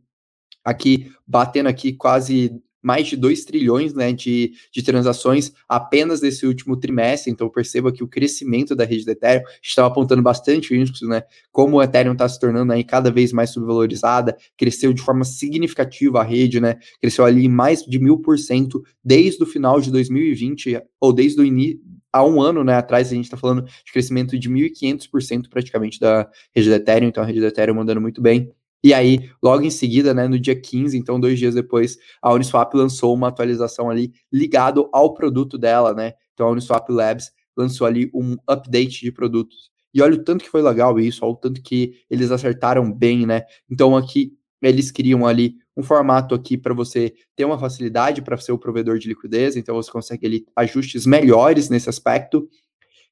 aqui, 0.64 1.12
batendo 1.26 1.68
aqui 1.70 1.94
quase 1.94 2.62
mais 2.82 3.08
de 3.08 3.16
2 3.16 3.46
trilhões 3.46 3.94
né, 3.94 4.12
de, 4.12 4.54
de 4.72 4.82
transações 4.82 5.54
apenas 5.68 6.22
nesse 6.22 6.46
último 6.46 6.76
trimestre. 6.78 7.32
Então, 7.32 7.50
perceba 7.50 7.92
que 7.92 8.04
o 8.04 8.08
crescimento 8.08 8.76
da 8.76 8.84
rede 8.84 9.06
do 9.06 9.12
Ethereum 9.12 9.44
estava 9.62 9.88
apontando 9.88 10.22
bastante 10.22 10.80
isso, 10.80 11.08
né? 11.08 11.24
Como 11.52 11.78
o 11.78 11.84
Ethereum 11.84 12.14
está 12.14 12.28
se 12.28 12.40
tornando 12.40 12.74
aí 12.74 12.84
cada 12.84 13.12
vez 13.12 13.32
mais 13.32 13.52
subvalorizada, 13.52 14.36
cresceu 14.58 14.94
de 14.94 15.02
forma 15.02 15.24
significativa 15.24 16.22
a 16.22 16.24
rede, 16.24 16.60
né? 16.60 16.78
Cresceu 17.00 17.26
ali 17.26 17.48
mais 17.48 17.84
de 17.84 18.00
mil 18.00 18.20
por 18.20 18.38
cento 18.40 18.82
desde 19.04 19.44
o 19.44 19.46
final 19.46 19.80
de 19.80 19.92
2020, 19.92 20.82
ou 21.00 21.14
desde 21.14 21.40
o 21.42 21.46
início. 21.46 21.80
Há 22.14 22.26
um 22.26 22.42
ano 22.42 22.64
né, 22.64 22.76
atrás, 22.76 23.10
a 23.10 23.16
gente 23.16 23.26
está 23.26 23.38
falando 23.38 23.64
de 23.64 23.92
crescimento 23.92 24.38
de 24.38 24.50
1.500% 24.50 25.48
praticamente 25.50 25.98
da 25.98 26.30
rede 26.54 26.68
do 26.68 26.76
Ethereum, 26.76 27.08
então 27.08 27.24
a 27.24 27.26
rede 27.26 27.40
do 27.40 27.46
Ethereum 27.46 27.76
mandando 27.76 28.02
muito 28.02 28.22
bem. 28.22 28.52
E 28.84 28.94
aí, 28.94 29.30
logo 29.42 29.64
em 29.64 29.70
seguida, 29.70 30.14
né, 30.14 30.28
no 30.28 30.40
dia 30.40 30.60
15, 30.60 30.98
então 30.98 31.20
dois 31.20 31.38
dias 31.38 31.54
depois, 31.54 31.98
a 32.22 32.34
Uniswap 32.34 32.74
lançou 32.74 33.14
uma 33.14 33.28
atualização 33.28 33.90
ali 33.90 34.12
ligado 34.32 34.90
ao 34.92 35.14
produto 35.14 35.58
dela, 35.58 35.94
né? 35.94 36.14
Então 36.34 36.48
a 36.48 36.52
Uniswap 36.52 36.90
Labs 36.90 37.32
lançou 37.56 37.86
ali 37.86 38.10
um 38.14 38.36
update 38.48 39.02
de 39.02 39.12
produtos. 39.12 39.70
E 39.94 40.02
olha 40.02 40.16
o 40.16 40.24
tanto 40.24 40.44
que 40.44 40.50
foi 40.50 40.62
legal 40.62 41.00
isso, 41.00 41.24
olha 41.24 41.34
o 41.34 41.38
tanto 41.38 41.62
que 41.62 41.94
eles 42.10 42.32
acertaram 42.32 42.92
bem, 42.92 43.26
né? 43.26 43.44
Então 43.70 43.96
aqui 43.96 44.34
eles 44.62 44.92
criam 44.92 45.26
ali 45.26 45.56
um 45.76 45.84
formato 45.84 46.36
aqui 46.36 46.58
para 46.58 46.74
você 46.74 47.14
ter 47.36 47.46
uma 47.46 47.58
facilidade 47.58 48.22
para 48.22 48.38
ser 48.38 48.52
o 48.52 48.58
provedor 48.58 48.98
de 49.00 49.08
liquidez, 49.08 49.56
então 49.56 49.76
você 49.76 49.92
consegue 49.92 50.26
ali 50.26 50.46
ajustes 50.56 51.06
melhores 51.06 51.70
nesse 51.70 51.90
aspecto. 51.90 52.48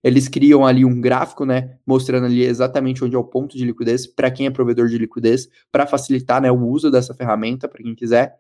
Eles 0.04 0.28
criam 0.28 0.66
ali 0.66 0.86
um 0.86 1.00
gráfico, 1.02 1.45
né, 1.45 1.78
mostrando 1.86 2.26
ali 2.26 2.43
exatamente 2.43 3.04
onde 3.04 3.16
é 3.16 3.20
o 3.20 3.24
ponto 3.24 3.58
de 3.58 3.66
liquidez 3.66 4.08
para 4.08 4.32
quem 4.32 4.45
é 4.45 4.50
provedor 4.50 4.88
de 4.88 4.97
liquidez, 4.97 5.50
para 5.72 5.86
facilitar, 5.86 6.41
né, 6.41 6.52
o 6.52 6.66
uso 6.68 6.89
dessa 6.89 7.14
ferramenta 7.14 7.68
para 7.68 7.84
quem 7.84 7.93
quiser. 7.93 8.39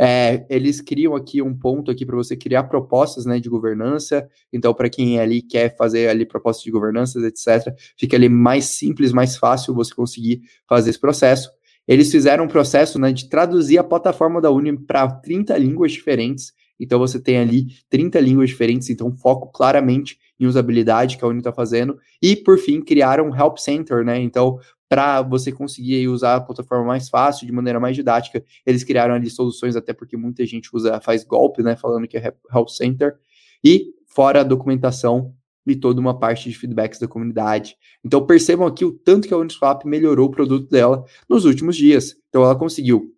É, 0.00 0.46
eles 0.48 0.80
criam 0.80 1.16
aqui 1.16 1.42
um 1.42 1.52
ponto 1.52 1.90
aqui 1.90 2.06
para 2.06 2.14
você 2.14 2.36
criar 2.36 2.64
propostas, 2.64 3.26
né, 3.26 3.40
de 3.40 3.48
governança. 3.48 4.28
Então, 4.52 4.72
para 4.72 4.88
quem 4.88 5.18
ali 5.18 5.42
quer 5.42 5.76
fazer 5.76 6.08
ali 6.08 6.24
propostas 6.24 6.62
de 6.62 6.70
governança, 6.70 7.18
etc, 7.26 7.74
fica 7.98 8.16
ali 8.16 8.28
mais 8.28 8.66
simples, 8.66 9.12
mais 9.12 9.36
fácil 9.36 9.74
você 9.74 9.92
conseguir 9.92 10.42
fazer 10.68 10.90
esse 10.90 11.00
processo. 11.00 11.50
Eles 11.86 12.12
fizeram 12.12 12.44
um 12.44 12.48
processo, 12.48 12.98
né, 12.98 13.12
de 13.12 13.28
traduzir 13.28 13.78
a 13.78 13.84
plataforma 13.84 14.40
da 14.40 14.50
Uni 14.50 14.78
para 14.78 15.08
30 15.10 15.56
línguas 15.58 15.90
diferentes. 15.90 16.52
Então, 16.78 16.98
você 17.00 17.20
tem 17.20 17.38
ali 17.38 17.66
30 17.90 18.20
línguas 18.20 18.50
diferentes, 18.50 18.88
então 18.88 19.10
foco 19.10 19.50
claramente 19.50 20.16
em 20.38 20.46
usabilidade 20.46 21.16
que 21.16 21.24
a 21.24 21.28
Uni 21.28 21.38
está 21.38 21.52
fazendo. 21.52 21.98
E, 22.22 22.36
por 22.36 22.58
fim, 22.58 22.80
criaram 22.80 23.28
um 23.28 23.36
Help 23.36 23.58
Center, 23.58 24.04
né? 24.04 24.20
Então, 24.20 24.58
para 24.88 25.20
você 25.22 25.52
conseguir 25.52 26.08
usar 26.08 26.36
a 26.36 26.40
plataforma 26.40 26.84
mais 26.84 27.08
fácil, 27.08 27.46
de 27.46 27.52
maneira 27.52 27.78
mais 27.78 27.94
didática, 27.96 28.42
eles 28.64 28.84
criaram 28.84 29.14
ali 29.14 29.28
soluções, 29.28 29.76
até 29.76 29.92
porque 29.92 30.16
muita 30.16 30.46
gente 30.46 30.70
usa, 30.74 31.00
faz 31.00 31.24
golpe, 31.24 31.62
né? 31.62 31.76
Falando 31.76 32.06
que 32.06 32.16
é 32.16 32.32
Help 32.54 32.68
Center. 32.68 33.16
E, 33.64 33.92
fora 34.06 34.40
a 34.40 34.44
documentação 34.44 35.34
e 35.66 35.76
toda 35.76 36.00
uma 36.00 36.18
parte 36.18 36.48
de 36.48 36.56
feedbacks 36.56 36.98
da 36.98 37.06
comunidade. 37.06 37.76
Então, 38.04 38.24
percebam 38.24 38.66
aqui 38.66 38.84
o 38.84 38.92
tanto 38.92 39.28
que 39.28 39.34
a 39.34 39.36
Uniswap 39.36 39.84
melhorou 39.84 40.28
o 40.28 40.30
produto 40.30 40.68
dela 40.68 41.04
nos 41.28 41.44
últimos 41.44 41.76
dias. 41.76 42.16
Então, 42.28 42.42
ela 42.42 42.56
conseguiu 42.56 43.14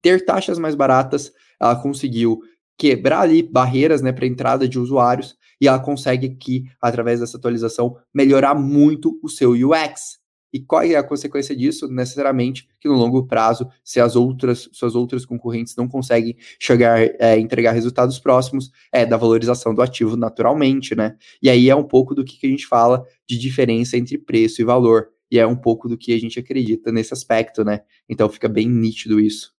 ter 0.00 0.24
taxas 0.24 0.58
mais 0.58 0.74
baratas, 0.74 1.32
ela 1.60 1.76
conseguiu 1.76 2.40
quebrar 2.78 3.20
ali 3.20 3.42
barreiras 3.42 4.02
né, 4.02 4.10
para 4.10 4.26
entrada 4.26 4.66
de 4.66 4.78
usuários, 4.78 5.36
e 5.62 5.68
ela 5.68 5.78
consegue 5.78 6.26
aqui, 6.26 6.64
através 6.80 7.20
dessa 7.20 7.36
atualização, 7.36 7.96
melhorar 8.12 8.52
muito 8.52 9.16
o 9.22 9.28
seu 9.28 9.52
UX. 9.52 10.18
E 10.52 10.58
qual 10.58 10.82
é 10.82 10.96
a 10.96 11.04
consequência 11.04 11.54
disso? 11.54 11.86
Necessariamente 11.86 12.66
que 12.80 12.88
no 12.88 12.94
longo 12.94 13.28
prazo, 13.28 13.68
se 13.84 14.00
as 14.00 14.16
outras 14.16 14.68
suas 14.72 14.96
outras 14.96 15.24
concorrentes 15.24 15.76
não 15.76 15.86
conseguem 15.86 16.36
chegar 16.58 17.00
é, 17.00 17.38
entregar 17.38 17.70
resultados 17.70 18.18
próximos, 18.18 18.72
é 18.90 19.06
da 19.06 19.16
valorização 19.16 19.72
do 19.72 19.80
ativo 19.80 20.16
naturalmente, 20.16 20.96
né? 20.96 21.14
E 21.40 21.48
aí 21.48 21.70
é 21.70 21.76
um 21.76 21.84
pouco 21.84 22.12
do 22.12 22.24
que, 22.24 22.40
que 22.40 22.46
a 22.48 22.50
gente 22.50 22.66
fala 22.66 23.04
de 23.26 23.38
diferença 23.38 23.96
entre 23.96 24.18
preço 24.18 24.60
e 24.60 24.64
valor. 24.64 25.10
E 25.30 25.38
é 25.38 25.46
um 25.46 25.56
pouco 25.56 25.88
do 25.88 25.96
que 25.96 26.12
a 26.12 26.18
gente 26.18 26.40
acredita 26.40 26.90
nesse 26.90 27.14
aspecto, 27.14 27.64
né? 27.64 27.82
Então 28.08 28.28
fica 28.28 28.48
bem 28.48 28.68
nítido 28.68 29.20
isso. 29.20 29.52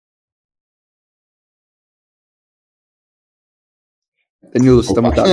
Danilo, 4.54 4.84
você 4.84 4.93
tá 4.93 5.01
mutado. 5.01 5.30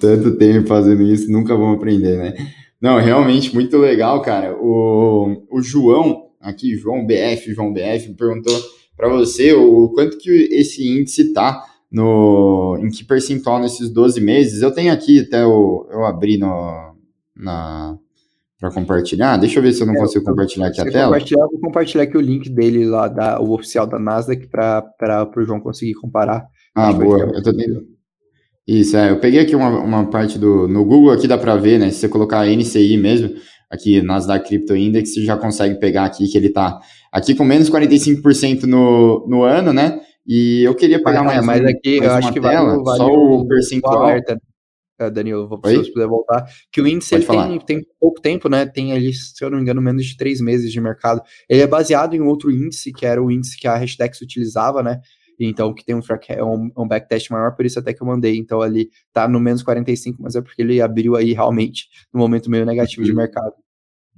Tanto 0.00 0.36
tempo 0.36 0.66
fazendo 0.66 1.02
isso, 1.02 1.30
nunca 1.30 1.54
vamos 1.54 1.76
aprender, 1.76 2.16
né? 2.16 2.34
Não, 2.80 2.98
realmente 2.98 3.52
muito 3.52 3.76
legal, 3.76 4.22
cara. 4.22 4.56
O, 4.56 5.46
o 5.50 5.60
João, 5.60 6.28
aqui, 6.40 6.76
João 6.76 7.04
BF, 7.04 7.52
João 7.52 7.72
BF, 7.72 8.14
perguntou 8.14 8.56
para 8.96 9.08
você 9.08 9.52
o 9.52 9.90
quanto 9.90 10.16
que 10.16 10.30
esse 10.52 10.88
índice 10.88 11.32
tá 11.32 11.64
no 11.90 12.78
em 12.80 12.88
que 12.88 13.04
percentual 13.04 13.60
nesses 13.60 13.90
12 13.90 14.20
meses. 14.20 14.62
Eu 14.62 14.70
tenho 14.70 14.92
aqui 14.92 15.20
até 15.20 15.44
o, 15.44 15.86
eu 15.90 16.04
abri 16.04 16.38
no, 16.38 16.94
na 17.36 17.98
para 18.58 18.72
compartilhar. 18.72 19.36
Deixa 19.36 19.58
eu 19.58 19.62
ver 19.62 19.72
se 19.72 19.82
eu 19.82 19.86
não 19.86 19.94
é, 19.94 19.98
consigo 19.98 20.24
compartilhar 20.24 20.66
aqui 20.66 20.80
a 20.80 20.84
tela. 20.84 21.04
Compartilhar, 21.06 21.46
vou 21.46 21.60
compartilhar 21.60 22.04
aqui 22.04 22.16
o 22.16 22.20
link 22.20 22.50
dele 22.50 22.86
lá, 22.86 23.06
da, 23.06 23.40
o 23.40 23.52
oficial 23.52 23.86
da 23.86 23.98
Nasdaq, 23.98 24.48
para 24.48 25.30
o 25.36 25.42
João 25.44 25.60
conseguir 25.60 25.94
comparar. 25.94 26.48
Ah, 26.74 26.92
boa. 26.92 27.30
Eu 27.34 27.42
tô 27.42 27.54
tendo... 27.54 27.97
Isso, 28.68 28.98
é. 28.98 29.10
Eu 29.10 29.18
peguei 29.18 29.40
aqui 29.40 29.56
uma, 29.56 29.70
uma 29.80 30.10
parte 30.10 30.38
do. 30.38 30.68
No 30.68 30.84
Google 30.84 31.10
aqui 31.10 31.26
dá 31.26 31.38
para 31.38 31.56
ver, 31.56 31.78
né? 31.78 31.90
Se 31.90 32.00
você 32.00 32.08
colocar 32.08 32.46
NCI 32.46 32.98
mesmo, 32.98 33.34
aqui 33.70 34.02
Nasdaq 34.02 34.46
Crypto 34.46 34.76
Index, 34.76 35.14
você 35.14 35.24
já 35.24 35.38
consegue 35.38 35.76
pegar 35.80 36.04
aqui 36.04 36.28
que 36.28 36.36
ele 36.36 36.50
tá 36.50 36.78
aqui 37.10 37.34
com 37.34 37.44
menos 37.44 37.70
45% 37.70 38.64
no, 38.64 39.26
no 39.26 39.42
ano, 39.42 39.72
né? 39.72 39.98
E 40.26 40.62
eu 40.64 40.74
queria 40.74 41.02
pegar 41.02 41.22
mas, 41.22 41.42
mais, 41.42 41.46
mas 41.46 41.60
um, 41.62 41.74
aqui 41.74 41.98
mais 41.98 42.10
eu 42.10 42.16
acho 42.18 42.32
que 42.34 42.40
tela, 42.42 42.70
vale, 42.72 42.84
vale 42.84 42.98
só 42.98 43.06
o 43.06 43.48
percentual. 43.48 44.02
Alerta, 44.02 44.38
uh, 45.00 45.10
Danilo, 45.10 45.48
vou 45.48 45.58
se 45.64 45.90
puder 45.90 46.06
voltar. 46.06 46.44
Que 46.70 46.82
o 46.82 46.86
índice 46.86 47.14
ele 47.14 47.24
tem, 47.24 47.58
tem 47.60 47.86
pouco 47.98 48.20
tempo, 48.20 48.50
né? 48.50 48.66
Tem 48.66 48.92
ali, 48.92 49.14
se 49.14 49.42
eu 49.42 49.48
não 49.48 49.56
me 49.56 49.62
engano, 49.62 49.80
menos 49.80 50.04
de 50.04 50.14
três 50.14 50.42
meses 50.42 50.70
de 50.70 50.78
mercado. 50.78 51.22
Ele 51.48 51.62
é 51.62 51.66
baseado 51.66 52.14
em 52.14 52.20
outro 52.20 52.50
índice, 52.50 52.92
que 52.92 53.06
era 53.06 53.22
o 53.22 53.30
índice 53.30 53.58
que 53.58 53.66
a 53.66 53.78
Hashdex 53.78 54.20
utilizava, 54.20 54.82
né? 54.82 55.00
Então 55.46 55.72
que 55.74 55.84
tem 55.84 55.94
um, 55.94 56.00
track, 56.00 56.40
um, 56.42 56.70
um 56.76 56.88
backtest 56.88 57.30
maior, 57.30 57.54
por 57.54 57.64
isso 57.64 57.78
até 57.78 57.92
que 57.92 58.02
eu 58.02 58.06
mandei. 58.06 58.36
Então 58.36 58.60
ali 58.60 58.90
tá 59.12 59.28
no 59.28 59.38
menos 59.38 59.62
45, 59.62 60.22
mas 60.22 60.34
é 60.34 60.40
porque 60.40 60.62
ele 60.62 60.80
abriu 60.80 61.16
aí 61.16 61.32
realmente 61.32 61.88
no 62.12 62.20
momento 62.20 62.50
meio 62.50 62.66
negativo 62.66 63.04
de 63.04 63.10
uhum. 63.10 63.16
mercado. 63.16 63.52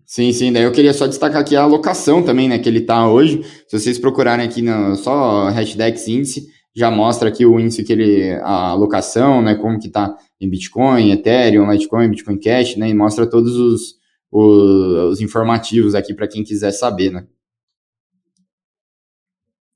Sim, 0.07 0.33
sim, 0.33 0.53
daí 0.53 0.65
eu 0.65 0.73
queria 0.73 0.93
só 0.93 1.07
destacar 1.07 1.41
aqui 1.41 1.55
a 1.55 1.63
alocação 1.63 2.21
também, 2.21 2.49
né, 2.49 2.59
que 2.59 2.69
ele 2.69 2.81
tá 2.81 3.09
hoje. 3.09 3.45
Se 3.69 3.79
vocês 3.79 3.97
procurarem 3.97 4.45
aqui 4.45 4.61
no 4.61 4.97
só 4.97 5.49
Hashdex 5.51 6.09
índice, 6.09 6.49
já 6.75 6.91
mostra 6.91 7.29
aqui 7.29 7.47
o 7.47 7.61
índice 7.61 7.85
que 7.85 7.93
ele, 7.93 8.33
a 8.43 8.71
alocação, 8.71 9.41
né, 9.41 9.55
como 9.55 9.79
que 9.79 9.89
tá 9.89 10.17
em 10.41 10.51
Bitcoin, 10.51 11.13
Ethereum, 11.13 11.71
Litecoin, 11.71 12.11
Bitcoin 12.11 12.41
Cash, 12.41 12.75
né, 12.77 12.89
e 12.89 12.95
mostra 12.95 13.25
todos 13.25 13.57
os, 13.57 13.95
os, 14.33 15.13
os 15.13 15.21
informativos 15.21 15.95
aqui 15.95 16.13
para 16.13 16.27
quem 16.27 16.43
quiser 16.43 16.73
saber, 16.73 17.13
né. 17.13 17.25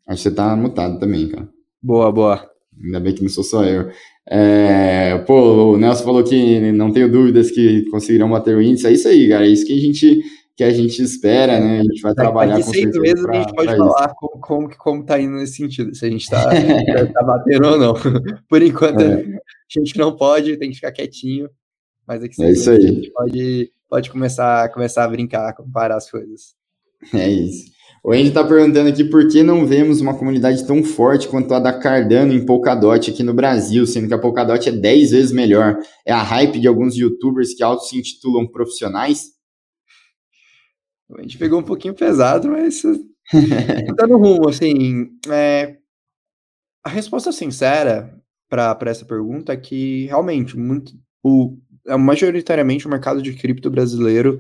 Acho 0.07 0.23
que 0.23 0.29
você 0.29 0.35
tá 0.35 0.55
mutado 0.55 0.99
também, 0.99 1.29
cara. 1.29 1.49
Boa, 1.83 2.13
boa. 2.13 2.51
Ainda 2.83 3.01
bem 3.01 3.15
que 3.15 3.23
não 3.23 3.29
sou 3.29 3.45
só 3.45 3.65
eu. 3.65 3.91
É, 4.27 5.19
pô, 5.27 5.75
o 5.75 5.77
Nelson 5.77 6.05
falou 6.05 6.25
que 6.25 6.73
não 6.73 6.93
tenho 6.93 7.11
dúvidas 7.11 7.51
que 7.51 7.85
conseguirão 7.91 8.31
bater 8.31 8.57
o 8.57 8.63
índice. 8.63 8.87
É 8.87 8.93
isso 8.93 9.09
aí, 9.09 9.29
cara. 9.29 9.47
É 9.47 9.51
isso 9.51 9.67
que 9.67 9.73
a 9.73 9.81
gente, 9.81 10.23
que 10.57 10.65
a 10.65 10.71
gente 10.71 11.03
espera, 11.03 11.61
né? 11.61 11.81
A 11.81 11.83
gente 11.83 12.01
vai 12.01 12.15
trabalhar 12.15 12.57
com 12.57 12.73
seis 12.73 12.99
meses 12.99 13.23
pra, 13.23 13.39
a 13.39 13.43
gente 13.43 13.55
pode 13.55 13.77
falar 13.77 14.15
como, 14.15 14.41
como, 14.41 14.77
como 14.77 15.05
tá 15.05 15.21
indo 15.21 15.37
nesse 15.37 15.57
sentido, 15.57 15.95
se 15.95 16.07
a 16.07 16.11
gente 16.11 16.29
tá, 16.29 16.43
tá 17.13 17.23
batendo 17.23 17.69
ou 17.69 17.79
não. 17.79 17.95
Por 18.49 18.63
enquanto, 18.63 19.01
é. 19.01 19.15
a 19.15 19.79
gente 19.79 19.99
não 19.99 20.17
pode, 20.17 20.57
tem 20.57 20.71
que 20.71 20.77
ficar 20.77 20.93
quietinho. 20.93 21.49
Mas 22.07 22.23
aqui 22.23 22.43
é 22.43 22.51
isso 22.51 22.71
aí. 22.71 22.77
a 22.77 22.81
gente 22.81 23.11
pode, 23.13 23.71
pode 23.89 24.11
começar, 24.11 24.69
começar 24.71 25.05
a 25.05 25.09
brincar, 25.09 25.55
comparar 25.55 25.97
as 25.97 26.11
coisas. 26.11 26.55
É 27.13 27.29
isso. 27.29 27.74
O 28.07 28.13
Andy 28.13 28.29
está 28.29 28.45
perguntando 28.45 28.91
aqui 28.91 29.03
por 29.03 29.27
que 29.29 29.43
não 29.43 29.67
vemos 29.67 30.03
uma 30.03 30.15
comunidade 30.15 30.67
tão 30.67 30.85
forte 30.85 31.27
quanto 31.27 31.55
a 31.55 31.59
da 31.59 31.73
Cardano 31.73 32.35
em 32.35 32.45
Polkadot 32.45 33.11
aqui 33.11 33.23
no 33.23 33.33
Brasil, 33.33 33.87
sendo 33.87 34.09
que 34.09 34.13
a 34.13 34.19
Polkadot 34.19 34.69
é 34.69 34.73
10 34.73 35.11
vezes 35.13 35.33
melhor. 35.33 35.79
É 36.05 36.13
a 36.13 36.23
hype 36.23 36.61
de 36.61 36.69
alguns 36.69 36.95
youtubers 36.99 37.55
que 37.55 37.63
auto 37.63 37.85
se 37.85 37.97
intitulam 37.97 38.47
profissionais? 38.47 39.31
A 41.17 41.23
gente 41.23 41.39
pegou 41.39 41.59
um 41.59 41.65
pouquinho 41.65 41.95
pesado, 41.95 42.49
mas 42.51 42.83
tá 43.97 44.07
no 44.07 44.19
rumo, 44.19 44.51
assim. 44.51 45.09
É... 45.31 45.79
A 46.85 46.91
resposta 46.91 47.33
sincera 47.33 48.15
para 48.51 48.77
essa 48.85 49.07
pergunta 49.07 49.55
é 49.55 49.57
que 49.57 50.05
realmente 50.09 50.59
muito 50.59 50.93
o, 51.23 51.57
é 51.87 51.97
majoritariamente 51.97 52.87
o 52.87 52.91
mercado 52.91 53.23
de 53.23 53.33
cripto 53.33 53.71
brasileiro 53.71 54.39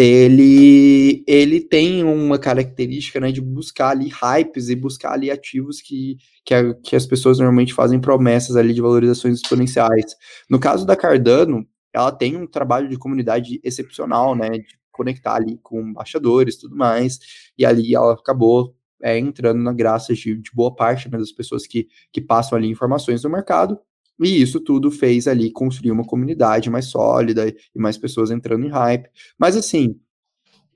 ele, 0.00 1.24
ele 1.26 1.60
tem 1.60 2.04
uma 2.04 2.38
característica 2.38 3.18
né, 3.18 3.32
de 3.32 3.40
buscar 3.40 3.88
ali 3.88 4.08
hypes 4.08 4.68
e 4.68 4.76
buscar 4.76 5.14
ali 5.14 5.28
ativos 5.28 5.80
que, 5.80 6.16
que, 6.44 6.54
a, 6.54 6.72
que 6.72 6.94
as 6.94 7.04
pessoas 7.04 7.38
normalmente 7.38 7.74
fazem 7.74 8.00
promessas 8.00 8.54
ali 8.54 8.72
de 8.72 8.80
valorizações 8.80 9.40
exponenciais. 9.40 10.14
No 10.48 10.60
caso 10.60 10.86
da 10.86 10.94
Cardano, 10.94 11.66
ela 11.92 12.12
tem 12.12 12.36
um 12.36 12.46
trabalho 12.46 12.88
de 12.88 12.96
comunidade 12.96 13.60
excepcional, 13.64 14.36
né, 14.36 14.50
de 14.50 14.78
conectar 14.92 15.34
ali 15.34 15.58
com 15.64 15.80
embaixadores 15.80 16.54
e 16.54 16.60
tudo 16.60 16.76
mais, 16.76 17.18
e 17.58 17.66
ali 17.66 17.92
ela 17.92 18.12
acabou 18.12 18.76
é, 19.02 19.18
entrando 19.18 19.60
na 19.60 19.72
graça 19.72 20.14
de, 20.14 20.36
de 20.36 20.50
boa 20.54 20.72
parte 20.76 21.10
né, 21.10 21.18
das 21.18 21.32
pessoas 21.32 21.66
que, 21.66 21.88
que 22.12 22.20
passam 22.20 22.56
ali 22.56 22.68
informações 22.68 23.22
do 23.22 23.30
mercado, 23.30 23.76
e 24.20 24.42
isso 24.42 24.60
tudo 24.60 24.90
fez 24.90 25.28
ali 25.28 25.50
construir 25.50 25.90
uma 25.90 26.04
comunidade 26.04 26.70
mais 26.70 26.86
sólida 26.86 27.48
e 27.48 27.78
mais 27.78 27.96
pessoas 27.96 28.30
entrando 28.30 28.66
em 28.66 28.70
hype. 28.70 29.08
Mas 29.38 29.56
assim, 29.56 29.96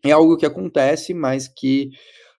é 0.05 0.11
algo 0.12 0.36
que 0.36 0.47
acontece, 0.47 1.14
mas 1.14 1.49
que 1.49 1.90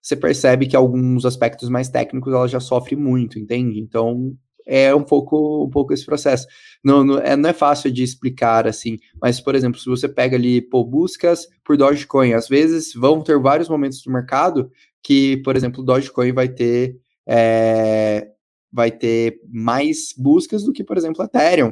você 0.01 0.15
percebe 0.15 0.67
que 0.67 0.75
alguns 0.75 1.25
aspectos 1.25 1.69
mais 1.69 1.89
técnicos 1.89 2.33
ela 2.33 2.47
já 2.47 2.59
sofre 2.59 2.95
muito, 2.95 3.39
entende? 3.39 3.79
Então 3.79 4.35
é 4.65 4.93
um 4.93 5.03
pouco, 5.03 5.65
um 5.65 5.69
pouco 5.69 5.93
esse 5.93 6.05
processo. 6.05 6.47
Não, 6.83 7.03
não, 7.03 7.19
é, 7.19 7.35
não 7.35 7.49
é 7.49 7.53
fácil 7.53 7.91
de 7.91 8.03
explicar 8.03 8.67
assim, 8.67 8.97
mas, 9.21 9.39
por 9.39 9.55
exemplo, 9.55 9.79
se 9.79 9.89
você 9.89 10.07
pega 10.07 10.35
ali, 10.35 10.61
pô, 10.61 10.83
buscas 10.83 11.47
por 11.63 11.77
Dogecoin, 11.77 12.33
às 12.33 12.47
vezes 12.47 12.93
vão 12.93 13.21
ter 13.21 13.39
vários 13.39 13.69
momentos 13.69 14.01
do 14.01 14.11
mercado 14.11 14.69
que, 15.01 15.37
por 15.37 15.55
exemplo, 15.55 15.83
Dogecoin 15.83 16.31
vai 16.31 16.47
ter 16.47 16.97
é, 17.27 18.27
vai 18.73 18.91
ter 18.91 19.39
mais 19.47 20.13
buscas 20.17 20.63
do 20.63 20.73
que, 20.73 20.83
por 20.83 20.97
exemplo, 20.97 21.23
Ethereum. 21.23 21.71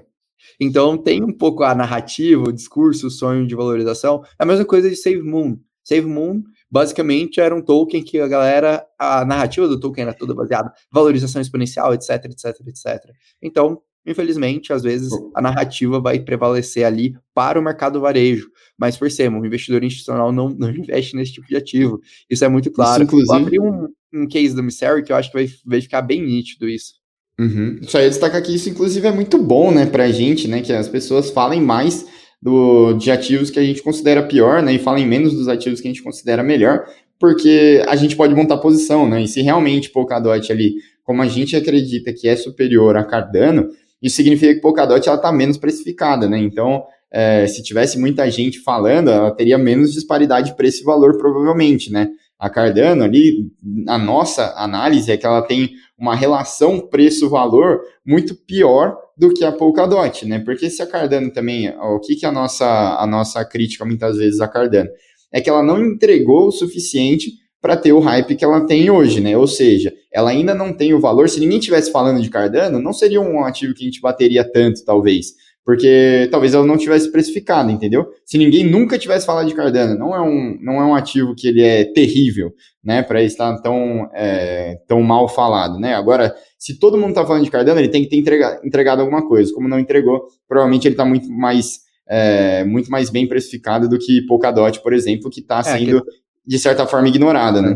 Então 0.59 0.97
tem 0.97 1.23
um 1.23 1.31
pouco 1.31 1.63
a 1.63 1.73
narrativa, 1.73 2.43
o 2.43 2.53
discurso, 2.53 3.07
o 3.07 3.11
sonho 3.11 3.47
de 3.47 3.55
valorização. 3.55 4.23
É 4.39 4.43
a 4.43 4.45
mesma 4.45 4.65
coisa 4.65 4.89
de 4.89 4.95
Save 4.95 5.21
Moon. 5.21 5.57
Save 5.83 6.05
Moon 6.07 6.43
basicamente 6.69 7.39
era 7.39 7.55
um 7.55 7.61
token 7.61 8.03
que 8.03 8.19
a 8.19 8.27
galera, 8.27 8.85
a 8.97 9.25
narrativa 9.25 9.67
do 9.67 9.79
token 9.79 10.03
era 10.03 10.13
toda 10.13 10.33
baseada 10.33 10.71
valorização 10.91 11.41
exponencial, 11.41 11.93
etc, 11.93 12.25
etc, 12.25 12.67
etc. 12.67 13.11
Então, 13.41 13.81
infelizmente, 14.05 14.71
às 14.71 14.83
vezes 14.83 15.11
a 15.35 15.41
narrativa 15.41 15.99
vai 15.99 16.19
prevalecer 16.19 16.85
ali 16.85 17.15
para 17.33 17.59
o 17.59 17.63
mercado 17.63 17.99
varejo, 17.99 18.49
mas 18.77 18.97
percebam, 18.97 19.41
o 19.41 19.45
investidor 19.45 19.83
institucional 19.83 20.31
não, 20.31 20.49
não 20.49 20.69
investe 20.69 21.15
nesse 21.15 21.33
tipo 21.33 21.47
de 21.47 21.55
ativo. 21.55 21.99
Isso 22.29 22.45
é 22.45 22.47
muito 22.47 22.71
claro. 22.71 23.03
Isso, 23.03 23.15
inclusive... 23.15 23.59
Um, 23.59 23.89
um 24.13 24.27
case 24.27 24.55
do 24.55 24.63
Mystery 24.63 25.03
que 25.03 25.11
eu 25.11 25.15
acho 25.15 25.31
que 25.31 25.37
vai, 25.37 25.47
vai 25.65 25.81
ficar 25.81 26.01
bem 26.01 26.21
nítido 26.21 26.67
isso. 26.67 26.93
Uhum. 27.39 27.79
Só 27.83 27.99
ia 27.99 28.09
destacar 28.09 28.41
que 28.41 28.53
isso, 28.53 28.69
inclusive, 28.69 29.07
é 29.07 29.11
muito 29.11 29.37
bom, 29.37 29.71
né, 29.71 29.85
pra 29.85 30.11
gente, 30.11 30.47
né, 30.47 30.61
que 30.61 30.71
as 30.71 30.87
pessoas 30.87 31.31
falem 31.31 31.61
mais 31.61 32.05
do, 32.41 32.93
de 32.93 33.09
ativos 33.09 33.49
que 33.49 33.59
a 33.59 33.63
gente 33.63 33.81
considera 33.81 34.21
pior, 34.21 34.61
né, 34.61 34.73
e 34.73 34.79
falem 34.79 35.07
menos 35.07 35.33
dos 35.33 35.47
ativos 35.47 35.81
que 35.81 35.87
a 35.87 35.91
gente 35.91 36.03
considera 36.03 36.43
melhor, 36.43 36.85
porque 37.19 37.83
a 37.87 37.95
gente 37.95 38.15
pode 38.15 38.35
montar 38.35 38.57
posição, 38.57 39.09
né, 39.09 39.23
e 39.23 39.27
se 39.27 39.41
realmente 39.41 39.89
Polkadot 39.89 40.51
ali, 40.51 40.75
como 41.03 41.21
a 41.21 41.27
gente 41.27 41.55
acredita 41.55 42.13
que 42.13 42.27
é 42.27 42.35
superior 42.35 42.95
a 42.95 43.03
Cardano, 43.03 43.69
isso 44.01 44.17
significa 44.17 44.53
que 44.53 44.61
Polkadot 44.61 45.07
ela 45.07 45.17
tá 45.17 45.31
menos 45.31 45.57
precificada, 45.57 46.29
né, 46.29 46.37
então 46.37 46.83
é, 47.11 47.45
se 47.45 47.61
tivesse 47.61 47.99
muita 47.99 48.29
gente 48.29 48.59
falando, 48.59 49.09
ela 49.09 49.31
teria 49.31 49.57
menos 49.57 49.93
disparidade 49.93 50.55
preço 50.55 50.81
e 50.81 50.85
valor, 50.85 51.17
provavelmente, 51.17 51.91
né? 51.91 52.09
A 52.41 52.49
Cardano 52.49 53.03
ali, 53.03 53.51
a 53.87 53.99
nossa 53.99 54.55
análise 54.57 55.11
é 55.11 55.15
que 55.15 55.27
ela 55.27 55.43
tem 55.43 55.73
uma 55.95 56.15
relação 56.15 56.79
preço-valor 56.79 57.81
muito 58.03 58.33
pior 58.33 58.97
do 59.15 59.31
que 59.31 59.45
a 59.45 59.51
Polkadot, 59.51 60.25
né? 60.25 60.39
Porque 60.39 60.67
se 60.67 60.81
a 60.81 60.87
Cardano 60.87 61.31
também, 61.31 61.69
o 61.69 61.99
que, 61.99 62.15
que 62.15 62.25
a 62.25 62.31
nossa, 62.31 62.97
a 62.97 63.05
nossa 63.05 63.45
crítica 63.45 63.85
muitas 63.85 64.17
vezes 64.17 64.41
a 64.41 64.47
Cardano? 64.47 64.89
É 65.31 65.39
que 65.39 65.51
ela 65.51 65.61
não 65.61 65.85
entregou 65.85 66.47
o 66.47 66.51
suficiente 66.51 67.33
para 67.61 67.77
ter 67.77 67.93
o 67.93 67.99
hype 67.99 68.35
que 68.35 68.43
ela 68.43 68.65
tem 68.65 68.89
hoje, 68.89 69.21
né? 69.21 69.37
Ou 69.37 69.45
seja, 69.45 69.93
ela 70.11 70.31
ainda 70.31 70.55
não 70.55 70.73
tem 70.73 70.95
o 70.95 70.99
valor. 70.99 71.29
Se 71.29 71.39
ninguém 71.39 71.59
tivesse 71.59 71.91
falando 71.91 72.23
de 72.23 72.29
Cardano, 72.31 72.81
não 72.81 72.91
seria 72.91 73.21
um 73.21 73.45
ativo 73.45 73.75
que 73.75 73.83
a 73.83 73.85
gente 73.85 74.01
bateria 74.01 74.43
tanto, 74.43 74.83
talvez. 74.83 75.35
Porque 75.65 76.27
talvez 76.31 76.53
ela 76.53 76.65
não 76.65 76.77
tivesse 76.77 77.11
precificado, 77.11 77.71
entendeu? 77.71 78.07
Se 78.25 78.37
ninguém 78.37 78.63
nunca 78.63 78.97
tivesse 78.97 79.25
falado 79.25 79.47
de 79.47 79.55
Cardano, 79.55 79.97
não 79.97 80.15
é 80.15 80.21
um, 80.21 80.57
não 80.61 80.73
é 80.81 80.85
um 80.85 80.95
ativo 80.95 81.35
que 81.35 81.47
ele 81.47 81.61
é 81.61 81.85
terrível, 81.85 82.51
né, 82.83 83.03
para 83.03 83.21
estar 83.21 83.61
tão, 83.61 84.09
é, 84.13 84.77
tão 84.87 85.01
mal 85.01 85.29
falado, 85.29 85.79
né? 85.79 85.93
Agora, 85.93 86.33
se 86.57 86.79
todo 86.79 86.97
mundo 86.97 87.09
está 87.09 87.25
falando 87.25 87.43
de 87.43 87.51
Cardano, 87.51 87.79
ele 87.79 87.89
tem 87.89 88.03
que 88.03 88.09
ter 88.09 88.17
entregado, 88.17 88.65
entregado 88.65 89.01
alguma 89.01 89.27
coisa. 89.27 89.53
Como 89.53 89.67
não 89.67 89.79
entregou, 89.79 90.25
provavelmente 90.47 90.87
ele 90.87 90.93
está 90.93 91.05
muito 91.05 91.29
mais 91.29 91.79
é, 92.09 92.65
muito 92.65 92.91
mais 92.91 93.09
bem 93.09 93.25
precificado 93.25 93.87
do 93.87 93.97
que 93.97 94.25
Polkadot, 94.25 94.81
por 94.81 94.93
exemplo, 94.93 95.29
que 95.29 95.39
está 95.39 95.59
é, 95.59 95.63
sendo, 95.63 96.03
que... 96.03 96.11
de 96.45 96.59
certa 96.59 96.85
forma, 96.85 97.07
ignorada, 97.07 97.61
né? 97.61 97.75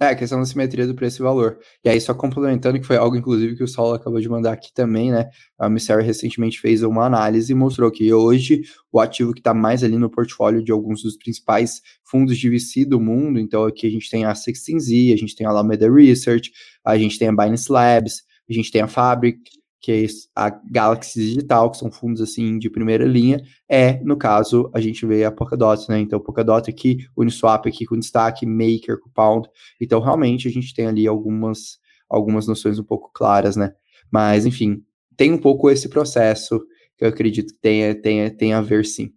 É, 0.00 0.06
a 0.06 0.14
questão 0.14 0.38
da 0.38 0.46
simetria 0.46 0.86
do 0.86 0.94
preço 0.94 1.20
e 1.20 1.24
valor. 1.24 1.58
E 1.84 1.88
aí, 1.88 2.00
só 2.00 2.14
complementando, 2.14 2.78
que 2.78 2.86
foi 2.86 2.96
algo, 2.96 3.16
inclusive, 3.16 3.56
que 3.56 3.64
o 3.64 3.66
Saulo 3.66 3.94
acabou 3.94 4.20
de 4.20 4.28
mandar 4.28 4.52
aqui 4.52 4.72
também, 4.72 5.10
né? 5.10 5.28
A 5.58 5.68
Misséria 5.68 6.04
recentemente 6.04 6.60
fez 6.60 6.84
uma 6.84 7.04
análise 7.04 7.50
e 7.50 7.54
mostrou 7.54 7.90
que 7.90 8.12
hoje 8.12 8.62
o 8.92 9.00
ativo 9.00 9.32
que 9.32 9.40
está 9.40 9.52
mais 9.52 9.82
ali 9.82 9.98
no 9.98 10.08
portfólio 10.08 10.62
de 10.62 10.70
alguns 10.70 11.02
dos 11.02 11.16
principais 11.16 11.80
fundos 12.08 12.38
de 12.38 12.48
VC 12.48 12.84
do 12.84 13.00
mundo, 13.00 13.40
então 13.40 13.64
aqui 13.64 13.88
a 13.88 13.90
gente 13.90 14.08
tem 14.08 14.24
a 14.24 14.32
16Z, 14.32 15.12
a 15.12 15.16
gente 15.16 15.34
tem 15.34 15.44
a 15.44 15.50
Alameda 15.50 15.92
Research, 15.92 16.52
a 16.84 16.96
gente 16.96 17.18
tem 17.18 17.26
a 17.26 17.32
Binance 17.32 17.70
Labs, 17.70 18.22
a 18.48 18.52
gente 18.52 18.70
tem 18.70 18.80
a 18.80 18.86
Fabric, 18.86 19.40
que 19.80 19.92
é 19.92 20.06
a 20.34 20.50
Galaxy 20.50 21.20
Digital, 21.20 21.70
que 21.70 21.78
são 21.78 21.90
fundos 21.90 22.20
assim 22.20 22.58
de 22.58 22.68
primeira 22.68 23.04
linha, 23.04 23.40
é, 23.68 24.02
no 24.02 24.16
caso, 24.16 24.70
a 24.74 24.80
gente 24.80 25.06
vê 25.06 25.24
a 25.24 25.30
Polkadot, 25.30 25.88
né? 25.88 26.00
Então, 26.00 26.18
Polkadot 26.18 26.68
aqui, 26.68 27.06
Uniswap 27.16 27.66
aqui 27.66 27.86
com 27.86 27.98
destaque, 27.98 28.44
Maker 28.44 28.98
com 29.00 29.10
Pound. 29.10 29.48
Então, 29.80 30.00
realmente, 30.00 30.48
a 30.48 30.50
gente 30.50 30.74
tem 30.74 30.86
ali 30.86 31.06
algumas, 31.06 31.78
algumas 32.08 32.46
noções 32.46 32.78
um 32.78 32.84
pouco 32.84 33.10
claras, 33.12 33.56
né? 33.56 33.72
Mas, 34.10 34.46
enfim, 34.46 34.82
tem 35.16 35.32
um 35.32 35.38
pouco 35.38 35.70
esse 35.70 35.88
processo 35.88 36.60
que 36.96 37.04
eu 37.04 37.08
acredito 37.08 37.54
que 37.54 37.60
tenha, 37.60 37.94
tenha, 37.94 38.30
tenha 38.30 38.58
a 38.58 38.62
ver, 38.62 38.84
sim. 38.84 39.12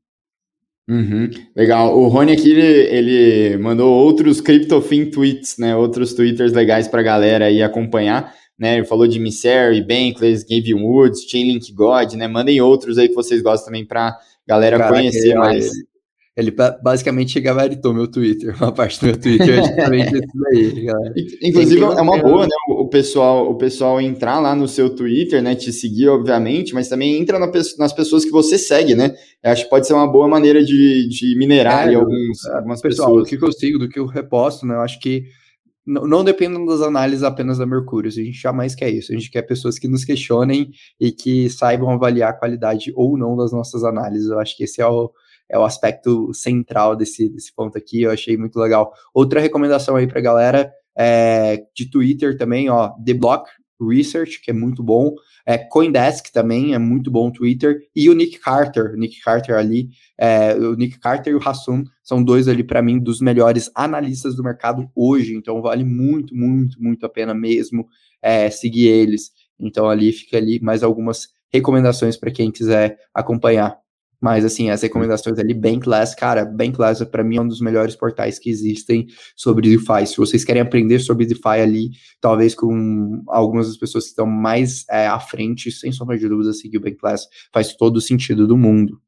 Uhum, 0.87 1.29
legal. 1.55 1.97
O 1.97 2.07
Rony 2.07 2.33
aqui, 2.33 2.51
ele, 2.51 2.61
ele 2.61 3.57
mandou 3.57 3.91
outros 3.93 4.41
CryptoFin 4.41 5.09
tweets, 5.09 5.57
né? 5.57 5.75
Outros 5.75 6.13
twitters 6.13 6.51
legais 6.53 6.87
para 6.87 6.99
a 6.99 7.03
galera 7.03 7.45
aí 7.45 7.63
acompanhar 7.63 8.35
né? 8.61 8.77
Ele 8.77 8.85
falou 8.85 9.07
de 9.07 9.19
Missery, 9.19 9.81
Bankless, 9.81 10.45
Gavin 10.47 10.83
Woods, 10.83 11.27
Chainlink 11.27 11.73
God, 11.73 12.13
né? 12.13 12.27
Mandem 12.27 12.61
outros 12.61 12.99
aí 12.99 13.09
que 13.09 13.15
vocês 13.15 13.41
gostam 13.41 13.65
também 13.65 13.83
pra 13.83 14.15
galera 14.47 14.77
Caraca, 14.77 14.97
conhecer 14.97 15.33
mais. 15.33 15.65
Ele, 16.37 16.49
ele 16.49 16.51
basicamente 16.51 17.39
gabaritou 17.39 17.91
meu 17.91 18.07
Twitter, 18.07 18.53
uma 18.61 18.71
parte 18.71 18.99
do 18.99 19.07
meu 19.07 19.19
Twitter 19.19 19.57
é 19.57 19.63
justamente 19.63 20.13
isso 20.13 20.43
daí, 20.43 20.83
galera. 20.83 21.13
Inclusive, 21.41 21.81
é 21.81 22.01
uma 22.01 22.19
boa, 22.19 22.43
né? 22.43 22.55
O 22.69 22.87
pessoal, 22.87 23.49
o 23.49 23.55
pessoal 23.55 23.99
entrar 23.99 24.39
lá 24.39 24.55
no 24.55 24.67
seu 24.67 24.91
Twitter, 24.91 25.41
né? 25.41 25.55
Te 25.55 25.73
seguir, 25.73 26.09
obviamente, 26.09 26.75
mas 26.75 26.87
também 26.87 27.19
entra 27.19 27.39
na, 27.39 27.51
nas 27.79 27.93
pessoas 27.93 28.23
que 28.23 28.31
você 28.31 28.59
segue, 28.59 28.93
né? 28.93 29.15
Eu 29.43 29.51
acho 29.53 29.63
que 29.63 29.71
pode 29.71 29.87
ser 29.87 29.93
uma 29.93 30.07
boa 30.07 30.27
maneira 30.27 30.63
de, 30.63 31.09
de 31.09 31.35
minerar 31.35 31.91
é, 31.91 31.95
alguns, 31.95 32.45
é, 32.45 32.57
algumas 32.57 32.79
pessoal, 32.79 33.07
pessoas. 33.09 33.27
O 33.27 33.37
que 33.39 33.43
eu 33.43 33.51
sigo, 33.51 33.79
do 33.79 33.89
que 33.89 33.97
eu 33.97 34.05
reposto, 34.05 34.67
né? 34.67 34.75
Eu 34.75 34.81
acho 34.81 34.99
que 34.99 35.23
não, 35.85 36.23
dependam 36.23 36.65
das 36.65 36.81
análises 36.81 37.23
apenas 37.23 37.57
da 37.57 37.65
Mercúrio, 37.65 38.07
a 38.07 38.11
gente 38.11 38.39
jamais 38.39 38.75
quer 38.75 38.89
isso, 38.89 39.11
a 39.11 39.15
gente 39.15 39.31
quer 39.31 39.41
pessoas 39.41 39.79
que 39.79 39.87
nos 39.87 40.05
questionem 40.05 40.69
e 40.99 41.11
que 41.11 41.49
saibam 41.49 41.89
avaliar 41.89 42.29
a 42.29 42.37
qualidade 42.37 42.91
ou 42.95 43.17
não 43.17 43.35
das 43.35 43.51
nossas 43.51 43.83
análises, 43.83 44.29
eu 44.29 44.39
acho 44.39 44.55
que 44.55 44.63
esse 44.63 44.79
é 44.79 44.85
o, 44.87 45.11
é 45.49 45.57
o 45.57 45.63
aspecto 45.63 46.33
central 46.33 46.95
desse, 46.95 47.29
desse 47.29 47.53
ponto 47.53 47.77
aqui, 47.77 48.03
eu 48.03 48.11
achei 48.11 48.37
muito 48.37 48.59
legal. 48.59 48.91
Outra 49.13 49.39
recomendação 49.39 49.95
aí 49.95 50.07
pra 50.07 50.21
galera 50.21 50.71
é, 50.97 51.63
de 51.75 51.89
Twitter 51.89 52.37
também, 52.37 52.69
ó, 52.69 52.89
The 53.03 53.13
Block 53.13 53.49
Research, 53.87 54.41
que 54.41 54.51
é 54.51 54.53
muito 54.53 54.83
bom, 54.83 55.15
é, 55.45 55.57
Coindesk 55.57 56.31
também 56.31 56.73
é 56.73 56.77
muito 56.77 57.09
bom 57.09 57.27
o 57.27 57.31
Twitter, 57.31 57.81
e 57.95 58.09
o 58.09 58.13
Nick 58.13 58.39
Carter, 58.39 58.93
o 58.93 58.97
Nick 58.97 59.19
Carter 59.21 59.55
ali, 59.55 59.89
é, 60.17 60.53
o 60.55 60.75
Nick 60.75 60.99
Carter 60.99 61.33
e 61.33 61.35
o 61.35 61.41
Hassun 61.47 61.83
são 62.03 62.23
dois 62.23 62.47
ali 62.47 62.63
para 62.63 62.81
mim 62.81 62.99
dos 62.99 63.21
melhores 63.21 63.71
analistas 63.73 64.35
do 64.35 64.43
mercado 64.43 64.89
hoje, 64.95 65.35
então 65.35 65.61
vale 65.61 65.83
muito, 65.83 66.35
muito, 66.35 66.81
muito 66.81 67.05
a 67.05 67.09
pena 67.09 67.33
mesmo 67.33 67.87
é, 68.21 68.49
seguir 68.49 68.87
eles. 68.87 69.31
Então 69.59 69.89
ali 69.89 70.11
fica 70.11 70.37
ali 70.37 70.59
mais 70.61 70.83
algumas 70.83 71.29
recomendações 71.51 72.17
para 72.17 72.31
quem 72.31 72.51
quiser 72.51 72.97
acompanhar. 73.13 73.80
Mas, 74.21 74.45
assim, 74.45 74.69
as 74.69 74.83
recomendações 74.83 75.39
ali, 75.39 75.51
Bankless, 75.51 76.15
cara, 76.15 76.45
Bankless 76.45 77.03
para 77.05 77.23
mim 77.23 77.37
é 77.37 77.41
um 77.41 77.47
dos 77.47 77.59
melhores 77.59 77.95
portais 77.95 78.37
que 78.37 78.51
existem 78.51 79.07
sobre 79.35 79.67
DeFi. 79.67 80.05
Se 80.05 80.17
vocês 80.17 80.45
querem 80.45 80.61
aprender 80.61 80.99
sobre 80.99 81.25
DeFi 81.25 81.59
ali, 81.59 81.89
talvez 82.21 82.53
com 82.53 83.23
algumas 83.27 83.67
das 83.67 83.77
pessoas 83.77 84.03
que 84.03 84.09
estão 84.11 84.27
mais 84.27 84.85
é, 84.89 85.07
à 85.07 85.19
frente, 85.19 85.71
sem 85.71 85.91
sombra 85.91 86.19
de 86.19 86.29
dúvida, 86.29 86.53
seguir 86.53 86.77
o 86.77 86.81
Bankless 86.81 87.27
faz 87.51 87.75
todo 87.75 87.97
o 87.97 88.01
sentido 88.01 88.45
do 88.45 88.55
mundo. 88.55 89.01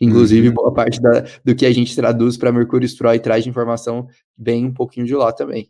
Inclusive, 0.00 0.48
uhum. 0.48 0.54
boa 0.54 0.72
parte 0.72 1.00
da, 1.00 1.24
do 1.44 1.56
que 1.56 1.66
a 1.66 1.72
gente 1.72 1.96
traduz 1.96 2.36
para 2.36 2.52
Mercúrio 2.52 2.86
Stroy 2.86 3.18
traz 3.18 3.42
de 3.42 3.50
informação 3.50 4.06
bem 4.36 4.64
um 4.64 4.72
pouquinho 4.72 5.04
de 5.04 5.14
lá 5.14 5.32
também. 5.32 5.68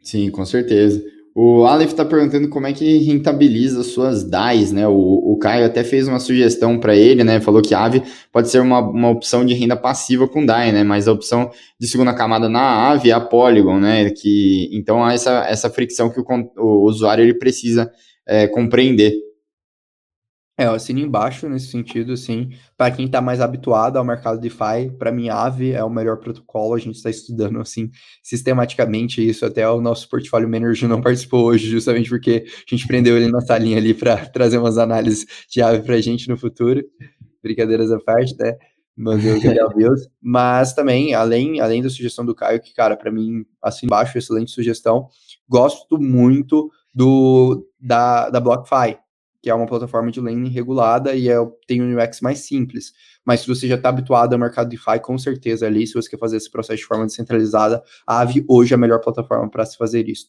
Sim, 0.00 0.30
com 0.30 0.44
certeza. 0.44 1.02
O 1.34 1.64
Aleph 1.64 1.90
está 1.92 2.04
perguntando 2.04 2.46
como 2.48 2.66
é 2.66 2.74
que 2.74 2.98
rentabiliza 2.98 3.82
suas 3.82 4.22
DAIs, 4.22 4.70
né? 4.70 4.86
O, 4.86 5.32
o 5.32 5.38
Caio 5.38 5.64
até 5.64 5.82
fez 5.82 6.06
uma 6.06 6.18
sugestão 6.18 6.78
para 6.78 6.94
ele, 6.94 7.24
né? 7.24 7.40
Falou 7.40 7.62
que 7.62 7.74
a 7.74 7.82
AVE 7.84 8.02
pode 8.30 8.50
ser 8.50 8.60
uma, 8.60 8.80
uma 8.80 9.08
opção 9.08 9.44
de 9.44 9.54
renda 9.54 9.74
passiva 9.74 10.28
com 10.28 10.44
DAI, 10.44 10.72
né? 10.72 10.84
Mas 10.84 11.08
a 11.08 11.12
opção 11.12 11.50
de 11.80 11.88
segunda 11.88 12.12
camada 12.14 12.50
na 12.50 12.90
AVE 12.90 13.10
é 13.10 13.14
a 13.14 13.20
Polygon, 13.20 13.80
né? 13.80 14.10
Que, 14.10 14.68
então 14.72 15.02
há 15.02 15.14
essa, 15.14 15.46
essa 15.48 15.70
fricção 15.70 16.10
que 16.10 16.20
o, 16.20 16.24
o 16.58 16.84
usuário 16.84 17.24
ele 17.24 17.34
precisa 17.34 17.90
é, 18.26 18.46
compreender. 18.46 19.14
É, 20.62 20.66
eu 20.66 20.74
assino 20.74 21.00
embaixo 21.00 21.48
nesse 21.48 21.66
sentido, 21.66 22.12
assim, 22.12 22.50
para 22.76 22.92
quem 22.92 23.06
está 23.06 23.20
mais 23.20 23.40
habituado 23.40 23.96
ao 23.96 24.04
mercado 24.04 24.40
DeFi, 24.40 24.92
para 24.96 25.10
mim 25.10 25.28
Aave 25.28 25.72
é 25.72 25.82
o 25.82 25.90
melhor 25.90 26.18
protocolo, 26.18 26.74
a 26.74 26.78
gente 26.78 26.94
está 26.94 27.10
estudando, 27.10 27.60
assim, 27.60 27.90
sistematicamente 28.22 29.28
isso, 29.28 29.44
até 29.44 29.68
o 29.68 29.80
nosso 29.80 30.08
portfólio 30.08 30.48
manager 30.48 30.88
não 30.88 31.00
participou 31.02 31.46
hoje, 31.46 31.66
justamente 31.68 32.08
porque 32.08 32.44
a 32.46 32.70
gente 32.70 32.86
prendeu 32.86 33.16
ele 33.16 33.28
na 33.28 33.40
salinha 33.40 33.76
ali 33.76 33.92
para 33.92 34.24
trazer 34.26 34.58
umas 34.58 34.78
análises 34.78 35.26
de 35.50 35.60
Aave 35.60 35.82
para 35.82 35.96
a 35.96 36.00
gente 36.00 36.28
no 36.28 36.36
futuro, 36.36 36.80
brincadeiras 37.42 37.90
à 37.90 37.98
parte, 37.98 38.36
né, 38.38 38.56
mandou 38.96 39.36
o 39.36 39.74
Deus, 39.74 40.08
mas 40.20 40.72
também, 40.74 41.12
além, 41.12 41.58
além 41.58 41.82
da 41.82 41.90
sugestão 41.90 42.24
do 42.24 42.36
Caio, 42.36 42.60
que, 42.60 42.72
cara, 42.72 42.96
para 42.96 43.10
mim, 43.10 43.44
assim 43.60 43.86
embaixo, 43.86 44.16
excelente 44.16 44.52
sugestão, 44.52 45.08
gosto 45.48 45.98
muito 45.98 46.70
do 46.94 47.66
da, 47.80 48.30
da 48.30 48.38
BlockFi, 48.38 49.01
que 49.42 49.50
é 49.50 49.54
uma 49.54 49.66
plataforma 49.66 50.10
de 50.10 50.20
lending 50.20 50.50
regulada 50.50 51.14
e 51.14 51.28
é, 51.28 51.34
tem 51.66 51.82
um 51.82 51.98
UX 51.98 52.20
mais 52.20 52.38
simples. 52.38 52.92
Mas 53.24 53.40
se 53.40 53.48
você 53.48 53.66
já 53.66 53.74
está 53.74 53.88
habituado 53.88 54.32
ao 54.32 54.38
mercado 54.38 54.68
DeFi, 54.68 55.00
com 55.02 55.18
certeza 55.18 55.66
ali, 55.66 55.86
se 55.86 55.94
você 55.94 56.08
quer 56.08 56.18
fazer 56.18 56.36
esse 56.36 56.50
processo 56.50 56.78
de 56.78 56.86
forma 56.86 57.06
descentralizada, 57.06 57.82
a 58.06 58.20
Aave 58.20 58.44
hoje 58.48 58.72
é 58.72 58.76
a 58.76 58.78
melhor 58.78 59.00
plataforma 59.00 59.50
para 59.50 59.66
se 59.66 59.76
fazer 59.76 60.08
isso. 60.08 60.28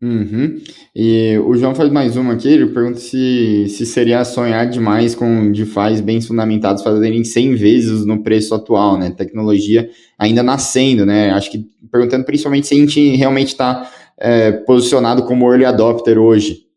Uhum. 0.00 0.60
E 0.94 1.36
o 1.44 1.56
João 1.56 1.74
faz 1.74 1.90
mais 1.90 2.16
uma 2.16 2.34
aqui, 2.34 2.48
ele 2.48 2.68
pergunta 2.68 2.98
se, 2.98 3.66
se 3.68 3.84
seria 3.84 4.24
sonhar 4.24 4.70
demais 4.70 5.14
com 5.14 5.50
DeFi 5.50 6.00
bem 6.02 6.20
fundamentados 6.20 6.84
fazerem 6.84 7.24
100 7.24 7.56
vezes 7.56 8.06
no 8.06 8.22
preço 8.22 8.54
atual, 8.54 8.96
né? 8.96 9.10
Tecnologia 9.10 9.90
ainda 10.16 10.42
nascendo, 10.42 11.04
né? 11.04 11.30
Acho 11.30 11.50
que 11.50 11.66
perguntando 11.90 12.24
principalmente 12.24 12.68
se 12.68 12.74
a 12.74 12.78
gente 12.78 13.16
realmente 13.16 13.48
está 13.48 13.90
é, 14.16 14.52
posicionado 14.52 15.24
como 15.24 15.50
early 15.50 15.64
adopter 15.64 16.16
hoje. 16.16 16.67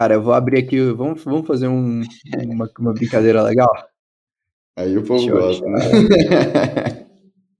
Cara, 0.00 0.14
eu 0.14 0.22
vou 0.22 0.32
abrir 0.32 0.60
aqui, 0.60 0.80
vamos, 0.92 1.22
vamos 1.22 1.46
fazer 1.46 1.68
um, 1.68 2.00
uma, 2.46 2.70
uma 2.78 2.94
brincadeira 2.94 3.42
legal? 3.42 3.68
Aí 4.74 4.96
o 4.96 5.04
povo 5.04 5.28
gosta, 5.28 5.62
né? 5.66 5.78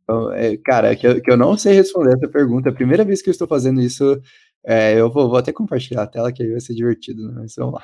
então, 0.03 0.32
é, 0.32 0.57
cara, 0.57 0.97
que 0.97 1.07
eu, 1.07 1.20
que 1.20 1.30
eu 1.30 1.36
não 1.36 1.55
sei 1.59 1.74
responder 1.74 2.14
essa 2.16 2.26
pergunta. 2.32 2.70
É 2.70 2.72
a 2.72 2.74
primeira 2.74 3.05
vez 3.05 3.20
que 3.20 3.28
eu 3.28 3.32
estou 3.32 3.47
fazendo 3.47 3.82
isso, 3.82 4.18
é, 4.64 4.99
eu 4.99 5.12
vou, 5.12 5.28
vou, 5.28 5.36
até 5.36 5.53
compartilhar 5.53 6.05
a 6.05 6.07
tela, 6.07 6.32
que 6.32 6.43
aí 6.43 6.51
vai 6.51 6.61
ser 6.62 6.72
divertido, 6.72 7.28
né? 7.28 7.41
Mas 7.41 7.57
vamos 7.59 7.74
lá. 7.74 7.82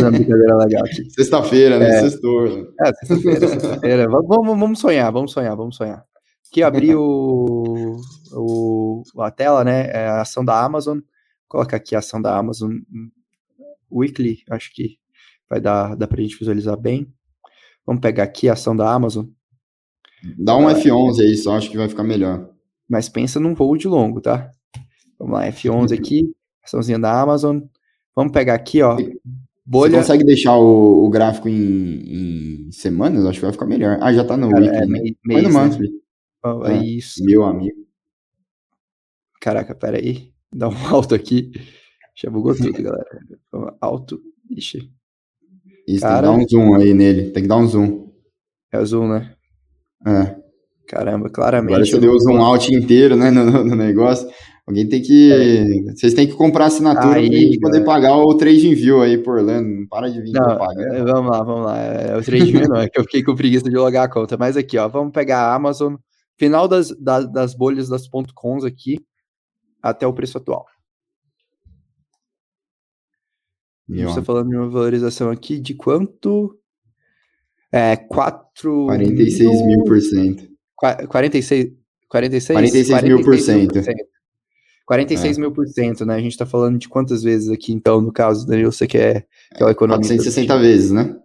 uma 0.00 0.10
brincadeira 0.10 0.56
legal 0.56 0.82
aqui. 0.82 1.04
Sexta-feira, 1.12 1.78
né? 1.78 1.98
É, 1.98 2.00
Sextou. 2.00 2.72
É, 2.80 2.94
sexta-feira, 2.94 3.46
sexta-feira. 3.46 4.08
vamos, 4.08 4.58
vamos 4.58 4.78
sonhar, 4.78 5.12
vamos 5.12 5.32
sonhar, 5.32 5.54
vamos 5.54 5.76
sonhar. 5.76 6.02
Aqui 6.50 6.62
abri 6.62 6.94
o, 6.94 7.94
o, 8.32 9.02
a 9.18 9.30
tela, 9.30 9.62
né? 9.62 9.90
É 9.90 10.08
a 10.08 10.22
ação 10.22 10.42
da 10.42 10.58
Amazon. 10.64 10.96
Vou 10.96 11.60
colocar 11.60 11.76
aqui 11.76 11.94
a 11.94 11.98
ação 11.98 12.22
da 12.22 12.34
Amazon 12.34 12.72
weekly, 13.90 14.42
acho 14.50 14.72
que 14.74 14.98
vai 15.48 15.60
dar, 15.60 15.94
dar 15.94 16.06
para 16.06 16.20
a 16.20 16.22
gente 16.22 16.38
visualizar 16.38 16.76
bem. 16.76 17.12
Vamos 17.86 18.00
pegar 18.00 18.24
aqui 18.24 18.48
a 18.48 18.54
ação 18.54 18.76
da 18.76 18.92
Amazon. 18.92 19.26
Dá 20.38 20.56
um 20.56 20.66
F11 20.66 21.20
aí 21.20 21.36
só, 21.36 21.56
acho 21.56 21.70
que 21.70 21.76
vai 21.76 21.88
ficar 21.88 22.02
melhor. 22.02 22.50
Mas 22.88 23.08
pensa 23.08 23.38
num 23.38 23.54
voo 23.54 23.76
de 23.76 23.86
longo, 23.86 24.20
tá? 24.20 24.50
Vamos 25.18 25.34
lá, 25.34 25.46
F11 25.48 25.92
aqui, 25.98 26.32
açãozinha 26.62 26.98
da 26.98 27.20
Amazon. 27.20 27.60
Vamos 28.14 28.32
pegar 28.32 28.54
aqui, 28.54 28.82
ó. 28.82 28.96
Bolha. 29.64 29.90
Você 29.90 29.96
consegue 29.98 30.24
deixar 30.24 30.56
o, 30.56 31.04
o 31.04 31.10
gráfico 31.10 31.48
em, 31.48 32.66
em, 32.68 32.72
semanas? 32.72 33.26
Acho 33.26 33.40
que 33.40 33.44
vai 33.44 33.52
ficar 33.52 33.66
melhor. 33.66 33.98
Ah, 34.00 34.12
já 34.12 34.24
tá 34.24 34.36
no 34.36 34.48
Cara, 34.48 34.62
weekly. 34.62 34.78
É, 34.78 34.86
né? 34.86 35.00
mês, 35.24 35.44
no 35.44 35.68
né? 35.68 35.88
Oh, 36.44 36.64
é, 36.64 36.84
isso. 36.84 37.24
Meu 37.24 37.44
amigo. 37.44 37.86
Caraca, 39.40 39.74
pera 39.74 39.98
aí. 39.98 40.32
Dá 40.52 40.68
um 40.68 40.74
alto 40.86 41.14
aqui. 41.14 41.50
Já 42.16 42.30
bugou 42.30 42.54
tudo, 42.56 42.82
galera. 42.82 43.06
Alto. 43.80 44.18
Ixi. 44.50 44.90
Isso, 45.86 46.00
Cara... 46.00 46.28
tem 46.28 46.46
que 46.46 46.54
dar 46.54 46.58
um 46.58 46.66
zoom 46.66 46.74
aí 46.74 46.94
nele. 46.94 47.30
Tem 47.30 47.42
que 47.42 47.48
dar 47.48 47.58
um 47.58 47.66
zoom. 47.66 48.10
É 48.72 48.80
o 48.80 48.86
zoom, 48.86 49.08
né? 49.08 49.34
É. 50.06 50.36
Caramba, 50.88 51.28
claramente. 51.28 51.74
Agora 51.74 51.86
você 51.86 51.98
deu 51.98 52.12
o 52.12 52.18
zoom 52.18 52.40
out 52.40 52.72
inteiro, 52.72 53.16
né, 53.16 53.30
no, 53.30 53.64
no 53.64 53.76
negócio. 53.76 54.28
Alguém 54.66 54.88
tem 54.88 55.02
que. 55.02 55.32
É. 55.32 55.92
Vocês 55.92 56.14
têm 56.14 56.26
que 56.26 56.34
comprar 56.34 56.66
assinatura 56.66 57.18
aí, 57.18 57.58
pra 57.60 57.70
poder 57.70 57.84
pagar 57.84 58.16
o 58.16 58.34
trade 58.36 58.66
envio 58.66 59.00
aí 59.02 59.18
por 59.18 59.36
Orlando. 59.38 59.68
Não 59.68 59.86
para 59.86 60.10
de 60.10 60.20
vir 60.20 60.32
não, 60.32 60.58
pagar. 60.58 61.04
Vamos 61.04 61.30
lá, 61.30 61.42
vamos 61.44 61.66
lá. 61.66 61.78
É, 61.78 62.16
o 62.16 62.22
trade 62.22 62.48
envio 62.48 62.68
não, 62.68 62.80
é 62.80 62.88
que 62.88 62.98
eu 62.98 63.04
fiquei 63.04 63.22
com 63.22 63.34
preguiça 63.34 63.68
de 63.68 63.76
logar 63.76 64.06
a 64.06 64.10
conta. 64.10 64.36
Mas 64.36 64.56
aqui, 64.56 64.78
ó, 64.78 64.88
vamos 64.88 65.12
pegar 65.12 65.42
a 65.42 65.54
Amazon, 65.54 65.94
final 66.36 66.66
das, 66.66 66.88
das, 66.98 67.30
das 67.30 67.54
bolhas 67.54 67.88
das 67.88 68.08
.coms 68.34 68.64
aqui, 68.64 68.98
até 69.82 70.06
o 70.06 70.12
preço 70.12 70.38
atual. 70.38 70.64
A 73.88 73.94
gente 73.94 74.08
está 74.08 74.22
falando 74.22 74.50
de 74.50 74.56
uma 74.56 74.68
valorização 74.68 75.30
aqui 75.30 75.58
de 75.60 75.74
quanto? 75.74 76.58
É, 77.70 77.96
4... 77.96 78.86
46 78.86 79.66
mil 79.66 79.84
por 79.84 80.00
cento. 80.00 80.48
46, 81.08 81.72
46? 82.08 82.56
46 82.56 83.02
mil 83.02 83.22
por 83.22 83.38
cento. 83.38 83.80
46 84.86 85.36
é. 85.36 85.40
mil 85.40 85.52
por 85.52 85.66
cento, 85.66 86.06
né? 86.06 86.14
A 86.14 86.20
gente 86.20 86.36
tá 86.36 86.46
falando 86.46 86.78
de 86.78 86.88
quantas 86.88 87.22
vezes 87.22 87.50
aqui, 87.50 87.72
então, 87.72 88.00
no 88.00 88.12
caso, 88.12 88.46
Daniel, 88.46 88.70
você 88.70 88.86
que 88.86 88.98
é, 88.98 89.24
que 89.56 89.62
é 89.62 89.66
o 89.66 89.68
economista. 89.68 90.14
460 90.14 90.58
vezes, 90.58 90.90
né? 90.92 91.16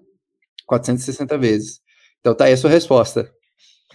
460 0.65 1.37
vezes. 1.37 1.81
Então 2.19 2.35
tá 2.35 2.45
aí 2.45 2.53
a 2.53 2.57
sua 2.57 2.69
resposta. 2.69 3.31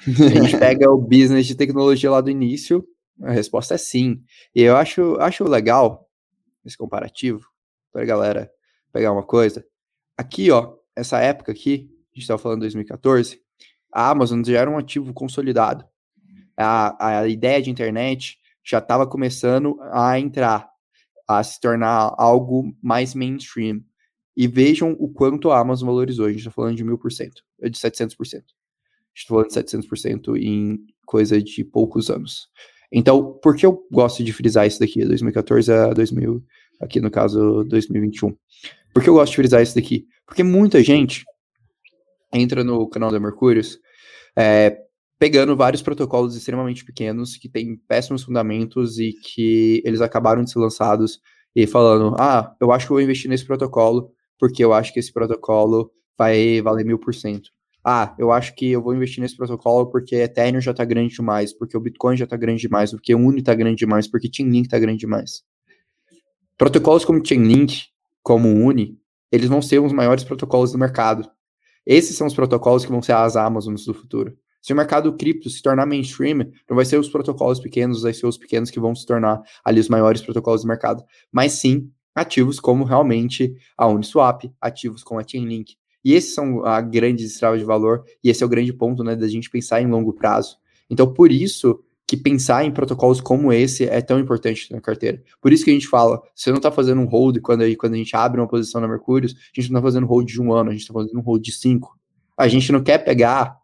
A 0.07 0.29
gente 0.29 0.57
pega 0.59 0.91
o 0.91 0.99
business 0.99 1.47
de 1.47 1.55
tecnologia 1.55 2.11
lá 2.11 2.21
do 2.21 2.31
início, 2.31 2.87
a 3.23 3.33
resposta 3.33 3.75
é 3.75 3.79
sim. 3.79 4.21
E 4.55 4.63
eu 4.63 4.77
acho, 4.77 5.17
acho 5.17 5.45
legal 5.45 6.07
esse 6.65 6.77
comparativo, 6.77 7.47
para 7.93 8.03
a 8.03 8.07
galera 8.07 8.51
pegar 8.97 9.13
uma 9.13 9.23
coisa. 9.23 9.65
Aqui, 10.17 10.51
ó, 10.51 10.75
essa 10.97 11.19
época 11.19 11.53
aqui, 11.53 11.91
a 11.91 12.15
gente 12.15 12.23
estava 12.23 12.39
falando 12.39 12.61
2014, 12.61 13.39
a 13.93 14.11
Amazon 14.11 14.43
já 14.43 14.61
era 14.61 14.71
um 14.71 14.79
ativo 14.79 15.13
consolidado. 15.13 15.85
A, 16.57 17.19
a 17.19 17.29
ideia 17.29 17.61
de 17.61 17.71
internet 17.71 18.39
já 18.65 18.79
estava 18.79 19.07
começando 19.07 19.79
a 19.93 20.19
entrar, 20.19 20.67
a 21.29 21.43
se 21.45 21.61
tornar 21.61 22.15
algo 22.17 22.75
mais 22.83 23.15
mainstream. 23.15 23.85
E 24.35 24.49
vejam 24.49 24.97
o 24.99 25.11
quanto 25.11 25.51
a 25.51 25.59
Amazon 25.59 25.89
valorizou. 25.89 26.27
A 26.27 26.31
gente 26.31 26.39
está 26.39 26.51
falando 26.51 26.77
de 26.77 26.85
mil 26.85 26.99
por 26.99 27.13
cento, 27.13 27.43
é 27.61 27.69
de 27.69 27.79
700%. 27.79 28.17
A 28.23 28.37
gente 28.37 28.45
está 29.15 29.29
falando 29.29 29.49
de 29.49 29.55
700% 29.55 30.37
em 30.43 30.87
coisa 31.05 31.41
de 31.41 31.63
poucos 31.65 32.11
anos. 32.11 32.49
Então, 32.91 33.39
por 33.43 33.57
que 33.57 33.67
eu 33.67 33.87
gosto 33.91 34.25
de 34.25 34.33
frisar 34.33 34.67
isso 34.67 34.81
daqui, 34.81 35.05
2014 35.05 35.71
a 35.73 35.93
2000, 35.93 36.43
aqui 36.81 37.01
no 37.01 37.11
caso 37.11 37.65
2021? 37.65 38.35
Por 38.93 39.03
que 39.03 39.09
eu 39.09 39.15
gosto 39.15 39.33
de 39.33 39.37
frisar 39.37 39.63
isso 39.63 39.75
daqui? 39.75 40.07
Porque 40.27 40.43
muita 40.43 40.83
gente 40.83 41.25
entra 42.33 42.65
no 42.65 42.89
canal 42.89 43.11
da 43.11 43.21
Mercúrios 43.21 43.79
é, 44.37 44.79
pegando 45.19 45.57
vários 45.57 45.83
protocolos 45.83 46.37
extremamente 46.37 46.85
pequenos 46.85 47.37
que 47.37 47.49
têm 47.49 47.77
péssimos 47.89 48.23
fundamentos 48.23 48.99
e 48.99 49.13
que 49.13 49.83
eles 49.85 50.01
acabaram 50.01 50.45
de 50.45 50.51
ser 50.51 50.59
lançados 50.59 51.21
e 51.55 51.67
falando, 51.67 52.15
ah, 52.19 52.55
eu 52.61 52.71
acho 52.71 52.87
que 52.87 52.93
vou 52.93 53.01
investir 53.01 53.31
nesse 53.31 53.47
protocolo 53.47 54.11
porque 54.39 54.63
eu 54.63 54.75
acho 54.75 54.93
que 54.93 55.01
esse 55.01 55.13
protocolo 55.13 55.91
vai 56.19 56.61
valer 56.61 56.85
mil 56.85 56.99
por 56.99 57.15
cento. 57.15 57.51
Ah, 57.83 58.15
eu 58.19 58.33
acho 58.33 58.55
que 58.55 58.73
eu 58.73 58.83
vou 58.83 58.95
investir 58.95 59.23
nesse 59.23 59.37
protocolo 59.37 59.91
porque 59.91 60.17
Ethereum 60.17 60.61
já 60.61 60.73
está 60.73 60.85
grande 60.85 61.15
demais, 61.15 61.57
porque 61.57 61.77
o 61.77 61.81
Bitcoin 61.81 62.17
já 62.17 62.25
está 62.25 62.37
grande 62.37 62.63
demais, 62.63 62.91
porque 62.91 63.15
o 63.15 63.19
Uni 63.19 63.39
está 63.39 63.55
grande 63.55 63.77
demais, 63.77 64.09
porque 64.09 64.29
Chainlink 64.31 64.67
está 64.67 64.79
grande 64.79 64.99
demais. 64.99 65.43
Protocolos 66.59 67.05
como 67.05 67.25
Chainlink, 67.25 67.89
como 68.23 68.49
Uni, 68.49 68.99
eles 69.31 69.49
vão 69.49 69.61
ser 69.61 69.79
os 69.79 69.93
maiores 69.93 70.25
protocolos 70.25 70.73
do 70.73 70.79
mercado. 70.79 71.29
Esses 71.85 72.17
são 72.17 72.27
os 72.27 72.35
protocolos 72.35 72.83
que 72.85 72.91
vão 72.91 73.03
ser 73.03 73.13
as 73.13 73.37
Amazons 73.37 73.85
do 73.85 73.93
futuro. 73.93 74.35
Se 74.63 74.73
o 74.73 74.77
mercado 74.77 75.13
cripto 75.13 75.51
se 75.51 75.61
tornar 75.61 75.85
mainstream, 75.85 76.51
não 76.69 76.75
vai 76.75 76.87
ser 76.87 76.99
os 76.99 77.11
protocolos 77.11 77.61
pequenos, 77.61 78.03
vai 78.03 78.15
ser 78.15 78.27
os 78.27 78.39
pequenos 78.39 78.71
que 78.71 78.81
vão 78.81 78.95
se 78.95 79.05
tornar 79.05 79.43
ali 79.63 79.79
os 79.79 79.89
maiores 79.91 80.23
protocolos 80.23 80.63
do 80.63 80.69
mercado, 80.69 81.05
mas 81.31 81.53
sim 81.53 81.91
ativos 82.15 82.59
como 82.59 82.85
realmente 82.85 83.55
a 83.77 83.87
Uniswap, 83.87 84.51
ativos 84.59 85.05
como 85.05 85.21
a 85.21 85.29
Chainlink. 85.29 85.77
E 86.03 86.15
esses 86.15 86.35
são 86.35 86.65
a 86.65 86.81
grande 86.81 87.25
estrada 87.25 87.59
de 87.59 87.65
valor, 87.65 88.03
e 88.25 88.31
esse 88.31 88.43
é 88.43 88.47
o 88.47 88.49
grande 88.49 88.73
ponto, 88.73 89.05
né, 89.05 89.15
da 89.15 89.29
gente 89.29 89.51
pensar 89.51 89.83
em 89.83 89.87
longo 89.87 90.15
prazo. 90.15 90.57
Então, 90.89 91.13
por 91.13 91.31
isso 91.31 91.79
que 92.07 92.17
pensar 92.17 92.65
em 92.65 92.71
protocolos 92.71 93.21
como 93.21 93.53
esse 93.53 93.85
é 93.85 94.01
tão 94.01 94.19
importante 94.21 94.73
na 94.73 94.81
carteira. 94.81 95.21
Por 95.41 95.53
isso 95.53 95.65
que 95.65 95.71
a 95.71 95.75
gente 95.75 95.89
fala, 95.89 96.23
você 96.35 96.51
não 96.51 96.59
está 96.59 96.71
fazendo 96.71 97.01
um 97.01 97.07
hold 97.07 97.41
quando, 97.41 97.65
quando 97.77 97.95
a 97.95 97.97
gente 97.97 98.15
abre 98.15 98.41
uma 98.41 98.47
posição 98.47 98.81
na 98.81 98.87
Mercúrio, 98.87 99.29
a 99.29 99.61
gente 99.61 99.73
não 99.73 99.81
está 99.81 99.89
fazendo 99.89 100.05
um 100.05 100.07
hold 100.07 100.29
de 100.29 100.41
um 100.41 100.53
ano, 100.53 100.71
a 100.71 100.73
gente 100.73 100.83
está 100.83 100.95
fazendo 100.95 101.19
um 101.19 101.23
hold 101.23 101.43
de 101.43 101.53
cinco. 101.53 101.99
A 102.37 102.47
gente 102.47 102.71
não 102.71 102.83
quer 102.83 102.99
pegar 102.99 103.57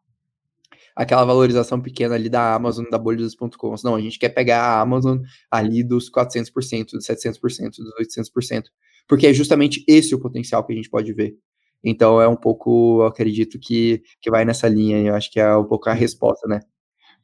aquela 0.97 1.24
valorização 1.24 1.80
pequena 1.80 2.16
ali 2.16 2.28
da 2.28 2.55
Amazon, 2.55 2.84
da 2.90 2.99
bolha 2.99 3.18
dos 3.18 3.34
pontos. 3.34 3.82
Não, 3.82 3.95
a 3.95 4.01
gente 4.01 4.18
quer 4.18 4.30
pegar 4.30 4.61
a 4.61 4.80
Amazon 4.80 5.18
ali 5.51 5.84
dos 5.84 6.11
400%, 6.11 6.93
dos 6.93 7.07
700%, 7.07 7.38
dos 7.76 7.95
800%, 8.01 8.64
porque 9.07 9.28
é 9.28 9.32
justamente 9.32 9.84
esse 9.86 10.14
o 10.14 10.20
potencial 10.20 10.64
que 10.64 10.72
a 10.72 10.76
gente 10.76 10.90
pode 10.90 11.12
ver. 11.12 11.36
Então 11.84 12.20
é 12.20 12.28
um 12.28 12.36
pouco, 12.36 13.03
acredito 13.03 13.59
que, 13.59 14.03
que 14.20 14.30
vai 14.30 14.45
nessa 14.45 14.68
linha, 14.68 14.99
eu 15.01 15.14
acho 15.14 15.30
que 15.30 15.40
é 15.40 15.57
um 15.57 15.64
pouco 15.64 15.88
a 15.88 15.93
resposta, 15.93 16.47
né? 16.47 16.61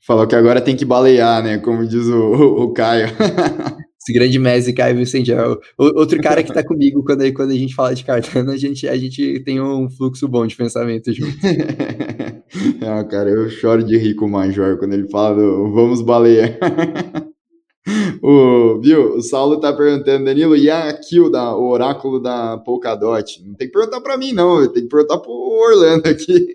Falou 0.06 0.26
que 0.26 0.34
agora 0.34 0.60
tem 0.60 0.76
que 0.76 0.84
balear, 0.84 1.42
né? 1.42 1.58
Como 1.58 1.86
diz 1.86 2.06
o, 2.06 2.16
o, 2.16 2.62
o 2.64 2.72
Caio. 2.72 3.08
Esse 4.00 4.12
grande 4.12 4.38
Messi, 4.38 4.72
Caio 4.72 4.96
Vicente. 4.96 5.30
É 5.30 5.46
o, 5.46 5.58
outro 5.78 6.18
cara 6.22 6.42
que 6.42 6.52
tá 6.52 6.64
comigo 6.64 7.04
quando, 7.04 7.30
quando 7.34 7.50
a 7.50 7.56
gente 7.56 7.74
fala 7.74 7.94
de 7.94 8.04
Cardano, 8.04 8.52
a 8.52 8.56
gente, 8.56 8.88
a 8.88 8.96
gente 8.96 9.42
tem 9.44 9.60
um 9.60 9.90
fluxo 9.90 10.26
bom 10.26 10.46
de 10.46 10.56
pensamento 10.56 11.12
junto. 11.12 11.36
é, 11.44 13.04
cara, 13.10 13.28
eu 13.28 13.50
choro 13.50 13.82
de 13.82 13.98
rir 13.98 14.14
com 14.14 14.24
o 14.24 14.30
Major 14.30 14.78
quando 14.78 14.94
ele 14.94 15.10
fala 15.10 15.36
do, 15.36 15.72
vamos 15.72 16.00
balear. 16.00 16.56
o, 18.22 18.80
viu? 18.80 19.16
O 19.16 19.20
Saulo 19.20 19.60
tá 19.60 19.74
perguntando, 19.74 20.24
Danilo, 20.24 20.56
e 20.56 20.70
a 20.70 20.90
kill 20.94 21.30
da, 21.30 21.54
o 21.54 21.68
oráculo 21.68 22.18
da 22.18 22.56
Polkadot? 22.56 23.44
Não 23.44 23.54
tem 23.54 23.66
que 23.66 23.74
perguntar 23.74 24.00
para 24.00 24.16
mim, 24.16 24.32
não. 24.32 24.66
Tem 24.72 24.84
que 24.84 24.88
perguntar 24.88 25.18
pro 25.18 25.32
Orlando 25.32 26.08
aqui. 26.08 26.52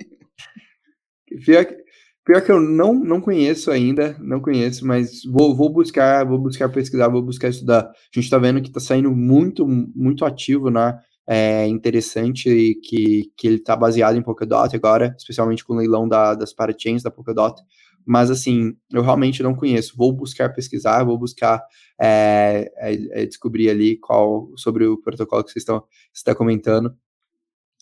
Pior 1.46 1.66
que, 1.66 1.83
Pior 2.26 2.42
que 2.42 2.52
eu 2.52 2.60
não, 2.62 2.94
não 2.94 3.20
conheço 3.20 3.70
ainda, 3.70 4.16
não 4.20 4.40
conheço, 4.40 4.88
mas 4.88 5.24
vou, 5.26 5.54
vou 5.54 5.70
buscar, 5.70 6.26
vou 6.26 6.40
buscar 6.40 6.70
pesquisar, 6.70 7.10
vou 7.10 7.22
buscar 7.22 7.50
estudar. 7.50 7.82
A 7.82 7.94
gente 8.14 8.24
está 8.24 8.38
vendo 8.38 8.62
que 8.62 8.70
está 8.70 8.80
saindo 8.80 9.12
muito, 9.12 9.68
muito 9.68 10.24
ativo, 10.24 10.70
né? 10.70 10.98
É 11.28 11.68
interessante 11.68 12.80
que, 12.84 13.32
que 13.38 13.48
ele 13.48 13.56
está 13.58 13.76
baseado 13.76 14.16
em 14.18 14.22
Polkadot 14.22 14.74
agora, 14.74 15.14
especialmente 15.18 15.66
com 15.66 15.74
o 15.74 15.78
leilão 15.78 16.08
da, 16.08 16.34
das 16.34 16.54
parachains 16.54 17.04
da 17.04 17.12
Polkadot. 17.12 17.62
Mas 18.06 18.32
assim, 18.32 18.74
eu 18.92 19.02
realmente 19.02 19.44
não 19.44 19.56
conheço. 19.56 19.96
Vou 19.98 20.14
buscar 20.14 20.50
pesquisar, 20.54 21.04
vou 21.04 21.18
buscar 21.18 21.62
é, 22.00 22.72
é, 22.78 23.24
é 23.24 23.26
descobrir 23.26 23.70
ali 23.70 23.98
qual 23.98 24.50
sobre 24.56 24.86
o 24.86 24.98
protocolo 24.98 25.44
que 25.44 25.52
vocês 25.52 25.64
estão 25.64 25.84
está 26.14 26.34
comentando, 26.34 26.94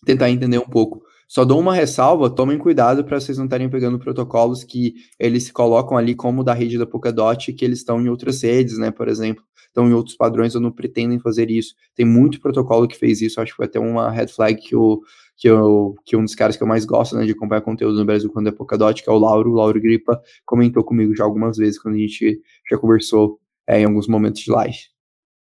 tentar 0.06 0.30
entender 0.32 0.58
um 0.58 0.70
pouco. 0.70 1.04
Só 1.32 1.46
dou 1.46 1.62
uma 1.62 1.74
ressalva, 1.74 2.30
tomem 2.30 2.58
cuidado 2.58 3.06
para 3.06 3.18
vocês 3.18 3.38
não 3.38 3.46
estarem 3.46 3.70
pegando 3.70 3.98
protocolos 3.98 4.66
que 4.66 4.96
eles 5.18 5.46
se 5.46 5.54
colocam 5.54 5.96
ali 5.96 6.14
como 6.14 6.44
da 6.44 6.54
rede 6.54 6.78
da 6.78 6.86
Polkadot, 6.86 7.54
que 7.54 7.64
eles 7.64 7.78
estão 7.78 8.02
em 8.02 8.10
outras 8.10 8.42
redes, 8.42 8.78
né, 8.78 8.92
por 8.92 9.08
exemplo, 9.08 9.42
estão 9.66 9.88
em 9.88 9.94
outros 9.94 10.18
padrões 10.18 10.56
ou 10.56 10.60
não 10.60 10.74
pretendem 10.74 11.22
fazer 11.22 11.50
isso. 11.50 11.74
Tem 11.96 12.06
muito 12.06 12.42
protocolo 12.42 12.86
que 12.86 12.98
fez 12.98 13.22
isso, 13.22 13.40
acho 13.40 13.54
que 13.54 13.56
foi 13.56 13.66
até 13.66 13.80
uma 13.80 14.12
red 14.12 14.28
flag 14.28 14.62
que, 14.62 14.76
o, 14.76 15.02
que, 15.38 15.48
eu, 15.48 15.96
que 16.04 16.18
um 16.18 16.26
dos 16.26 16.36
caras 16.36 16.58
que 16.58 16.64
eu 16.64 16.68
mais 16.68 16.84
gosto, 16.84 17.16
né, 17.16 17.24
de 17.24 17.32
acompanhar 17.32 17.62
conteúdo 17.62 17.98
no 17.98 18.06
Brasil 18.06 18.30
quando 18.30 18.50
é 18.50 18.52
Polkadot, 18.52 19.02
que 19.02 19.10
é 19.10 19.14
o 19.14 19.18
Lauro, 19.18 19.52
o 19.52 19.56
Lauro 19.56 19.80
Gripa, 19.80 20.22
comentou 20.46 20.84
comigo 20.84 21.16
já 21.16 21.24
algumas 21.24 21.56
vezes 21.56 21.82
quando 21.82 21.96
a 21.96 22.00
gente 22.00 22.42
já 22.70 22.78
conversou 22.78 23.40
é, 23.66 23.80
em 23.80 23.86
alguns 23.86 24.06
momentos 24.06 24.42
de 24.42 24.52
live. 24.52 24.80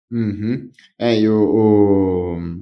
Uhum. 0.09 0.71
É, 0.97 1.19
e 1.19 1.27
o, 1.27 1.35
o 1.35 2.61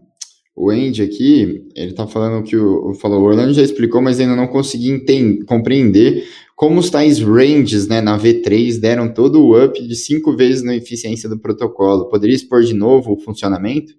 o 0.56 0.70
Andy 0.70 1.01
aqui, 1.01 1.68
ele 1.76 1.93
tá 1.93 2.06
falando 2.06 2.43
que 2.43 2.56
o, 2.56 2.93
falou, 2.93 3.22
o 3.22 3.24
Orlando 3.24 3.54
já 3.54 3.64
explicou, 3.64 4.01
mas 4.01 4.20
ainda 4.20 4.36
não 4.36 4.47
consegui 4.47 4.91
entender, 4.91 5.43
compreender 5.45 6.28
como 6.56 6.80
os 6.80 6.89
tais 6.89 7.20
ranges 7.20 7.88
né, 7.88 7.99
na 7.99 8.18
V3 8.18 8.80
deram 8.80 9.12
todo 9.12 9.41
o 9.41 9.66
up 9.66 9.82
de 9.82 9.95
cinco 9.95 10.36
vezes 10.36 10.64
na 10.64 10.76
eficiência 10.76 11.28
do 11.28 11.39
protocolo. 11.39 12.08
Poderia 12.08 12.36
expor 12.36 12.62
de 12.62 12.74
novo 12.74 13.14
o 13.14 13.20
funcionamento? 13.20 13.93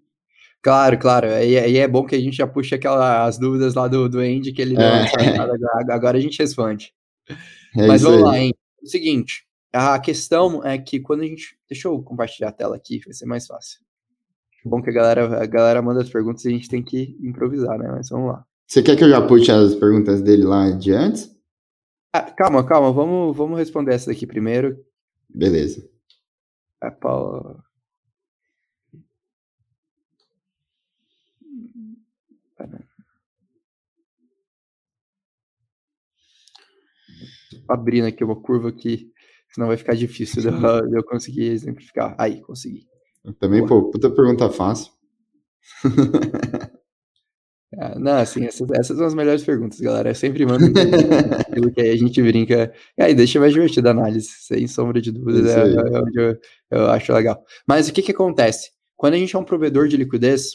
Claro, 0.63 0.99
claro. 0.99 1.27
E, 1.27 1.53
e 1.53 1.77
é 1.77 1.89
bom 1.89 2.07
que 2.07 2.15
a 2.15 2.21
gente 2.21 2.37
já 2.37 2.47
puxa 2.47 2.77
aquelas 2.77 3.37
dúvidas 3.37 3.75
lá 3.75 3.89
do, 3.89 4.09
do 4.09 4.21
Andy 4.21 4.53
que 4.53 4.63
ele 4.63 4.77
é. 4.81 5.39
agora, 5.39 5.59
agora 5.91 6.19
a 6.19 6.21
gente 6.21 6.39
responde. 6.39 6.93
É 7.77 7.87
Mas 7.87 8.03
vamos 8.03 8.19
aí. 8.19 8.25
lá, 8.25 8.39
hein? 8.39 8.55
O 8.83 8.87
seguinte, 8.87 9.45
a 9.73 9.99
questão 9.99 10.65
é 10.65 10.79
que 10.79 11.01
quando 11.01 11.23
a 11.23 11.27
gente. 11.27 11.57
Deixa 11.69 11.89
eu 11.89 12.01
compartilhar 12.03 12.49
a 12.49 12.53
tela 12.53 12.77
aqui, 12.77 13.01
vai 13.05 13.13
ser 13.13 13.27
mais 13.27 13.47
fácil 13.47 13.84
bom 14.65 14.83
que 14.83 14.91
a 14.91 14.93
galera, 14.93 15.43
a 15.43 15.47
galera 15.47 15.83
manda 15.83 16.01
as 16.01 16.11
perguntas 16.11 16.45
e 16.45 16.49
a 16.49 16.51
gente 16.51 16.69
tem 16.69 16.83
que 16.83 17.17
improvisar, 17.21 17.79
né? 17.79 17.89
Mas 17.91 18.09
vamos 18.09 18.29
lá. 18.29 18.45
Você 18.67 18.83
quer 18.83 18.97
que 18.97 19.05
eu 19.05 19.09
já 19.09 19.25
puxe 19.27 19.51
as 19.51 19.75
perguntas 19.75 20.23
dele 20.23 20.45
lá 20.45 20.71
de 20.71 20.93
antes? 20.93 21.31
Ah, 22.13 22.23
calma, 22.23 22.65
calma, 22.65 22.93
vamos, 22.93 23.37
vamos 23.37 23.59
responder 23.59 23.95
essa 23.95 24.11
daqui 24.11 24.27
primeiro. 24.27 24.79
Beleza. 25.29 25.89
A 26.81 26.91
Paula. 26.91 27.63
Tá 32.57 32.69
Abrindo 37.69 38.07
aqui 38.07 38.23
uma 38.23 38.41
curva 38.41 38.69
aqui 38.69 39.13
senão 39.55 39.69
vai 39.69 39.77
ficar 39.77 39.95
difícil 39.95 40.43
de 40.43 40.49
eu, 40.49 40.89
de 40.89 40.99
eu 40.99 41.05
conseguir 41.05 41.45
exemplificar. 41.45 42.17
Aí, 42.19 42.41
consegui. 42.43 42.89
Também, 43.39 43.67
pô, 43.67 43.91
puta 43.91 44.11
pergunta 44.11 44.51
fácil. 44.51 44.93
Ah, 47.79 47.95
não, 47.99 48.19
assim, 48.19 48.45
essas, 48.45 48.69
essas, 48.73 48.97
são 48.99 49.07
as 49.07 49.15
melhores 49.15 49.43
perguntas, 49.43 49.81
galera. 49.81 50.11
Eu 50.11 50.15
sempre 50.15 50.45
mando 50.45 50.67
aquilo 51.41 51.71
que 51.73 51.81
aí 51.81 51.91
a 51.91 51.97
gente 51.97 52.23
brinca. 52.23 52.73
E 52.99 53.03
aí 53.03 53.15
deixa 53.15 53.41
mais 53.41 53.55
divertida 53.55 53.89
a 53.89 53.93
análise, 53.93 54.29
sem 54.29 54.67
sombra 54.67 55.01
de 55.01 55.11
dúvidas, 55.11 55.47
é, 55.47 55.61
é, 55.61 56.01
onde 56.01 56.21
eu, 56.21 56.39
eu, 56.71 56.91
acho 56.91 57.13
legal. 57.13 57.43
Mas 57.67 57.89
o 57.89 57.93
que 57.93 58.03
que 58.03 58.13
acontece? 58.13 58.73
Quando 58.95 59.15
a 59.15 59.19
gente 59.19 59.35
é 59.35 59.39
um 59.39 59.45
provedor 59.45 59.89
de 59.89 59.97
liquidez, 59.97 60.51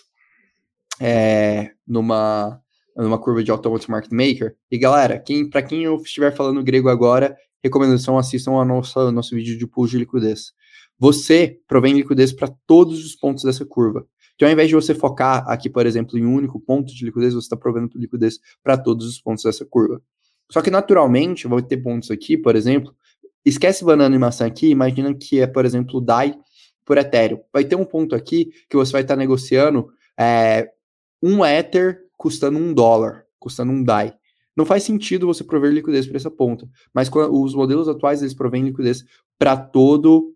é, 0.99 1.71
numa, 1.87 2.61
numa 2.95 3.17
curva 3.17 3.43
de 3.43 3.49
Automatic 3.49 3.89
Market 3.89 4.11
Maker, 4.11 4.55
e 4.69 4.77
galera, 4.77 5.17
quem, 5.17 5.49
para 5.49 5.63
quem 5.63 5.83
eu 5.83 5.95
estiver 5.95 6.35
falando 6.35 6.63
grego 6.63 6.87
agora, 6.87 7.35
recomendação, 7.63 8.17
assistam 8.17 8.51
ao 8.51 8.65
nosso, 8.65 9.11
nosso 9.11 9.35
vídeo 9.35 9.57
de 9.57 9.65
pool 9.65 9.87
de 9.87 9.97
liquidez. 9.97 10.53
Você 10.99 11.59
provém 11.67 11.93
liquidez 11.93 12.33
para 12.33 12.49
todos 12.67 13.05
os 13.05 13.15
pontos 13.15 13.43
dessa 13.43 13.65
curva. 13.65 14.05
Então, 14.35 14.47
ao 14.47 14.53
invés 14.53 14.69
de 14.69 14.75
você 14.75 14.93
focar 14.93 15.49
aqui, 15.49 15.69
por 15.69 15.85
exemplo, 15.85 16.17
em 16.17 16.25
um 16.25 16.33
único 16.33 16.59
ponto 16.59 16.93
de 16.93 17.05
liquidez, 17.05 17.33
você 17.33 17.45
está 17.45 17.57
provendo 17.57 17.97
liquidez 17.97 18.39
para 18.63 18.77
todos 18.77 19.07
os 19.07 19.19
pontos 19.19 19.43
dessa 19.43 19.65
curva. 19.65 20.01
Só 20.51 20.61
que, 20.61 20.71
naturalmente, 20.71 21.47
vou 21.47 21.61
ter 21.61 21.77
pontos 21.77 22.11
aqui, 22.11 22.37
por 22.37 22.55
exemplo, 22.55 22.93
esquece 23.45 23.83
banana 23.83 24.15
e 24.15 24.19
maçã 24.19 24.45
aqui, 24.45 24.69
imagina 24.69 25.13
que 25.13 25.39
é, 25.39 25.47
por 25.47 25.65
exemplo, 25.65 26.01
DAI 26.01 26.37
por 26.85 26.97
Ethereum. 26.97 27.39
Vai 27.53 27.63
ter 27.65 27.75
um 27.75 27.85
ponto 27.85 28.15
aqui 28.15 28.51
que 28.69 28.75
você 28.75 28.91
vai 28.91 29.01
estar 29.01 29.15
tá 29.15 29.19
negociando 29.19 29.89
é, 30.17 30.69
um 31.21 31.45
Ether 31.45 31.99
custando 32.17 32.57
um 32.57 32.73
dólar, 32.73 33.25
custando 33.37 33.71
um 33.71 33.83
DAI. 33.83 34.13
Não 34.55 34.65
faz 34.65 34.83
sentido 34.83 35.27
você 35.27 35.43
prover 35.43 35.71
liquidez 35.71 36.07
para 36.07 36.17
essa 36.17 36.31
ponta, 36.31 36.67
mas 36.93 37.09
os 37.09 37.53
modelos 37.53 37.87
atuais 37.87 38.21
eles 38.21 38.33
provêm 38.33 38.63
liquidez 38.63 39.05
para 39.37 39.55
todo 39.55 40.35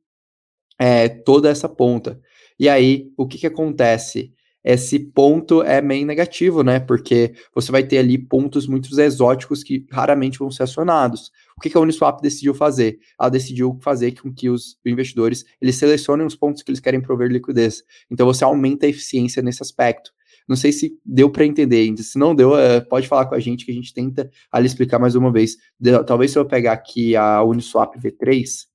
é, 0.80 1.08
toda 1.10 1.50
essa 1.50 1.70
ponta. 1.70 2.20
E 2.60 2.70
aí, 2.70 3.12
o 3.18 3.28
que, 3.28 3.38
que 3.38 3.48
acontece? 3.48 4.34
Esse 4.64 4.98
ponto 4.98 5.62
é 5.62 5.82
meio 5.82 6.06
negativo, 6.06 6.64
né? 6.64 6.80
Porque 6.80 7.34
você 7.54 7.70
vai 7.70 7.84
ter 7.84 7.98
ali 7.98 8.18
pontos 8.18 8.66
muito 8.66 8.88
exóticos 8.98 9.62
que 9.62 9.86
raramente 9.92 10.40
vão 10.40 10.50
ser 10.50 10.64
acionados. 10.64 11.32
O 11.58 11.62
que, 11.62 11.70
que 11.70 11.78
a 11.78 11.82
Uniswap 11.82 12.22
decidiu 12.22 12.54
fazer? 12.54 12.98
Ela 13.20 13.30
decidiu 13.30 13.78
fazer 13.82 14.14
com 14.14 14.34
que 14.34 14.50
os 14.50 14.78
investidores 14.86 15.44
eles 15.62 15.76
selecionem 15.76 16.26
os 16.26 16.36
pontos 16.36 16.64
que 16.64 16.72
eles 16.72 16.80
querem 16.80 17.02
prover 17.02 17.30
liquidez. 17.30 17.84
Então 18.10 18.26
você 18.26 18.46
aumenta 18.46 18.86
a 18.86 18.90
eficiência 18.90 19.42
nesse 19.42 19.62
aspecto. 19.62 20.14
Não 20.48 20.56
sei 20.56 20.72
se 20.72 20.98
deu 21.06 21.30
para 21.30 21.46
entender 21.46 21.78
ainda. 21.78 22.02
Se 22.02 22.18
não 22.18 22.34
deu, 22.34 22.58
é, 22.58 22.80
pode 22.80 23.08
falar 23.08 23.26
com 23.26 23.36
a 23.36 23.40
gente 23.40 23.66
que 23.66 23.72
a 23.72 23.76
gente 23.76 23.94
tenta 23.94 24.30
ali 24.50 24.68
explicar 24.68 24.98
mais 24.98 25.16
uma 25.16 25.32
vez. 25.32 25.58
talvez 26.06 26.32
se 26.32 26.40
eu 26.40 26.46
pegar 26.46 26.74
aqui 26.74 27.18
a 27.18 27.44
Uniswap 27.44 27.96
V3, 27.98 28.66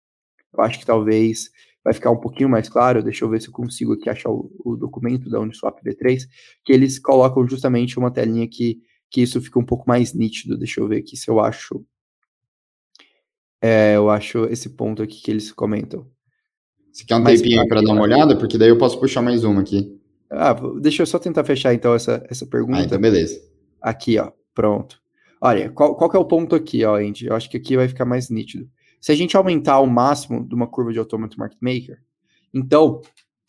eu 0.57 0.65
acho 0.65 0.79
que 0.79 0.87
talvez 0.87 1.51
vai 1.89 1.95
ficar 1.95 2.11
um 2.11 2.21
pouquinho 2.21 2.51
mais 2.51 2.69
claro, 2.69 3.03
deixa 3.03 3.25
eu 3.25 3.31
ver 3.31 3.41
se 3.41 3.49
eu 3.49 3.53
consigo 3.53 3.95
aqui 3.95 4.11
achar 4.11 4.29
o, 4.29 4.53
o 4.63 4.77
documento 4.77 5.31
da 5.31 5.41
Uniswap 5.41 5.81
V3, 5.83 6.27
que 6.63 6.71
eles 6.71 6.99
colocam 6.99 7.49
justamente 7.49 7.99
uma 7.99 8.11
telinha 8.11 8.47
que, 8.47 8.79
que 9.11 9.23
isso 9.23 9.41
fica 9.41 9.59
um 9.59 9.65
pouco 9.65 9.89
mais 9.89 10.13
nítido, 10.13 10.59
deixa 10.59 10.83
eu 10.83 10.87
ver 10.87 10.99
aqui 10.99 11.17
se 11.17 11.31
eu 11.31 11.41
acho, 11.41 11.83
é, 13.63 13.97
eu 13.97 14.11
acho 14.11 14.45
esse 14.51 14.69
ponto 14.69 15.03
aqui 15.03 15.23
que 15.23 15.31
eles 15.31 15.51
comentam. 15.51 16.07
Você 16.93 17.07
quer 17.07 17.17
um 17.17 17.21
Mas, 17.21 17.41
tempinho 17.41 17.67
para 17.67 17.81
dar 17.81 17.93
uma 17.93 18.03
olhada? 18.03 18.37
Porque 18.37 18.59
daí 18.59 18.69
eu 18.69 18.77
posso 18.77 19.01
puxar 19.01 19.23
mais 19.23 19.43
uma 19.43 19.63
aqui. 19.63 19.99
Ah, 20.31 20.55
deixa 20.79 21.01
eu 21.03 21.07
só 21.07 21.19
tentar 21.19 21.43
fechar 21.45 21.73
então 21.73 21.95
essa, 21.95 22.23
essa 22.29 22.45
pergunta. 22.45 22.81
Ah, 22.81 22.83
então 22.83 23.01
beleza. 23.01 23.41
Aqui, 23.81 24.19
ó, 24.19 24.31
pronto. 24.55 25.01
Olha, 25.41 25.71
qual, 25.71 25.97
qual 25.97 26.11
é 26.13 26.19
o 26.19 26.25
ponto 26.27 26.55
aqui, 26.55 26.85
ó, 26.85 26.97
Andy? 26.97 27.29
Eu 27.29 27.35
acho 27.35 27.49
que 27.49 27.57
aqui 27.57 27.77
vai 27.79 27.89
ficar 27.89 28.05
mais 28.05 28.29
nítido. 28.29 28.69
Se 29.01 29.13
a 29.13 29.15
gente 29.15 29.37
aumentar 29.37 29.75
ao 29.75 29.87
máximo 29.87 30.47
de 30.47 30.55
uma 30.55 30.67
curva 30.67 30.93
de 30.93 30.99
Automate 30.99 31.39
Market 31.39 31.59
Maker, 31.61 31.99
então, 32.53 33.01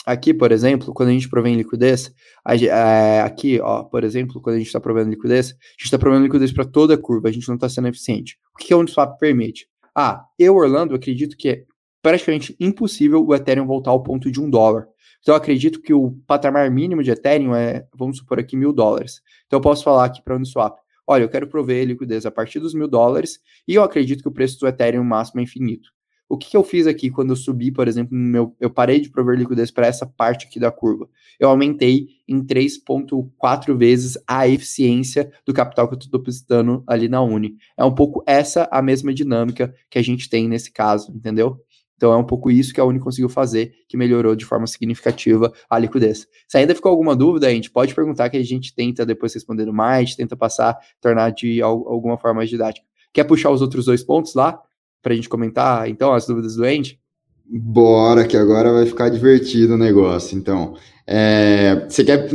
aqui, 0.06 0.34
por 0.34 0.52
exemplo, 0.52 0.94
quando 0.94 1.10
a 1.10 1.12
gente 1.14 1.30
provém 1.30 1.56
liquidez, 1.56 2.14
a, 2.44 2.56
é, 2.56 3.22
aqui, 3.22 3.60
ó, 3.62 3.84
por 3.84 4.04
exemplo, 4.04 4.42
quando 4.42 4.56
a 4.56 4.60
gente 4.60 4.68
está 4.68 4.80
provendo 4.80 5.10
liquidez, 5.10 5.48
a 5.48 5.52
gente 5.52 5.86
está 5.86 5.98
provendo 5.98 6.24
liquidez 6.24 6.52
para 6.52 6.66
toda 6.66 6.96
a 6.96 6.98
curva, 6.98 7.30
a 7.30 7.32
gente 7.32 7.48
não 7.48 7.56
está 7.56 7.70
sendo 7.70 7.88
eficiente. 7.88 8.38
O 8.54 8.58
que, 8.58 8.74
é 8.74 8.76
o 8.76 8.80
Uniswap 8.80 9.18
permite? 9.18 9.68
Ah, 9.96 10.26
eu, 10.38 10.56
Orlando, 10.56 10.96
acredito 10.96 11.36
que 11.38 11.50
é 11.50 11.64
praticamente 12.02 12.56
impossível 12.60 13.26
o 13.26 13.36
Ethereum 13.36 13.66
voltar 13.68 13.92
ao 13.92 14.04
ponto 14.04 14.32
de 14.32 14.40
um 14.40 14.50
dólar. 14.50 14.88
Então, 15.22 15.34
eu 15.34 15.38
acredito 15.38 15.82
que 15.82 15.94
o 15.94 16.12
patamar 16.26 16.72
mínimo 16.72 17.04
de 17.04 17.12
Ethereum 17.12 17.54
é, 17.54 17.86
vamos 17.94 18.18
supor 18.18 18.40
aqui, 18.40 18.56
mil 18.56 18.72
dólares. 18.72 19.22
Então, 19.46 19.58
eu 19.58 19.62
posso 19.62 19.84
falar 19.84 20.06
aqui 20.06 20.22
para 20.24 20.34
o 20.34 20.38
Uniswap, 20.38 20.78
olha, 21.10 21.24
eu 21.24 21.30
quero 21.30 21.48
prover 21.48 21.88
liquidez 21.88 22.24
a 22.24 22.30
partir 22.32 22.60
dos 22.60 22.76
mil 22.76 22.88
dólares 22.88 23.40
e 23.68 23.74
eu 23.74 23.82
acredito 23.82 24.22
que 24.22 24.28
o 24.28 24.32
preço 24.32 24.60
do 24.60 24.68
Ethereum 24.68 25.04
máximo 25.04 25.40
é 25.40 25.44
infinito. 25.44 25.90
O 26.30 26.38
que, 26.38 26.52
que 26.52 26.56
eu 26.56 26.64
fiz 26.64 26.86
aqui 26.86 27.10
quando 27.10 27.32
eu 27.32 27.36
subi, 27.36 27.72
por 27.72 27.88
exemplo, 27.88 28.16
meu, 28.16 28.56
eu 28.60 28.70
parei 28.70 29.00
de 29.00 29.10
prover 29.10 29.36
liquidez 29.36 29.72
para 29.72 29.88
essa 29.88 30.06
parte 30.06 30.46
aqui 30.46 30.60
da 30.60 30.72
curva? 30.72 31.10
Eu 31.40 31.50
aumentei 31.50 32.10
em 32.28 32.46
3,4 32.46 33.76
vezes 33.76 34.16
a 34.28 34.48
eficiência 34.48 35.32
do 35.44 35.52
capital 35.52 35.88
que 35.88 35.96
eu 35.96 35.98
estou 35.98 36.20
depositando 36.20 36.84
ali 36.86 37.10
na 37.10 37.24
Uni. 37.24 37.56
É 37.76 37.84
um 37.84 37.96
pouco 37.96 38.24
essa 38.28 38.70
a 38.72 38.80
mesma 38.80 39.12
dinâmica 39.12 39.74
que 39.90 39.98
a 39.98 40.04
gente 40.04 40.30
tem 40.30 40.48
nesse 40.48 40.72
caso, 40.72 41.12
entendeu? 41.12 41.60
Então 42.00 42.14
é 42.14 42.16
um 42.16 42.24
pouco 42.24 42.50
isso 42.50 42.74
que 42.74 42.80
a 42.80 42.86
Uni 42.86 42.98
conseguiu 42.98 43.28
fazer, 43.28 43.74
que 43.86 43.98
melhorou 43.98 44.34
de 44.34 44.46
forma 44.46 44.66
significativa 44.66 45.52
a 45.70 45.78
liquidez. 45.78 46.26
Se 46.48 46.58
ainda 46.58 46.74
ficou 46.74 46.90
alguma 46.90 47.14
dúvida, 47.14 47.48
a 47.48 47.50
gente 47.50 47.70
pode 47.70 47.94
perguntar 47.94 48.30
que 48.30 48.38
a 48.38 48.44
gente 48.44 48.74
tenta 48.74 49.06
depois 49.06 49.34
responder 49.34 49.66
mais, 49.66 50.16
tenta 50.16 50.34
passar, 50.38 50.78
tornar 51.02 51.32
de 51.32 51.62
alguma 51.62 52.18
forma 52.18 52.38
mais 52.38 52.50
didática. 52.50 52.88
Quer 53.14 53.26
puxar 53.26 53.52
os 53.52 53.62
outros 53.62 53.86
dois 53.86 54.02
pontos 54.02 54.34
lá 54.34 54.58
para 55.02 55.12
a 55.12 55.16
gente 55.16 55.28
comentar, 55.28 55.90
então, 55.90 56.14
as 56.14 56.26
dúvidas 56.26 56.56
do 56.56 56.64
Andy? 56.64 56.98
Bora, 57.46 58.26
que 58.26 58.38
agora 58.38 58.72
vai 58.72 58.86
ficar 58.86 59.10
divertido 59.10 59.74
o 59.74 59.78
negócio. 59.78 60.38
Então, 60.38 60.76
é, 61.06 61.86
você 61.90 62.06
quer 62.06 62.30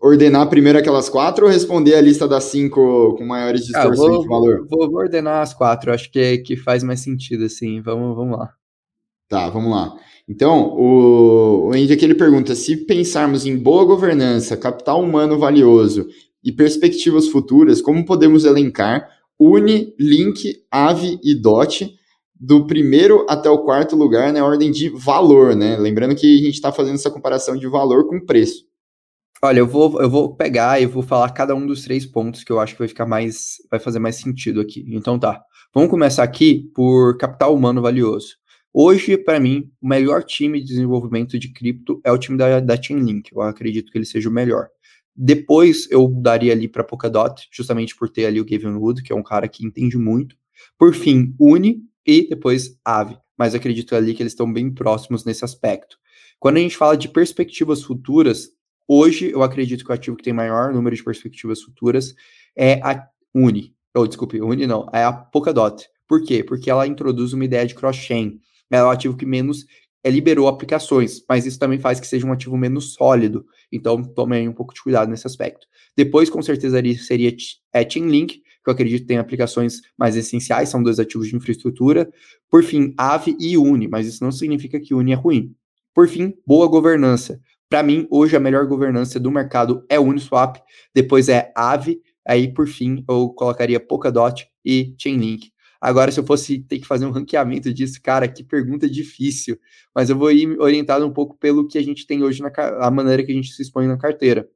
ordenar 0.00 0.48
primeiro 0.48 0.78
aquelas 0.78 1.10
quatro 1.10 1.44
ou 1.44 1.52
responder 1.52 1.94
a 1.94 2.00
lista 2.00 2.26
das 2.26 2.44
cinco 2.44 3.14
com 3.18 3.26
maiores 3.26 3.62
ah, 3.62 3.64
distorções 3.64 4.00
ah, 4.00 4.12
vou, 4.12 4.22
de 4.22 4.28
valor? 4.28 4.66
Vou, 4.66 4.90
vou, 4.90 5.00
ordenar 5.00 5.42
as 5.42 5.52
quatro, 5.52 5.92
acho 5.92 6.10
que, 6.10 6.38
que 6.38 6.56
faz 6.56 6.82
mais 6.82 7.00
sentido, 7.00 7.44
assim. 7.44 7.82
Vamos, 7.82 8.16
vamos 8.16 8.38
lá. 8.38 8.54
Tá, 9.30 9.48
vamos 9.48 9.70
lá. 9.70 9.96
Então, 10.28 10.74
o, 10.76 11.68
o 11.68 11.72
Andy 11.72 11.92
aqui 11.92 12.04
ele 12.04 12.16
pergunta: 12.16 12.52
se 12.56 12.76
pensarmos 12.78 13.46
em 13.46 13.56
boa 13.56 13.84
governança, 13.84 14.56
capital 14.56 15.00
humano 15.00 15.38
valioso 15.38 16.08
e 16.42 16.50
perspectivas 16.50 17.28
futuras, 17.28 17.80
como 17.80 18.04
podemos 18.04 18.44
elencar 18.44 19.08
Uni, 19.38 19.94
Link, 19.98 20.64
Ave 20.68 21.20
e 21.22 21.34
DOT 21.34 21.94
do 22.34 22.66
primeiro 22.66 23.24
até 23.28 23.48
o 23.48 23.58
quarto 23.58 23.94
lugar 23.94 24.32
na 24.32 24.44
ordem 24.44 24.72
de 24.72 24.88
valor, 24.88 25.54
né? 25.54 25.76
Lembrando 25.76 26.16
que 26.16 26.26
a 26.26 26.42
gente 26.42 26.54
está 26.54 26.72
fazendo 26.72 26.96
essa 26.96 27.10
comparação 27.10 27.56
de 27.56 27.68
valor 27.68 28.08
com 28.08 28.18
preço. 28.26 28.64
Olha, 29.40 29.60
eu 29.60 29.66
vou, 29.66 30.02
eu 30.02 30.10
vou 30.10 30.34
pegar 30.34 30.82
e 30.82 30.86
vou 30.86 31.04
falar 31.04 31.30
cada 31.30 31.54
um 31.54 31.64
dos 31.64 31.84
três 31.84 32.04
pontos 32.04 32.42
que 32.42 32.50
eu 32.50 32.58
acho 32.58 32.74
que 32.74 32.80
vai 32.80 32.88
ficar 32.88 33.06
mais, 33.06 33.58
vai 33.70 33.78
fazer 33.78 34.00
mais 34.00 34.16
sentido 34.16 34.60
aqui. 34.60 34.84
Então 34.88 35.18
tá. 35.18 35.40
Vamos 35.72 35.88
começar 35.88 36.24
aqui 36.24 36.68
por 36.74 37.16
capital 37.16 37.54
humano 37.54 37.80
valioso. 37.80 38.39
Hoje, 38.72 39.18
para 39.18 39.40
mim, 39.40 39.68
o 39.82 39.88
melhor 39.88 40.22
time 40.22 40.60
de 40.60 40.66
desenvolvimento 40.66 41.36
de 41.38 41.52
cripto 41.52 42.00
é 42.04 42.12
o 42.12 42.18
time 42.18 42.38
da, 42.38 42.60
da 42.60 42.80
Chainlink. 42.80 43.32
Eu 43.32 43.42
acredito 43.42 43.90
que 43.90 43.98
ele 43.98 44.04
seja 44.04 44.28
o 44.28 44.32
melhor. 44.32 44.68
Depois 45.14 45.90
eu 45.90 46.06
daria 46.08 46.52
ali 46.52 46.68
para 46.68 46.84
Polkadot, 46.84 47.48
justamente 47.52 47.96
por 47.96 48.08
ter 48.08 48.26
ali 48.26 48.40
o 48.40 48.44
Gavin 48.44 48.76
Wood, 48.76 49.02
que 49.02 49.12
é 49.12 49.16
um 49.16 49.24
cara 49.24 49.48
que 49.48 49.66
entende 49.66 49.98
muito. 49.98 50.36
Por 50.78 50.94
fim, 50.94 51.34
Uni 51.38 51.82
e 52.06 52.28
depois 52.28 52.78
Aave. 52.84 53.18
Mas 53.36 53.54
acredito 53.54 53.94
ali 53.96 54.14
que 54.14 54.22
eles 54.22 54.32
estão 54.32 54.50
bem 54.50 54.72
próximos 54.72 55.24
nesse 55.24 55.44
aspecto. 55.44 55.98
Quando 56.38 56.58
a 56.58 56.60
gente 56.60 56.76
fala 56.76 56.96
de 56.96 57.08
perspectivas 57.08 57.82
futuras, 57.82 58.50
hoje 58.86 59.30
eu 59.30 59.42
acredito 59.42 59.84
que 59.84 59.90
o 59.90 59.94
ativo 59.94 60.16
que 60.16 60.22
tem 60.22 60.32
maior 60.32 60.72
número 60.72 60.94
de 60.94 61.02
perspectivas 61.02 61.60
futuras 61.60 62.14
é 62.56 62.74
a 62.82 63.08
Uni. 63.34 63.74
Ou, 63.94 64.06
desculpe, 64.06 64.40
Uni 64.40 64.66
não, 64.66 64.88
é 64.92 65.02
a 65.02 65.12
Polkadot. 65.12 65.88
Por 66.06 66.22
quê? 66.22 66.44
Porque 66.44 66.70
ela 66.70 66.86
introduz 66.86 67.32
uma 67.32 67.44
ideia 67.44 67.66
de 67.66 67.74
cross-chain 67.74 68.40
é 68.70 68.82
o 68.82 68.90
ativo 68.90 69.16
que 69.16 69.26
menos 69.26 69.66
é, 70.02 70.10
liberou 70.10 70.48
aplicações, 70.48 71.22
mas 71.28 71.46
isso 71.46 71.58
também 71.58 71.78
faz 71.78 72.00
que 72.00 72.06
seja 72.06 72.26
um 72.26 72.32
ativo 72.32 72.56
menos 72.56 72.94
sólido. 72.94 73.44
Então, 73.70 74.02
tomem 74.02 74.48
um 74.48 74.52
pouco 74.52 74.74
de 74.74 74.82
cuidado 74.82 75.10
nesse 75.10 75.26
aspecto. 75.26 75.66
Depois, 75.96 76.30
com 76.30 76.40
certeza, 76.40 76.80
seria 76.98 77.36
é, 77.72 77.88
Chainlink, 77.88 78.42
que 78.62 78.68
eu 78.68 78.72
acredito 78.72 79.02
que 79.02 79.06
tem 79.06 79.18
aplicações 79.18 79.80
mais 79.98 80.16
essenciais, 80.16 80.68
são 80.68 80.82
dois 80.82 80.98
ativos 80.98 81.28
de 81.28 81.36
infraestrutura. 81.36 82.10
Por 82.50 82.62
fim, 82.62 82.94
Aave 82.96 83.36
e 83.38 83.56
Uni, 83.56 83.88
mas 83.88 84.06
isso 84.06 84.22
não 84.22 84.32
significa 84.32 84.78
que 84.78 84.94
Uni 84.94 85.12
é 85.12 85.14
ruim. 85.14 85.54
Por 85.94 86.08
fim, 86.08 86.34
boa 86.46 86.66
governança. 86.66 87.40
Para 87.68 87.82
mim, 87.82 88.06
hoje 88.10 88.36
a 88.36 88.40
melhor 88.40 88.66
governança 88.66 89.18
do 89.20 89.30
mercado 89.30 89.84
é 89.88 89.98
Uniswap, 89.98 90.56
depois 90.94 91.28
é 91.28 91.52
Aave, 91.56 92.00
aí 92.26 92.52
por 92.52 92.66
fim 92.66 93.04
eu 93.08 93.30
colocaria 93.30 93.80
Polkadot 93.80 94.46
e 94.64 94.94
Chainlink. 94.98 95.49
Agora, 95.80 96.12
se 96.12 96.20
eu 96.20 96.26
fosse 96.26 96.58
ter 96.60 96.78
que 96.78 96.86
fazer 96.86 97.06
um 97.06 97.10
ranqueamento 97.10 97.72
disso, 97.72 98.00
cara, 98.02 98.28
que 98.28 98.44
pergunta 98.44 98.88
difícil. 98.88 99.58
Mas 99.94 100.10
eu 100.10 100.16
vou 100.16 100.30
ir 100.30 100.60
orientado 100.60 101.06
um 101.06 101.12
pouco 101.12 101.36
pelo 101.38 101.66
que 101.66 101.78
a 101.78 101.82
gente 101.82 102.06
tem 102.06 102.22
hoje, 102.22 102.42
na, 102.42 102.50
a 102.80 102.90
maneira 102.90 103.24
que 103.24 103.32
a 103.32 103.34
gente 103.34 103.52
se 103.52 103.62
expõe 103.62 103.86
na 103.86 103.96
carteira. 103.96 104.48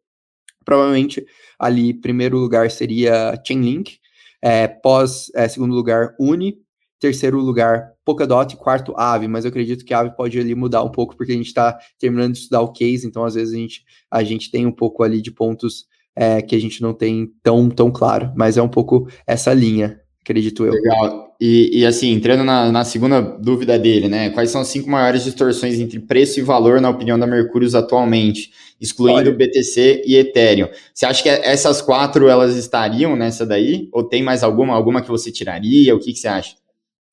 Provavelmente, 0.65 1.25
ali, 1.59 1.95
primeiro 1.95 2.39
lugar 2.39 2.71
seria 2.71 3.41
Chainlink, 3.47 3.99
é, 4.43 4.69
pós, 4.69 5.31
é, 5.35 5.49
segundo 5.49 5.75
lugar, 5.75 6.15
Uni, 6.21 6.59
terceiro 7.01 7.39
lugar 7.39 7.93
Polkadot, 8.05 8.57
quarto 8.57 8.95
Ave, 8.97 9.29
mas 9.29 9.45
eu 9.45 9.51
acredito 9.51 9.85
que 9.85 9.95
a 9.95 10.01
Ave 10.01 10.17
pode 10.17 10.39
ali 10.39 10.55
mudar 10.55 10.83
um 10.83 10.91
pouco 10.91 11.17
porque 11.17 11.33
a 11.33 11.37
gente 11.37 11.47
está 11.47 11.79
terminando 11.99 12.33
de 12.33 12.41
estudar 12.41 12.61
o 12.61 12.73
case, 12.73 13.07
então 13.07 13.25
às 13.25 13.35
vezes 13.35 13.55
a 13.55 13.57
gente, 13.57 13.85
a 14.11 14.23
gente 14.23 14.51
tem 14.51 14.67
um 14.67 14.73
pouco 14.73 15.03
ali 15.03 15.21
de 15.21 15.31
pontos 15.31 15.87
é, 16.17 16.41
que 16.41 16.55
a 16.55 16.59
gente 16.59 16.81
não 16.83 16.95
tem 16.95 17.33
tão, 17.43 17.69
tão 17.69 17.91
claro, 17.91 18.33
mas 18.37 18.57
é 18.57 18.63
um 18.63 18.69
pouco 18.69 19.09
essa 19.27 19.53
linha, 19.53 20.01
acredito 20.25 20.65
eu. 20.65 20.73
Legal. 20.73 21.37
E, 21.39 21.81
e 21.81 21.87
assim, 21.87 22.11
entrando 22.11 22.43
na, 22.43 22.73
na, 22.73 22.85
segunda 22.85 23.21
dúvida 23.21 23.79
dele, 23.79 24.09
né? 24.09 24.31
Quais 24.31 24.51
são 24.51 24.63
as 24.63 24.69
cinco 24.69 24.89
maiores 24.89 25.23
distorções 25.23 25.79
entre 25.79 26.01
preço 26.01 26.41
e 26.41 26.43
valor, 26.43 26.81
na 26.81 26.89
opinião 26.89 27.19
da 27.19 27.27
Mercúrios 27.27 27.75
atualmente, 27.75 28.51
excluindo 28.81 29.31
Olha. 29.31 29.33
BTC 29.33 30.03
e 30.07 30.17
Ethereum? 30.17 30.69
Você 30.93 31.05
acha 31.05 31.23
que 31.23 31.29
essas 31.29 31.83
quatro 31.83 32.29
elas 32.29 32.57
estariam 32.57 33.15
nessa 33.15 33.45
daí? 33.45 33.89
Ou 33.93 34.03
tem 34.03 34.23
mais 34.23 34.43
alguma? 34.43 34.75
Alguma 34.75 35.03
que 35.03 35.11
você 35.11 35.31
tiraria? 35.31 35.95
O 35.95 36.01
que, 36.01 36.13
que 36.13 36.19
você 36.19 36.29
acha? 36.29 36.57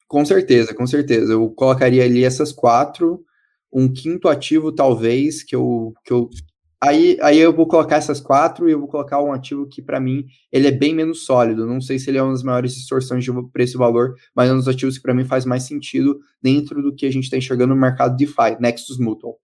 Com 0.07 0.23
certeza, 0.23 0.73
com 0.73 0.87
certeza. 0.87 1.33
Eu 1.33 1.49
colocaria 1.49 2.03
ali 2.03 2.23
essas 2.23 2.51
quatro, 2.53 3.23
um 3.71 3.91
quinto 3.91 4.29
ativo, 4.29 4.71
talvez, 4.71 5.43
que 5.43 5.55
eu, 5.55 5.93
que 6.05 6.13
eu 6.13 6.29
Aí, 6.83 7.15
aí 7.21 7.37
eu 7.37 7.53
vou 7.53 7.67
colocar 7.67 7.97
essas 7.97 8.19
quatro 8.19 8.67
e 8.67 8.71
eu 8.71 8.79
vou 8.79 8.87
colocar 8.87 9.21
um 9.21 9.31
ativo 9.31 9.67
que, 9.67 9.83
para 9.83 9.99
mim, 9.99 10.25
ele 10.51 10.67
é 10.67 10.71
bem 10.71 10.95
menos 10.95 11.25
sólido. 11.25 11.67
Não 11.67 11.79
sei 11.79 11.99
se 11.99 12.09
ele 12.09 12.17
é 12.17 12.23
uma 12.23 12.31
das 12.31 12.41
maiores 12.41 12.73
distorções 12.73 13.23
de 13.23 13.31
preço 13.53 13.77
e 13.77 13.79
valor, 13.79 14.15
mas 14.35 14.49
é 14.49 14.53
um 14.53 14.57
dos 14.57 14.67
ativos 14.67 14.97
que, 14.97 15.03
para 15.03 15.13
mim, 15.13 15.23
faz 15.23 15.45
mais 15.45 15.61
sentido 15.61 16.19
dentro 16.41 16.81
do 16.81 16.91
que 16.91 17.05
a 17.05 17.11
gente 17.11 17.25
está 17.25 17.37
enxergando 17.37 17.75
no 17.75 17.79
mercado 17.79 18.17
DeFi, 18.17 18.57
Nexus 18.59 18.97
Mutual. 18.97 19.37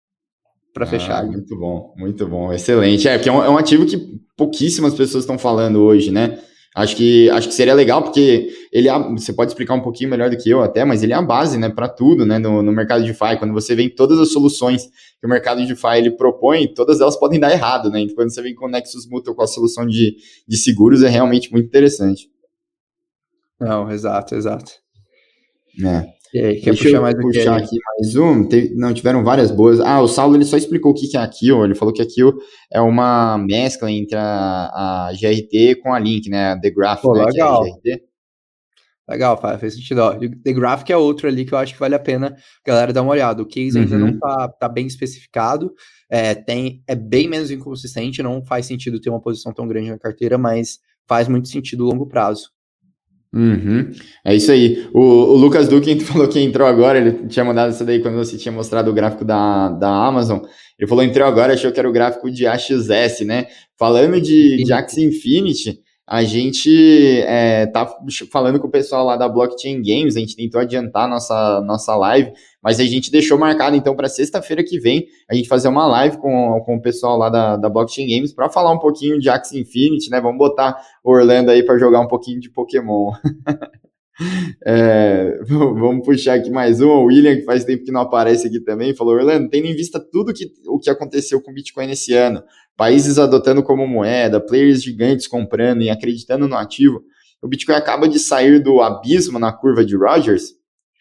Para 0.73 0.85
ah, 0.85 0.87
fechar. 0.87 1.27
Muito 1.27 1.59
bom, 1.59 1.93
muito 1.97 2.25
bom, 2.29 2.53
excelente. 2.53 3.09
É, 3.09 3.19
porque 3.19 3.29
é 3.29 3.33
um, 3.33 3.43
é 3.43 3.51
um 3.51 3.59
ativo 3.59 3.85
que 3.85 3.99
pouquíssimas 4.37 4.95
pessoas 4.95 5.25
estão 5.25 5.37
falando 5.37 5.81
hoje, 5.81 6.13
né? 6.13 6.39
Acho 6.75 6.97
que, 6.97 7.31
acho 7.31 7.47
que 7.47 7.55
seria 7.55 7.73
legal, 7.73 8.03
porque 8.03 8.49
ele 8.73 8.89
é, 8.89 8.99
você 9.13 9.33
pode 9.33 9.53
explicar 9.53 9.75
um 9.75 9.81
pouquinho 9.81 10.11
melhor 10.11 10.29
do 10.29 10.37
que 10.37 10.51
eu 10.51 10.61
até, 10.61 10.85
mas 10.85 11.05
ele 11.05 11.13
é 11.13 11.17
a 11.17 11.23
base 11.23 11.57
né, 11.57 11.69
para 11.69 11.89
tudo 11.89 12.27
né, 12.27 12.37
no, 12.37 12.63
no 12.63 12.73
mercado 12.73 13.05
de 13.05 13.13
DeFi. 13.13 13.39
Quando 13.39 13.55
você 13.55 13.77
vem 13.77 13.89
todas 13.89 14.19
as 14.19 14.33
soluções 14.33 14.87
que 15.21 15.25
o 15.25 15.29
mercado 15.29 15.61
de 15.61 15.69
DeFi 15.69 15.99
ele 15.99 16.11
propõe, 16.11 16.67
todas 16.67 17.01
elas 17.01 17.17
podem 17.17 17.39
dar 17.39 17.53
errado. 17.53 17.91
Né? 17.91 18.01
Então, 18.01 18.17
quando 18.17 18.35
você 18.35 18.43
vem 18.43 18.57
com 18.57 18.67
o 18.67 18.69
Nexus 18.69 19.09
Mutual 19.09 19.37
com 19.37 19.43
a 19.43 19.47
solução 19.47 19.87
de, 19.87 20.17
de 20.49 20.57
seguros, 20.57 21.05
é 21.05 21.09
realmente 21.09 21.53
muito 21.53 21.67
interessante. 21.67 22.29
Não, 23.61 23.89
exato, 23.93 24.35
exato. 24.35 24.73
É. 25.81 26.24
Aí, 26.35 26.61
quer 26.61 26.71
Deixa 26.71 26.85
puxar 26.85 27.01
mais 27.01 27.15
puxar 27.15 27.57
aqui 27.59 27.77
mais 27.97 28.17
um. 28.17 28.49
não, 28.75 28.93
tiveram 28.93 29.23
várias 29.23 29.53
boas. 29.53 29.79
Ah, 29.79 30.01
o 30.01 30.09
Saulo 30.09 30.37
ele 30.37 30.45
só 30.45 30.57
explicou 30.57 30.91
o 30.91 30.95
que, 30.95 31.07
que 31.07 31.17
é 31.17 31.21
a 31.21 31.29
Kill. 31.29 31.65
Ele 31.65 31.77
falou 31.77 31.95
que 31.95 32.03
a 32.03 32.07
Kill 32.07 32.33
é 32.73 32.81
uma 32.81 33.39
mescla 33.39 33.91
entre 33.91 34.17
a, 34.17 34.23
a 34.25 35.13
GRT 35.13 35.77
com 35.77 35.95
a 35.95 35.99
Link, 35.99 36.29
né? 36.29 36.53
A 36.53 36.61
The 36.61 36.71
Graph, 36.71 37.03
Pô, 37.03 37.15
né, 37.15 37.25
legal. 37.27 37.65
É 37.65 39.13
legal, 39.13 39.41
faz 39.41 39.75
sentido. 39.75 39.99
Ó, 39.99 40.19
The 40.19 40.53
Graph 40.53 40.83
que 40.83 40.93
é 40.93 40.97
outro 40.97 41.29
ali 41.29 41.45
que 41.45 41.55
eu 41.55 41.59
acho 41.59 41.75
que 41.75 41.79
vale 41.79 41.95
a 41.95 42.01
pena 42.01 42.29
a 42.29 42.69
galera 42.69 42.93
dar 42.93 43.03
uma 43.03 43.13
olhada. 43.13 43.41
O 43.41 43.47
case 43.47 43.77
uhum. 43.77 43.85
ainda 43.85 43.99
não 43.99 44.09
uhum. 44.09 44.19
tá, 44.19 44.49
tá 44.49 44.69
bem 44.69 44.89
especificado, 44.89 45.73
é, 46.11 46.35
tem, 46.35 46.83
é 46.89 46.97
bem 46.97 47.29
menos 47.29 47.53
inconsistente, 47.53 48.23
não 48.25 48.45
faz 48.45 48.67
sentido 48.67 49.01
ter 49.01 49.11
uma 49.11 49.21
posição 49.21 49.53
tão 49.53 49.69
grande 49.69 49.91
na 49.91 49.99
carteira, 49.99 50.37
mas 50.37 50.79
faz 51.07 51.29
muito 51.29 51.47
sentido 51.49 51.85
a 51.85 51.91
longo 51.91 52.09
prazo. 52.09 52.54
Uhum. 53.35 53.91
É 54.25 54.33
isso 54.33 54.53
aí. 54.53 54.89
O, 54.95 55.01
o 55.01 55.37
Lucas 55.37 55.69
Duque 55.69 55.99
falou 56.05 56.29
que 56.29 56.39
entrou 56.39 56.69
agora, 56.69 56.99
ele 56.99 57.27
tinha 57.27 57.45
mandado 57.45 57.73
isso 57.73 57.85
daí 57.85 58.01
quando 58.01 58.15
você 58.15 58.39
tinha 58.39 58.53
mostrado 58.53 58.91
o 58.91 58.95
gráfico 58.95 59.25
da, 59.25 59.71
da 59.71 60.07
Amazon. 60.07 60.39
Ele 60.79 60.89
falou 60.89 61.03
entrou 61.03 61.27
agora, 61.27 61.53
achou 61.55 61.73
que 61.73 61.79
era 61.81 61.89
o 61.89 61.93
gráfico 61.93 62.31
de 62.31 62.47
AXS, 62.47 63.21
né? 63.27 63.47
Falando 63.77 64.21
de, 64.21 64.63
de 64.63 64.73
Axie 64.73 65.05
Infinity, 65.05 65.81
a 66.07 66.23
gente 66.23 67.23
é, 67.23 67.67
tá 67.67 67.91
falando 68.31 68.61
com 68.61 68.67
o 68.67 68.71
pessoal 68.71 69.07
lá 69.07 69.17
da 69.17 69.27
Blockchain 69.27 69.83
Games, 69.83 70.17
a 70.17 70.21
gente 70.21 70.37
tentou 70.37 70.61
adiantar 70.61 71.09
nossa, 71.09 71.63
nossa 71.63 71.97
live, 71.97 72.31
mas 72.63 72.79
a 72.79 72.85
gente 72.85 73.11
deixou 73.11 73.39
marcado 73.39 73.75
então 73.75 73.97
para 73.97 74.09
sexta-feira 74.09 74.63
que 74.63 74.79
vem 74.79 75.07
a 75.31 75.35
gente 75.35 75.49
fazer 75.49 75.69
uma 75.69 75.87
live 75.87 76.19
com, 76.19 76.61
com 76.65 76.77
o 76.77 76.83
pessoal 76.83 77.17
lá 77.17 77.31
da, 77.31 77.57
da 77.57 77.71
Blockchain 77.71 78.07
Games 78.07 78.35
para 78.35 78.51
falar 78.51 78.73
um 78.73 78.79
pouquinho 78.79 79.19
de 79.19 79.31
Axie 79.31 79.61
Infinity, 79.61 80.11
né? 80.11 80.21
Vamos 80.21 80.39
botar 80.39 80.79
Orlando 81.03 81.51
aí 81.51 81.63
para 81.63 81.79
jogar 81.79 82.01
um 82.01 82.09
pouquinho 82.09 82.39
de 82.39 82.51
Pokémon. 82.51 83.13
É, 84.65 85.41
vamos 85.45 86.07
puxar 86.07 86.35
aqui 86.35 86.49
mais 86.49 86.81
um. 86.81 86.89
O 86.89 87.05
William, 87.07 87.35
que 87.35 87.43
faz 87.43 87.65
tempo 87.65 87.85
que 87.85 87.91
não 87.91 88.03
aparece 88.03 88.47
aqui 88.47 88.61
também, 88.61 88.95
falou: 88.95 89.15
Orlando, 89.15 89.49
tendo 89.49 89.67
em 89.67 89.75
vista 89.75 89.99
tudo 89.99 90.33
que, 90.33 90.47
o 90.69 90.79
que 90.79 90.89
aconteceu 90.89 91.41
com 91.43 91.51
o 91.51 91.55
Bitcoin 91.55 91.91
esse 91.91 92.15
ano, 92.15 92.41
países 92.77 93.19
adotando 93.19 93.63
como 93.63 93.87
moeda, 93.87 94.41
players 94.41 94.83
gigantes 94.83 95.27
comprando 95.27 95.83
e 95.83 95.91
acreditando 95.91 96.49
no 96.49 96.57
ativo, 96.57 97.03
o 97.43 97.49
Bitcoin 97.49 97.75
acaba 97.75 98.09
de 98.09 98.19
sair 98.19 98.63
do 98.63 98.81
abismo 98.81 99.39
na 99.39 99.53
curva 99.53 99.85
de 99.85 99.97
Rogers. 99.97 100.55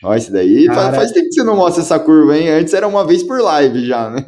Olha, 0.03 0.17
isso 0.17 0.31
daí 0.31 0.65
Cara... 0.65 0.93
faz, 0.93 1.11
tempo 1.11 1.29
que 1.29 1.35
você 1.35 1.43
não 1.43 1.55
mostra 1.55 1.81
essa 1.81 1.99
curva, 1.99 2.37
hein? 2.37 2.49
Antes 2.49 2.73
era 2.73 2.87
uma 2.87 3.07
vez 3.07 3.23
por 3.23 3.41
live 3.41 3.85
já, 3.85 4.09
né? 4.09 4.23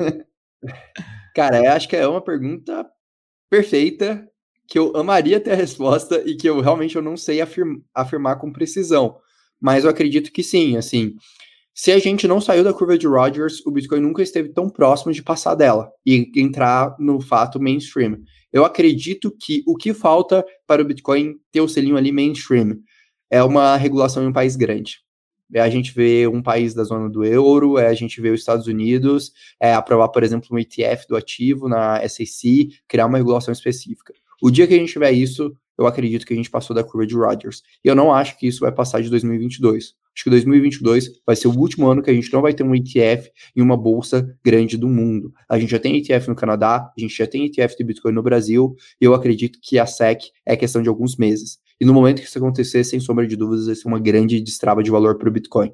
Cara, 1.36 1.58
eu 1.58 1.72
acho 1.72 1.90
que 1.90 1.96
é 1.96 2.08
uma 2.08 2.24
pergunta 2.24 2.86
perfeita 3.50 4.26
que 4.68 4.80
eu 4.80 4.96
amaria 4.96 5.40
ter 5.40 5.52
a 5.52 5.56
resposta 5.56 6.24
e 6.26 6.36
que 6.36 6.48
eu 6.48 6.62
realmente 6.62 6.96
eu 6.96 7.02
não 7.02 7.18
sei 7.18 7.42
afirma, 7.42 7.78
afirmar 7.94 8.38
com 8.38 8.52
precisão. 8.52 9.18
Mas 9.62 9.84
eu 9.84 9.90
acredito 9.90 10.32
que 10.32 10.42
sim, 10.42 10.78
assim. 10.78 11.16
Se 11.78 11.92
a 11.92 12.00
gente 12.00 12.26
não 12.26 12.40
saiu 12.40 12.64
da 12.64 12.74
curva 12.74 12.98
de 12.98 13.06
Rogers, 13.06 13.62
o 13.66 13.70
Bitcoin 13.70 14.00
nunca 14.00 14.24
esteve 14.24 14.48
tão 14.48 14.70
próximo 14.70 15.12
de 15.12 15.22
passar 15.22 15.56
dela 15.56 15.92
e 16.06 16.32
entrar 16.38 16.96
no 16.98 17.20
fato 17.20 17.60
mainstream. 17.60 18.20
Eu 18.52 18.64
acredito 18.64 19.30
que 19.38 19.62
o 19.68 19.76
que 19.76 19.94
falta 19.94 20.46
para 20.66 20.82
o 20.82 20.86
Bitcoin 20.86 21.36
ter 21.52 21.60
o 21.60 21.68
selinho 21.68 21.98
ali 21.98 22.14
mainstream 22.14 22.78
é 23.30 23.44
uma 23.44 23.76
regulação 23.76 24.24
em 24.24 24.28
um 24.28 24.32
país 24.32 24.56
grande. 24.56 25.00
É 25.54 25.60
a 25.60 25.70
gente 25.70 25.94
vê 25.94 26.26
um 26.26 26.42
país 26.42 26.74
da 26.74 26.86
zona 26.86 27.10
do 27.10 27.26
euro, 27.26 27.78
é 27.78 27.88
a 27.88 27.94
gente 27.94 28.22
vê 28.22 28.30
os 28.30 28.40
Estados 28.40 28.68
Unidos 28.68 29.34
é, 29.60 29.74
aprovar, 29.74 30.08
por 30.08 30.24
exemplo, 30.24 30.48
um 30.54 30.58
ETF 30.58 31.06
do 31.10 31.18
ativo 31.18 31.68
na 31.68 32.02
SEC, 32.08 32.70
criar 32.88 33.06
uma 33.06 33.18
regulação 33.18 33.52
específica. 33.52 34.14
O 34.42 34.50
dia 34.50 34.66
que 34.66 34.74
a 34.74 34.78
gente 34.78 34.94
tiver 34.94 35.12
isso, 35.12 35.54
eu 35.78 35.86
acredito 35.86 36.26
que 36.26 36.34
a 36.34 36.38
gente 36.38 36.50
passou 36.50 36.74
da 36.74 36.86
curva 36.86 37.06
de 37.06 37.16
Rogers. 37.16 37.62
E 37.84 37.90
eu 37.90 37.96
não 37.96 38.14
acho 38.14 38.40
que 38.40 38.48
isso 38.48 38.62
vai 38.62 38.72
passar 38.72 39.02
de 39.02 39.10
2022. 39.10 39.94
Acho 40.16 40.24
que 40.24 40.30
2022 40.30 41.10
vai 41.26 41.36
ser 41.36 41.50
o 41.50 41.52
último 41.52 41.88
ano 41.88 42.02
que 42.02 42.10
a 42.10 42.14
gente 42.14 42.32
não 42.32 42.42
vai 42.42 42.54
ter 42.54 42.64
um 42.64 42.74
ETF 42.74 43.30
em 43.56 43.62
uma 43.62 43.76
bolsa 43.76 44.26
grande 44.44 44.78
do 44.78 44.88
mundo. 44.88 45.34
A 45.50 45.60
gente 45.60 45.70
já 45.70 45.80
tem 45.80 45.98
ETF 45.98 46.30
no 46.30 46.36
Canadá, 46.36 46.90
a 46.98 47.02
gente 47.02 47.16
já 47.16 47.28
tem 47.28 47.46
ETF 47.46 47.76
de 47.78 47.84
Bitcoin 47.84 48.14
no 48.14 48.24
Brasil, 48.24 48.74
e 49.02 49.06
eu 49.06 49.14
acredito 49.14 49.60
que 49.62 49.78
a 49.78 49.86
SEC 49.86 50.32
é 50.46 50.56
questão 50.56 50.82
de 50.82 50.88
alguns 50.88 51.18
meses. 51.18 51.60
E 51.80 51.86
no 51.86 51.94
momento 51.94 52.22
que 52.22 52.28
isso 52.28 52.38
acontecer, 52.38 52.86
sem 52.86 53.02
sombra 53.02 53.28
de 53.28 53.36
dúvidas, 53.36 53.66
vai 53.66 53.76
ser 53.76 53.88
uma 53.90 54.00
grande 54.00 54.40
destrava 54.40 54.82
de 54.82 54.90
valor 54.90 55.18
para 55.18 55.28
o 55.28 55.32
Bitcoin 55.32 55.70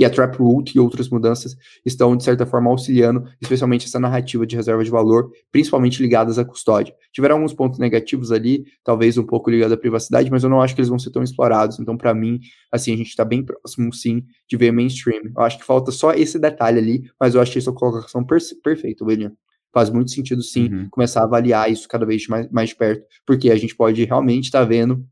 e 0.00 0.04
a 0.04 0.08
Taproot 0.08 0.74
e 0.74 0.80
outras 0.80 1.10
mudanças 1.10 1.54
estão, 1.84 2.16
de 2.16 2.24
certa 2.24 2.46
forma, 2.46 2.70
auxiliando, 2.70 3.22
especialmente 3.38 3.86
essa 3.86 4.00
narrativa 4.00 4.46
de 4.46 4.56
reserva 4.56 4.82
de 4.82 4.90
valor, 4.90 5.30
principalmente 5.52 6.00
ligadas 6.00 6.38
à 6.38 6.44
custódia. 6.44 6.94
Tiveram 7.12 7.36
alguns 7.36 7.52
pontos 7.52 7.78
negativos 7.78 8.32
ali, 8.32 8.64
talvez 8.82 9.18
um 9.18 9.26
pouco 9.26 9.50
ligado 9.50 9.74
à 9.74 9.76
privacidade, 9.76 10.30
mas 10.30 10.42
eu 10.42 10.48
não 10.48 10.62
acho 10.62 10.74
que 10.74 10.80
eles 10.80 10.88
vão 10.88 10.98
ser 10.98 11.10
tão 11.10 11.22
explorados. 11.22 11.78
Então, 11.78 11.98
para 11.98 12.14
mim, 12.14 12.40
assim, 12.72 12.94
a 12.94 12.96
gente 12.96 13.08
está 13.08 13.26
bem 13.26 13.44
próximo, 13.44 13.92
sim, 13.92 14.24
de 14.48 14.56
ver 14.56 14.72
mainstream. 14.72 15.20
Eu 15.36 15.42
acho 15.42 15.58
que 15.58 15.66
falta 15.66 15.92
só 15.92 16.14
esse 16.14 16.38
detalhe 16.38 16.78
ali, 16.78 17.02
mas 17.20 17.34
eu 17.34 17.40
achei 17.42 17.60
sua 17.60 17.74
colocação 17.74 18.24
perfeita, 18.24 19.04
William 19.04 19.32
faz 19.72 19.88
muito 19.88 20.10
sentido 20.10 20.42
sim 20.42 20.68
uhum. 20.68 20.88
começar 20.90 21.20
a 21.20 21.24
avaliar 21.24 21.70
isso 21.70 21.86
cada 21.88 22.04
vez 22.04 22.26
mais, 22.26 22.50
mais 22.50 22.70
de 22.70 22.74
perto, 22.74 23.06
porque 23.24 23.52
a 23.52 23.56
gente 23.56 23.76
pode 23.76 24.04
realmente 24.04 24.46
estar 24.46 24.62
tá 24.62 24.64
vendo 24.64 25.06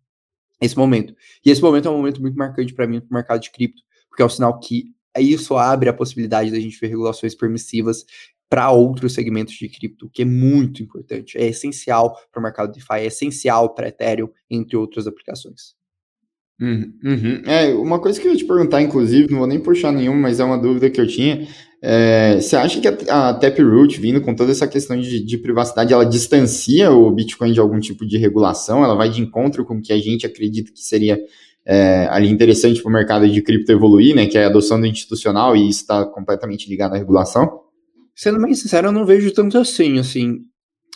esse 0.61 0.77
momento. 0.77 1.15
E 1.45 1.51
esse 1.51 1.63
momento 1.63 1.87
é 1.87 1.91
um 1.91 1.97
momento 1.97 2.21
muito 2.21 2.37
marcante 2.37 2.75
para 2.75 2.87
mim 2.87 2.97
no 2.97 3.15
mercado 3.15 3.41
de 3.41 3.53
cripto, 3.53 3.83
porque 4.19 4.23
é 4.23 4.27
um 4.27 4.29
sinal 4.29 4.59
que 4.59 4.93
isso 5.17 5.57
abre 5.57 5.89
a 5.89 5.93
possibilidade 5.93 6.51
da 6.51 6.59
gente 6.59 6.79
ver 6.81 6.89
regulações 6.89 7.37
permissivas 7.37 8.05
para 8.51 8.71
outros 8.73 9.13
segmentos 9.13 9.55
de 9.55 9.69
cripto, 9.69 10.11
que 10.13 10.23
é 10.23 10.25
muito 10.25 10.83
importante, 10.83 11.39
é 11.39 11.47
essencial 11.47 12.17
para 12.33 12.41
o 12.41 12.43
mercado 12.43 12.73
DeFi, 12.73 12.95
é 12.95 13.07
essencial 13.07 13.75
para 13.75 13.89
Ethereum, 13.89 14.29
entre 14.51 14.77
outras 14.77 15.07
aplicações. 15.07 15.77
Uhum, 16.61 16.93
uhum. 17.05 17.43
É, 17.47 17.73
uma 17.75 18.01
coisa 18.01 18.21
que 18.21 18.27
eu 18.27 18.33
ia 18.33 18.39
te 18.39 18.45
perguntar, 18.45 18.83
inclusive, 18.83 19.31
não 19.31 19.39
vou 19.39 19.47
nem 19.47 19.61
puxar 19.61 19.93
nenhuma, 19.93 20.19
mas 20.19 20.41
é 20.41 20.45
uma 20.45 20.59
dúvida 20.59 20.91
que 20.91 21.01
eu 21.01 21.07
tinha. 21.07 21.47
É, 21.81 22.41
você 22.41 22.57
acha 22.57 22.81
que 22.81 22.89
a, 22.89 23.29
a 23.29 23.35
Taproot, 23.35 24.01
vindo 24.01 24.21
com 24.21 24.35
toda 24.35 24.51
essa 24.51 24.67
questão 24.67 24.99
de, 24.99 25.25
de, 25.25 25.39
privacidade, 25.39 25.93
ela 25.93 26.05
distancia 26.05 26.91
o 26.91 27.09
Bitcoin 27.13 27.53
de 27.53 27.61
algum 27.61 27.79
tipo 27.79 28.05
de 28.05 28.19
regulação? 28.19 28.83
Ela 28.83 28.97
vai 28.97 29.09
de 29.11 29.23
encontro 29.23 29.65
com 29.65 29.77
o 29.77 29.81
que 29.81 29.93
a 29.93 29.99
gente 29.99 30.27
acredita 30.27 30.73
que 30.73 30.81
seria 30.81 31.21
é, 31.69 32.09
ali 32.11 32.31
interessante 32.31 32.81
para 32.81 32.89
o 32.89 32.93
mercado 32.93 33.29
de 33.29 33.43
cripto 33.43 33.71
evoluir, 33.71 34.17
né, 34.17 34.27
que 34.27 34.39
é 34.39 34.45
a 34.45 34.49
adoção 34.49 34.81
do 34.81 34.87
institucional, 34.87 35.55
e 35.55 35.69
isso 35.69 35.83
está 35.83 36.07
completamente 36.07 36.67
ligado 36.67 36.95
à 36.95 36.97
regulação? 36.97 37.61
Sendo 38.17 38.41
bem 38.41 38.55
sincero, 38.55 38.89
eu 38.89 38.93
não 38.93 39.05
vejo 39.05 39.31
tanto 39.33 39.59
assim, 39.59 39.99
assim, 39.99 40.39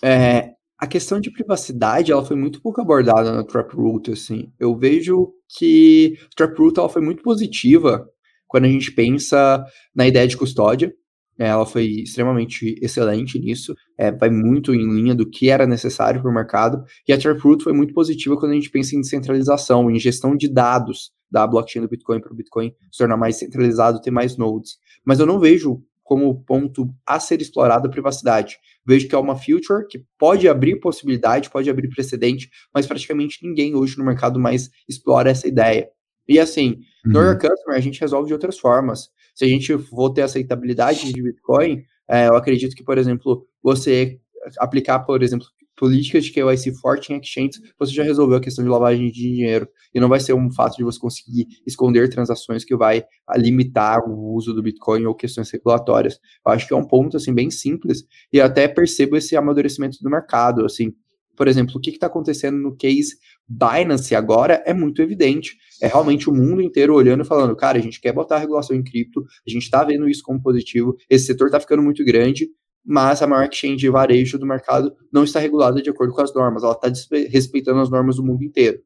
é, 0.03 0.53
a 0.79 0.87
questão 0.87 1.21
de 1.21 1.31
privacidade, 1.31 2.11
ela 2.11 2.25
foi 2.25 2.37
muito 2.37 2.63
pouco 2.63 2.81
abordada 2.81 3.31
na 3.31 3.45
Taproot, 3.45 4.11
assim, 4.11 4.51
eu 4.59 4.75
vejo 4.75 5.35
que 5.59 6.17
a 6.33 6.47
Taproot, 6.47 6.79
ela 6.79 6.89
foi 6.89 7.03
muito 7.03 7.23
positiva 7.23 8.09
quando 8.49 8.65
a 8.65 8.69
gente 8.69 8.91
pensa 8.93 9.63
na 9.95 10.09
ideia 10.09 10.27
de 10.27 10.39
custódia, 10.39 10.91
é, 11.39 11.49
ela 11.49 11.67
foi 11.67 11.85
extremamente 12.03 12.79
excelente 12.81 13.39
nisso, 13.39 13.75
é, 14.03 14.11
vai 14.11 14.31
muito 14.31 14.75
em 14.75 14.93
linha 14.93 15.15
do 15.15 15.25
que 15.25 15.49
era 15.49 15.65
necessário 15.65 16.21
para 16.21 16.29
o 16.29 16.35
mercado, 16.35 16.85
e 17.07 17.13
a 17.13 17.19
Taproot 17.19 17.63
foi 17.63 17.73
muito 17.73 17.95
positiva 17.95 18.37
quando 18.37 18.51
a 18.51 18.55
gente 18.57 18.69
pensa 18.69 18.97
em 18.97 19.01
descentralização, 19.01 19.89
em 19.89 19.97
gestão 19.97 20.37
de 20.37 20.49
dados 20.49 21.13
da 21.31 21.47
blockchain 21.47 21.83
do 21.83 21.89
Bitcoin 21.89 22.21
para 22.21 22.33
o 22.33 22.35
Bitcoin 22.35 22.75
se 22.91 22.99
tornar 22.99 23.17
mais 23.17 23.37
centralizado, 23.37 24.03
ter 24.03 24.11
mais 24.11 24.37
nodes. 24.37 24.73
Mas 25.07 25.21
eu 25.21 25.27
não 25.27 25.39
vejo 25.39 25.81
como 26.03 26.43
ponto 26.45 26.93
a 27.07 27.21
ser 27.21 27.41
explorado 27.41 27.87
a 27.87 27.91
privacidade. 27.91 28.59
Vejo 28.85 29.09
que 29.09 29.15
é 29.15 29.19
uma 29.19 29.37
future 29.37 29.87
que 29.89 30.05
pode 30.19 30.49
abrir 30.49 30.81
possibilidade, 30.81 31.49
pode 31.49 31.71
abrir 31.71 31.89
precedente, 31.89 32.51
mas 32.75 32.89
praticamente 32.89 33.39
ninguém 33.41 33.77
hoje 33.77 33.97
no 33.97 34.05
mercado 34.05 34.41
mais 34.41 34.69
explora 34.89 35.31
essa 35.31 35.47
ideia. 35.47 35.89
E 36.29 36.41
assim, 36.41 36.81
uhum. 37.07 37.13
no 37.13 37.21
Your 37.21 37.39
Customer 37.39 37.79
a 37.79 37.81
gente 37.81 38.01
resolve 38.01 38.27
de 38.27 38.33
outras 38.33 38.59
formas. 38.59 39.11
Se 39.33 39.45
a 39.45 39.49
gente 39.49 39.79
for 39.79 40.11
ter 40.11 40.23
aceitabilidade 40.23 41.13
de 41.13 41.23
Bitcoin, 41.23 41.85
é, 42.13 42.29
eu 42.29 42.37
acredito 42.37 42.77
que, 42.77 42.85
por 42.85 42.99
exemplo, 42.99 43.47
você 43.63 44.21
aplicar, 44.59 45.01
por 45.01 45.23
exemplo, 45.23 45.47
políticas 45.77 46.25
de 46.25 46.33
KYC 46.33 46.79
forte 46.81 47.13
em 47.13 47.19
exchanges, 47.19 47.61
você 47.79 47.93
já 47.93 48.03
resolveu 48.03 48.37
a 48.37 48.41
questão 48.41 48.63
de 48.63 48.71
lavagem 48.71 49.07
de 49.07 49.13
dinheiro. 49.13 49.67
E 49.95 49.99
não 49.99 50.09
vai 50.09 50.21
ser 50.21 50.35
um 50.35 50.51
fato 50.53 50.77
de 50.77 50.85
você 50.85 50.99
conseguir 50.99 51.47
esconder 51.67 52.09
transações 52.09 52.65
que 52.65 52.77
vai 52.77 53.05
limitar 53.37 54.01
o 54.07 54.35
uso 54.35 54.53
do 54.53 54.63
Bitcoin 54.63 55.07
ou 55.07 55.15
questões 55.15 55.51
regulatórias. 55.51 56.19
Eu 56.47 56.53
acho 56.53 56.69
que 56.69 56.75
é 56.75 56.77
um 56.77 56.87
ponto, 56.87 57.17
assim, 57.17 57.35
bem 57.35 57.51
simples 57.51 58.05
e 58.33 58.41
até 58.41 58.69
percebo 58.69 59.17
esse 59.17 59.35
amadurecimento 59.35 59.99
do 60.03 60.11
mercado, 60.11 60.65
assim. 60.65 60.93
Por 61.37 61.49
exemplo, 61.49 61.77
o 61.77 61.81
que 61.81 61.91
está 61.91 62.07
acontecendo 62.07 62.59
no 62.59 62.77
case 62.77 63.17
Binance 63.49 64.15
agora 64.15 64.63
é 64.67 64.73
muito 64.73 65.03
evidente. 65.03 65.57
É 65.81 65.87
realmente 65.87 66.29
o 66.29 66.33
mundo 66.33 66.63
inteiro 66.63 66.95
olhando 66.95 67.23
e 67.23 67.27
falando, 67.27 67.57
cara, 67.57 67.79
a 67.79 67.81
gente 67.81 68.01
quer 68.01 68.13
botar 68.13 68.37
a 68.37 68.39
regulação 68.39 68.77
em 68.77 68.83
cripto, 68.83 69.25
a 69.47 69.51
gente 69.51 69.63
está 69.63 69.83
vendo 69.85 70.09
isso 70.09 70.23
como 70.23 70.43
positivo, 70.43 70.97
esse 71.09 71.27
setor 71.27 71.47
está 71.47 71.59
ficando 71.59 71.83
muito 71.83 72.05
grande, 72.05 72.49
mas 72.85 73.23
a 73.23 73.27
maior 73.27 73.49
exchange 73.49 73.77
de 73.77 73.91
varejo 73.91 74.39
do 74.39 74.47
mercado 74.47 74.95
não 75.13 75.25
está 75.25 75.39
regulada 75.39 75.81
de 75.81 75.91
acordo 75.91 76.13
com 76.13 76.21
as 76.21 76.35
normas, 76.35 76.63
ela 76.63 76.79
está 76.81 76.89
respeitando 77.29 77.81
as 77.81 77.91
normas 77.91 78.17
do 78.17 78.25
mundo 78.25 78.43
inteiro. 78.43 78.81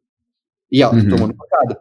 E 0.70 0.82
ela 0.82 0.97
está 0.97 1.11
uhum. 1.11 1.16
tomando 1.16 1.36
pancada. 1.36 1.80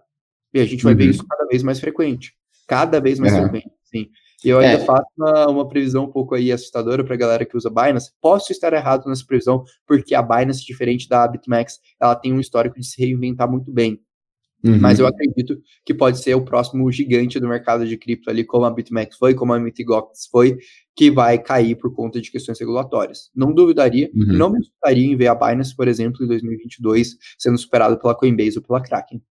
E 0.53 0.59
a 0.59 0.65
gente 0.65 0.83
vai 0.83 0.93
uhum. 0.93 0.99
ver 0.99 1.09
isso 1.09 1.25
cada 1.27 1.45
vez 1.47 1.63
mais 1.63 1.79
frequente. 1.79 2.33
Cada 2.67 2.99
vez 2.99 3.19
mais 3.19 3.33
uhum. 3.33 3.49
frequente, 3.49 3.71
sim. 3.83 4.09
E 4.45 4.49
eu 4.49 4.59
ainda 4.59 4.83
é. 4.83 4.85
faço 4.85 5.07
uma, 5.17 5.47
uma, 5.47 5.67
previsão 5.67 6.05
um 6.05 6.11
pouco 6.11 6.35
aí 6.35 6.51
assustadora 6.51 7.03
para 7.03 7.15
a 7.15 7.17
galera 7.17 7.45
que 7.45 7.57
usa 7.57 7.69
Binance. 7.69 8.11
Posso 8.21 8.51
estar 8.51 8.71
errado 8.73 9.07
nessa 9.07 9.25
previsão, 9.25 9.63
porque 9.87 10.13
a 10.13 10.21
Binance, 10.21 10.65
diferente 10.65 11.09
da 11.09 11.27
BitMEX, 11.27 11.79
ela 11.99 12.15
tem 12.15 12.31
um 12.31 12.39
histórico 12.39 12.79
de 12.79 12.85
se 12.85 13.01
reinventar 13.01 13.49
muito 13.49 13.71
bem. 13.71 13.99
Uhum. 14.63 14.79
Mas 14.79 14.99
eu 14.99 15.05
acredito 15.05 15.59
que 15.85 15.93
pode 15.93 16.17
ser 16.17 16.33
o 16.33 16.43
próximo 16.43 16.91
gigante 16.91 17.39
do 17.39 17.47
mercado 17.47 17.87
de 17.87 17.95
cripto 17.97 18.29
ali, 18.31 18.43
como 18.43 18.65
a 18.65 18.71
BitMEX 18.71 19.15
foi, 19.17 19.35
como 19.35 19.53
a 19.53 19.59
Mitigox 19.59 20.27
foi, 20.31 20.57
que 20.95 21.11
vai 21.11 21.37
cair 21.37 21.75
por 21.75 21.93
conta 21.93 22.19
de 22.19 22.31
questões 22.31 22.59
regulatórias. 22.59 23.29
Não 23.35 23.53
duvidaria, 23.53 24.09
uhum. 24.15 24.33
não 24.33 24.49
me 24.49 24.59
assustaria 24.59 25.05
em 25.05 25.15
ver 25.15 25.27
a 25.27 25.35
Binance, 25.35 25.75
por 25.75 25.87
exemplo, 25.87 26.23
em 26.23 26.27
2022, 26.27 27.15
sendo 27.37 27.57
superado 27.57 27.99
pela 27.99 28.15
Coinbase 28.15 28.57
ou 28.57 28.63
pela 28.63 28.81
Kraken. 28.81 29.21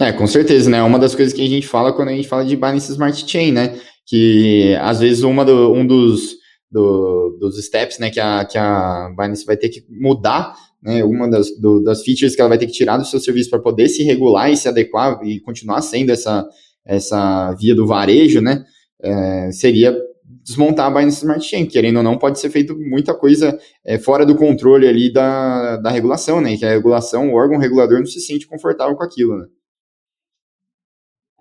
É, 0.00 0.12
com 0.12 0.26
certeza, 0.26 0.70
né? 0.70 0.82
Uma 0.82 0.98
das 0.98 1.14
coisas 1.14 1.34
que 1.34 1.42
a 1.42 1.48
gente 1.48 1.66
fala 1.66 1.92
quando 1.92 2.08
a 2.08 2.12
gente 2.12 2.28
fala 2.28 2.44
de 2.44 2.56
Binance 2.56 2.92
Smart 2.92 3.30
Chain, 3.30 3.52
né? 3.52 3.78
Que 4.06 4.74
às 4.80 5.00
vezes 5.00 5.22
uma 5.22 5.44
do, 5.44 5.72
um 5.72 5.86
dos, 5.86 6.36
do, 6.70 7.36
dos 7.38 7.62
steps, 7.64 7.98
né, 7.98 8.10
que 8.10 8.18
a, 8.18 8.44
que 8.44 8.56
a 8.56 9.10
Binance 9.16 9.44
vai 9.44 9.56
ter 9.56 9.68
que 9.68 9.84
mudar, 9.90 10.54
né? 10.82 11.04
Uma 11.04 11.28
das, 11.28 11.48
do, 11.60 11.82
das 11.82 12.02
features 12.02 12.34
que 12.34 12.40
ela 12.40 12.48
vai 12.48 12.58
ter 12.58 12.66
que 12.66 12.72
tirar 12.72 12.96
do 12.96 13.04
seu 13.04 13.20
serviço 13.20 13.50
para 13.50 13.60
poder 13.60 13.88
se 13.88 14.02
regular 14.02 14.50
e 14.50 14.56
se 14.56 14.66
adequar 14.66 15.20
e 15.24 15.40
continuar 15.40 15.82
sendo 15.82 16.10
essa, 16.10 16.48
essa 16.86 17.52
via 17.52 17.74
do 17.74 17.86
varejo, 17.86 18.40
né? 18.40 18.64
É, 19.02 19.50
seria 19.52 19.94
desmontar 20.42 20.86
a 20.86 20.90
Binance 20.90 21.18
Smart 21.18 21.44
Chain. 21.44 21.66
Querendo 21.66 21.98
ou 21.98 22.02
não, 22.02 22.16
pode 22.16 22.40
ser 22.40 22.48
feito 22.48 22.74
muita 22.78 23.12
coisa 23.12 23.58
é, 23.84 23.98
fora 23.98 24.24
do 24.24 24.34
controle 24.34 24.88
ali 24.88 25.12
da, 25.12 25.76
da 25.76 25.90
regulação, 25.90 26.40
né? 26.40 26.56
Que 26.56 26.64
a 26.64 26.70
regulação, 26.70 27.30
o 27.30 27.34
órgão 27.34 27.58
regulador 27.58 27.98
não 27.98 28.06
se 28.06 28.20
sente 28.20 28.46
confortável 28.46 28.96
com 28.96 29.04
aquilo, 29.04 29.36
né? 29.36 29.44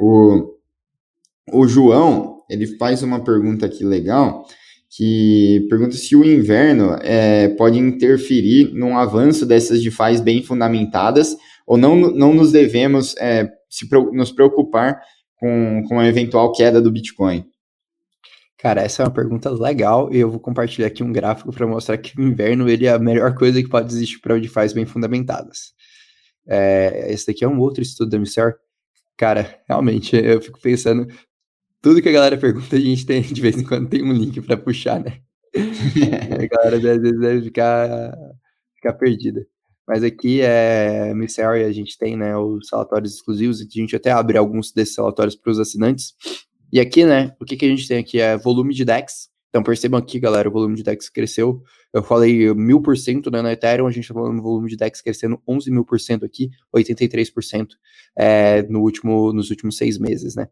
O, 0.02 0.56
o 1.54 1.68
João, 1.68 2.42
ele 2.50 2.66
faz 2.78 3.04
uma 3.04 3.24
pergunta 3.24 3.68
aqui 3.68 3.84
legal, 3.84 4.46
que 4.90 5.68
pergunta 5.70 5.96
se 5.96 6.16
o 6.16 6.26
inverno 6.26 6.98
é, 7.02 7.50
pode 7.50 7.78
interferir 7.78 8.74
no 8.74 8.98
avanço 8.98 9.46
dessas 9.46 9.82
DeFi 9.82 10.20
bem 10.24 10.42
fundamentadas 10.42 11.38
ou 11.68 11.78
não, 11.78 11.96
não 11.96 12.34
nos 12.34 12.52
devemos 12.52 13.16
é, 13.18 13.48
se, 13.70 13.88
nos 14.12 14.32
preocupar 14.32 15.00
com, 15.36 15.84
com 15.88 16.00
a 16.00 16.08
eventual 16.08 16.52
queda 16.52 16.82
do 16.82 16.92
Bitcoin. 16.92 17.46
Cara, 18.58 18.82
essa 18.82 19.02
é 19.02 19.06
uma 19.06 19.14
pergunta 19.14 19.50
legal 19.50 20.14
e 20.14 20.18
eu 20.18 20.30
vou 20.30 20.40
compartilhar 20.40 20.88
aqui 20.88 21.04
um 21.04 21.12
gráfico 21.12 21.52
para 21.52 21.66
mostrar 21.66 21.98
que 21.98 22.20
o 22.20 22.24
inverno 22.24 22.68
ele 22.68 22.86
é 22.86 22.92
a 22.92 23.00
melhor 23.00 23.34
coisa 23.36 23.62
que 23.62 23.70
pode 23.70 23.92
existir 23.94 24.20
para 24.20 24.38
DeFi 24.38 24.74
bem 24.74 24.86
fundamentadas. 24.86 25.74
É, 26.48 27.08
esse 27.12 27.28
daqui 27.28 27.44
é 27.44 27.48
um 27.48 27.60
outro 27.60 27.82
estudo 27.82 28.10
da 28.10 28.20
Missar. 28.20 28.56
Cara, 29.22 29.62
realmente, 29.70 30.16
eu 30.16 30.42
fico 30.42 30.60
pensando, 30.60 31.06
tudo 31.80 32.02
que 32.02 32.10
a 32.10 32.12
galera 32.12 32.40
pergunta, 32.40 32.76
a 32.76 32.80
gente 32.80 33.06
tem, 33.06 33.22
de 33.22 33.40
vez 33.40 33.56
em 33.56 33.64
quando 33.64 33.88
tem 33.88 34.04
um 34.04 34.12
link 34.12 34.42
para 34.42 34.58
puxar, 34.58 35.00
né? 35.00 35.20
a 35.54 36.48
galera 36.48 36.78
às 36.78 36.82
vezes 36.82 37.20
deve 37.20 37.44
ficar, 37.44 38.18
ficar 38.78 38.94
perdida. 38.94 39.46
Mas 39.88 40.04
aqui 40.04 40.42
é 40.42 41.14
Missary, 41.14 41.66
a 41.66 41.72
gente 41.72 42.00
tem 42.00 42.18
né, 42.18 42.36
os 42.36 42.68
relatórios 42.72 43.14
exclusivos, 43.14 43.62
a 43.62 43.66
gente 43.70 43.96
até 43.96 44.10
abre 44.10 44.40
alguns 44.40 44.72
desses 44.72 44.98
relatórios 44.98 45.36
para 45.36 45.52
os 45.52 45.60
assinantes. 45.60 46.16
E 46.74 46.80
aqui, 46.80 47.06
né, 47.06 47.32
o 47.40 47.46
que, 47.46 47.56
que 47.56 47.66
a 47.66 47.70
gente 47.70 47.88
tem 47.88 48.00
aqui 48.00 48.20
é 48.20 48.36
volume 48.36 48.74
de 48.74 48.84
DEX. 48.84 49.30
Então 49.52 49.62
percebam 49.62 50.00
aqui, 50.00 50.18
galera, 50.18 50.48
o 50.48 50.52
volume 50.52 50.78
de 50.78 50.84
DEX 50.84 51.10
cresceu. 51.10 51.62
Eu 51.92 52.02
falei 52.02 52.54
mil 52.54 52.82
por 52.82 52.98
cento 52.98 53.30
né, 53.30 53.42
na 53.42 53.52
Ethereum, 53.52 53.86
a 53.86 53.92
gente 53.92 54.06
está 54.06 54.14
falando 54.14 54.38
do 54.38 54.42
volume 54.42 54.70
de 54.70 54.78
DEX 54.78 55.02
crescendo 55.02 55.42
11 55.46 55.70
mil 55.70 55.84
por 55.84 56.00
cento 56.00 56.26
aqui, 56.26 56.50
83% 56.74 57.72
é, 58.16 58.64
no 58.64 58.80
último, 58.80 59.34
nos 59.34 59.50
últimos 59.50 59.76
seis 59.76 59.98
meses, 59.98 60.36
né? 60.36 60.48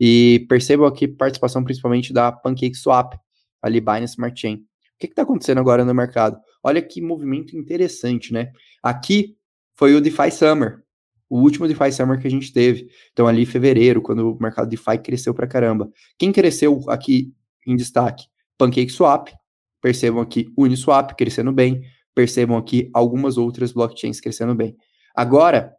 E 0.00 0.44
percebam 0.48 0.84
aqui 0.84 1.06
participação 1.06 1.62
principalmente 1.62 2.12
da 2.12 2.32
PancakeSwap, 2.32 3.16
ali 3.62 3.80
Binance 3.80 4.14
Smart 4.14 4.38
Chain. 4.38 4.56
O 4.56 4.98
que 4.98 5.06
está 5.06 5.22
acontecendo 5.22 5.58
agora 5.58 5.84
no 5.84 5.94
mercado? 5.94 6.36
Olha 6.60 6.82
que 6.82 7.00
movimento 7.00 7.56
interessante, 7.56 8.32
né? 8.32 8.50
Aqui 8.82 9.36
foi 9.76 9.94
o 9.94 10.00
DeFi 10.00 10.32
Summer 10.32 10.82
o 11.30 11.38
último 11.38 11.68
DeFi 11.68 11.92
Summer 11.92 12.20
que 12.20 12.26
a 12.26 12.30
gente 12.30 12.52
teve. 12.52 12.90
Então, 13.12 13.28
ali 13.28 13.42
em 13.42 13.46
fevereiro, 13.46 14.02
quando 14.02 14.32
o 14.32 14.42
mercado 14.42 14.68
DeFi 14.68 14.98
cresceu 14.98 15.32
pra 15.32 15.46
caramba. 15.46 15.88
Quem 16.18 16.32
cresceu 16.32 16.82
aqui 16.88 17.32
em 17.64 17.76
destaque? 17.76 18.26
PancakeSwap, 18.60 19.32
percebam 19.80 20.20
aqui 20.20 20.52
Uniswap 20.54 21.14
crescendo 21.16 21.50
bem, 21.50 21.82
percebam 22.14 22.58
aqui 22.58 22.90
algumas 22.92 23.38
outras 23.38 23.72
blockchains 23.72 24.20
crescendo 24.20 24.54
bem. 24.54 24.76
Agora, 25.14 25.72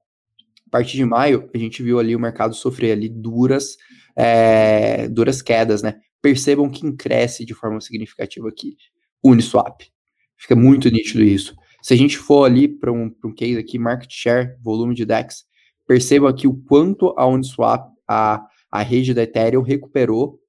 a 0.65 0.69
partir 0.71 0.97
de 0.97 1.05
maio, 1.05 1.47
a 1.53 1.57
gente 1.59 1.83
viu 1.83 1.99
ali 1.99 2.15
o 2.15 2.19
mercado 2.19 2.55
sofrer 2.55 2.93
ali 2.93 3.07
duras, 3.07 3.77
é, 4.15 5.07
duras 5.09 5.43
quedas, 5.43 5.83
né? 5.83 5.99
Percebam 6.21 6.69
quem 6.71 6.95
cresce 6.95 7.45
de 7.45 7.53
forma 7.53 7.79
significativa 7.79 8.49
aqui. 8.49 8.75
Uniswap. 9.23 9.83
Fica 10.35 10.55
muito 10.55 10.89
nítido 10.89 11.23
isso. 11.23 11.55
Se 11.83 11.93
a 11.93 11.97
gente 11.97 12.17
for 12.17 12.45
ali 12.45 12.67
para 12.67 12.91
um, 12.91 13.13
um 13.23 13.33
case 13.33 13.57
aqui, 13.57 13.77
market 13.77 14.11
share, 14.11 14.55
volume 14.59 14.95
de 14.95 15.05
DEX, 15.05 15.45
perceba 15.87 16.29
aqui 16.29 16.47
o 16.47 16.55
quanto 16.67 17.13
a 17.15 17.27
Uniswap, 17.27 17.91
a, 18.07 18.43
a 18.71 18.81
rede 18.81 19.13
da 19.13 19.23
Ethereum 19.23 19.61
recuperou 19.61 20.40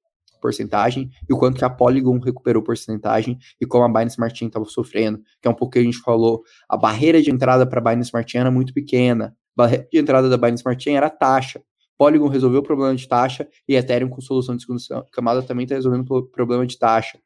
porcentagem 0.43 1.09
e 1.27 1.33
o 1.33 1.37
quanto 1.37 1.57
que 1.57 1.63
a 1.63 1.69
Polygon 1.69 2.19
recuperou 2.19 2.61
porcentagem 2.61 3.39
e 3.59 3.65
como 3.65 3.85
a 3.85 3.87
Binance 3.87 4.15
Smart 4.15 4.37
Chain 4.37 4.49
estava 4.49 4.65
sofrendo, 4.65 5.21
que 5.41 5.47
é 5.47 5.51
um 5.51 5.53
pouco 5.53 5.73
que 5.73 5.79
a 5.79 5.83
gente 5.83 5.99
falou, 5.99 6.43
a 6.67 6.75
barreira 6.75 7.21
de 7.21 7.31
entrada 7.31 7.65
para 7.65 7.79
a 7.79 7.83
Binance 7.83 8.09
Smart 8.09 8.29
Chain 8.29 8.41
era 8.41 8.51
muito 8.51 8.73
pequena, 8.73 9.35
a 9.57 9.63
barreira 9.63 9.87
de 9.91 9.97
entrada 9.97 10.29
da 10.29 10.37
Binance 10.37 10.61
Smart 10.61 10.83
Chain 10.83 10.97
era 10.97 11.09
taxa, 11.09 11.61
Polygon 11.97 12.27
resolveu 12.27 12.59
o 12.59 12.63
problema 12.63 12.93
de 12.95 13.07
taxa 13.07 13.47
e 13.67 13.75
Ethereum 13.75 14.09
com 14.09 14.19
solução 14.19 14.55
de 14.57 14.63
segunda 14.63 15.05
camada 15.11 15.41
também 15.41 15.63
está 15.63 15.75
resolvendo 15.75 16.09
o 16.09 16.23
problema 16.23 16.65
de 16.67 16.77
taxa. 16.77 17.17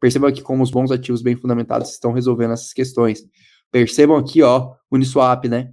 Percebam 0.00 0.28
aqui 0.28 0.42
como 0.42 0.62
os 0.62 0.70
bons 0.70 0.90
ativos 0.90 1.22
bem 1.22 1.34
fundamentados 1.34 1.90
estão 1.90 2.12
resolvendo 2.12 2.52
essas 2.52 2.72
questões. 2.72 3.22
Percebam 3.70 4.16
aqui, 4.16 4.42
ó, 4.42 4.74
Uniswap, 4.90 5.46
né? 5.46 5.72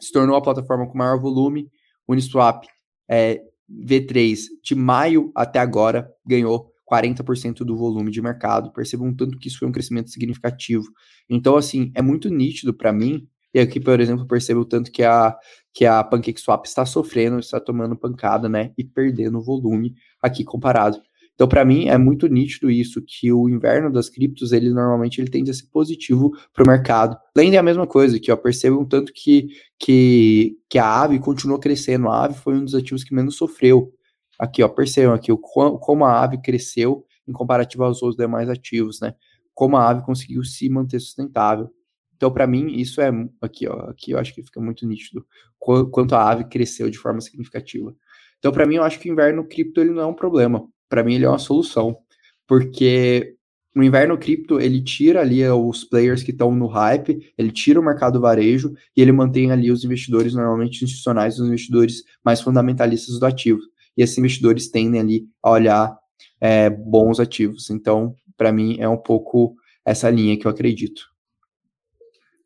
Se 0.00 0.12
tornou 0.12 0.36
a 0.36 0.42
plataforma 0.42 0.86
com 0.86 0.96
maior 0.96 1.18
volume. 1.18 1.70
Uniswap 2.06 2.66
é, 3.08 3.40
V3 3.70 4.38
de 4.62 4.74
maio 4.74 5.30
até 5.34 5.58
agora 5.58 6.10
ganhou 6.26 6.72
40% 6.90 7.58
do 7.58 7.76
volume 7.76 8.10
de 8.10 8.22
mercado. 8.22 8.72
Percebam 8.72 9.14
tanto 9.14 9.38
que 9.38 9.48
isso 9.48 9.58
foi 9.58 9.68
um 9.68 9.72
crescimento 9.72 10.10
significativo. 10.10 10.84
Então, 11.28 11.56
assim, 11.56 11.92
é 11.94 12.00
muito 12.00 12.28
nítido 12.30 12.72
para 12.72 12.92
mim. 12.92 13.28
E 13.52 13.60
aqui, 13.60 13.80
por 13.80 14.00
exemplo, 14.00 14.26
percebo 14.26 14.64
tanto 14.64 14.90
que 14.90 15.02
a, 15.02 15.36
que 15.74 15.84
a 15.84 16.02
PancakeSwap 16.02 16.66
está 16.66 16.84
sofrendo, 16.84 17.38
está 17.38 17.60
tomando 17.60 17.96
pancada, 17.96 18.48
né? 18.48 18.72
E 18.76 18.84
perdendo 18.84 19.42
volume 19.42 19.94
aqui 20.22 20.44
comparado. 20.44 21.00
Então, 21.38 21.46
para 21.46 21.64
mim, 21.64 21.86
é 21.86 21.96
muito 21.96 22.26
nítido 22.26 22.68
isso, 22.68 23.00
que 23.00 23.32
o 23.32 23.48
inverno 23.48 23.92
das 23.92 24.08
criptos, 24.08 24.50
ele 24.50 24.70
normalmente 24.70 25.20
ele 25.20 25.30
tende 25.30 25.52
a 25.52 25.54
ser 25.54 25.68
positivo 25.70 26.32
para 26.52 26.64
o 26.64 26.66
mercado. 26.66 27.16
Além 27.36 27.52
da 27.52 27.62
mesma 27.62 27.86
coisa, 27.86 28.18
que 28.18 28.32
ó, 28.32 28.36
percebam 28.36 28.84
tanto 28.84 29.12
que, 29.12 29.46
que, 29.78 30.58
que 30.68 30.80
a 30.80 31.02
ave 31.02 31.20
continuou 31.20 31.60
crescendo. 31.60 32.08
A 32.08 32.24
ave 32.24 32.34
foi 32.34 32.56
um 32.56 32.64
dos 32.64 32.74
ativos 32.74 33.04
que 33.04 33.14
menos 33.14 33.36
sofreu. 33.36 33.94
Aqui, 34.36 34.64
ó, 34.64 34.68
percebam 34.68 35.14
aqui 35.14 35.30
o, 35.30 35.38
como 35.38 36.04
a 36.04 36.24
ave 36.24 36.38
cresceu 36.42 37.06
em 37.24 37.30
comparativo 37.30 37.84
aos 37.84 38.02
outros 38.02 38.16
demais 38.16 38.48
ativos, 38.48 38.98
né? 39.00 39.14
Como 39.54 39.76
a 39.76 39.88
ave 39.88 40.04
conseguiu 40.04 40.42
se 40.42 40.68
manter 40.68 40.98
sustentável. 40.98 41.70
Então, 42.16 42.32
para 42.32 42.48
mim, 42.48 42.66
isso 42.72 43.00
é 43.00 43.12
aqui, 43.40 43.68
ó. 43.68 43.90
Aqui 43.90 44.10
eu 44.10 44.18
acho 44.18 44.34
que 44.34 44.42
fica 44.42 44.60
muito 44.60 44.84
nítido 44.84 45.24
quanto 45.56 46.16
a 46.16 46.30
ave 46.30 46.46
cresceu 46.46 46.90
de 46.90 46.98
forma 46.98 47.20
significativa. 47.20 47.94
Então, 48.40 48.50
para 48.50 48.66
mim, 48.66 48.74
eu 48.74 48.82
acho 48.82 48.98
que 48.98 49.08
o 49.08 49.12
inverno 49.12 49.46
cripto 49.46 49.80
ele 49.80 49.90
não 49.90 50.02
é 50.02 50.06
um 50.06 50.14
problema. 50.14 50.68
Para 50.88 51.02
mim, 51.02 51.14
ele 51.14 51.24
é 51.24 51.28
uma 51.28 51.38
solução, 51.38 51.98
porque 52.46 53.34
no 53.74 53.84
inverno 53.84 54.18
cripto 54.18 54.60
ele 54.60 54.82
tira 54.82 55.20
ali 55.20 55.46
os 55.48 55.84
players 55.84 56.22
que 56.22 56.30
estão 56.30 56.50
no 56.52 56.66
hype, 56.66 57.32
ele 57.36 57.52
tira 57.52 57.78
o 57.78 57.84
mercado 57.84 58.20
varejo 58.20 58.72
e 58.96 59.00
ele 59.00 59.12
mantém 59.12 59.52
ali 59.52 59.70
os 59.70 59.84
investidores 59.84 60.34
normalmente 60.34 60.84
institucionais, 60.84 61.38
os 61.38 61.46
investidores 61.46 62.02
mais 62.24 62.40
fundamentalistas 62.40 63.18
do 63.18 63.26
ativo. 63.26 63.60
E 63.96 64.02
esses 64.02 64.18
investidores 64.18 64.70
tendem 64.70 65.00
ali 65.00 65.28
a 65.42 65.50
olhar 65.50 65.98
é, 66.40 66.70
bons 66.70 67.20
ativos. 67.20 67.70
Então, 67.70 68.14
para 68.36 68.52
mim, 68.52 68.76
é 68.80 68.88
um 68.88 68.96
pouco 68.96 69.54
essa 69.84 70.10
linha 70.10 70.36
que 70.36 70.46
eu 70.46 70.50
acredito. 70.50 71.02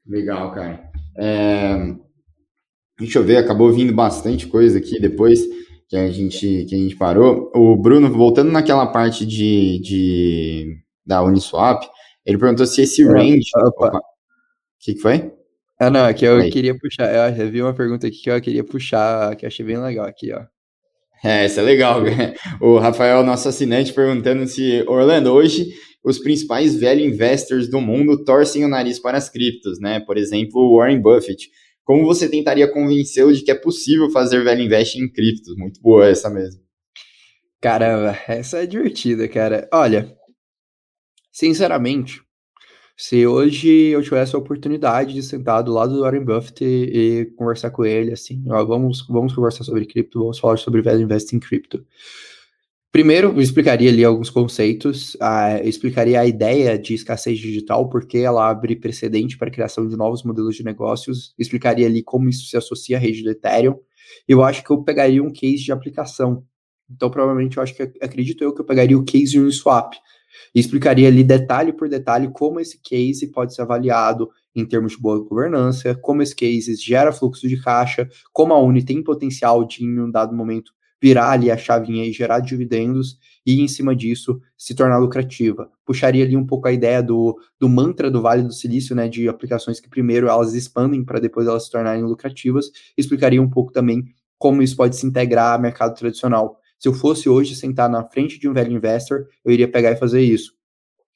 Legal, 0.07 0.53
cara. 0.53 0.91
É... 1.17 1.95
Deixa 2.99 3.19
eu 3.19 3.25
ver, 3.25 3.39
acabou 3.39 3.73
vindo 3.73 3.93
bastante 3.93 4.47
coisa 4.47 4.79
aqui 4.79 5.01
depois 5.01 5.41
que 5.93 5.97
a 5.99 6.11
gente, 6.11 6.65
que 6.65 6.75
a 6.75 6.79
gente 6.79 6.97
parou. 6.97 7.53
O 7.55 7.77
Bruno, 7.77 8.11
voltando 8.11 8.51
naquela 8.51 8.87
parte 8.87 9.27
de, 9.27 9.79
de 9.81 10.79
da 11.05 11.23
Uniswap, 11.23 11.85
ele 12.25 12.39
perguntou 12.39 12.65
se 12.65 12.81
esse 12.81 13.05
range. 13.05 13.43
O 13.55 14.01
que, 14.81 14.95
que 14.95 15.01
foi? 15.01 15.31
Ah, 15.79 15.91
não, 15.91 16.07
é 16.07 16.15
que 16.15 16.25
eu 16.25 16.37
Aí. 16.37 16.51
queria 16.51 16.75
puxar. 16.79 17.39
Eu 17.39 17.51
vi 17.51 17.61
uma 17.61 17.75
pergunta 17.75 18.07
aqui 18.07 18.23
que 18.23 18.31
eu 18.31 18.41
queria 18.41 18.65
puxar, 18.65 19.37
que 19.37 19.45
eu 19.45 19.49
achei 19.49 19.67
bem 19.67 19.77
legal 19.77 20.07
aqui, 20.07 20.33
ó. 20.33 20.45
É, 21.23 21.45
isso 21.45 21.61
é 21.61 21.63
legal. 21.63 22.01
O 22.59 22.79
Rafael, 22.79 23.23
nosso 23.23 23.47
assinante, 23.47 23.93
perguntando 23.93 24.47
se, 24.47 24.83
Orlando, 24.89 25.31
hoje 25.31 25.75
os 26.03 26.19
principais 26.19 26.75
velho 26.75 27.05
investors 27.05 27.69
do 27.69 27.83
mundo 27.83 28.25
torcem 28.25 28.65
o 28.65 28.69
nariz 28.69 28.99
para 28.99 29.19
as 29.19 29.29
criptos, 29.29 29.79
né? 29.79 30.01
Por 30.01 30.17
exemplo, 30.17 30.59
o 30.59 30.79
Warren 30.79 31.03
Buffett. 31.03 31.51
Como 31.85 32.05
você 32.05 32.29
tentaria 32.29 32.71
convencê-lo 32.71 33.33
de 33.33 33.43
que 33.43 33.51
é 33.51 33.55
possível 33.55 34.11
fazer 34.11 34.43
velho 34.45 34.63
invest 34.63 34.99
em 34.99 35.11
criptos? 35.11 35.57
Muito 35.57 35.81
boa 35.81 36.07
essa 36.07 36.31
mesmo. 36.31 36.63
Caramba, 37.61 38.19
essa 38.27 38.63
é 38.63 38.67
divertida, 38.67 39.29
cara. 39.29 39.69
Olha, 39.73 40.17
sinceramente, 41.33 42.23
se 42.97 43.27
hoje 43.27 43.69
eu 43.69 44.03
tivesse 44.03 44.37
a 44.37 44.39
oportunidade 44.39 45.15
de 45.15 45.23
sentar 45.23 45.63
do 45.63 45.73
lado 45.73 45.95
do 45.95 46.03
Warren 46.03 46.25
Buffett 46.25 46.65
e, 46.65 47.21
e 47.21 47.27
conversar 47.37 47.71
com 47.71 47.85
ele, 47.85 48.13
assim, 48.13 48.45
ó, 48.49 48.65
vamos, 48.65 49.07
vamos 49.09 49.35
conversar 49.35 49.65
sobre 49.65 49.87
cripto, 49.87 50.21
vamos 50.21 50.39
falar 50.39 50.57
sobre 50.57 50.83
velho 50.83 51.01
invest 51.03 51.35
em 51.35 51.41
cripto. 51.41 51.85
Primeiro, 52.93 53.29
eu 53.29 53.41
explicaria 53.41 53.89
ali 53.89 54.05
alguns 54.05 54.29
conceitos, 54.29 55.15
uh, 55.15 55.67
explicaria 55.67 56.21
a 56.21 56.27
ideia 56.27 56.79
de 56.79 56.93
escassez 56.93 57.39
digital, 57.39 57.89
porque 57.89 58.19
ela 58.19 58.47
abre 58.47 58.77
precedente 58.77 59.39
para 59.39 59.49
a 59.49 59.51
criação 59.51 59.89
de 59.89 59.97
novos 59.97 60.23
modelos 60.23 60.55
de 60.55 60.63
negócios, 60.63 61.35
explicaria 61.39 61.87
ali 61.87 62.03
como 62.03 62.29
isso 62.29 62.45
se 62.45 62.55
associa 62.55 62.99
à 62.99 63.01
rede 63.01 63.23
do 63.23 63.31
Ethereum. 63.31 63.77
Eu 64.29 64.43
acho 64.45 64.63
que 64.63 64.71
eu 64.71 64.85
pegaria 64.85 65.23
um 65.23 65.33
case 65.33 65.65
de 65.65 65.73
aplicação. 65.73 66.45
Então, 66.91 67.11
provavelmente, 67.11 67.57
eu 67.57 67.63
acho 67.63 67.75
que 67.75 67.83
acredito 68.03 68.45
eu 68.45 68.53
que 68.53 68.61
eu 68.61 68.67
pegaria 68.67 68.99
o 68.99 69.05
case 69.05 69.41
Uniswap 69.41 69.95
e 70.55 70.61
explicaria 70.61 71.09
ali 71.09 71.25
detalhe 71.25 71.73
por 71.73 71.89
detalhe 71.89 72.31
como 72.31 72.61
esse 72.61 72.79
case 72.79 73.27
pode 73.33 73.55
ser 73.55 73.63
avaliado 73.63 74.29
em 74.55 74.67
termos 74.67 74.93
de 74.93 74.99
boa 74.99 75.19
governança, 75.19 75.95
como 75.95 76.21
esse 76.21 76.37
case 76.37 76.75
gera 76.77 77.11
fluxo 77.11 77.49
de 77.49 77.59
caixa, 77.59 78.07
como 78.35 78.53
a 78.53 78.61
Uni 78.61 78.85
tem 78.85 79.03
potencial 79.03 79.65
de, 79.65 79.83
em 79.83 79.99
um 79.99 80.11
dado 80.11 80.37
momento, 80.37 80.73
virar 81.03 81.31
ali 81.31 81.51
a 81.51 81.57
chavinha 81.57 82.07
e 82.07 82.13
gerar 82.13 82.39
dividendos 82.39 83.19
e, 83.45 83.61
em 83.61 83.67
cima 83.67 83.97
disso, 83.97 84.41
se 84.57 84.73
tornar 84.73 84.99
lucrativa. 84.99 85.69
Puxaria 85.85 86.25
ali 86.25 86.37
um 86.37 86.47
pouco 86.47 86.69
a 86.69 86.73
ideia 86.73 87.03
do, 87.03 87.37
do 87.59 87.69
mantra 87.69 88.09
do 88.09 88.23
Vale 88.23 88.45
do 88.45 88.53
Silício, 88.53 88.95
né, 88.95 89.09
de 89.09 89.29
aplicações 89.29 89.81
que 89.81 89.89
primeiro 89.89 90.29
elas 90.29 90.55
expandem 90.55 91.05
para 91.05 91.19
depois 91.19 91.49
elas 91.49 91.65
se 91.65 91.73
tornarem 91.73 92.05
lucrativas. 92.05 92.71
Explicaria 92.97 93.43
um 93.43 93.51
pouco 93.51 93.73
também 93.73 94.05
como 94.39 94.63
isso 94.63 94.77
pode 94.77 94.95
se 94.95 95.05
integrar 95.05 95.55
ao 95.55 95.61
mercado 95.61 95.97
tradicional. 95.97 96.61
Se 96.79 96.89
eu 96.89 96.95
fosse 96.95 97.29
hoje 97.29 97.57
sentar 97.57 97.91
na 97.91 98.05
frente 98.05 98.39
de 98.39 98.49
um 98.49 98.53
velho 98.53 98.73
investor, 98.73 99.27
eu 99.45 99.53
iria 99.53 99.67
pegar 99.67 99.91
e 99.91 99.97
fazer 99.97 100.21
isso. 100.21 100.53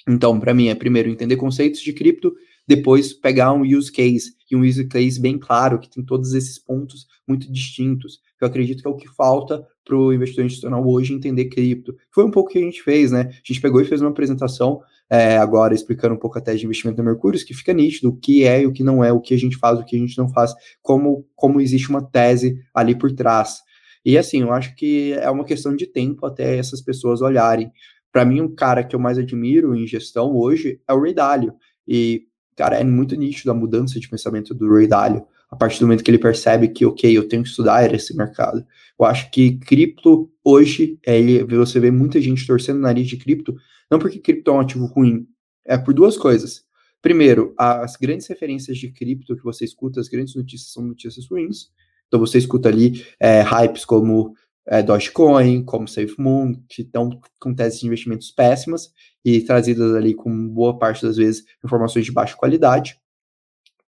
Então, 0.08 0.38
para 0.38 0.54
mim, 0.54 0.68
é 0.68 0.74
primeiro 0.74 1.08
entender 1.08 1.36
conceitos 1.36 1.80
de 1.80 1.92
cripto, 1.92 2.34
depois 2.66 3.12
pegar 3.12 3.52
um 3.52 3.62
use 3.62 3.90
case, 3.90 4.34
e 4.50 4.56
um 4.56 4.60
use 4.60 4.86
case 4.86 5.20
bem 5.20 5.38
claro, 5.38 5.78
que 5.78 5.90
tem 5.90 6.04
todos 6.04 6.32
esses 6.34 6.58
pontos 6.58 7.06
muito 7.26 7.50
distintos, 7.50 8.20
eu 8.40 8.46
acredito 8.46 8.82
que 8.82 8.88
é 8.88 8.90
o 8.90 8.96
que 8.96 9.08
falta 9.08 9.66
para 9.84 9.96
o 9.96 10.12
investidor 10.12 10.44
institucional 10.44 10.86
hoje 10.86 11.14
entender 11.14 11.46
cripto. 11.46 11.96
Foi 12.10 12.24
um 12.24 12.30
pouco 12.30 12.50
o 12.50 12.52
que 12.52 12.58
a 12.58 12.62
gente 12.62 12.82
fez, 12.82 13.12
né? 13.12 13.30
A 13.30 13.42
gente 13.44 13.60
pegou 13.60 13.80
e 13.80 13.84
fez 13.84 14.00
uma 14.00 14.10
apresentação 14.10 14.80
é, 15.08 15.36
agora 15.38 15.74
explicando 15.74 16.14
um 16.14 16.18
pouco 16.18 16.38
até 16.38 16.54
de 16.54 16.64
investimento 16.64 16.98
no 16.98 17.04
Mercúrio, 17.04 17.44
que 17.44 17.54
fica 17.54 17.72
nítido 17.72 18.08
o 18.08 18.16
que 18.16 18.44
é 18.44 18.62
e 18.62 18.66
o 18.66 18.72
que 18.72 18.82
não 18.82 19.02
é, 19.02 19.12
o 19.12 19.20
que 19.20 19.34
a 19.34 19.38
gente 19.38 19.56
faz, 19.56 19.78
o 19.78 19.84
que 19.84 19.96
a 19.96 19.98
gente 19.98 20.18
não 20.18 20.28
faz, 20.28 20.52
como, 20.82 21.26
como 21.34 21.60
existe 21.60 21.88
uma 21.88 22.02
tese 22.02 22.60
ali 22.74 22.96
por 22.96 23.12
trás. 23.12 23.60
E 24.04 24.18
assim, 24.18 24.42
eu 24.42 24.52
acho 24.52 24.74
que 24.76 25.12
é 25.14 25.30
uma 25.30 25.44
questão 25.44 25.74
de 25.74 25.86
tempo 25.86 26.26
até 26.26 26.56
essas 26.56 26.80
pessoas 26.80 27.22
olharem. 27.22 27.70
Para 28.12 28.24
mim, 28.24 28.40
um 28.40 28.54
cara 28.54 28.84
que 28.84 28.94
eu 28.94 29.00
mais 29.00 29.18
admiro 29.18 29.74
em 29.74 29.86
gestão 29.86 30.34
hoje 30.34 30.80
é 30.88 30.94
o 30.94 31.00
Ray 31.00 31.14
Dalio. 31.14 31.54
E, 31.86 32.22
cara, 32.56 32.76
é 32.76 32.84
muito 32.84 33.14
nítido 33.14 33.50
a 33.50 33.54
mudança 33.54 34.00
de 34.00 34.08
pensamento 34.08 34.54
do 34.54 34.72
Ray 34.72 34.86
Dalio 34.86 35.26
a 35.50 35.54
partir 35.54 35.78
do 35.78 35.86
momento 35.86 36.02
que 36.02 36.10
ele 36.10 36.18
percebe 36.18 36.68
que, 36.68 36.84
ok, 36.84 37.16
eu 37.16 37.28
tenho 37.28 37.42
que 37.42 37.48
estudar 37.48 37.92
esse 37.94 38.16
mercado. 38.16 38.66
Eu 38.98 39.06
acho 39.06 39.30
que 39.30 39.58
cripto, 39.58 40.30
hoje, 40.42 40.98
é, 41.06 41.44
você 41.44 41.78
vê 41.78 41.90
muita 41.90 42.20
gente 42.20 42.46
torcendo 42.46 42.78
o 42.78 42.82
nariz 42.82 43.06
de 43.06 43.16
cripto, 43.16 43.54
não 43.90 43.98
porque 43.98 44.18
cripto 44.18 44.50
é 44.50 44.54
um 44.54 44.60
ativo 44.60 44.86
ruim, 44.86 45.26
é 45.64 45.78
por 45.78 45.94
duas 45.94 46.16
coisas. 46.16 46.64
Primeiro, 47.00 47.54
as 47.56 47.94
grandes 47.96 48.26
referências 48.26 48.76
de 48.78 48.90
cripto 48.90 49.36
que 49.36 49.44
você 49.44 49.64
escuta, 49.64 50.00
as 50.00 50.08
grandes 50.08 50.34
notícias 50.34 50.72
são 50.72 50.82
notícias 50.82 51.26
ruins. 51.28 51.70
Então 52.08 52.18
você 52.18 52.38
escuta 52.38 52.68
ali 52.68 53.04
é, 53.20 53.42
hypes 53.42 53.84
como 53.84 54.34
é, 54.68 54.82
Dogecoin, 54.82 55.64
como 55.64 55.86
SafeMoon, 55.86 56.54
que 56.68 56.82
estão 56.82 57.20
com 57.38 57.54
teses 57.54 57.80
de 57.80 57.86
investimentos 57.86 58.30
péssimas 58.30 58.92
e 59.24 59.40
trazidas 59.40 59.94
ali 59.94 60.14
com 60.14 60.48
boa 60.48 60.78
parte 60.78 61.02
das 61.02 61.16
vezes 61.16 61.44
informações 61.64 62.04
de 62.04 62.12
baixa 62.12 62.36
qualidade. 62.36 62.98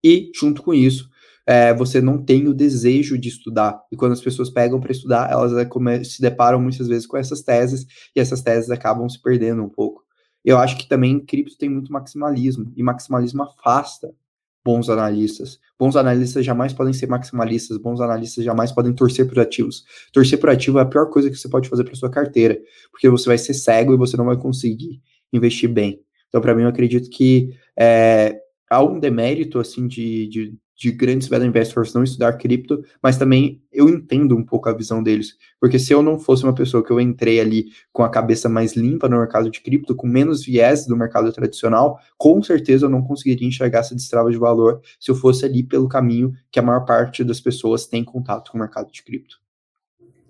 E, 0.04 0.32
junto 0.36 0.62
com 0.62 0.74
isso, 0.74 1.10
é, 1.46 1.74
você 1.74 2.02
não 2.02 2.24
tem 2.24 2.48
o 2.48 2.54
desejo 2.54 3.18
de 3.18 3.30
estudar. 3.30 3.82
E 3.92 3.96
quando 3.96 4.12
as 4.12 4.22
pessoas 4.22 4.50
pegam 4.50 4.80
para 4.80 4.92
estudar, 4.92 5.32
elas 5.32 5.54
é, 5.54 6.04
se 6.04 6.22
deparam 6.22 6.60
muitas 6.60 6.88
vezes 6.88 7.08
com 7.08 7.18
essas 7.18 7.42
teses, 7.42 7.86
e 8.16 8.20
essas 8.20 8.42
teses 8.42 8.70
acabam 8.70 9.08
se 9.08 9.22
perdendo 9.22 9.64
um 9.64 9.70
pouco. 9.70 10.04
Eu 10.44 10.58
acho 10.58 10.78
que 10.78 10.88
também 10.88 11.20
cripto 11.20 11.58
tem 11.58 11.70
muito 11.70 11.92
maximalismo, 11.92 12.72
e 12.76 12.84
maximalismo 12.84 13.44
afasta 13.44 14.14
bons 14.66 14.90
analistas. 14.90 15.60
Bons 15.78 15.96
analistas 15.96 16.44
jamais 16.44 16.74
podem 16.74 16.92
ser 16.92 17.08
maximalistas, 17.08 17.78
bons 17.78 18.02
analistas 18.02 18.44
jamais 18.44 18.72
podem 18.72 18.94
torcer 18.94 19.28
por 19.28 19.40
ativos. 19.40 19.86
Torcer 20.12 20.40
por 20.40 20.50
ativo 20.50 20.80
é 20.80 20.82
a 20.82 20.86
pior 20.86 21.06
coisa 21.12 21.30
que 21.30 21.36
você 21.36 21.48
pode 21.48 21.70
fazer 21.70 21.84
para 21.84 21.94
sua 21.94 22.10
carteira, 22.10 22.58
porque 22.92 23.08
você 23.08 23.28
vai 23.28 23.38
ser 23.38 23.54
cego 23.54 23.94
e 23.94 23.98
você 23.98 24.18
não 24.18 24.26
vai 24.26 24.38
conseguir 24.38 25.00
investir 25.32 25.70
bem. 25.70 26.02
Então, 26.28 26.42
para 26.42 26.56
mim, 26.56 26.64
eu 26.64 26.70
acredito 26.70 27.10
que 27.12 27.52
é, 27.80 28.36
há 28.68 28.84
um 28.84 29.00
demérito 29.00 29.60
assim 29.60 29.88
de, 29.88 30.28
de 30.28 30.58
de 30.76 30.92
grandes 30.92 31.28
value 31.28 31.46
investors 31.46 31.94
não 31.94 32.04
estudar 32.04 32.34
cripto, 32.34 32.84
mas 33.02 33.18
também 33.18 33.62
eu 33.72 33.88
entendo 33.88 34.36
um 34.36 34.44
pouco 34.44 34.68
a 34.68 34.74
visão 34.74 35.02
deles, 35.02 35.38
porque 35.60 35.80
se 35.80 35.94
eu 35.94 36.04
não 36.04 36.20
fosse 36.20 36.44
uma 36.44 36.54
pessoa 36.54 36.84
que 36.84 36.92
eu 36.92 37.00
entrei 37.00 37.40
ali 37.40 37.68
com 37.94 38.04
a 38.04 38.10
cabeça 38.10 38.50
mais 38.50 38.76
limpa 38.76 39.08
no 39.08 39.18
mercado 39.18 39.50
de 39.50 39.62
cripto, 39.62 39.96
com 39.96 40.08
menos 40.08 40.44
viés 40.46 40.86
do 40.86 40.98
mercado 40.98 41.32
tradicional, 41.32 42.00
com 42.18 42.42
certeza 42.44 42.86
eu 42.86 42.90
não 42.90 43.02
conseguiria 43.02 43.48
enxergar 43.48 43.80
essa 43.80 43.96
destrava 43.96 44.30
de 44.30 44.38
valor 44.38 44.82
se 45.00 45.10
eu 45.10 45.16
fosse 45.16 45.46
ali 45.46 45.64
pelo 45.64 45.88
caminho 45.88 46.34
que 46.52 46.60
a 46.60 46.64
maior 46.64 46.86
parte 46.86 47.24
das 47.24 47.40
pessoas 47.40 47.86
tem 47.86 48.04
contato 48.04 48.52
com 48.52 48.58
o 48.58 48.62
mercado 48.62 48.92
de 48.92 49.04
cripto. 49.04 49.46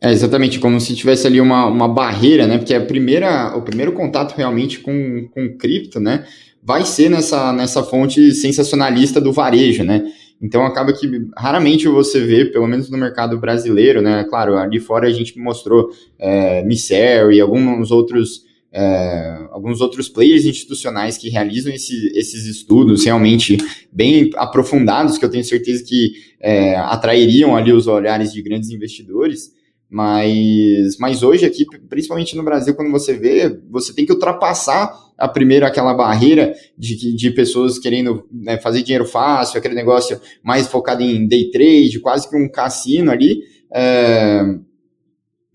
É 0.01 0.11
exatamente 0.11 0.59
como 0.59 0.79
se 0.79 0.95
tivesse 0.95 1.25
ali 1.25 1.41
uma, 1.41 1.65
uma 1.65 1.87
barreira, 1.87 2.45
né? 2.45 2.57
Porque 2.57 2.73
a 2.73 2.85
primeira, 2.85 3.55
o 3.57 3.61
primeiro 3.61 3.93
contato 3.93 4.35
realmente 4.35 4.79
com, 4.79 5.27
com 5.33 5.57
cripto, 5.57 5.99
né? 5.99 6.25
Vai 6.61 6.85
ser 6.85 7.09
nessa, 7.09 7.53
nessa 7.53 7.81
fonte 7.81 8.31
sensacionalista 8.33 9.21
do 9.21 9.31
varejo, 9.31 9.83
né? 9.83 10.03
Então 10.41 10.65
acaba 10.65 10.93
que 10.93 11.07
raramente 11.37 11.87
você 11.87 12.19
vê, 12.19 12.45
pelo 12.45 12.67
menos 12.67 12.89
no 12.89 12.97
mercado 12.97 13.39
brasileiro, 13.39 14.01
né? 14.01 14.23
Claro, 14.25 14.57
ali 14.57 14.79
fora 14.79 15.07
a 15.07 15.11
gente 15.11 15.37
mostrou 15.39 15.89
é, 16.19 16.63
Misser 16.63 17.29
e 17.31 17.39
alguns 17.39 17.91
outros. 17.91 18.43
É, 18.77 19.47
alguns 19.51 19.79
outros 19.79 20.09
players 20.09 20.43
institucionais 20.43 21.17
que 21.17 21.29
realizam 21.29 21.71
esse, 21.71 22.11
esses 22.13 22.45
estudos 22.45 23.05
realmente 23.05 23.55
bem 23.89 24.29
aprofundados, 24.35 25.17
que 25.17 25.23
eu 25.23 25.29
tenho 25.29 25.45
certeza 25.45 25.81
que 25.81 26.11
é, 26.41 26.75
atrairiam 26.75 27.55
ali 27.55 27.71
os 27.71 27.87
olhares 27.87 28.33
de 28.33 28.41
grandes 28.41 28.71
investidores, 28.71 29.54
mas, 29.89 30.97
mas 30.99 31.23
hoje 31.23 31.45
aqui, 31.45 31.65
principalmente 31.87 32.35
no 32.35 32.43
Brasil, 32.43 32.73
quando 32.75 32.91
você 32.91 33.13
vê, 33.13 33.59
você 33.69 33.93
tem 33.93 34.05
que 34.05 34.11
ultrapassar 34.11 34.93
a 35.17 35.27
primeira 35.27 35.67
aquela 35.67 35.93
barreira 35.93 36.53
de, 36.77 37.15
de 37.15 37.31
pessoas 37.31 37.79
querendo 37.79 38.27
né, 38.31 38.57
fazer 38.57 38.81
dinheiro 38.81 39.05
fácil, 39.05 39.57
aquele 39.57 39.75
negócio 39.75 40.19
mais 40.43 40.67
focado 40.67 41.01
em 41.01 41.27
day 41.27 41.49
trade, 41.51 41.99
quase 41.99 42.29
que 42.29 42.35
um 42.35 42.49
cassino 42.49 43.11
ali. 43.11 43.43
É, 43.73 44.43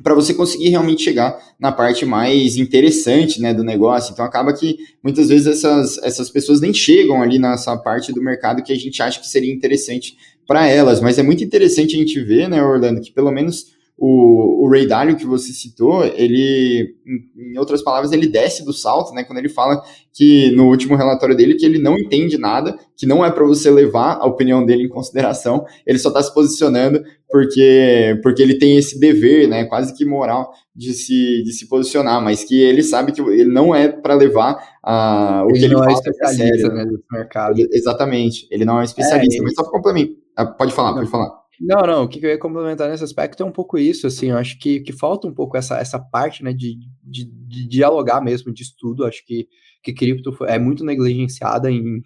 para 0.02 0.14
você 0.14 0.32
conseguir 0.32 0.70
realmente 0.70 1.02
chegar 1.02 1.38
na 1.58 1.70
parte 1.70 2.06
mais 2.06 2.56
interessante 2.56 3.40
né, 3.40 3.52
do 3.52 3.62
negócio. 3.62 4.12
Então 4.12 4.24
acaba 4.24 4.52
que 4.52 4.78
muitas 5.02 5.28
vezes 5.28 5.46
essas, 5.46 5.98
essas 5.98 6.30
pessoas 6.30 6.60
nem 6.60 6.72
chegam 6.72 7.22
ali 7.22 7.38
nessa 7.38 7.76
parte 7.76 8.12
do 8.12 8.22
mercado 8.22 8.62
que 8.62 8.72
a 8.72 8.76
gente 8.76 9.02
acha 9.02 9.20
que 9.20 9.28
seria 9.28 9.52
interessante 9.52 10.16
para 10.46 10.66
elas. 10.66 11.00
Mas 11.00 11.18
é 11.18 11.22
muito 11.22 11.44
interessante 11.44 11.94
a 11.94 11.98
gente 11.98 12.18
ver, 12.20 12.48
né, 12.48 12.62
Orlando, 12.62 13.00
que 13.00 13.12
pelo 13.12 13.30
menos 13.30 13.78
o, 14.00 14.64
o 14.64 14.70
Ray 14.70 14.86
Dalio 14.86 15.14
que 15.14 15.26
você 15.26 15.52
citou, 15.52 16.02
ele, 16.02 16.96
em, 17.06 17.52
em 17.52 17.58
outras 17.58 17.82
palavras, 17.82 18.12
ele 18.12 18.26
desce 18.26 18.64
do 18.64 18.72
salto, 18.72 19.12
né? 19.12 19.24
Quando 19.24 19.38
ele 19.38 19.50
fala 19.50 19.82
que 20.10 20.50
no 20.52 20.68
último 20.68 20.96
relatório 20.96 21.36
dele 21.36 21.54
que 21.54 21.66
ele 21.66 21.78
não 21.78 21.98
entende 21.98 22.38
nada, 22.38 22.78
que 22.96 23.06
não 23.06 23.22
é 23.22 23.30
para 23.30 23.44
você 23.44 23.70
levar 23.70 24.14
a 24.14 24.24
opinião 24.24 24.64
dele 24.64 24.84
em 24.84 24.88
consideração, 24.88 25.66
ele 25.86 25.98
só 25.98 26.08
está 26.08 26.22
se 26.22 26.32
posicionando 26.32 27.02
porque, 27.28 28.18
porque 28.22 28.42
ele 28.42 28.58
tem 28.58 28.78
esse 28.78 28.98
dever, 28.98 29.46
né? 29.46 29.66
Quase 29.66 29.94
que 29.94 30.06
moral 30.06 30.50
de 30.74 30.94
se, 30.94 31.42
de 31.42 31.52
se 31.52 31.68
posicionar, 31.68 32.22
mas 32.24 32.42
que 32.42 32.58
ele 32.58 32.82
sabe 32.82 33.12
que 33.12 33.20
ele 33.20 33.52
não 33.52 33.74
é 33.74 33.86
para 33.86 34.14
levar 34.14 34.56
a, 34.82 35.44
o 35.44 35.50
ele 35.50 35.58
que 35.58 35.64
ele 35.66 35.74
fala 35.74 35.90
é 35.90 35.92
especialista 35.92 36.68
sério, 36.68 36.72
né, 36.72 36.86
mercado. 37.12 37.54
Exatamente, 37.70 38.48
ele 38.50 38.64
não 38.64 38.78
é 38.78 38.80
um 38.80 38.84
especialista, 38.84 39.42
é, 39.42 39.44
mas 39.44 39.54
só 39.54 39.62
para 39.62 39.72
complementar. 39.72 40.16
Ah, 40.34 40.46
pode 40.46 40.72
falar, 40.72 40.92
não. 40.92 40.98
pode 41.00 41.10
falar. 41.10 41.39
Não, 41.60 41.82
não, 41.82 42.04
o 42.04 42.08
que 42.08 42.24
eu 42.24 42.30
ia 42.30 42.38
complementar 42.38 42.88
nesse 42.88 43.04
aspecto 43.04 43.42
é 43.42 43.46
um 43.46 43.52
pouco 43.52 43.76
isso, 43.76 44.06
assim, 44.06 44.30
eu 44.30 44.38
acho 44.38 44.58
que, 44.58 44.80
que 44.80 44.94
falta 44.94 45.28
um 45.28 45.34
pouco 45.34 45.58
essa, 45.58 45.76
essa 45.78 45.98
parte, 45.98 46.42
né, 46.42 46.54
de, 46.54 46.78
de, 47.02 47.26
de 47.26 47.68
dialogar 47.68 48.22
mesmo, 48.22 48.50
de 48.50 48.62
estudo, 48.62 49.04
acho 49.04 49.22
que, 49.26 49.46
que 49.82 49.92
cripto 49.92 50.34
é 50.46 50.58
muito 50.58 50.82
negligenciada 50.82 51.70
em, 51.70 52.02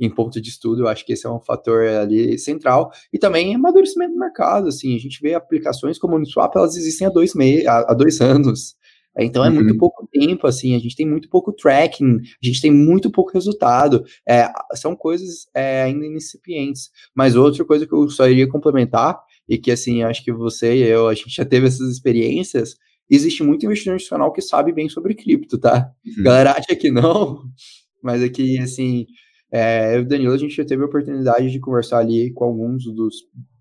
em, 0.00 0.08
ponto 0.08 0.40
de 0.40 0.48
estudo, 0.48 0.82
eu 0.84 0.88
acho 0.88 1.04
que 1.04 1.12
esse 1.12 1.26
é 1.26 1.30
um 1.30 1.40
fator 1.40 1.86
ali 1.86 2.38
central, 2.38 2.90
e 3.12 3.18
também 3.18 3.54
amadurecimento 3.54 4.14
do 4.14 4.18
mercado, 4.18 4.68
assim, 4.68 4.96
a 4.96 4.98
gente 4.98 5.20
vê 5.20 5.34
aplicações 5.34 5.98
como 5.98 6.14
o 6.14 6.16
Uniswap, 6.16 6.56
elas 6.56 6.74
existem 6.74 7.06
há 7.06 7.10
dois, 7.10 7.34
mei 7.34 7.66
há, 7.66 7.80
há 7.80 7.92
dois 7.92 8.18
anos, 8.22 8.76
então 9.18 9.44
é 9.44 9.48
uhum. 9.48 9.56
muito 9.56 9.76
pouco 9.76 10.08
tempo, 10.10 10.46
assim, 10.46 10.74
a 10.74 10.78
gente 10.78 10.94
tem 10.94 11.06
muito 11.06 11.28
pouco 11.28 11.52
tracking, 11.52 12.16
a 12.16 12.46
gente 12.46 12.60
tem 12.60 12.70
muito 12.70 13.10
pouco 13.10 13.32
resultado. 13.32 14.04
É, 14.28 14.48
são 14.74 14.94
coisas 14.94 15.46
é, 15.54 15.82
ainda 15.82 16.06
incipientes. 16.06 16.90
Mas 17.14 17.34
outra 17.34 17.64
coisa 17.64 17.86
que 17.86 17.92
eu 17.92 18.08
só 18.08 18.28
iria 18.28 18.48
complementar, 18.48 19.18
e 19.48 19.58
que 19.58 19.70
assim, 19.70 20.02
acho 20.02 20.24
que 20.24 20.32
você 20.32 20.76
e 20.76 20.82
eu, 20.82 21.08
a 21.08 21.14
gente 21.14 21.30
já 21.30 21.44
teve 21.44 21.66
essas 21.66 21.90
experiências, 21.90 22.76
existe 23.10 23.42
muito 23.42 23.66
investidor 23.66 23.96
institucional 23.96 24.32
que 24.32 24.40
sabe 24.40 24.72
bem 24.72 24.88
sobre 24.88 25.14
cripto, 25.14 25.58
tá? 25.58 25.90
Uhum. 26.06 26.22
Galera 26.22 26.52
acha 26.52 26.76
que 26.76 26.90
não, 26.90 27.42
mas 28.02 28.22
aqui, 28.22 28.58
é 28.58 28.62
assim, 28.62 29.06
é, 29.52 29.96
eu 29.96 30.00
e 30.00 30.02
o 30.02 30.08
Danilo, 30.08 30.32
a 30.32 30.38
gente 30.38 30.54
já 30.54 30.64
teve 30.64 30.82
a 30.82 30.86
oportunidade 30.86 31.50
de 31.50 31.58
conversar 31.58 31.98
ali 31.98 32.32
com 32.32 32.44
alguns 32.44 32.84
dos 32.84 33.16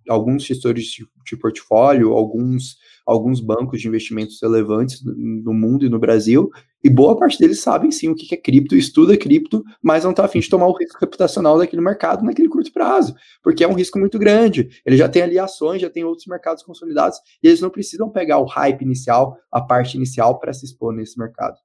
alguns 0.10 0.44
gestores 0.44 0.86
de, 0.86 1.06
de 1.26 1.38
portfólio, 1.38 2.14
alguns 2.14 2.78
alguns 3.10 3.42
bancos 3.42 3.82
de 3.82 3.88
investimentos 3.88 4.40
relevantes 4.40 5.02
no 5.04 5.52
mundo 5.52 5.84
e 5.84 5.90
no 5.90 5.98
Brasil, 5.98 6.48
e 6.84 6.90
boa 6.90 7.18
parte 7.18 7.40
deles 7.40 7.60
sabem 7.60 7.90
sim 7.90 8.08
o 8.08 8.16
que 8.16 8.34
é 8.36 8.38
cripto, 8.38 8.76
estuda 8.76 9.18
cripto, 9.18 9.64
mas 9.82 10.04
não 10.04 10.12
está 10.12 10.26
afim 10.26 10.40
de 10.40 10.48
tomar 10.48 10.68
o 10.68 10.78
risco 10.78 11.00
reputacional 11.02 11.58
daquele 11.58 11.82
mercado 11.82 12.24
naquele 12.24 12.48
curto 12.48 12.72
prazo, 12.72 13.16
porque 13.44 13.64
é 13.64 13.68
um 13.68 13.74
risco 13.74 13.98
muito 13.98 14.20
grande. 14.20 14.70
Ele 14.86 14.96
já 14.96 15.10
tem 15.10 15.24
ali 15.24 15.40
ações, 15.40 15.82
já 15.82 15.90
tem 15.90 16.04
outros 16.04 16.28
mercados 16.28 16.62
consolidados, 16.62 17.18
e 17.42 17.48
eles 17.48 17.62
não 17.62 17.72
precisam 17.72 18.10
pegar 18.12 18.38
o 18.38 18.46
hype 18.46 18.84
inicial, 18.84 19.36
a 19.52 19.60
parte 19.60 19.98
inicial, 19.98 20.40
para 20.40 20.54
se 20.54 20.66
expor 20.66 20.94
nesse 20.94 21.18
mercado. 21.18 21.58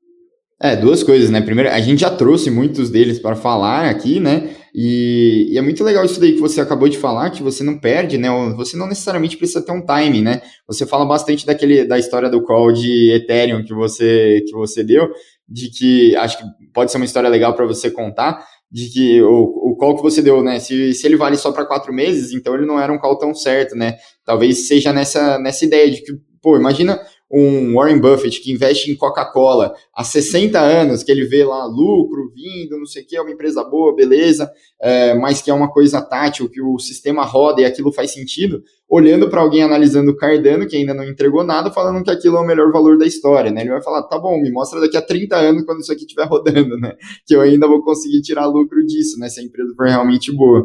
É, 0.65 0.75
duas 0.75 1.03
coisas, 1.03 1.29
né? 1.29 1.43
Primeiro, 1.43 1.69
a 1.69 1.79
gente 1.79 2.01
já 2.01 2.09
trouxe 2.09 2.51
muitos 2.51 2.89
deles 2.89 3.19
para 3.19 3.37
falar 3.37 3.85
aqui, 3.85 4.19
né? 4.19 4.49
E, 4.75 5.49
e, 5.51 5.59
é 5.59 5.61
muito 5.61 5.85
legal 5.85 6.07
isso 6.07 6.19
daí 6.19 6.33
que 6.33 6.41
você 6.41 6.59
acabou 6.59 6.89
de 6.89 6.97
falar, 6.97 7.29
que 7.29 7.43
você 7.43 7.63
não 7.63 7.79
perde, 7.79 8.17
né? 8.17 8.31
Você 8.57 8.75
não 8.75 8.87
necessariamente 8.87 9.37
precisa 9.37 9.61
ter 9.61 9.73
um 9.73 9.85
timing, 9.85 10.23
né? 10.23 10.41
Você 10.67 10.87
fala 10.87 11.05
bastante 11.05 11.45
daquele, 11.45 11.85
da 11.85 11.99
história 11.99 12.31
do 12.31 12.43
call 12.43 12.73
de 12.73 13.13
Ethereum 13.13 13.63
que 13.63 13.75
você, 13.75 14.43
que 14.47 14.53
você 14.53 14.83
deu, 14.83 15.07
de 15.47 15.69
que 15.69 16.17
acho 16.17 16.39
que 16.39 16.45
pode 16.73 16.91
ser 16.91 16.97
uma 16.97 17.05
história 17.05 17.29
legal 17.29 17.53
para 17.53 17.67
você 17.67 17.91
contar, 17.91 18.43
de 18.73 18.89
que 18.89 19.21
o, 19.21 19.43
o 19.71 19.77
call 19.77 19.97
que 19.97 20.03
você 20.03 20.23
deu, 20.23 20.43
né? 20.43 20.59
Se, 20.61 20.95
se 20.95 21.07
ele 21.07 21.19
vale 21.19 21.37
só 21.37 21.53
para 21.53 21.67
quatro 21.67 21.93
meses, 21.93 22.33
então 22.33 22.55
ele 22.55 22.65
não 22.65 22.81
era 22.81 22.91
um 22.91 22.99
call 22.99 23.19
tão 23.19 23.35
certo, 23.35 23.77
né? 23.77 23.97
Talvez 24.25 24.67
seja 24.67 24.95
nessa, 24.95 25.39
nessa 25.39 25.63
ideia 25.63 25.91
de 25.91 26.01
que, 26.01 26.15
pô, 26.41 26.57
imagina 26.57 26.99
um 27.31 27.75
Warren 27.75 27.99
Buffett 27.99 28.41
que 28.41 28.53
investe 28.53 28.91
em 28.91 28.97
Coca-Cola 28.97 29.75
há 29.93 30.05
60 30.05 30.61
anos, 30.61 31.03
que 31.03 31.11
ele 31.11 31.25
vê 31.25 31.45
lá 31.45 31.65
lucro 31.65 32.31
vindo, 32.33 32.79
não 32.79 32.87
sei 32.87 33.03
o 33.03 33.07
que, 33.07 33.17
é 33.17 33.21
uma 33.21 33.31
empresa 33.31 33.65
boa, 33.65 33.95
beleza, 33.95 34.51
é, 34.81 35.15
mas 35.15 35.43
que 35.43 35.51
é 35.51 35.55
uma 35.55 35.71
coisa 35.71 36.01
tátil, 36.01 36.49
que 36.49 36.63
o 36.63 36.79
sistema 36.79 37.25
roda 37.25 37.63
e 37.63 37.65
aquilo 37.65 37.93
faz 37.93 38.13
sentido, 38.13 38.63
olhando 38.89 39.29
para 39.29 39.41
alguém 39.41 39.63
analisando 39.63 40.13
o 40.13 40.17
Cardano, 40.17 40.67
que 40.67 40.77
ainda 40.77 40.95
não 40.95 41.05
entregou 41.05 41.43
nada, 41.43 41.71
falando 41.71 42.05
que 42.05 42.11
aquilo 42.11 42.37
é 42.37 42.41
o 42.41 42.47
melhor 42.47 42.71
valor 42.71 42.99
da 42.99 43.07
história, 43.07 43.51
né? 43.51 43.63
Ele 43.63 43.71
vai 43.71 43.83
falar, 43.83 44.03
tá 44.05 44.19
bom, 44.19 44.41
me 44.41 44.51
mostra 44.53 44.81
daqui 44.81 44.97
a 44.97 45.03
30 45.03 45.37
anos 45.37 45.65
quando 45.65 45.81
isso 45.81 45.93
aqui 45.93 46.03
estiver 46.03 46.27
rodando, 46.27 46.79
né? 46.79 46.95
Que 47.27 47.35
eu 47.35 47.41
ainda 47.41 47.67
vou 47.67 47.83
conseguir 47.83 48.21
tirar 48.23 48.47
lucro 48.47 48.85
disso, 48.87 49.19
né? 49.19 49.29
Se 49.29 49.41
a 49.41 49.43
empresa 49.43 49.75
for 49.75 49.87
realmente 49.87 50.31
boa. 50.31 50.63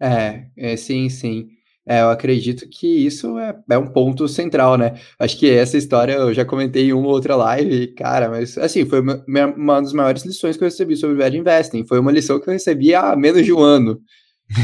É, 0.00 0.46
é 0.56 0.76
sim, 0.76 1.08
sim. 1.08 1.48
É, 1.86 2.00
eu 2.00 2.10
acredito 2.10 2.68
que 2.68 2.86
isso 2.86 3.38
é, 3.38 3.58
é, 3.70 3.78
um 3.78 3.88
ponto 3.88 4.28
central, 4.28 4.78
né? 4.78 5.00
Acho 5.18 5.36
que 5.36 5.50
essa 5.50 5.76
história 5.76 6.12
eu 6.12 6.32
já 6.32 6.44
comentei 6.44 6.88
em 6.88 6.92
uma 6.92 7.08
ou 7.08 7.12
outra 7.14 7.34
live, 7.34 7.88
cara, 7.94 8.28
mas 8.28 8.56
assim, 8.56 8.86
foi 8.86 9.00
uma, 9.00 9.24
uma 9.56 9.80
das 9.80 9.92
maiores 9.92 10.24
lições 10.24 10.56
que 10.56 10.62
eu 10.62 10.68
recebi 10.68 10.96
sobre 10.96 11.16
Value 11.16 11.38
Investing. 11.38 11.84
Foi 11.84 11.98
uma 11.98 12.12
lição 12.12 12.40
que 12.40 12.48
eu 12.48 12.52
recebi 12.52 12.94
há 12.94 13.16
menos 13.16 13.44
de 13.44 13.52
um 13.52 13.60
ano. 13.60 14.00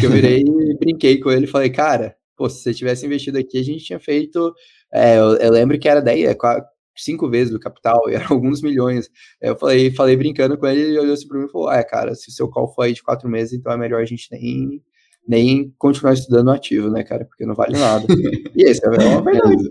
Que 0.01 0.07
eu 0.07 0.11
virei 0.11 0.43
e 0.47 0.78
brinquei 0.78 1.19
com 1.19 1.31
ele 1.31 1.45
e 1.45 1.49
falei, 1.49 1.70
cara, 1.70 2.15
pô, 2.36 2.49
se 2.49 2.62
você 2.62 2.73
tivesse 2.73 3.05
investido 3.05 3.39
aqui, 3.39 3.59
a 3.59 3.65
gente 3.65 3.85
tinha 3.85 3.99
feito. 3.99 4.55
É, 4.93 5.19
eu, 5.19 5.36
eu, 5.39 5.51
lembro 5.53 5.78
que 5.78 5.89
era 5.89 6.01
10, 6.01 6.31
é, 6.31 6.36
cinco 6.97 7.28
vezes 7.28 7.53
do 7.53 7.61
capital, 7.61 8.03
e 8.11 8.15
eram 8.15 8.28
alguns 8.31 8.62
milhões. 8.62 9.11
Eu 9.40 9.57
falei, 9.57 9.90
falei 9.90 10.16
brincando 10.16 10.57
com 10.57 10.66
ele, 10.66 10.82
ele 10.82 10.99
olhou 11.01 11.15
assim 11.15 11.27
para 11.27 11.39
mim 11.39 11.47
e 11.47 11.51
falou: 11.51 11.73
É, 11.73 11.82
cara, 11.82 12.15
se 12.15 12.28
o 12.28 12.32
seu 12.32 12.49
call 12.49 12.73
foi 12.74 12.93
de 12.93 13.03
quatro 13.03 13.28
meses, 13.28 13.55
então 13.55 13.73
é 13.73 13.77
melhor 13.77 14.01
a 14.01 14.07
gente 14.07 14.28
nem 14.31 14.82
nem 15.28 15.74
continuar 15.76 16.14
estudando 16.14 16.50
ativo, 16.50 16.88
né, 16.88 17.05
cara? 17.05 17.26
Porque 17.26 17.44
não 17.44 17.55
vale 17.55 17.78
nada. 17.78 18.06
e 18.56 18.62
esse 18.62 18.84
é 18.84 18.88
uma 18.88 19.22
verdade. 19.22 19.70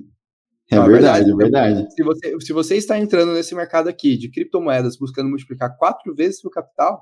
É, 0.70 0.76
é 0.76 0.82
verdade, 0.82 1.32
é 1.32 1.36
verdade. 1.36 1.88
Se 1.94 2.04
você, 2.04 2.40
se 2.42 2.54
você 2.54 2.76
está 2.76 3.00
entrando 3.00 3.34
nesse 3.34 3.56
mercado 3.56 3.90
aqui 3.90 4.16
de 4.16 4.30
criptomoedas 4.30 4.98
buscando 4.98 5.30
multiplicar 5.30 5.76
quatro 5.78 6.14
vezes 6.14 6.44
o 6.46 6.50
capital, 6.50 7.02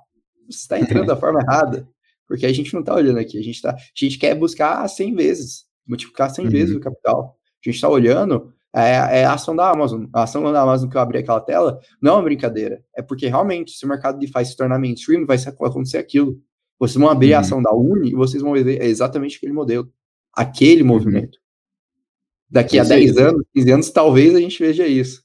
você 0.50 0.60
está 0.60 0.80
entrando 0.80 1.08
da 1.08 1.18
forma 1.18 1.42
errada. 1.42 1.86
Porque 2.28 2.46
a 2.46 2.54
gente 2.54 2.74
não 2.74 2.80
está 2.80 2.96
olhando 2.96 3.20
aqui. 3.20 3.38
A 3.38 3.44
gente, 3.44 3.62
tá, 3.62 3.72
a 3.72 3.78
gente 3.94 4.18
quer 4.18 4.34
buscar 4.36 4.88
100 4.88 5.16
vezes, 5.16 5.66
multiplicar 5.86 6.30
100 6.30 6.46
uhum. 6.46 6.52
vezes 6.52 6.76
o 6.76 6.80
capital. 6.80 7.38
A 7.64 7.70
gente 7.70 7.76
está 7.76 7.90
olhando 7.90 8.54
é, 8.74 9.20
é, 9.20 9.26
a 9.26 9.34
ação 9.34 9.56
da 9.56 9.70
Amazon. 9.70 10.06
A 10.14 10.24
ação 10.24 10.42
da 10.52 10.62
Amazon 10.62 10.90
que 10.90 10.98
eu 10.98 11.02
abri 11.02 11.20
aquela 11.20 11.42
tela 11.42 11.80
não 12.02 12.14
é 12.14 12.16
uma 12.16 12.24
brincadeira. 12.24 12.82
É 12.96 13.02
porque 13.02 13.28
realmente, 13.28 13.72
se 13.72 13.86
o 13.86 13.88
mercado 13.88 14.18
de 14.18 14.26
DeFi 14.26 14.46
se 14.46 14.56
tornar 14.56 14.80
mainstream, 14.80 15.26
vai 15.26 15.38
acontecer 15.38 15.98
aquilo. 15.98 16.40
Vocês 16.80 16.98
vão 16.98 17.10
abrir 17.10 17.32
uhum. 17.32 17.38
a 17.38 17.40
ação 17.40 17.62
da 17.62 17.74
Uni 17.74 18.10
e 18.10 18.16
vocês 18.16 18.42
vão 18.42 18.54
ver 18.54 18.82
exatamente 18.84 19.38
aquele 19.38 19.54
modelo, 19.54 19.90
aquele 20.34 20.82
uhum. 20.82 20.88
movimento. 20.88 21.38
Daqui 22.50 22.78
a 22.78 22.84
10 22.84 23.18
anos, 23.18 23.44
15 23.54 23.72
anos, 23.72 23.90
talvez 23.90 24.36
a 24.36 24.40
gente 24.40 24.60
veja 24.60 24.86
isso. 24.86 25.24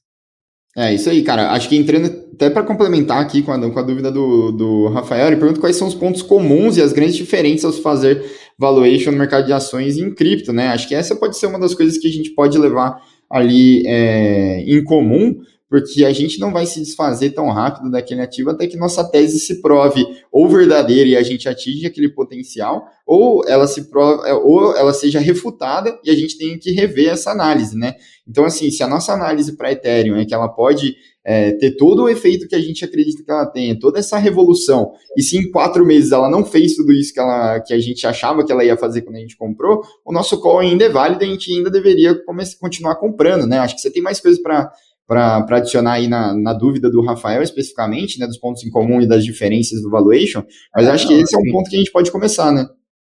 É 0.75 0.93
isso 0.93 1.09
aí, 1.09 1.21
cara. 1.21 1.51
Acho 1.51 1.67
que 1.67 1.75
entrando 1.75 2.07
até 2.33 2.49
para 2.49 2.63
complementar 2.63 3.21
aqui 3.21 3.41
com 3.41 3.51
a, 3.51 3.71
com 3.71 3.79
a 3.79 3.83
dúvida 3.83 4.11
do, 4.11 4.51
do 4.51 4.87
Rafael, 4.87 5.27
ele 5.27 5.35
pergunta 5.35 5.59
quais 5.59 5.75
são 5.75 5.87
os 5.87 5.93
pontos 5.93 6.21
comuns 6.21 6.77
e 6.77 6.81
as 6.81 6.93
grandes 6.93 7.15
diferenças 7.15 7.75
ao 7.75 7.81
fazer 7.81 8.23
valuation 8.57 9.11
no 9.11 9.17
mercado 9.17 9.45
de 9.45 9.53
ações 9.53 9.97
em 9.97 10.13
cripto, 10.13 10.53
né? 10.53 10.67
Acho 10.67 10.87
que 10.87 10.95
essa 10.95 11.15
pode 11.15 11.37
ser 11.37 11.47
uma 11.47 11.59
das 11.59 11.75
coisas 11.75 11.97
que 11.97 12.07
a 12.07 12.11
gente 12.11 12.31
pode 12.31 12.57
levar 12.57 13.01
ali 13.29 13.83
é, 13.85 14.61
em 14.61 14.83
comum, 14.83 15.41
porque 15.71 16.03
a 16.03 16.11
gente 16.11 16.37
não 16.37 16.51
vai 16.51 16.65
se 16.65 16.81
desfazer 16.81 17.29
tão 17.29 17.49
rápido 17.49 17.89
daquele 17.89 18.19
ativo 18.19 18.49
até 18.49 18.67
que 18.67 18.75
nossa 18.75 19.05
tese 19.05 19.39
se 19.39 19.61
prove 19.61 20.05
ou 20.29 20.49
verdadeira 20.49 21.09
e 21.09 21.15
a 21.15 21.23
gente 21.23 21.47
atinge 21.47 21.87
aquele 21.87 22.09
potencial, 22.09 22.83
ou 23.07 23.41
ela 23.47 23.65
se 23.65 23.89
prove, 23.89 24.27
é, 24.27 24.33
ou 24.33 24.75
ela 24.75 24.91
seja 24.91 25.21
refutada 25.21 25.97
e 26.03 26.11
a 26.11 26.13
gente 26.13 26.37
tem 26.37 26.59
que 26.59 26.71
rever 26.71 27.07
essa 27.07 27.31
análise, 27.31 27.77
né? 27.77 27.95
Então, 28.27 28.43
assim, 28.43 28.69
se 28.69 28.83
a 28.83 28.87
nossa 28.87 29.13
análise 29.13 29.55
para 29.55 29.71
Ethereum 29.71 30.17
é 30.17 30.25
que 30.25 30.33
ela 30.33 30.49
pode 30.49 30.93
é, 31.23 31.51
ter 31.53 31.77
todo 31.77 32.03
o 32.03 32.09
efeito 32.09 32.49
que 32.49 32.55
a 32.55 32.59
gente 32.59 32.83
acredita 32.83 33.23
que 33.23 33.31
ela 33.31 33.45
tenha, 33.45 33.79
toda 33.79 33.97
essa 33.97 34.17
revolução, 34.17 34.91
e 35.15 35.23
se 35.23 35.37
em 35.37 35.49
quatro 35.51 35.85
meses 35.85 36.11
ela 36.11 36.29
não 36.29 36.43
fez 36.43 36.75
tudo 36.75 36.91
isso 36.91 37.13
que, 37.13 37.19
ela, 37.19 37.61
que 37.61 37.73
a 37.73 37.79
gente 37.79 38.05
achava 38.05 38.45
que 38.45 38.51
ela 38.51 38.65
ia 38.65 38.75
fazer 38.75 39.03
quando 39.03 39.15
a 39.15 39.19
gente 39.19 39.37
comprou, 39.37 39.81
o 40.05 40.11
nosso 40.11 40.41
call 40.41 40.59
ainda 40.59 40.83
é 40.83 40.89
válido 40.89 41.23
e 41.23 41.27
a 41.27 41.29
gente 41.29 41.49
ainda 41.53 41.69
deveria 41.69 42.13
começar, 42.25 42.57
continuar 42.59 42.95
comprando, 42.95 43.47
né? 43.47 43.59
Acho 43.59 43.75
que 43.75 43.81
você 43.81 43.89
tem 43.89 44.03
mais 44.03 44.19
coisas 44.19 44.41
para 44.41 44.69
para 45.11 45.57
adicionar 45.57 45.93
aí 45.95 46.07
na, 46.07 46.33
na, 46.33 46.53
dúvida 46.53 46.89
do 46.89 47.01
Rafael 47.01 47.43
especificamente, 47.43 48.17
né, 48.17 48.25
dos 48.25 48.37
pontos 48.37 48.63
em 48.63 48.69
comum 48.69 49.01
e 49.01 49.07
das 49.07 49.25
diferenças 49.25 49.81
do 49.81 49.89
valuation, 49.89 50.41
mas 50.73 50.87
é, 50.87 50.91
acho 50.91 51.05
que 51.05 51.13
esse 51.15 51.35
é 51.35 51.37
um 51.37 51.51
ponto 51.51 51.69
que 51.69 51.75
a 51.75 51.79
gente 51.79 51.91
pode 51.91 52.09
começar, 52.09 52.49
né? 52.49 52.65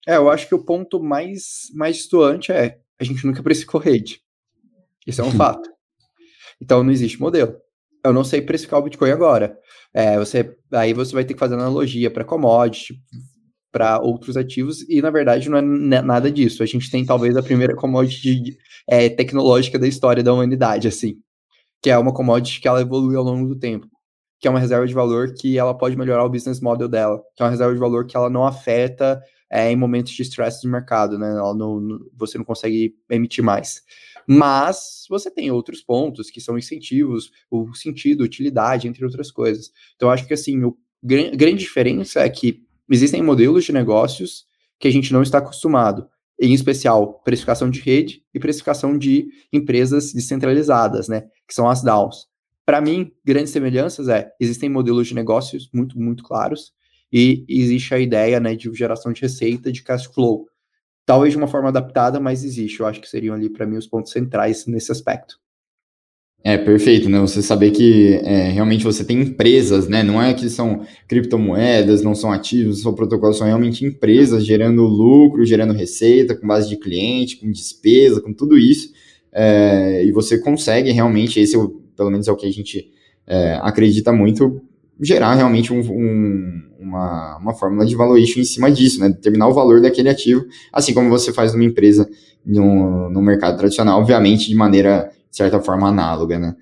É, 0.08 0.16
eu 0.16 0.28
acho 0.28 0.48
que 0.48 0.56
o 0.56 0.66
ponto 0.66 1.00
mais, 1.00 1.70
mais 1.76 1.98
distoante 1.98 2.52
é 2.52 2.80
a 3.00 3.04
gente 3.04 3.24
nunca 3.24 3.44
precificou 3.44 3.80
rede. 3.80 4.20
Isso 5.06 5.22
é 5.22 5.24
um 5.24 5.28
uhum. 5.28 5.34
fato. 5.34 5.70
Então 6.60 6.84
não 6.84 6.92
existe 6.92 7.22
modelo. 7.22 7.56
Eu 8.04 8.12
não 8.12 8.24
sei 8.24 8.42
precificar 8.42 8.80
o 8.80 8.84
Bitcoin 8.84 9.12
agora. 9.12 9.56
É, 9.94 10.18
você, 10.18 10.56
aí 10.72 10.94
você 10.94 11.14
vai 11.14 11.24
ter 11.24 11.36
que 11.36 11.40
fazer 11.40 11.54
analogia 11.54 12.10
para 12.10 12.26
commodity, 12.26 12.96
para 13.72 14.00
outros 14.02 14.36
ativos, 14.36 14.82
e 14.90 15.04
na 15.04 15.12
verdade 15.12 15.50
não 15.50 15.60
é 15.60 16.02
nada 16.02 16.32
disso. 16.32 16.64
A 16.64 16.66
gente 16.66 16.90
tem 16.90 17.06
talvez 17.06 17.38
a 17.38 17.44
primeira 17.44 17.76
commodity 17.76 18.58
é, 18.90 19.08
tecnológica 19.08 19.78
da 19.78 19.88
história 19.88 20.24
da 20.24 20.34
humanidade, 20.34 20.88
assim, 20.88 21.18
que 21.82 21.90
é 21.90 21.98
uma 21.98 22.14
commodity 22.14 22.62
que 22.62 22.68
ela 22.68 22.82
evolui 22.82 23.16
ao 23.16 23.24
longo 23.24 23.48
do 23.48 23.58
tempo, 23.58 23.88
que 24.40 24.48
é 24.48 24.52
uma 24.52 24.60
reserva 24.60 24.86
de 24.86 24.94
valor 24.94 25.34
que 25.34 25.58
ela 25.58 25.78
pode 25.78 25.98
melhorar 25.98 26.24
o 26.26 26.30
business 26.30 26.62
model 26.62 26.88
dela, 26.88 27.22
que 27.36 27.42
é 27.42 27.46
uma 27.46 27.52
reserva 27.52 27.74
de 27.74 27.80
valor 27.80 28.06
que 28.06 28.16
ela 28.16 28.30
não 28.30 28.46
afeta 28.46 29.22
é, 29.52 29.70
em 29.72 29.76
momentos 29.76 30.14
de 30.14 30.22
estresse 30.22 30.62
do 30.64 30.72
mercado, 30.72 31.20
né? 31.20 31.34
Não, 31.34 31.54
não, 31.54 32.00
você 32.16 32.38
não 32.38 32.46
consegue 32.46 32.96
emitir 33.10 33.44
mais. 33.44 33.82
Mas 34.26 35.06
você 35.10 35.30
tem 35.30 35.52
outros 35.52 35.82
pontos 35.82 36.30
que 36.30 36.40
são 36.40 36.58
incentivos, 36.58 37.32
o 37.50 37.74
sentido, 37.74 38.24
utilidade, 38.24 38.88
entre 38.88 39.04
outras 39.04 39.30
coisas. 39.30 39.72
Então, 39.96 40.10
acho 40.10 40.26
que 40.26 40.34
assim, 40.34 40.64
o 40.64 40.78
grande 41.04 41.56
diferença 41.56 42.22
é 42.22 42.30
que 42.30 42.64
existem 42.90 43.22
modelos 43.22 43.66
de 43.66 43.74
negócios 43.74 44.46
que 44.80 44.88
a 44.88 44.92
gente 44.92 45.12
não 45.12 45.22
está 45.22 45.40
acostumado, 45.40 46.08
em 46.42 46.54
especial 46.54 47.22
precificação 47.24 47.70
de 47.70 47.80
rede 47.80 48.24
e 48.34 48.40
precificação 48.40 48.98
de 48.98 49.28
empresas 49.54 50.12
descentralizadas, 50.12 51.08
né, 51.08 51.28
que 51.48 51.54
são 51.54 51.70
as 51.70 51.84
DAOs. 51.84 52.28
Para 52.66 52.82
mim, 52.82 53.12
grandes 53.24 53.52
semelhanças 53.52 54.10
é, 54.10 54.32
existem 54.40 54.68
modelos 54.68 55.08
de 55.08 55.14
negócios 55.14 55.70
muito, 55.72 56.00
muito 56.00 56.24
claros 56.24 56.74
e 57.14 57.46
existe 57.48 57.94
a 57.94 58.00
ideia, 58.00 58.40
né, 58.40 58.56
de 58.56 58.74
geração 58.74 59.14
de 59.14 59.22
receita, 59.22 59.72
de 59.72 59.84
cash 59.84 60.06
flow. 60.06 60.48
Talvez 61.06 61.34
de 61.34 61.38
uma 61.38 61.48
forma 61.48 61.70
adaptada, 61.70 62.20
mas 62.20 62.44
existe. 62.44 62.80
Eu 62.80 62.88
acho 62.88 63.02
que 63.02 63.10
seriam 63.10 63.36
ali, 63.36 63.50
para 63.50 63.66
mim, 63.66 63.78
os 63.78 63.88
pontos 63.88 64.12
centrais 64.12 64.66
nesse 64.66 64.92
aspecto. 64.92 65.40
É, 66.44 66.58
perfeito, 66.58 67.08
né? 67.08 67.20
Você 67.20 67.40
saber 67.42 67.70
que 67.70 68.20
é, 68.24 68.50
realmente 68.50 68.84
você 68.84 69.04
tem 69.04 69.22
empresas, 69.22 69.88
né? 69.88 70.02
Não 70.02 70.20
é 70.22 70.34
que 70.34 70.50
são 70.50 70.82
criptomoedas, 71.08 72.02
não 72.02 72.16
são 72.16 72.32
ativos, 72.32 72.82
são 72.82 72.96
protocolos, 72.96 73.38
são 73.38 73.46
realmente 73.46 73.86
empresas 73.86 74.44
gerando 74.44 74.82
lucro, 74.82 75.46
gerando 75.46 75.74
receita, 75.74 76.36
com 76.36 76.48
base 76.48 76.68
de 76.68 76.78
cliente, 76.78 77.38
com 77.38 77.52
despesa, 77.52 78.22
com 78.22 78.34
tudo 78.34 78.58
isso. 78.58 78.92
É, 79.32 80.04
e 80.04 80.12
você 80.12 80.40
consegue 80.40 80.92
realmente, 80.92 81.40
esse 81.40 81.56
é 81.56 81.60
pelo 81.96 82.10
menos 82.10 82.28
é 82.28 82.32
o 82.32 82.36
que 82.36 82.48
a 82.48 82.52
gente 82.52 82.90
é, 83.28 83.60
acredita 83.62 84.12
muito, 84.12 84.62
gerar 85.00 85.36
realmente 85.36 85.72
um, 85.72 85.80
um, 85.80 86.62
uma, 86.80 87.38
uma 87.38 87.54
fórmula 87.54 87.86
de 87.86 87.96
valuation 87.96 88.40
em 88.40 88.44
cima 88.44 88.72
disso, 88.72 89.00
né? 89.00 89.10
Determinar 89.10 89.48
o 89.48 89.54
valor 89.54 89.80
daquele 89.80 90.10
ativo, 90.10 90.44
assim 90.74 90.92
como 90.92 91.08
você 91.08 91.32
faz 91.32 91.54
numa 91.54 91.66
empresa 91.66 92.10
no, 92.44 93.12
no 93.12 93.22
mercado 93.22 93.58
tradicional, 93.60 94.00
obviamente 94.00 94.50
de 94.50 94.56
maneira 94.56 95.12
de 95.32 95.38
certa 95.38 95.62
forma, 95.62 95.88
análoga, 95.88 96.38
né? 96.38 96.56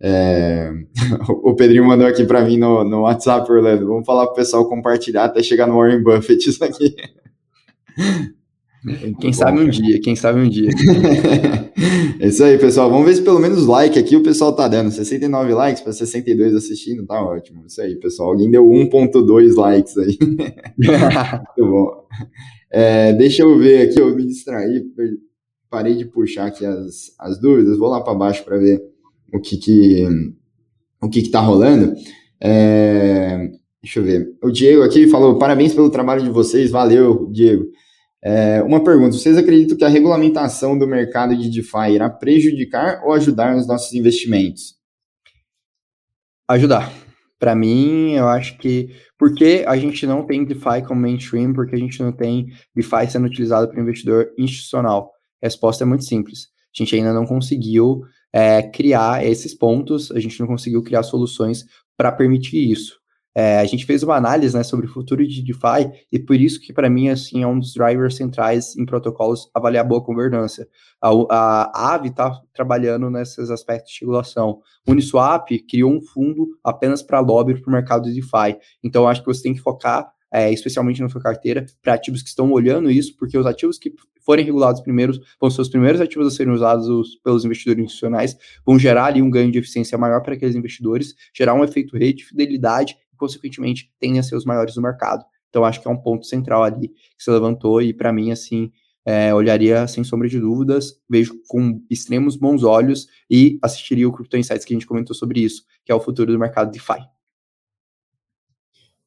É... 0.00 0.70
o 1.28 1.54
Pedrinho 1.54 1.86
mandou 1.86 2.06
aqui 2.06 2.24
para 2.24 2.44
mim 2.44 2.58
no, 2.58 2.84
no 2.84 3.02
WhatsApp, 3.02 3.50
Orlando. 3.50 3.86
Vamos 3.86 4.04
falar 4.04 4.26
pro 4.26 4.34
pessoal 4.34 4.68
compartilhar 4.68 5.24
até 5.24 5.42
chegar 5.42 5.66
no 5.66 5.76
Warren 5.76 6.02
Buffett 6.02 6.50
isso 6.50 6.62
aqui. 6.62 6.94
Quem 9.20 9.32
sabe 9.32 9.60
um 9.60 9.68
dia, 9.68 10.00
quem 10.00 10.14
sabe 10.14 10.38
um 10.38 10.48
dia. 10.48 10.70
é 12.20 12.28
isso 12.28 12.44
aí, 12.44 12.56
pessoal. 12.56 12.88
Vamos 12.88 13.04
ver 13.04 13.14
se 13.14 13.22
pelo 13.22 13.40
menos 13.40 13.66
like 13.66 13.98
aqui 13.98 14.14
o 14.14 14.22
pessoal 14.22 14.54
tá 14.54 14.68
dando. 14.68 14.92
69 14.92 15.54
likes 15.54 15.82
para 15.82 15.92
62 15.92 16.54
assistindo, 16.54 17.04
tá 17.04 17.20
ótimo. 17.20 17.64
Isso 17.66 17.80
aí, 17.80 17.96
pessoal. 17.96 18.28
Alguém 18.30 18.48
deu 18.48 18.64
1.2 18.64 19.56
likes 19.56 19.98
aí. 19.98 20.16
Muito 20.20 21.58
bom. 21.58 22.06
É, 22.70 23.12
deixa 23.14 23.42
eu 23.42 23.58
ver 23.58 23.88
aqui, 23.88 24.00
eu 24.00 24.14
me 24.14 24.24
distraí, 24.24 24.84
parei 25.76 25.94
de 25.94 26.06
puxar 26.06 26.46
aqui 26.46 26.64
as, 26.64 27.14
as 27.18 27.38
dúvidas, 27.38 27.76
vou 27.76 27.90
lá 27.90 28.00
para 28.02 28.14
baixo 28.14 28.42
para 28.42 28.56
ver 28.56 28.80
o 29.30 29.38
que 29.38 29.58
que, 29.58 30.08
o 31.02 31.10
que 31.10 31.20
que 31.20 31.28
tá 31.28 31.38
rolando. 31.38 31.94
É, 32.40 33.50
deixa 33.82 34.00
eu 34.00 34.04
ver. 34.04 34.26
O 34.42 34.50
Diego 34.50 34.82
aqui 34.82 35.06
falou, 35.06 35.38
parabéns 35.38 35.74
pelo 35.74 35.90
trabalho 35.90 36.22
de 36.22 36.30
vocês, 36.30 36.70
valeu, 36.70 37.30
Diego. 37.30 37.66
É, 38.24 38.62
uma 38.62 38.82
pergunta, 38.82 39.18
vocês 39.18 39.36
acreditam 39.36 39.76
que 39.76 39.84
a 39.84 39.88
regulamentação 39.88 40.78
do 40.78 40.86
mercado 40.86 41.36
de 41.36 41.50
DeFi 41.50 41.92
irá 41.92 42.08
prejudicar 42.08 43.02
ou 43.04 43.12
ajudar 43.12 43.54
nos 43.54 43.68
nossos 43.68 43.92
investimentos? 43.92 44.76
Ajudar. 46.48 46.90
Para 47.38 47.54
mim, 47.54 48.12
eu 48.12 48.26
acho 48.28 48.56
que 48.56 48.88
porque 49.18 49.62
a 49.68 49.76
gente 49.76 50.06
não 50.06 50.24
tem 50.24 50.42
DeFi 50.42 50.86
como 50.88 51.02
mainstream, 51.02 51.52
porque 51.52 51.76
a 51.76 51.78
gente 51.78 52.02
não 52.02 52.12
tem 52.12 52.46
DeFi 52.74 53.10
sendo 53.10 53.26
utilizado 53.26 53.68
para 53.68 53.82
investidor 53.82 54.32
institucional. 54.38 55.15
A 55.46 55.48
resposta 55.48 55.84
é 55.84 55.86
muito 55.86 56.04
simples. 56.04 56.48
A 56.74 56.82
gente 56.82 56.94
ainda 56.96 57.12
não 57.12 57.24
conseguiu 57.24 58.02
é, 58.32 58.62
criar 58.62 59.24
esses 59.24 59.54
pontos, 59.54 60.10
a 60.10 60.18
gente 60.18 60.38
não 60.40 60.46
conseguiu 60.46 60.82
criar 60.82 61.02
soluções 61.04 61.64
para 61.96 62.10
permitir 62.10 62.70
isso. 62.70 62.98
É, 63.38 63.58
a 63.58 63.64
gente 63.66 63.84
fez 63.84 64.02
uma 64.02 64.16
análise 64.16 64.56
né, 64.56 64.62
sobre 64.62 64.86
o 64.86 64.88
futuro 64.88 65.26
de 65.26 65.42
DeFi 65.42 65.92
e 66.10 66.18
por 66.18 66.36
isso 66.36 66.58
que 66.58 66.72
para 66.72 66.88
mim 66.88 67.10
assim 67.10 67.42
é 67.42 67.46
um 67.46 67.58
dos 67.58 67.74
drivers 67.74 68.16
centrais 68.16 68.74
em 68.76 68.86
protocolos 68.86 69.50
avaliar 69.54 69.86
boa 69.86 70.00
governança. 70.00 70.66
A, 71.00 71.10
a, 71.10 71.70
a 71.74 71.94
AVE 71.94 72.08
está 72.08 72.40
trabalhando 72.54 73.10
nesses 73.10 73.50
aspectos 73.50 73.92
de 73.92 74.00
regulação. 74.00 74.60
Uniswap 74.88 75.48
criou 75.68 75.92
um 75.92 76.00
fundo 76.00 76.46
apenas 76.64 77.02
para 77.02 77.20
lobby 77.20 77.60
para 77.60 77.70
o 77.70 77.72
mercado 77.72 78.04
de 78.04 78.14
DeFi. 78.14 78.58
Então 78.82 79.06
acho 79.06 79.20
que 79.20 79.28
você 79.28 79.42
tem 79.42 79.54
que 79.54 79.60
focar 79.60 80.10
é, 80.36 80.52
especialmente 80.52 81.00
na 81.00 81.08
sua 81.08 81.22
carteira, 81.22 81.64
para 81.80 81.94
ativos 81.94 82.20
que 82.20 82.28
estão 82.28 82.52
olhando 82.52 82.90
isso, 82.90 83.16
porque 83.16 83.38
os 83.38 83.46
ativos 83.46 83.78
que 83.78 83.94
forem 84.20 84.44
regulados 84.44 84.82
primeiros 84.82 85.18
vão 85.40 85.48
ser 85.48 85.62
os 85.62 85.68
primeiros 85.70 85.98
ativos 85.98 86.26
a 86.26 86.30
serem 86.30 86.52
usados 86.52 87.16
pelos 87.24 87.42
investidores 87.46 87.82
institucionais, 87.82 88.36
vão 88.62 88.78
gerar 88.78 89.06
ali 89.06 89.22
um 89.22 89.30
ganho 89.30 89.50
de 89.50 89.58
eficiência 89.58 89.96
maior 89.96 90.20
para 90.20 90.34
aqueles 90.34 90.54
investidores, 90.54 91.14
gerar 91.34 91.54
um 91.54 91.64
efeito 91.64 91.96
rede, 91.96 92.22
fidelidade 92.22 92.98
e, 93.10 93.16
consequentemente, 93.16 93.90
tendem 93.98 94.18
a 94.18 94.22
ser 94.22 94.36
os 94.36 94.44
maiores 94.44 94.74
do 94.74 94.82
mercado. 94.82 95.24
Então, 95.48 95.64
acho 95.64 95.80
que 95.80 95.88
é 95.88 95.90
um 95.90 95.96
ponto 95.96 96.26
central 96.26 96.62
ali 96.62 96.88
que 96.88 97.24
se 97.24 97.30
levantou 97.30 97.80
e, 97.80 97.94
para 97.94 98.12
mim, 98.12 98.30
assim, 98.30 98.70
é, 99.06 99.32
olharia 99.32 99.86
sem 99.86 100.04
sombra 100.04 100.28
de 100.28 100.38
dúvidas, 100.38 101.00
vejo 101.08 101.32
com 101.48 101.80
extremos 101.88 102.36
bons 102.36 102.62
olhos 102.62 103.06
e 103.30 103.58
assistiria 103.62 104.06
o 104.06 104.12
Crypto 104.12 104.36
Insights 104.36 104.66
que 104.66 104.74
a 104.74 104.76
gente 104.76 104.86
comentou 104.86 105.16
sobre 105.16 105.40
isso, 105.40 105.62
que 105.82 105.90
é 105.90 105.94
o 105.94 106.00
futuro 106.00 106.30
do 106.30 106.38
mercado 106.38 106.70
DeFi. 106.70 107.15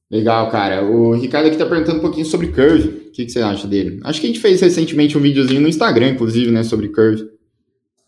Legal, 0.09 0.49
cara. 0.49 0.83
O 0.83 1.13
Ricardo 1.13 1.47
aqui 1.47 1.57
tá 1.57 1.65
perguntando 1.65 1.99
um 1.99 2.01
pouquinho 2.01 2.25
sobre 2.25 2.47
Curve. 2.47 2.87
O 2.87 3.11
que, 3.11 3.25
que, 3.25 3.31
você 3.31 3.41
acha 3.41 3.67
dele? 3.67 3.99
Acho 4.03 4.19
que 4.19 4.27
a 4.27 4.29
gente 4.29 4.39
fez 4.39 4.59
recentemente 4.59 5.17
um 5.17 5.21
videozinho 5.21 5.61
no 5.61 5.67
Instagram, 5.67 6.09
inclusive, 6.09 6.51
né, 6.51 6.63
sobre 6.63 6.89
Curve. 6.89 7.29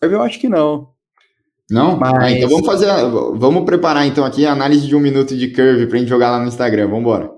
Curve 0.01 0.15
eu 0.15 0.21
acho 0.21 0.39
que 0.39 0.49
não. 0.49 0.89
Não? 1.69 1.95
Mas... 1.97 2.13
Ah, 2.13 2.31
então 2.31 2.49
vamos 2.49 2.65
fazer. 2.65 2.87
Vamos 3.35 3.65
preparar 3.65 4.05
então 4.07 4.25
aqui 4.25 4.45
a 4.45 4.51
análise 4.51 4.87
de 4.87 4.95
um 4.95 4.99
minuto 4.99 5.37
de 5.37 5.49
Curve 5.49 5.87
pra 5.87 5.99
gente 5.99 6.09
jogar 6.09 6.31
lá 6.31 6.39
no 6.39 6.47
Instagram. 6.47 6.87
Vamos 6.87 7.01
embora. 7.01 7.31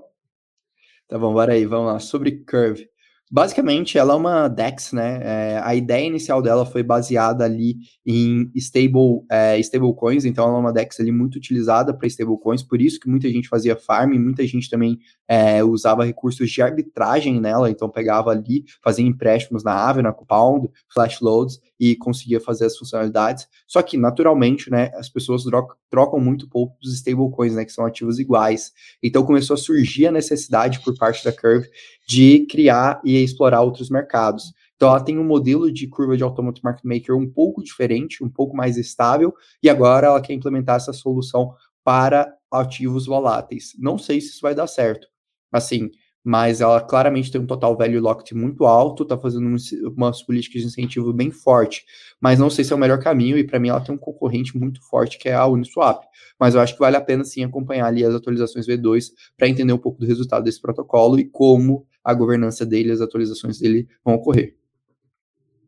Tá 1.08 1.18
bom, 1.18 1.32
bora 1.32 1.52
aí, 1.52 1.66
vamos 1.66 1.92
lá. 1.92 1.98
Sobre 1.98 2.32
Curve. 2.32 2.88
Basicamente, 3.30 3.96
ela 3.96 4.12
é 4.12 4.16
uma 4.16 4.48
DEX, 4.48 4.92
né? 4.92 5.20
É, 5.22 5.60
a 5.64 5.74
ideia 5.74 6.06
inicial 6.06 6.42
dela 6.42 6.66
foi 6.66 6.82
baseada 6.82 7.44
ali 7.44 7.76
em 8.06 8.50
stable, 8.54 9.24
é, 9.30 9.58
stablecoins, 9.58 10.24
então 10.24 10.46
ela 10.46 10.56
é 10.56 10.60
uma 10.60 10.72
DEX 10.72 11.00
ali 11.00 11.10
muito 11.10 11.36
utilizada 11.36 11.94
para 11.94 12.06
stablecoins, 12.06 12.62
por 12.62 12.80
isso 12.80 13.00
que 13.00 13.08
muita 13.08 13.28
gente 13.30 13.48
fazia 13.48 13.76
farm, 13.76 14.12
muita 14.18 14.46
gente 14.46 14.68
também 14.68 14.98
é, 15.26 15.64
usava 15.64 16.04
recursos 16.04 16.50
de 16.50 16.60
arbitragem 16.60 17.40
nela, 17.40 17.70
então 17.70 17.88
pegava 17.88 18.30
ali, 18.30 18.64
fazia 18.82 19.04
empréstimos 19.06 19.64
na 19.64 19.72
Aave, 19.72 20.02
na 20.02 20.12
Compound, 20.12 20.70
flash 20.92 21.20
loads 21.20 21.58
e 21.80 21.96
conseguia 21.96 22.40
fazer 22.40 22.66
as 22.66 22.76
funcionalidades. 22.76 23.48
Só 23.66 23.82
que, 23.82 23.96
naturalmente, 23.96 24.70
né, 24.70 24.90
as 24.94 25.08
pessoas 25.08 25.44
trocam, 25.90 26.20
muito 26.20 26.48
pouco 26.48 26.76
os 26.82 26.94
stablecoins, 26.94 27.54
né, 27.54 27.64
que 27.64 27.72
são 27.72 27.86
ativos 27.86 28.18
iguais. 28.18 28.72
Então 29.02 29.24
começou 29.24 29.54
a 29.54 29.56
surgir 29.56 30.06
a 30.06 30.12
necessidade 30.12 30.80
por 30.80 30.96
parte 30.96 31.24
da 31.24 31.32
Curve 31.32 31.68
de 32.06 32.46
criar 32.46 33.00
e 33.04 33.22
explorar 33.22 33.62
outros 33.62 33.90
mercados. 33.90 34.52
Então 34.76 34.88
ela 34.88 35.00
tem 35.00 35.18
um 35.18 35.24
modelo 35.24 35.72
de 35.72 35.86
curva 35.86 36.16
de 36.16 36.22
Automate 36.22 36.62
Market 36.62 36.84
Maker 36.84 37.16
um 37.16 37.28
pouco 37.30 37.62
diferente, 37.62 38.22
um 38.22 38.28
pouco 38.28 38.56
mais 38.56 38.76
estável, 38.76 39.32
e 39.62 39.70
agora 39.70 40.08
ela 40.08 40.20
quer 40.20 40.34
implementar 40.34 40.76
essa 40.76 40.92
solução 40.92 41.54
para 41.82 42.32
ativos 42.50 43.06
voláteis. 43.06 43.72
Não 43.78 43.98
sei 43.98 44.20
se 44.20 44.28
isso 44.28 44.42
vai 44.42 44.54
dar 44.54 44.66
certo. 44.66 45.06
Assim, 45.52 45.90
mas 46.24 46.62
ela 46.62 46.80
claramente 46.80 47.30
tem 47.30 47.40
um 47.40 47.46
total 47.46 47.76
value 47.76 48.00
locked 48.00 48.34
muito 48.34 48.64
alto, 48.64 49.02
está 49.02 49.18
fazendo 49.18 49.54
umas 49.94 50.22
políticas 50.22 50.62
de 50.62 50.68
incentivo 50.68 51.12
bem 51.12 51.30
forte, 51.30 51.84
mas 52.18 52.38
não 52.38 52.48
sei 52.48 52.64
se 52.64 52.72
é 52.72 52.76
o 52.76 52.78
melhor 52.78 52.98
caminho, 52.98 53.36
e 53.36 53.44
para 53.44 53.60
mim 53.60 53.68
ela 53.68 53.80
tem 53.80 53.94
um 53.94 53.98
concorrente 53.98 54.56
muito 54.56 54.80
forte, 54.88 55.18
que 55.18 55.28
é 55.28 55.34
a 55.34 55.46
Uniswap, 55.46 56.02
mas 56.40 56.54
eu 56.54 56.62
acho 56.62 56.72
que 56.72 56.80
vale 56.80 56.96
a 56.96 57.00
pena 57.00 57.24
sim 57.24 57.44
acompanhar 57.44 57.86
ali 57.86 58.02
as 58.02 58.14
atualizações 58.14 58.66
V2 58.66 59.10
para 59.36 59.48
entender 59.48 59.74
um 59.74 59.78
pouco 59.78 60.00
do 60.00 60.06
resultado 60.06 60.44
desse 60.44 60.60
protocolo 60.60 61.18
e 61.18 61.24
como 61.28 61.86
a 62.04 62.12
governança 62.12 62.66
dele, 62.66 62.92
as 62.92 63.00
atualizações 63.00 63.58
dele 63.58 63.88
vão 64.04 64.14
ocorrer. 64.14 64.54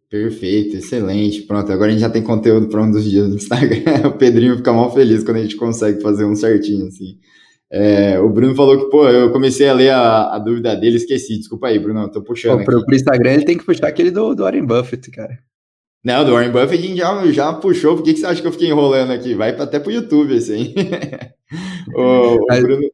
Perfeito, 0.09 0.77
excelente. 0.77 1.43
Pronto, 1.43 1.71
agora 1.73 1.89
a 1.89 1.93
gente 1.93 2.01
já 2.01 2.11
tem 2.11 2.23
conteúdo 2.23 2.69
para 2.69 2.83
um 2.83 2.91
dos 2.91 3.05
dias 3.05 3.29
no 3.29 3.35
Instagram. 3.37 3.83
O 4.07 4.13
Pedrinho 4.13 4.57
fica 4.57 4.73
mal 4.73 4.93
feliz 4.93 5.25
quando 5.25 5.39
a 5.39 5.43
gente 5.43 5.57
consegue 5.57 6.01
fazer 6.01 6.25
um 6.25 6.37
certinho 6.37 6.87
assim. 6.87 7.19
É, 7.71 8.19
o 8.21 8.29
Bruno 8.29 8.55
falou 8.55 8.79
que, 8.79 8.91
pô, 8.91 9.09
eu 9.09 9.33
comecei 9.33 9.69
a 9.69 9.73
ler 9.73 9.91
a, 9.91 10.37
a 10.37 10.39
dúvida 10.39 10.77
dele, 10.77 10.97
esqueci. 10.97 11.37
Desculpa 11.37 11.67
aí, 11.67 11.79
Bruno, 11.79 12.03
eu 12.03 12.11
tô 12.11 12.23
puxando. 12.23 12.59
Pô, 12.59 12.65
pro, 12.65 12.85
pro, 12.85 12.95
Instagram 12.95 13.33
ele 13.33 13.45
tem 13.45 13.59
que 13.59 13.65
puxar 13.65 13.89
aquele 13.89 14.13
do, 14.13 14.35
do 14.35 14.45
Warren 14.45 14.65
Buffett, 14.65 15.11
cara. 15.11 15.39
Não, 16.05 16.25
do 16.25 16.33
Warren 16.33 16.53
Buffett 16.53 16.75
a 16.75 16.87
gente 16.87 16.99
já, 16.99 17.33
já 17.33 17.53
puxou. 17.55 17.97
Por 17.97 18.05
que, 18.05 18.15
que 18.15 18.21
você 18.21 18.27
acha 18.27 18.41
que 18.41 18.47
eu 18.47 18.53
fiquei 18.53 18.69
enrolando 18.69 19.11
aqui? 19.11 19.35
Vai 19.35 19.51
até 19.51 19.81
pro 19.81 19.91
YouTube 19.91 20.33
aí. 20.35 20.75
o, 21.97 22.35
o 22.35 22.47
Bruno, 22.47 22.89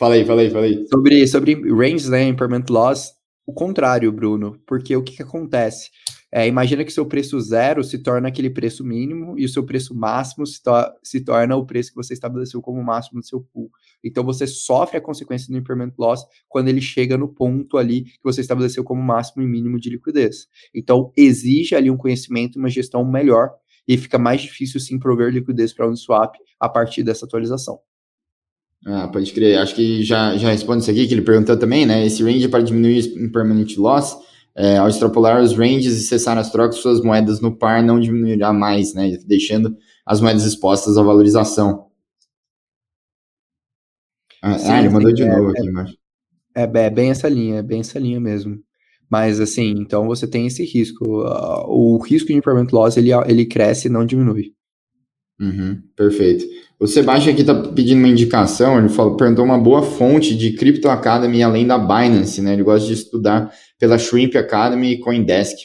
Falei, 0.00 0.24
falei, 0.24 0.48
falei. 0.48 0.86
Sobre, 0.86 1.26
sobre 1.26 1.54
ranges, 1.70 2.08
né, 2.08 2.26
impairment 2.26 2.64
loss, 2.70 3.12
o 3.46 3.52
contrário, 3.52 4.10
Bruno, 4.10 4.58
porque 4.66 4.96
o 4.96 5.02
que, 5.02 5.16
que 5.16 5.22
acontece? 5.22 5.90
É, 6.32 6.48
imagina 6.48 6.86
que 6.86 6.90
seu 6.90 7.04
preço 7.04 7.38
zero 7.38 7.84
se 7.84 7.98
torna 7.98 8.28
aquele 8.28 8.48
preço 8.48 8.82
mínimo 8.82 9.38
e 9.38 9.44
o 9.44 9.48
seu 9.48 9.62
preço 9.62 9.94
máximo 9.94 10.46
se, 10.46 10.62
to 10.62 10.70
se, 11.02 11.20
torna 11.22 11.54
o 11.54 11.66
preço 11.66 11.90
que 11.90 11.96
você 11.96 12.14
estabeleceu 12.14 12.62
como 12.62 12.82
máximo 12.82 13.18
no 13.18 13.22
seu 13.22 13.42
pool. 13.42 13.70
Então 14.02 14.24
você 14.24 14.46
sofre 14.46 14.96
a 14.96 15.02
consequência 15.02 15.52
do 15.52 15.58
impairment 15.58 15.92
loss 15.98 16.24
quando 16.48 16.68
ele 16.68 16.80
chega 16.80 17.18
no 17.18 17.28
ponto 17.28 17.76
ali 17.76 18.04
que 18.04 18.24
você 18.24 18.40
estabeleceu 18.40 18.82
como 18.82 19.02
máximo 19.02 19.42
e 19.42 19.46
mínimo 19.46 19.78
de 19.78 19.90
liquidez. 19.90 20.46
Então 20.74 21.12
exige 21.14 21.74
ali 21.74 21.90
um 21.90 21.96
conhecimento, 21.98 22.58
uma 22.58 22.70
gestão 22.70 23.04
melhor 23.04 23.50
e 23.86 23.98
fica 23.98 24.18
mais 24.18 24.40
difícil 24.40 24.80
sim 24.80 24.98
prover 24.98 25.30
liquidez 25.30 25.74
para 25.74 25.84
o 25.84 25.88
Uniswap 25.88 26.36
a 26.58 26.70
partir 26.70 27.02
dessa 27.02 27.26
atualização. 27.26 27.80
Ah, 28.86 29.08
pode 29.08 29.32
crer. 29.32 29.58
Acho 29.58 29.74
que 29.74 30.02
já, 30.02 30.36
já 30.36 30.50
responde 30.50 30.82
isso 30.82 30.90
aqui, 30.90 31.06
que 31.06 31.14
ele 31.14 31.22
perguntou 31.22 31.56
também, 31.56 31.84
né? 31.84 32.04
Esse 32.06 32.22
range 32.22 32.44
é 32.44 32.48
para 32.48 32.62
diminuir 32.62 33.14
impermanent 33.22 33.76
loss 33.76 34.16
é, 34.54 34.76
ao 34.76 34.88
extrapolar 34.88 35.40
os 35.40 35.56
ranges 35.56 35.94
e 35.94 36.06
cessar 36.06 36.36
as 36.36 36.50
trocas, 36.50 36.76
suas 36.76 37.00
moedas 37.00 37.40
no 37.40 37.56
par 37.56 37.82
não 37.82 38.00
diminuirá 38.00 38.52
mais, 38.52 38.94
né, 38.94 39.16
deixando 39.26 39.76
as 40.04 40.20
moedas 40.20 40.44
expostas 40.44 40.98
à 40.98 41.02
valorização. 41.02 41.86
Ah, 44.42 44.58
sim, 44.58 44.70
ah 44.70 44.78
ele 44.80 44.88
mandou 44.88 45.12
de 45.12 45.22
é, 45.22 45.36
novo 45.36 45.50
aqui 45.50 45.66
embaixo. 45.66 45.96
É, 46.54 46.62
é, 46.62 46.90
bem 46.90 47.10
essa 47.10 47.28
linha, 47.28 47.56
é 47.56 47.62
bem 47.62 47.80
essa 47.80 47.98
linha 47.98 48.20
mesmo. 48.20 48.58
Mas 49.08 49.40
assim, 49.40 49.70
então 49.78 50.06
você 50.06 50.26
tem 50.26 50.46
esse 50.46 50.64
risco. 50.64 51.04
O 51.66 51.98
risco 51.98 52.28
de 52.28 52.34
impairment 52.34 52.68
loss 52.72 52.96
ele, 52.96 53.10
ele 53.26 53.44
cresce 53.44 53.88
e 53.88 53.90
não 53.90 54.06
diminui. 54.06 54.54
Uhum, 55.40 55.82
perfeito. 55.96 56.44
O 56.78 56.86
Sebastião 56.86 57.32
aqui 57.32 57.40
está 57.40 57.54
pedindo 57.54 57.98
uma 57.98 58.08
indicação, 58.08 58.78
ele 58.78 58.90
falou, 58.90 59.16
perguntou 59.16 59.44
uma 59.44 59.58
boa 59.58 59.82
fonte 59.82 60.36
de 60.36 60.52
Crypto 60.52 60.88
Academy 60.88 61.42
além 61.42 61.66
da 61.66 61.78
Binance, 61.78 62.42
né? 62.42 62.52
Ele 62.52 62.62
gosta 62.62 62.86
de 62.86 62.92
estudar 62.92 63.50
pela 63.78 63.98
Shrimp 63.98 64.36
Academy 64.36 64.92
e 64.92 65.00
Coindesk. 65.00 65.56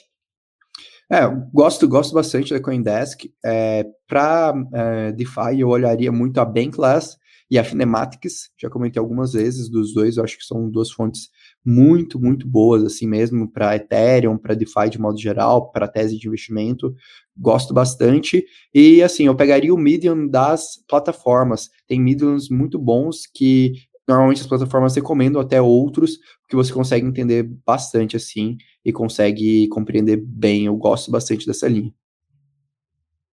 É, 1.11 1.21
gosto, 1.53 1.87
gosto 1.87 2.13
bastante 2.13 2.53
da 2.53 2.59
Coindesk. 2.59 3.25
É, 3.43 3.85
Para 4.07 4.53
é, 4.73 5.11
DeFi, 5.11 5.59
eu 5.59 5.67
olharia 5.67 6.11
muito 6.11 6.39
a 6.39 6.45
Bankless 6.45 7.17
e 7.51 7.59
a 7.59 7.63
Finematics. 7.63 8.49
Já 8.57 8.69
comentei 8.69 8.99
algumas 8.99 9.33
vezes 9.33 9.69
dos 9.69 9.93
dois, 9.93 10.17
eu 10.17 10.23
acho 10.23 10.37
que 10.37 10.45
são 10.45 10.69
duas 10.69 10.89
fontes 10.89 11.29
muito, 11.65 12.19
muito 12.19 12.47
boas, 12.47 12.83
assim 12.83 13.07
mesmo, 13.07 13.51
para 13.51 13.75
Ethereum, 13.75 14.37
para 14.37 14.53
DeFi 14.53 14.89
de 14.91 14.99
modo 14.99 15.19
geral, 15.19 15.71
para 15.71 15.87
tese 15.87 16.17
de 16.17 16.27
investimento. 16.27 16.93
Gosto 17.35 17.73
bastante. 17.73 18.45
E, 18.73 19.01
assim, 19.01 19.25
eu 19.25 19.35
pegaria 19.35 19.73
o 19.73 19.77
Medium 19.77 20.27
das 20.27 20.83
plataformas. 20.87 21.69
Tem 21.87 21.99
Mediums 21.99 22.49
muito 22.49 22.77
bons 22.77 23.25
que 23.33 23.73
normalmente 24.07 24.41
as 24.41 24.47
plataformas 24.47 24.95
recomendam 24.95 25.41
até 25.41 25.59
outros, 25.59 26.19
porque 26.41 26.55
você 26.55 26.71
consegue 26.71 27.07
entender 27.07 27.43
bastante 27.65 28.15
assim 28.15 28.55
e 28.83 28.93
consegue 28.93 29.67
compreender 29.69 30.17
bem. 30.17 30.67
Eu 30.67 30.75
gosto 30.75 31.09
bastante 31.09 31.47
dessa 31.47 31.67
linha. 31.67 31.91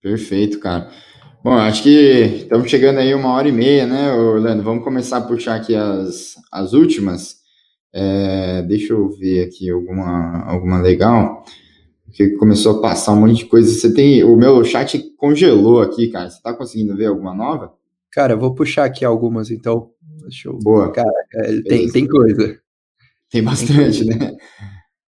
Perfeito, 0.00 0.59
cara. 0.59 0.90
Bom, 1.44 1.52
acho 1.52 1.82
que 1.82 1.88
estamos 2.42 2.70
chegando 2.70 2.98
aí 2.98 3.14
uma 3.14 3.32
hora 3.32 3.48
e 3.48 3.52
meia, 3.52 3.86
né, 3.86 4.12
Orlando? 4.12 4.62
Vamos 4.62 4.84
começar 4.84 5.18
a 5.18 5.22
puxar 5.22 5.56
aqui 5.56 5.74
as, 5.74 6.36
as 6.50 6.72
últimas. 6.72 7.41
É, 7.94 8.62
deixa 8.62 8.93
eu 8.93 9.10
ver 9.10 9.47
aqui 9.47 9.70
alguma, 9.70 10.44
alguma 10.44 10.81
legal. 10.81 11.44
Porque 12.05 12.31
começou 12.36 12.78
a 12.78 12.81
passar 12.82 13.12
um 13.12 13.20
monte 13.20 13.39
de 13.39 13.47
coisa. 13.47 13.73
Você 13.73 13.93
tem. 13.93 14.23
O 14.23 14.36
meu 14.36 14.62
chat 14.64 14.98
congelou 15.16 15.81
aqui, 15.81 16.09
cara. 16.09 16.28
Você 16.28 16.36
está 16.36 16.55
conseguindo 16.55 16.97
ver 16.97 17.06
alguma 17.06 17.35
nova? 17.35 17.73
Cara, 18.10 18.35
eu 18.35 18.39
vou 18.39 18.55
puxar 18.55 18.85
aqui 18.85 19.05
algumas, 19.05 19.51
então. 19.51 19.90
Deixa 20.23 20.48
eu. 20.48 20.59
Boa. 20.59 20.93
Cara, 20.93 21.10
é, 21.35 21.62
tem, 21.62 21.90
tem 21.90 22.06
coisa. 22.06 22.59
Tem 23.31 23.43
bastante, 23.43 24.06
tem 24.06 24.19
né? 24.19 24.32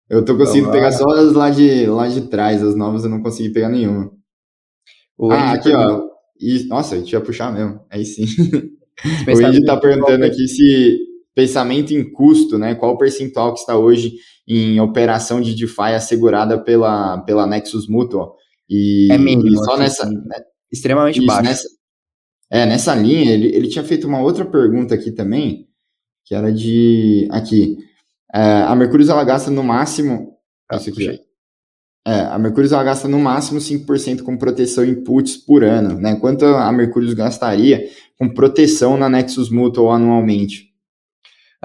Eu 0.09 0.25
tô 0.25 0.37
conseguindo 0.37 0.71
pegar 0.71 0.93
só 0.93 1.07
as 1.11 1.33
lá 1.33 1.51
de, 1.51 1.87
lá 1.87 2.09
de 2.09 2.23
trás, 2.29 2.63
as 2.63 2.75
novas 2.75 3.05
eu 3.05 3.11
não 3.11 3.23
consegui 3.23 3.51
pegar 3.51 3.69
nenhuma. 3.69 4.11
O 5.17 5.31
ah, 5.31 5.53
aqui, 5.53 5.73
ó. 5.73 6.03
E, 6.41 6.65
nossa, 6.67 6.95
a 6.95 6.99
gente 6.99 7.13
ia 7.13 7.21
puxar 7.21 7.53
mesmo. 7.53 7.81
Aí 7.91 8.05
sim. 8.05 8.25
o 9.29 9.43
Indy 9.43 9.65
tá 9.65 9.77
perguntando 9.77 10.25
aqui 10.25 10.47
se 10.49 10.99
pensamento 11.35 11.93
em 11.93 12.11
custo, 12.13 12.59
né? 12.59 12.75
Qual 12.75 12.95
o 12.95 12.99
percentual 12.99 13.53
que 13.53 13.61
está 13.61 13.77
hoje 13.77 14.15
em 14.47 14.79
operação 14.81 15.41
de 15.41 15.55
DeFi 15.55 15.95
assegurada 15.95 16.63
pela, 16.63 17.19
pela 17.23 17.47
Nexus 17.47 17.89
Mutual? 17.89 18.37
E, 18.69 19.09
é 19.11 19.19
mínimo. 19.19 19.49
E 19.49 19.65
só 19.65 19.77
nessa. 19.77 20.09
Né? 20.09 20.43
Extremamente 20.73 21.19
isso, 21.19 21.27
baixo. 21.27 21.43
Nessa, 21.45 21.69
é, 22.51 22.67
nessa 22.67 22.95
linha, 22.95 23.33
ele, 23.33 23.49
ele 23.49 23.69
tinha 23.69 23.85
feito 23.85 24.07
uma 24.07 24.21
outra 24.21 24.45
pergunta 24.45 24.95
aqui 24.95 25.11
também, 25.11 25.69
que 26.25 26.35
era 26.35 26.53
de. 26.53 27.29
Aqui. 27.31 27.77
É, 28.33 28.63
a 28.63 28.75
Mercúrio 28.75 29.09
ela 29.11 29.25
gasta 29.25 29.51
no 29.51 29.63
máximo. 29.63 30.35
Ah, 30.71 30.77
isso 30.77 30.91
aqui. 30.91 31.21
É, 32.07 32.21
a 32.21 32.39
Mercúrio 32.39 32.73
ela 32.73 32.85
gasta 32.85 33.09
no 33.09 33.19
máximo 33.19 33.59
5% 33.59 34.23
com 34.23 34.37
proteção 34.37 34.85
inputs 34.85 35.37
por 35.37 35.65
ano, 35.65 35.99
né? 35.99 36.17
Quanto 36.17 36.45
a 36.45 36.71
Mercúrio 36.71 37.15
gastaria 37.17 37.89
com 38.19 38.29
proteção 38.29 38.97
na 38.97 39.09
Nexus 39.09 39.51
Mutual 39.51 39.93
anualmente? 39.93 40.74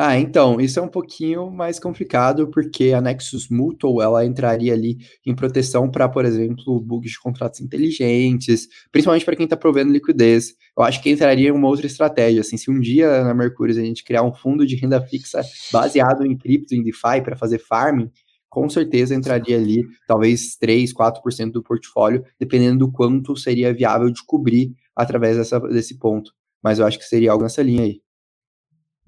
Ah, 0.01 0.17
então, 0.17 0.61
isso 0.61 0.79
é 0.79 0.81
um 0.81 0.87
pouquinho 0.87 1.51
mais 1.51 1.77
complicado, 1.77 2.49
porque 2.49 2.93
a 2.93 3.01
Nexus 3.01 3.49
Mutual, 3.49 4.01
ela 4.01 4.25
entraria 4.25 4.71
ali 4.71 4.97
em 5.25 5.35
proteção 5.35 5.91
para, 5.91 6.07
por 6.07 6.23
exemplo, 6.23 6.79
bugs 6.79 7.11
de 7.11 7.19
contratos 7.19 7.59
inteligentes, 7.59 8.69
principalmente 8.93 9.25
para 9.25 9.35
quem 9.35 9.43
está 9.43 9.57
provendo 9.57 9.91
liquidez. 9.91 10.53
Eu 10.77 10.83
acho 10.85 11.03
que 11.03 11.09
entraria 11.09 11.49
em 11.49 11.51
uma 11.51 11.67
outra 11.67 11.85
estratégia, 11.85 12.39
assim, 12.39 12.55
se 12.55 12.71
um 12.71 12.79
dia 12.79 13.25
na 13.25 13.33
Mercúrio 13.33 13.77
a 13.77 13.85
gente 13.85 14.05
criar 14.05 14.23
um 14.23 14.33
fundo 14.33 14.65
de 14.65 14.77
renda 14.77 15.01
fixa 15.01 15.41
baseado 15.69 16.25
em 16.25 16.37
cripto, 16.37 16.73
em 16.73 16.81
DeFi, 16.81 17.21
para 17.21 17.35
fazer 17.35 17.59
farming, 17.59 18.09
com 18.47 18.69
certeza 18.69 19.13
entraria 19.13 19.57
ali 19.57 19.83
talvez 20.07 20.55
3, 20.55 20.93
4% 20.93 21.51
do 21.51 21.61
portfólio, 21.61 22.23
dependendo 22.39 22.85
do 22.85 22.89
quanto 22.89 23.35
seria 23.35 23.73
viável 23.73 24.09
de 24.09 24.23
cobrir 24.25 24.71
através 24.95 25.35
dessa, 25.35 25.59
desse 25.59 25.99
ponto. 25.99 26.31
Mas 26.63 26.79
eu 26.79 26.85
acho 26.85 26.97
que 26.97 27.03
seria 27.03 27.33
algo 27.33 27.43
nessa 27.43 27.61
linha 27.61 27.83
aí. 27.83 28.01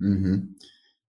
Uhum. 0.02 0.50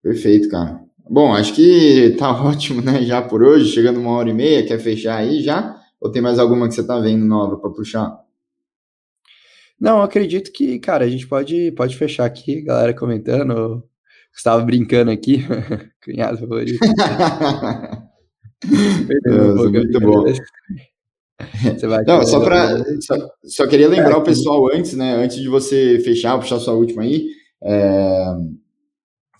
Perfeito, 0.05 0.51
cara. 0.51 0.85
Bom, 1.09 1.32
acho 1.32 1.55
que 1.55 2.14
tá 2.18 2.31
ótimo, 2.44 2.82
né? 2.82 3.02
Já 3.02 3.22
por 3.22 3.43
hoje, 3.43 3.72
chegando 3.72 3.98
uma 3.98 4.10
hora 4.10 4.28
e 4.28 4.35
meia, 4.35 4.66
quer 4.66 4.78
fechar 4.78 5.16
aí 5.16 5.43
já? 5.43 5.74
Ou 5.98 6.12
tem 6.12 6.20
mais 6.20 6.39
alguma 6.39 6.68
que 6.68 6.74
você 6.74 6.86
tá 6.86 7.01
vendo 7.01 7.24
nova 7.24 7.56
para 7.56 7.70
puxar? 7.70 8.14
Não, 9.81 10.02
acredito 10.02 10.52
que, 10.52 10.78
cara, 10.78 11.06
a 11.06 11.09
gente 11.09 11.26
pode, 11.26 11.72
pode 11.72 11.97
fechar 11.97 12.26
aqui, 12.26 12.60
galera 12.60 12.93
comentando. 12.93 13.82
Estava 14.36 14.62
brincando 14.62 15.10
aqui, 15.10 15.43
cunhado 16.05 16.36
favorito. 16.39 16.78
Nossa, 19.24 19.70
muito 19.70 20.01
bom. 20.01 20.24
Você 21.62 21.86
vai 21.86 22.05
Não, 22.05 22.26
só 22.26 22.40
para 22.40 22.76
só, 23.01 23.14
só, 23.44 23.66
queria 23.66 23.89
lembrar 23.89 24.12
é, 24.12 24.16
o 24.16 24.22
pessoal 24.22 24.70
antes, 24.72 24.93
né? 24.94 25.14
Antes 25.16 25.39
de 25.39 25.48
você 25.48 25.98
fechar, 26.01 26.39
puxar 26.39 26.59
sua 26.59 26.74
última 26.74 27.02
aí. 27.02 27.26
É, 27.62 28.35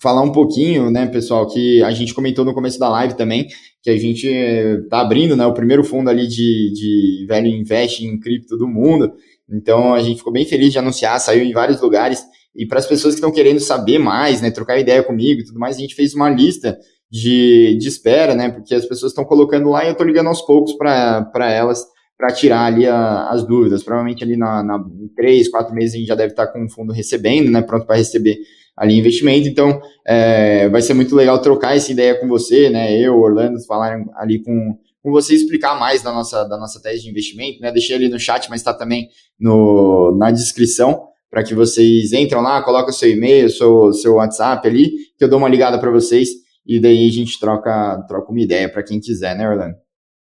falar 0.01 0.21
um 0.21 0.31
pouquinho, 0.31 0.91
né, 0.91 1.07
pessoal, 1.07 1.47
que 1.47 1.81
a 1.83 1.91
gente 1.91 2.13
comentou 2.13 2.45
no 2.45 2.53
começo 2.53 2.79
da 2.79 2.89
live 2.89 3.15
também, 3.15 3.47
que 3.81 3.89
a 3.89 3.97
gente 3.97 4.27
está 4.27 5.01
abrindo, 5.01 5.35
né, 5.35 5.45
o 5.45 5.53
primeiro 5.53 5.83
fundo 5.83 6.09
ali 6.09 6.27
de, 6.27 6.73
de 6.73 7.25
velho 7.27 7.47
invest 7.47 8.03
em 8.03 8.19
cripto 8.19 8.57
do 8.57 8.67
mundo. 8.67 9.11
Então 9.49 9.93
a 9.93 10.01
gente 10.01 10.17
ficou 10.17 10.33
bem 10.33 10.45
feliz 10.45 10.71
de 10.71 10.79
anunciar, 10.79 11.19
saiu 11.19 11.43
em 11.43 11.53
vários 11.53 11.79
lugares. 11.81 12.23
E 12.55 12.65
para 12.65 12.79
as 12.79 12.87
pessoas 12.87 13.13
que 13.13 13.19
estão 13.19 13.31
querendo 13.31 13.59
saber 13.59 13.99
mais, 13.99 14.41
né, 14.41 14.49
trocar 14.49 14.79
ideia 14.79 15.03
comigo 15.03 15.41
e 15.41 15.45
tudo 15.45 15.59
mais, 15.59 15.75
a 15.75 15.79
gente 15.79 15.95
fez 15.95 16.13
uma 16.13 16.29
lista 16.29 16.77
de, 17.11 17.77
de 17.79 17.87
espera, 17.87 18.33
né, 18.33 18.49
porque 18.49 18.73
as 18.73 18.85
pessoas 18.85 19.11
estão 19.11 19.25
colocando 19.25 19.69
lá 19.69 19.83
e 19.83 19.87
eu 19.87 19.91
estou 19.91 20.05
ligando 20.05 20.27
aos 20.27 20.41
poucos 20.41 20.73
para 20.73 21.51
elas 21.51 21.85
para 22.17 22.33
tirar 22.33 22.65
ali 22.65 22.87
a, 22.87 23.29
as 23.29 23.45
dúvidas. 23.45 23.83
Provavelmente 23.83 24.23
ali 24.23 24.37
na, 24.37 24.63
na, 24.63 24.77
em 24.77 25.07
três, 25.09 25.49
quatro 25.49 25.75
meses 25.75 25.95
a 25.95 25.97
gente 25.97 26.07
já 26.07 26.15
deve 26.15 26.31
estar 26.31 26.47
tá 26.47 26.51
com 26.53 26.65
o 26.65 26.69
fundo 26.69 26.93
recebendo, 26.93 27.51
né, 27.51 27.61
pronto 27.61 27.85
para 27.85 27.97
receber 27.97 28.37
ali 28.75 28.97
investimento. 28.97 29.47
Então, 29.47 29.81
é, 30.05 30.67
vai 30.69 30.81
ser 30.81 30.93
muito 30.93 31.15
legal 31.15 31.41
trocar 31.41 31.75
essa 31.75 31.91
ideia 31.91 32.19
com 32.19 32.27
você, 32.27 32.69
né? 32.69 32.99
Eu, 32.99 33.17
Orlando, 33.19 33.63
falar 33.65 34.03
ali 34.15 34.43
com, 34.43 34.77
com 35.01 35.11
você 35.11 35.33
explicar 35.33 35.79
mais 35.79 36.01
da 36.01 36.11
nossa, 36.11 36.43
da 36.43 36.57
nossa 36.57 36.81
tese 36.81 37.03
de 37.03 37.09
investimento, 37.09 37.61
né? 37.61 37.71
Deixei 37.71 37.95
ali 37.95 38.09
no 38.09 38.19
chat, 38.19 38.49
mas 38.49 38.61
está 38.61 38.73
também 38.73 39.09
no, 39.39 40.15
na 40.17 40.31
descrição 40.31 41.07
para 41.29 41.43
que 41.43 41.53
vocês 41.53 42.13
entram 42.13 42.41
lá, 42.41 42.63
colocam 42.63 42.93
seu 42.93 43.09
e-mail, 43.09 43.49
seu, 43.49 43.91
seu 43.91 44.13
WhatsApp 44.15 44.67
ali, 44.67 44.91
que 45.17 45.23
eu 45.23 45.29
dou 45.29 45.37
uma 45.37 45.49
ligada 45.49 45.77
para 45.77 45.91
vocês 45.91 46.29
e 46.65 46.79
daí 46.79 47.07
a 47.07 47.11
gente 47.11 47.39
troca, 47.39 48.01
troca 48.07 48.31
uma 48.31 48.41
ideia 48.41 48.69
para 48.69 48.83
quem 48.83 48.99
quiser, 48.99 49.37
né, 49.37 49.47
Orlando? 49.47 49.75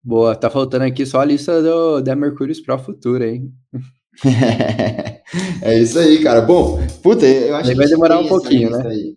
Boa, 0.03 0.35
tá 0.35 0.49
faltando 0.49 0.85
aqui 0.85 1.05
só 1.05 1.19
a 1.19 1.25
lista 1.25 1.61
do, 1.61 2.01
da 2.01 2.15
Mercúrio 2.15 2.55
Pro 2.63 2.77
Futura, 2.77 3.29
hein? 3.29 3.51
é 5.61 5.79
isso 5.79 5.97
aí, 5.99 6.21
cara. 6.21 6.41
Bom, 6.41 6.79
puta, 7.01 7.25
eu 7.25 7.55
acho 7.55 7.69
que. 7.69 7.75
Vai 7.75 7.87
demorar 7.87 8.19
um 8.19 8.27
pouquinho, 8.27 8.69
né? 8.69 8.83
Aí. 8.85 9.15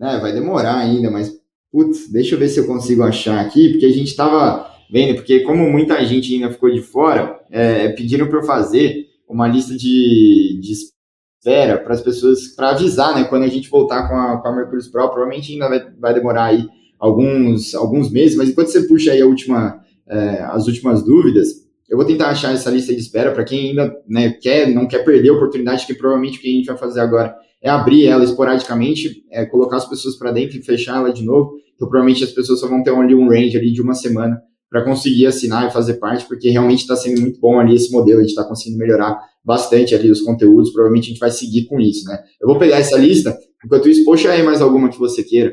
É, 0.00 0.18
vai 0.18 0.32
demorar 0.32 0.78
ainda, 0.78 1.10
mas, 1.10 1.30
putz, 1.70 2.10
deixa 2.10 2.34
eu 2.34 2.38
ver 2.38 2.48
se 2.48 2.58
eu 2.58 2.66
consigo 2.66 3.02
achar 3.02 3.40
aqui, 3.40 3.70
porque 3.70 3.84
a 3.86 3.92
gente 3.92 4.16
tava 4.16 4.66
vendo, 4.90 5.16
porque 5.16 5.40
como 5.40 5.70
muita 5.70 6.04
gente 6.06 6.34
ainda 6.34 6.50
ficou 6.50 6.70
de 6.70 6.80
fora, 6.80 7.38
é, 7.50 7.90
pediram 7.90 8.26
para 8.26 8.38
eu 8.38 8.42
fazer 8.42 9.06
uma 9.28 9.46
lista 9.46 9.76
de, 9.76 10.58
de 10.60 10.72
espera 10.72 11.78
para 11.78 11.94
as 11.94 12.00
pessoas, 12.00 12.48
para 12.48 12.70
avisar, 12.70 13.14
né, 13.14 13.24
quando 13.24 13.44
a 13.44 13.48
gente 13.48 13.70
voltar 13.70 14.08
com 14.08 14.14
a, 14.16 14.38
com 14.40 14.48
a 14.48 14.56
Mercúrio 14.56 14.90
Pro, 14.90 15.08
provavelmente 15.08 15.52
ainda 15.52 15.68
vai, 15.68 15.90
vai 15.98 16.14
demorar 16.14 16.44
aí 16.46 16.66
alguns, 16.98 17.74
alguns 17.74 18.10
meses, 18.10 18.36
mas 18.36 18.48
enquanto 18.48 18.68
você 18.68 18.82
puxa 18.82 19.12
aí 19.12 19.20
a 19.22 19.26
última, 19.26 19.80
é, 20.08 20.42
as 20.42 20.66
últimas 20.66 21.02
dúvidas, 21.02 21.48
eu 21.90 21.96
vou 21.96 22.06
tentar 22.06 22.28
achar 22.28 22.54
essa 22.54 22.70
lista 22.70 22.94
de 22.94 23.00
espera 23.00 23.32
para 23.32 23.42
quem 23.42 23.70
ainda 23.70 23.92
né, 24.08 24.30
quer, 24.40 24.72
não 24.72 24.86
quer 24.86 25.04
perder 25.04 25.30
a 25.30 25.34
oportunidade, 25.34 25.84
que 25.84 25.94
provavelmente 25.94 26.38
o 26.38 26.40
que 26.40 26.48
a 26.48 26.52
gente 26.52 26.66
vai 26.66 26.76
fazer 26.76 27.00
agora 27.00 27.34
é 27.60 27.68
abrir 27.68 28.06
ela 28.06 28.22
esporadicamente, 28.22 29.24
é, 29.30 29.44
colocar 29.44 29.78
as 29.78 29.88
pessoas 29.88 30.16
para 30.16 30.30
dentro 30.30 30.56
e 30.56 30.62
fechar 30.62 30.98
ela 30.98 31.12
de 31.12 31.24
novo. 31.24 31.56
Então, 31.74 31.88
provavelmente 31.88 32.22
as 32.22 32.30
pessoas 32.30 32.60
só 32.60 32.68
vão 32.68 32.82
ter 32.82 32.94
ali 32.94 33.14
um 33.14 33.28
range 33.28 33.58
ali 33.58 33.72
de 33.72 33.82
uma 33.82 33.94
semana 33.94 34.40
para 34.70 34.84
conseguir 34.84 35.26
assinar 35.26 35.66
e 35.66 35.72
fazer 35.72 35.94
parte, 35.94 36.26
porque 36.26 36.48
realmente 36.48 36.82
está 36.82 36.94
sendo 36.94 37.20
muito 37.20 37.40
bom 37.40 37.58
ali 37.58 37.74
esse 37.74 37.90
modelo, 37.90 38.18
a 38.18 38.22
gente 38.22 38.30
está 38.30 38.44
conseguindo 38.44 38.78
melhorar 38.78 39.18
bastante 39.44 39.92
ali 39.92 40.10
os 40.10 40.20
conteúdos, 40.20 40.70
provavelmente 40.70 41.06
a 41.06 41.08
gente 41.08 41.18
vai 41.18 41.30
seguir 41.32 41.64
com 41.64 41.80
isso, 41.80 42.04
né? 42.04 42.22
Eu 42.40 42.46
vou 42.46 42.56
pegar 42.56 42.78
essa 42.78 42.96
lista, 42.96 43.36
enquanto 43.64 43.88
isso, 43.88 44.04
puxa 44.04 44.30
aí 44.30 44.44
mais 44.44 44.62
alguma 44.62 44.88
que 44.88 44.98
você 44.98 45.24
queira. 45.24 45.52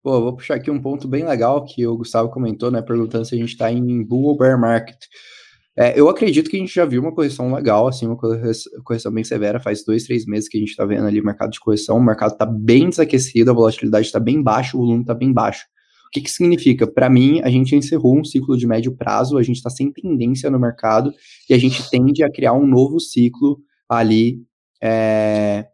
Pô, 0.00 0.20
vou 0.20 0.36
puxar 0.36 0.54
aqui 0.54 0.70
um 0.70 0.80
ponto 0.80 1.08
bem 1.08 1.24
legal 1.24 1.64
que 1.64 1.84
o 1.86 1.96
Gustavo 1.96 2.28
comentou, 2.28 2.70
né, 2.70 2.80
perguntando 2.82 3.24
se 3.24 3.34
a 3.34 3.38
gente 3.38 3.50
está 3.50 3.72
em 3.72 4.04
bull 4.04 4.26
ou 4.26 4.36
bear 4.36 4.60
market. 4.60 4.98
É, 5.76 5.98
eu 5.98 6.08
acredito 6.08 6.50
que 6.50 6.56
a 6.56 6.60
gente 6.60 6.74
já 6.74 6.84
viu 6.84 7.00
uma 7.00 7.14
correção 7.14 7.52
legal, 7.52 7.88
assim, 7.88 8.06
uma 8.06 8.16
correção 8.84 9.10
bem 9.10 9.24
severa, 9.24 9.58
faz 9.58 9.82
dois, 9.84 10.04
três 10.04 10.26
meses 10.26 10.48
que 10.48 10.58
a 10.58 10.60
gente 10.60 10.70
está 10.70 10.84
vendo 10.84 11.06
ali 11.06 11.20
o 11.20 11.24
mercado 11.24 11.50
de 11.50 11.60
correção, 11.60 11.96
o 11.96 12.02
mercado 12.02 12.32
está 12.32 12.44
bem 12.44 12.90
desaquecido, 12.90 13.50
a 13.50 13.54
volatilidade 13.54 14.06
está 14.06 14.20
bem 14.20 14.42
baixa, 14.42 14.76
o 14.76 14.80
volume 14.80 15.00
está 15.00 15.14
bem 15.14 15.32
baixo. 15.32 15.64
O 16.06 16.10
que, 16.12 16.20
que 16.20 16.30
significa? 16.30 16.86
Para 16.86 17.08
mim, 17.08 17.40
a 17.42 17.48
gente 17.48 17.74
encerrou 17.74 18.18
um 18.18 18.22
ciclo 18.24 18.54
de 18.54 18.66
médio 18.66 18.94
prazo, 18.94 19.38
a 19.38 19.42
gente 19.42 19.56
está 19.56 19.70
sem 19.70 19.90
tendência 19.90 20.50
no 20.50 20.60
mercado 20.60 21.10
e 21.48 21.54
a 21.54 21.58
gente 21.58 21.88
tende 21.88 22.22
a 22.22 22.30
criar 22.30 22.52
um 22.52 22.66
novo 22.66 23.00
ciclo 23.00 23.58
ali 23.88 24.42
é, 24.82 25.66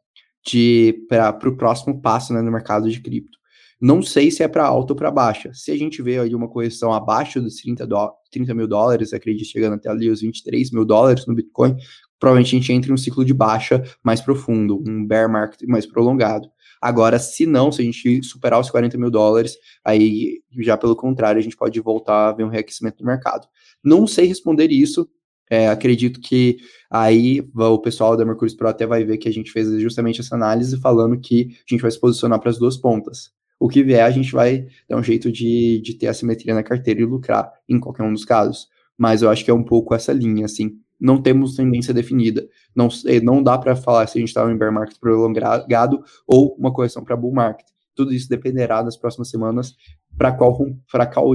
para 1.09 1.49
o 1.49 1.57
próximo 1.57 2.01
passo 2.01 2.33
né, 2.33 2.41
no 2.41 2.53
mercado 2.53 2.89
de 2.89 3.01
cripto. 3.01 3.37
Não 3.81 4.01
sei 4.01 4.31
se 4.31 4.43
é 4.43 4.49
para 4.49 4.65
alta 4.65 4.93
ou 4.93 4.97
para 4.97 5.11
baixa. 5.11 5.51
Se 5.55 5.71
a 5.71 5.77
gente 5.77 6.03
vê 6.03 6.19
aí 6.19 6.35
uma 6.35 6.49
correção 6.49 6.93
abaixo 6.93 7.41
dos 7.41 7.57
30, 7.57 7.87
do, 7.87 8.13
30 8.31 8.55
mil 8.55 8.67
dólares, 8.67 9.13
acredito 9.13 9.49
chegando 9.49 9.75
até 9.75 9.89
ali 9.89 10.11
os 10.11 10.21
23 10.21 10.71
mil 10.71 10.85
dólares 10.85 11.27
no 11.27 11.35
Bitcoin, 11.35 11.77
provavelmente 12.19 12.55
a 12.55 12.59
gente 12.59 12.73
entra 12.73 12.91
em 12.91 12.95
um 12.95 12.97
ciclo 12.97 13.25
de 13.25 13.35
baixa 13.35 13.83
mais 14.03 14.21
profundo, 14.21 14.83
um 14.87 15.07
bear 15.07 15.31
market 15.31 15.63
mais 15.67 15.87
prolongado. 15.87 16.49
Agora, 16.81 17.19
se 17.19 17.45
não, 17.45 17.73
se 17.73 17.83
a 17.83 17.85
gente 17.85 18.23
superar 18.23 18.61
os 18.61 18.71
40 18.71 18.97
mil 18.97 19.11
dólares, 19.11 19.57
aí 19.85 20.41
já 20.61 20.77
pelo 20.77 20.95
contrário, 20.95 21.39
a 21.39 21.43
gente 21.43 21.57
pode 21.57 21.79
voltar 21.81 22.29
a 22.29 22.33
ver 22.33 22.45
um 22.45 22.49
reaquecimento 22.49 22.99
do 22.99 23.07
mercado. 23.07 23.49
Não 23.83 24.07
sei 24.07 24.27
responder 24.27 24.71
isso. 24.71 25.09
É, 25.51 25.69
acredito 25.69 26.21
que 26.21 26.59
aí 26.91 27.41
o 27.55 27.79
pessoal 27.79 28.17
da 28.17 28.25
Mercúrio 28.25 28.55
Pro 28.57 28.69
até 28.69 28.87
vai 28.87 29.03
ver 29.03 29.17
que 29.17 29.29
a 29.29 29.33
gente 29.33 29.51
fez 29.51 29.69
justamente 29.81 30.21
essa 30.21 30.35
análise 30.35 30.79
falando 30.79 31.19
que 31.19 31.57
a 31.67 31.75
gente 31.75 31.81
vai 31.81 31.91
se 31.91 31.99
posicionar 31.99 32.39
para 32.39 32.51
as 32.51 32.59
duas 32.59 32.77
pontas 32.77 33.33
o 33.59 33.69
que 33.69 33.83
vier, 33.83 34.05
a 34.05 34.11
gente 34.11 34.33
vai 34.33 34.67
dar 34.89 34.97
um 34.97 35.03
jeito 35.03 35.33
de, 35.33 35.81
de 35.83 35.95
ter 35.95 36.07
assimetria 36.07 36.55
na 36.55 36.63
carteira 36.63 37.01
e 37.01 37.05
lucrar 37.05 37.53
em 37.69 37.81
qualquer 37.81 38.05
um 38.05 38.13
dos 38.13 38.25
casos. 38.25 38.69
Mas 38.97 39.23
eu 39.23 39.31
acho 39.31 39.45
que 39.45 39.51
é 39.51 39.55
um 39.55 39.65
pouco 39.65 39.95
essa 39.95 40.13
linha, 40.13 40.45
assim. 40.45 40.79
Não 41.01 41.21
temos 41.21 41.55
tendência 41.55 41.95
definida. 41.95 42.47
Não, 42.75 42.89
não 43.23 43.43
dá 43.43 43.57
para 43.57 43.77
falar 43.77 44.07
se 44.07 44.19
a 44.19 44.21
gente 44.21 44.29
está 44.29 44.49
em 44.51 44.57
bear 44.57 44.73
market 44.73 44.99
prolongado 44.99 46.03
ou 46.27 46.57
uma 46.59 46.73
correção 46.73 47.05
para 47.05 47.17
bull 47.17 47.33
market. 47.33 47.67
Tudo 47.95 48.13
isso 48.13 48.29
dependerá 48.29 48.83
das 48.83 48.97
próximas 48.97 49.29
semanas 49.29 49.75
para 50.17 50.33
qual, 50.33 50.57
qual 50.57 51.33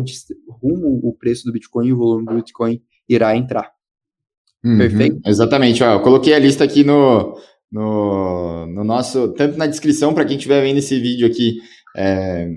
rumo 0.61 0.99
o 1.03 1.13
preço 1.17 1.45
do 1.45 1.53
Bitcoin 1.53 1.87
e 1.87 1.93
o 1.93 1.97
volume 1.97 2.25
do 2.25 2.35
Bitcoin 2.35 2.81
irá 3.07 3.35
entrar. 3.35 3.71
Uhum, 4.63 4.77
Perfeito? 4.77 5.19
Exatamente. 5.25 5.83
Ó, 5.83 5.93
eu 5.93 6.01
coloquei 6.01 6.33
a 6.33 6.39
lista 6.39 6.63
aqui 6.63 6.83
no, 6.83 7.37
no, 7.71 8.65
no 8.67 8.83
nosso, 8.83 9.29
tanto 9.33 9.57
na 9.57 9.67
descrição 9.67 10.13
para 10.13 10.25
quem 10.25 10.37
estiver 10.37 10.61
vendo 10.61 10.77
esse 10.77 10.99
vídeo 10.99 11.27
aqui 11.27 11.57
é, 11.95 12.49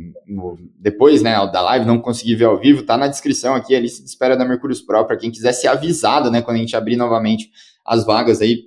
depois 0.79 1.23
né, 1.23 1.35
da 1.53 1.61
live, 1.61 1.87
não 1.87 2.01
consegui 2.01 2.35
ver 2.35 2.47
ao 2.47 2.59
vivo, 2.59 2.83
tá 2.83 2.97
na 2.97 3.07
descrição 3.07 3.55
aqui 3.55 3.75
a 3.75 3.81
lista 3.81 4.03
de 4.03 4.09
espera 4.09 4.37
da 4.37 4.45
Mercúrio 4.45 4.77
Pro, 4.87 5.05
para 5.05 5.17
quem 5.17 5.31
quiser 5.31 5.53
ser 5.53 5.69
avisado, 5.69 6.31
né, 6.31 6.41
quando 6.41 6.57
a 6.57 6.61
gente 6.61 6.77
abrir 6.77 6.97
novamente 6.97 7.51
as 7.85 8.05
vagas 8.05 8.41
aí 8.41 8.65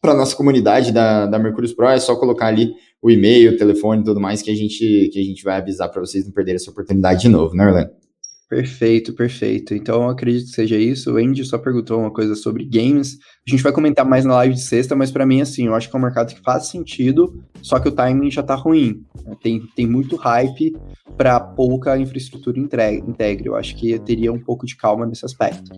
para 0.00 0.14
nossa 0.14 0.36
comunidade 0.36 0.92
da, 0.92 1.26
da 1.26 1.38
Mercúrio 1.38 1.74
Pro, 1.74 1.88
é 1.88 1.98
só 1.98 2.14
colocar 2.16 2.46
ali 2.46 2.74
o 3.02 3.10
e-mail, 3.10 3.52
o 3.52 3.56
telefone 3.56 4.02
e 4.02 4.04
tudo 4.04 4.20
mais 4.20 4.42
que 4.42 4.50
a 4.50 4.54
gente, 4.54 5.10
que 5.12 5.20
a 5.20 5.24
gente 5.24 5.42
vai 5.42 5.56
avisar 5.56 5.90
para 5.90 6.00
vocês 6.00 6.24
não 6.24 6.32
perderem 6.32 6.56
essa 6.56 6.70
oportunidade 6.70 7.22
de 7.22 7.28
novo, 7.28 7.54
né, 7.54 7.66
Orlando? 7.66 8.05
Perfeito, 8.48 9.12
perfeito. 9.12 9.74
Então, 9.74 10.08
acredito 10.08 10.46
que 10.46 10.52
seja 10.52 10.76
isso. 10.76 11.12
O 11.12 11.16
Andy 11.16 11.44
só 11.44 11.58
perguntou 11.58 11.98
uma 11.98 12.12
coisa 12.12 12.36
sobre 12.36 12.64
games. 12.64 13.18
A 13.46 13.50
gente 13.50 13.62
vai 13.62 13.72
comentar 13.72 14.06
mais 14.06 14.24
na 14.24 14.36
live 14.36 14.54
de 14.54 14.62
sexta, 14.62 14.94
mas 14.94 15.10
para 15.10 15.26
mim, 15.26 15.40
assim, 15.40 15.66
eu 15.66 15.74
acho 15.74 15.90
que 15.90 15.96
é 15.96 15.98
um 15.98 16.02
mercado 16.02 16.32
que 16.32 16.40
faz 16.42 16.68
sentido, 16.68 17.42
só 17.60 17.80
que 17.80 17.88
o 17.88 17.92
timing 17.92 18.30
já 18.30 18.44
tá 18.44 18.54
ruim. 18.54 19.02
Tem, 19.42 19.60
tem 19.74 19.86
muito 19.86 20.14
hype 20.14 20.76
para 21.16 21.40
pouca 21.40 21.98
infraestrutura 21.98 22.58
integre. 22.60 23.48
Eu 23.48 23.56
acho 23.56 23.74
que 23.74 23.98
teria 23.98 24.32
um 24.32 24.38
pouco 24.38 24.64
de 24.64 24.76
calma 24.76 25.04
nesse 25.06 25.24
aspecto. 25.24 25.72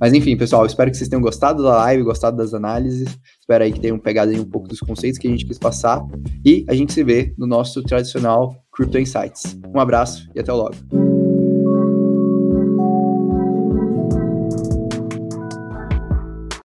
Mas 0.00 0.12
enfim, 0.12 0.36
pessoal, 0.36 0.66
espero 0.66 0.90
que 0.90 0.96
vocês 0.96 1.08
tenham 1.08 1.22
gostado 1.22 1.62
da 1.62 1.76
live, 1.84 2.02
gostado 2.02 2.36
das 2.36 2.52
análises. 2.52 3.16
Espero 3.40 3.62
aí 3.62 3.72
que 3.72 3.80
tenham 3.80 3.98
pegado 3.98 4.32
aí 4.32 4.40
um 4.40 4.44
pouco 4.44 4.66
dos 4.66 4.80
conceitos 4.80 5.18
que 5.18 5.28
a 5.28 5.30
gente 5.30 5.46
quis 5.46 5.58
passar. 5.58 6.04
E 6.44 6.64
a 6.68 6.74
gente 6.74 6.92
se 6.92 7.04
vê 7.04 7.32
no 7.38 7.46
nosso 7.46 7.80
tradicional 7.82 8.56
Crypto 8.72 8.98
Insights. 8.98 9.56
Um 9.72 9.78
abraço 9.78 10.28
e 10.34 10.40
até 10.40 10.52
logo. 10.52 11.07